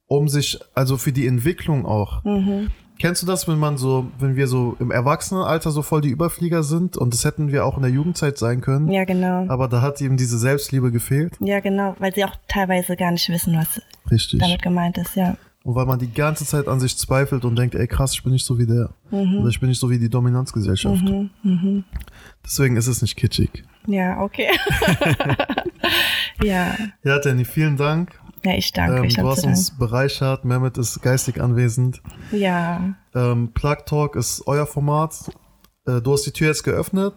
um 0.10 0.28
sich, 0.28 0.60
also 0.74 0.98
für 0.98 1.14
die 1.14 1.26
Entwicklung 1.28 1.86
auch. 1.86 2.24
Mhm. 2.26 2.72
Kennst 2.98 3.22
du 3.22 3.26
das, 3.28 3.48
wenn 3.48 3.60
man 3.60 3.78
so, 3.78 4.08
wenn 4.20 4.36
wir 4.36 4.48
so 4.48 4.76
im 4.80 4.92
Erwachsenenalter 4.92 5.72
so 5.72 5.82
voll 5.84 6.02
die 6.02 6.10
Überflieger 6.10 6.64
sind 6.64 6.98
und 6.98 7.14
das 7.14 7.24
hätten 7.24 7.50
wir 7.50 7.64
auch 7.64 7.78
in 7.78 7.84
der 7.84 7.92
Jugendzeit 7.92 8.38
sein 8.38 8.60
können, 8.60 8.90
Ja, 8.92 9.06
genau. 9.06 9.46
aber 9.48 9.70
da 9.70 9.82
hat 9.82 10.02
ihm 10.02 10.18
diese 10.18 10.38
Selbstliebe 10.38 10.92
gefehlt? 10.92 11.38
Ja, 11.40 11.62
genau, 11.62 11.96
weil 12.00 12.14
sie 12.14 12.26
auch 12.26 12.36
teilweise 12.50 12.98
gar 12.98 13.12
nicht 13.12 13.30
wissen, 13.30 13.56
was 13.56 13.82
Richtig. 14.12 14.40
damit 14.42 14.62
gemeint 14.62 14.98
ist, 14.98 15.16
ja. 15.16 15.38
Und 15.64 15.76
weil 15.76 15.86
man 15.86 16.00
die 16.00 16.12
ganze 16.12 16.46
Zeit 16.46 16.68
an 16.68 16.80
sich 16.80 16.98
zweifelt 16.98 17.46
und 17.46 17.56
denkt, 17.58 17.76
ey 17.76 17.86
krass, 17.88 18.14
ich 18.14 18.24
bin 18.24 18.34
nicht 18.34 18.46
so 18.46 18.58
wie 18.58 18.66
der. 18.66 18.90
Mhm. 19.12 19.40
Oder 19.40 19.50
ich 19.50 19.60
bin 19.60 19.70
nicht 19.70 19.80
so 19.80 19.90
wie 19.90 20.00
die 20.00 20.10
Dominanzgesellschaft. 20.10 21.04
Deswegen 22.44 22.76
ist 22.76 22.88
es 22.88 23.02
nicht 23.02 23.16
kitschig. 23.16 23.64
Ja, 23.86 24.22
okay. 24.22 24.48
ja. 26.44 26.76
Ja, 27.04 27.20
Danny, 27.20 27.46
vielen 27.46 27.78
Dank. 27.78 28.19
Ja, 28.44 28.54
ich 28.56 28.72
danke. 28.72 28.98
Ähm, 29.00 29.04
ich 29.06 29.16
du 29.16 29.28
hast 29.28 29.44
uns 29.46 29.72
bereichert. 29.78 30.46
Mehmet 30.46 30.78
ist 30.78 31.02
geistig 31.02 31.42
anwesend. 31.42 32.02
Ja. 32.32 32.96
Ähm, 33.16 33.52
Plug 33.54 33.78
Talk 33.86 34.16
ist 34.16 34.44
euer 34.48 34.66
Format. 34.66 35.16
Äh, 35.86 36.02
du 36.02 36.14
hast 36.14 36.26
die 36.26 36.32
Tür 36.32 36.48
jetzt 36.48 36.64
geöffnet. 36.64 37.14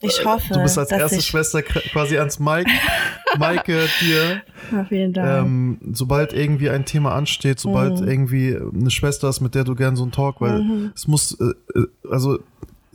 Ich 0.00 0.22
hoffe, 0.24 0.52
Du 0.52 0.62
bist 0.62 0.76
als 0.78 0.90
erste 0.90 1.22
Schwester 1.22 1.62
quasi 1.62 2.18
ans 2.18 2.38
Mike. 2.38 2.70
Maike 3.38 3.86
dir. 4.00 4.42
Ja, 4.70 4.84
vielen 4.84 5.12
Dank. 5.12 5.46
Ähm, 5.46 5.78
sobald 5.92 6.32
irgendwie 6.34 6.68
ein 6.70 6.84
Thema 6.84 7.14
ansteht, 7.14 7.58
sobald 7.58 8.00
Mhm. 8.00 8.06
irgendwie 8.08 8.54
eine 8.56 8.90
Schwester 8.90 9.28
ist, 9.30 9.40
mit 9.40 9.54
der 9.54 9.64
du 9.64 9.74
gern 9.74 9.96
so 9.96 10.02
einen 10.02 10.12
Talk, 10.12 10.40
weil 10.40 10.62
Mhm. 10.62 10.92
es 10.94 11.08
muss, 11.08 11.32
äh, 11.40 11.44
äh, 11.78 11.86
also 12.10 12.38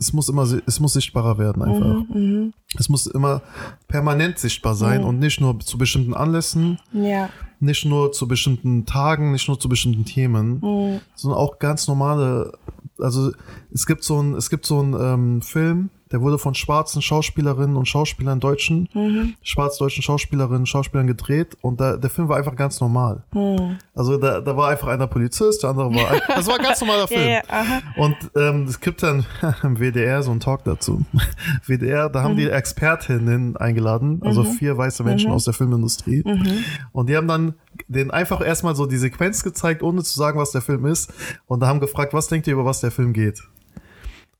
es 0.00 0.12
muss 0.14 0.28
immer, 0.30 0.42
es 0.66 0.80
muss 0.80 0.94
sichtbarer 0.94 1.36
werden 1.38 1.62
einfach. 1.62 2.08
Mhm, 2.14 2.52
Es 2.76 2.88
muss 2.88 3.06
immer 3.06 3.42
permanent 3.86 4.38
sichtbar 4.38 4.74
sein 4.74 5.04
und 5.04 5.18
nicht 5.18 5.40
nur 5.40 5.60
zu 5.60 5.76
bestimmten 5.76 6.14
Anlässen, 6.14 6.78
ja. 6.92 7.28
nicht 7.60 7.84
nur 7.84 8.10
zu 8.12 8.26
bestimmten 8.26 8.86
Tagen, 8.86 9.30
nicht 9.32 9.46
nur 9.46 9.60
zu 9.60 9.68
bestimmten 9.68 10.04
Themen, 10.06 10.60
Mhm. 10.62 11.00
sondern 11.14 11.38
auch 11.38 11.58
ganz 11.58 11.86
normale. 11.86 12.52
Also 12.98 13.32
es 13.72 13.86
gibt 13.86 14.02
so 14.02 14.20
ein, 14.22 14.34
es 14.34 14.48
gibt 14.50 14.64
so 14.66 14.80
einen 14.80 14.94
ähm, 14.98 15.42
Film, 15.42 15.90
der 16.12 16.20
wurde 16.20 16.38
von 16.38 16.54
schwarzen 16.54 17.02
Schauspielerinnen 17.02 17.76
und 17.76 17.86
Schauspielern 17.86 18.40
deutschen, 18.40 18.88
Mhm. 18.94 19.34
schwarz-deutschen 19.42 20.02
Schauspielerinnen 20.02 20.60
und 20.60 20.66
Schauspielern 20.66 21.06
gedreht 21.06 21.56
und 21.60 21.80
da, 21.80 21.96
der 21.96 22.10
Film 22.10 22.28
war 22.28 22.36
einfach 22.36 22.56
ganz 22.56 22.80
normal. 22.80 23.22
Mhm. 23.32 23.78
Also 23.94 24.16
da, 24.18 24.40
da 24.40 24.56
war 24.56 24.68
einfach 24.70 24.88
einer 24.88 25.06
Polizist, 25.06 25.62
der 25.62 25.70
andere 25.70 25.94
war, 25.94 26.10
ein, 26.10 26.20
das 26.28 26.46
war 26.46 26.56
ein 26.56 26.62
ganz 26.64 26.80
normaler 26.80 27.00
Ja, 27.10 27.18
Film. 27.18 27.28
ja, 27.30 27.40
aha. 27.48 27.80
Und 27.96 28.16
ähm, 28.36 28.64
es 28.64 28.80
gibt 28.80 29.02
dann 29.02 29.24
im 29.62 29.76
WDR 29.78 30.22
so 30.22 30.30
einen 30.30 30.40
Talk 30.40 30.64
dazu. 30.64 31.04
WDR, 31.66 32.08
da 32.08 32.22
haben 32.22 32.36
die 32.36 32.46
Mhm. 32.46 32.50
Expertinnen 32.52 33.56
eingeladen, 33.56 34.20
also 34.24 34.44
vier 34.44 34.76
weiße 34.76 35.04
Menschen 35.04 35.30
aus 35.30 35.44
der 35.44 35.54
Filmindustrie. 35.54 36.22
Mhm. 36.24 36.64
Und 36.92 37.08
die 37.08 37.16
haben 37.16 37.28
dann 37.28 37.54
den 37.88 38.10
einfach 38.10 38.40
erstmal 38.44 38.74
so 38.74 38.86
die 38.86 38.96
Sequenz 38.98 39.42
gezeigt, 39.42 39.82
ohne 39.82 40.02
zu 40.02 40.16
sagen, 40.18 40.38
was 40.38 40.50
der 40.50 40.60
Film 40.60 40.86
ist. 40.86 41.12
Und 41.46 41.60
da 41.60 41.66
haben 41.68 41.80
gefragt, 41.80 42.12
was 42.14 42.26
denkt 42.28 42.46
ihr, 42.46 42.54
über 42.54 42.64
was 42.64 42.80
der 42.80 42.90
Film 42.90 43.12
geht? 43.12 43.42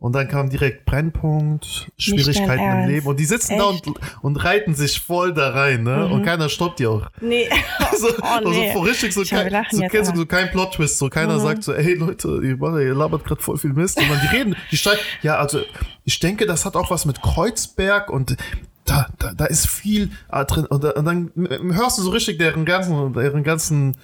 Und 0.01 0.15
dann 0.15 0.27
kam 0.29 0.49
direkt 0.51 0.87
Brennpunkt, 0.87 1.89
Schwierigkeiten 1.99 2.83
im? 2.83 2.89
Leben. 2.89 3.07
Und 3.07 3.21
die 3.21 3.27
sitzen 3.27 3.59
da 3.59 3.65
und, 3.65 3.83
und 4.23 4.37
reiten 4.43 4.75
sich 4.75 4.99
voll 4.99 5.35
da 5.35 5.51
rein, 5.51 5.83
ne? 5.83 6.07
Und 6.09 6.25
keiner 6.25 6.49
stoppt 6.49 6.79
die 6.81 6.87
auch. 6.87 7.07
Nee. 7.21 7.49
So, 7.99 8.07
Mhm. 8.09 8.15
oh, 8.23 8.51
nee. 8.51 8.69
Also 8.71 8.73
so 8.79 8.81
richtig 8.81 9.13
so, 9.13 9.23
kein, 9.25 9.65
so, 9.71 9.83
kennst 9.91 10.13
du 10.13 10.17
so 10.17 10.25
kein 10.27 10.51
Plot-Twist, 10.51 10.97
so 10.99 11.09
keiner 11.11 11.39
sagt 11.39 11.63
so, 11.65 11.75
ey 11.75 11.95
Leute, 11.95 12.41
ihr, 12.43 12.57
macht- 12.57 12.81
ihr 12.81 12.95
labert 12.95 13.25
gerade 13.25 13.43
voll 13.43 13.59
viel 13.59 13.75
Mist. 13.75 13.99
Und 13.99 14.09
dann 14.09 14.21
die 14.23 14.35
reden, 14.37 14.57
die 14.71 14.77
steigen, 14.79 15.01
ja, 15.23 15.37
also 15.37 15.61
ich 16.05 16.19
denke, 16.19 16.47
das 16.47 16.65
hat 16.65 16.77
auch 16.77 16.91
was 16.91 17.05
mit 17.05 17.21
Kreuzberg 17.21 18.09
und 18.09 18.37
da, 18.87 19.07
da, 19.19 19.35
da 19.35 19.45
ist 19.45 19.69
viel 19.69 20.11
drin. 20.31 20.65
Und, 20.67 20.83
da- 20.83 20.93
und 20.93 21.05
dann 21.05 21.31
hörst 21.75 21.99
du 21.99 22.03
so 22.03 22.11
richtig 22.11 22.39
deren 22.39 22.65
ganzen, 22.65 23.13
deren 23.13 23.43
ganzen. 23.43 23.97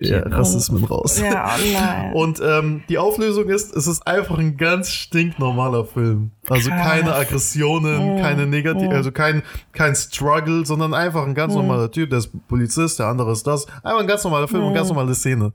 Ja, 0.00 0.20
Rassismen 0.20 0.84
raus. 0.84 1.20
Ja, 1.20 1.50
oh 1.56 1.72
nein. 1.72 2.12
Und 2.14 2.40
ähm, 2.44 2.82
die 2.88 2.98
Auflösung 2.98 3.48
ist, 3.48 3.74
es 3.74 3.86
ist 3.86 4.06
einfach 4.06 4.38
ein 4.38 4.56
ganz 4.56 4.90
stinknormaler 4.90 5.84
Film. 5.86 6.30
Also 6.46 6.68
Krass. 6.68 6.82
keine 6.82 7.14
Aggressionen, 7.14 8.20
keine 8.20 8.46
negativ, 8.46 8.90
also 8.90 9.10
kein, 9.12 9.42
kein 9.72 9.94
Struggle, 9.94 10.66
sondern 10.66 10.92
einfach 10.92 11.24
ein 11.26 11.34
ganz 11.34 11.54
normaler 11.54 11.90
Typ, 11.90 12.10
der 12.10 12.18
ist 12.18 12.30
Polizist, 12.48 12.98
der 12.98 13.06
andere 13.06 13.32
ist 13.32 13.46
das. 13.46 13.66
Einfach 13.82 14.00
ein 14.00 14.06
ganz 14.06 14.24
normaler 14.24 14.46
Film, 14.46 14.64
eine 14.64 14.74
ganz 14.74 14.88
normale 14.88 15.14
Szene. 15.14 15.52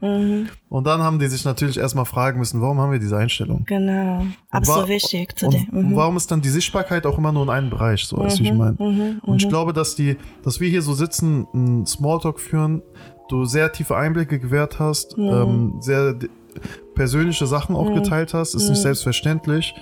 Und 0.70 0.88
dann 0.88 1.02
haben 1.04 1.20
die 1.20 1.28
sich 1.28 1.46
natürlich 1.46 1.78
erstmal 1.78 2.06
fragen 2.06 2.40
müssen, 2.40 2.60
warum 2.62 2.80
haben 2.80 2.92
wir 2.92 2.98
diese 3.00 3.18
Einstellung? 3.18 3.66
Genau. 3.66 4.26
So 4.64 4.88
wichtig 4.88 5.38
zu 5.38 5.46
und, 5.46 5.54
dem. 5.54 5.70
und 5.70 5.90
Mhm. 5.90 5.96
warum 5.96 6.18
ist 6.18 6.30
dann 6.32 6.42
die 6.42 6.50
Sichtbarkeit 6.50 7.06
auch 7.06 7.18
immer 7.18 7.32
nur 7.32 7.44
in 7.44 7.50
einem 7.50 7.70
Bereich, 7.70 8.06
so 8.06 8.18
weißt 8.18 8.40
du, 8.40 8.44
wie 8.44 8.48
ich 8.48 8.54
meine? 8.54 9.20
und 9.24 9.42
ich 9.42 9.48
glaube, 9.48 9.74
dass 9.74 9.96
die, 9.96 10.18
dass 10.44 10.60
wir 10.60 10.70
hier 10.70 10.82
so 10.82 10.94
sitzen, 10.94 11.48
einen 11.54 11.86
Smalltalk 11.86 12.40
führen, 12.40 12.82
du 13.30 13.46
sehr 13.46 13.72
tiefe 13.72 13.96
Einblicke 13.96 14.40
gewährt 14.40 14.80
hast, 14.80 15.16
ähm, 15.18 15.76
sehr 15.80 16.16
persönliche 16.96 17.46
Sachen 17.48 17.76
auch 17.76 17.94
geteilt 17.94 18.34
hast, 18.34 18.56
ist 18.56 18.70
nicht 18.70 18.82
selbstverständlich. 18.82 19.74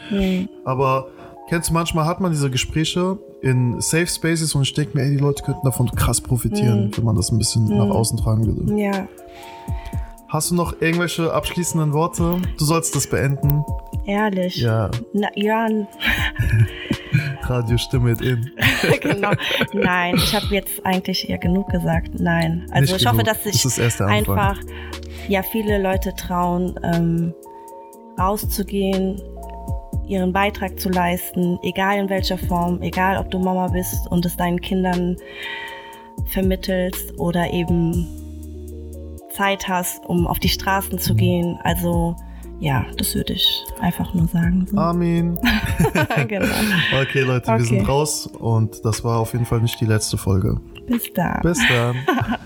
Aber 0.66 1.08
kennst 1.50 1.70
du, 1.70 1.74
manchmal 1.74 2.06
hat 2.06 2.20
man 2.22 2.32
diese 2.32 2.50
Gespräche 2.52 3.18
in 3.42 3.80
Safe 3.82 4.08
Spaces 4.08 4.54
und 4.56 4.64
ich 4.64 4.74
denke 4.74 4.98
mir, 4.98 5.04
ey, 5.04 5.12
die 5.12 5.18
Leute 5.18 5.44
könnten 5.44 5.62
davon 5.64 5.90
krass 5.92 6.20
profitieren, 6.22 6.92
wenn 6.96 7.04
man 7.06 7.16
das 7.16 7.32
ein 7.32 7.38
bisschen 7.38 7.66
nach 7.66 7.90
außen 7.90 8.18
tragen 8.18 8.46
würde. 8.46 8.80
Ja, 8.80 9.08
Hast 10.30 10.52
du 10.52 10.56
noch 10.56 10.82
irgendwelche 10.82 11.32
abschließenden 11.34 11.94
Worte? 11.94 12.42
Du 12.58 12.66
sollst 12.66 12.96
das 12.96 13.08
beenden. 13.08 13.64
ehrlich. 14.06 14.58
Ja, 14.58 14.90
Na, 15.14 15.30
ja, 15.36 15.68
Radiostimme 17.44 18.12
in. 18.22 18.52
genau. 19.02 19.32
Nein, 19.74 20.16
ich 20.16 20.36
habe 20.36 20.48
jetzt 20.54 20.86
eigentlich 20.86 21.24
ja 21.24 21.38
genug 21.38 21.70
gesagt. 21.70 22.20
Nein. 22.20 22.66
Also 22.72 22.94
Nicht 22.94 23.02
ich 23.04 23.08
hoffe, 23.08 23.24
genug. 23.24 23.34
dass 23.34 23.44
sich 23.44 23.62
Das 23.64 24.02
einfach 24.02 24.60
ja 25.30 25.42
viele 25.44 25.82
Leute 25.82 26.14
trauen, 26.14 26.78
ähm, 26.84 27.34
rauszugehen, 28.20 29.22
ihren 30.08 30.34
Beitrag 30.34 30.78
zu 30.80 30.90
leisten, 30.90 31.58
egal 31.64 32.00
in 32.00 32.10
welcher 32.10 32.38
Form, 32.38 32.82
egal 32.82 33.18
ob 33.18 33.32
du 33.32 33.40
Mama 33.40 33.68
bist 33.68 34.08
und 34.10 34.26
es 34.26 34.36
deinen 34.36 34.60
Kindern 34.60 35.16
vermittelst 36.26 37.18
oder 37.18 37.52
eben 37.54 38.08
Zeit 39.38 39.68
hast, 39.68 40.04
um 40.06 40.26
auf 40.28 40.40
die 40.40 40.50
Straßen 40.50 40.94
Mhm. 40.94 41.00
zu 41.00 41.16
gehen. 41.16 41.60
Also 41.64 42.16
ja, 42.60 42.86
das 42.98 43.14
würde 43.14 43.34
ich 43.34 43.64
einfach 43.80 44.14
nur 44.16 44.28
sagen. 44.28 44.66
So. 44.70 44.78
Amen. 44.78 45.38
genau. 46.28 46.48
Okay, 47.02 47.22
Leute, 47.22 47.48
wir 47.48 47.54
Okay. 47.56 47.64
sind 47.66 47.88
raus 47.88 48.26
und 48.28 48.84
das 48.84 49.04
war 49.04 49.20
auf 49.20 49.34
jeden 49.34 49.46
Fall 49.46 49.62
nicht 49.62 49.80
die 49.80 49.86
letzte 49.86 50.18
Folge. 50.18 50.60
Bis 50.88 51.04
dann. 51.14 51.40
Bis 51.44 51.60
dann. 51.68 51.96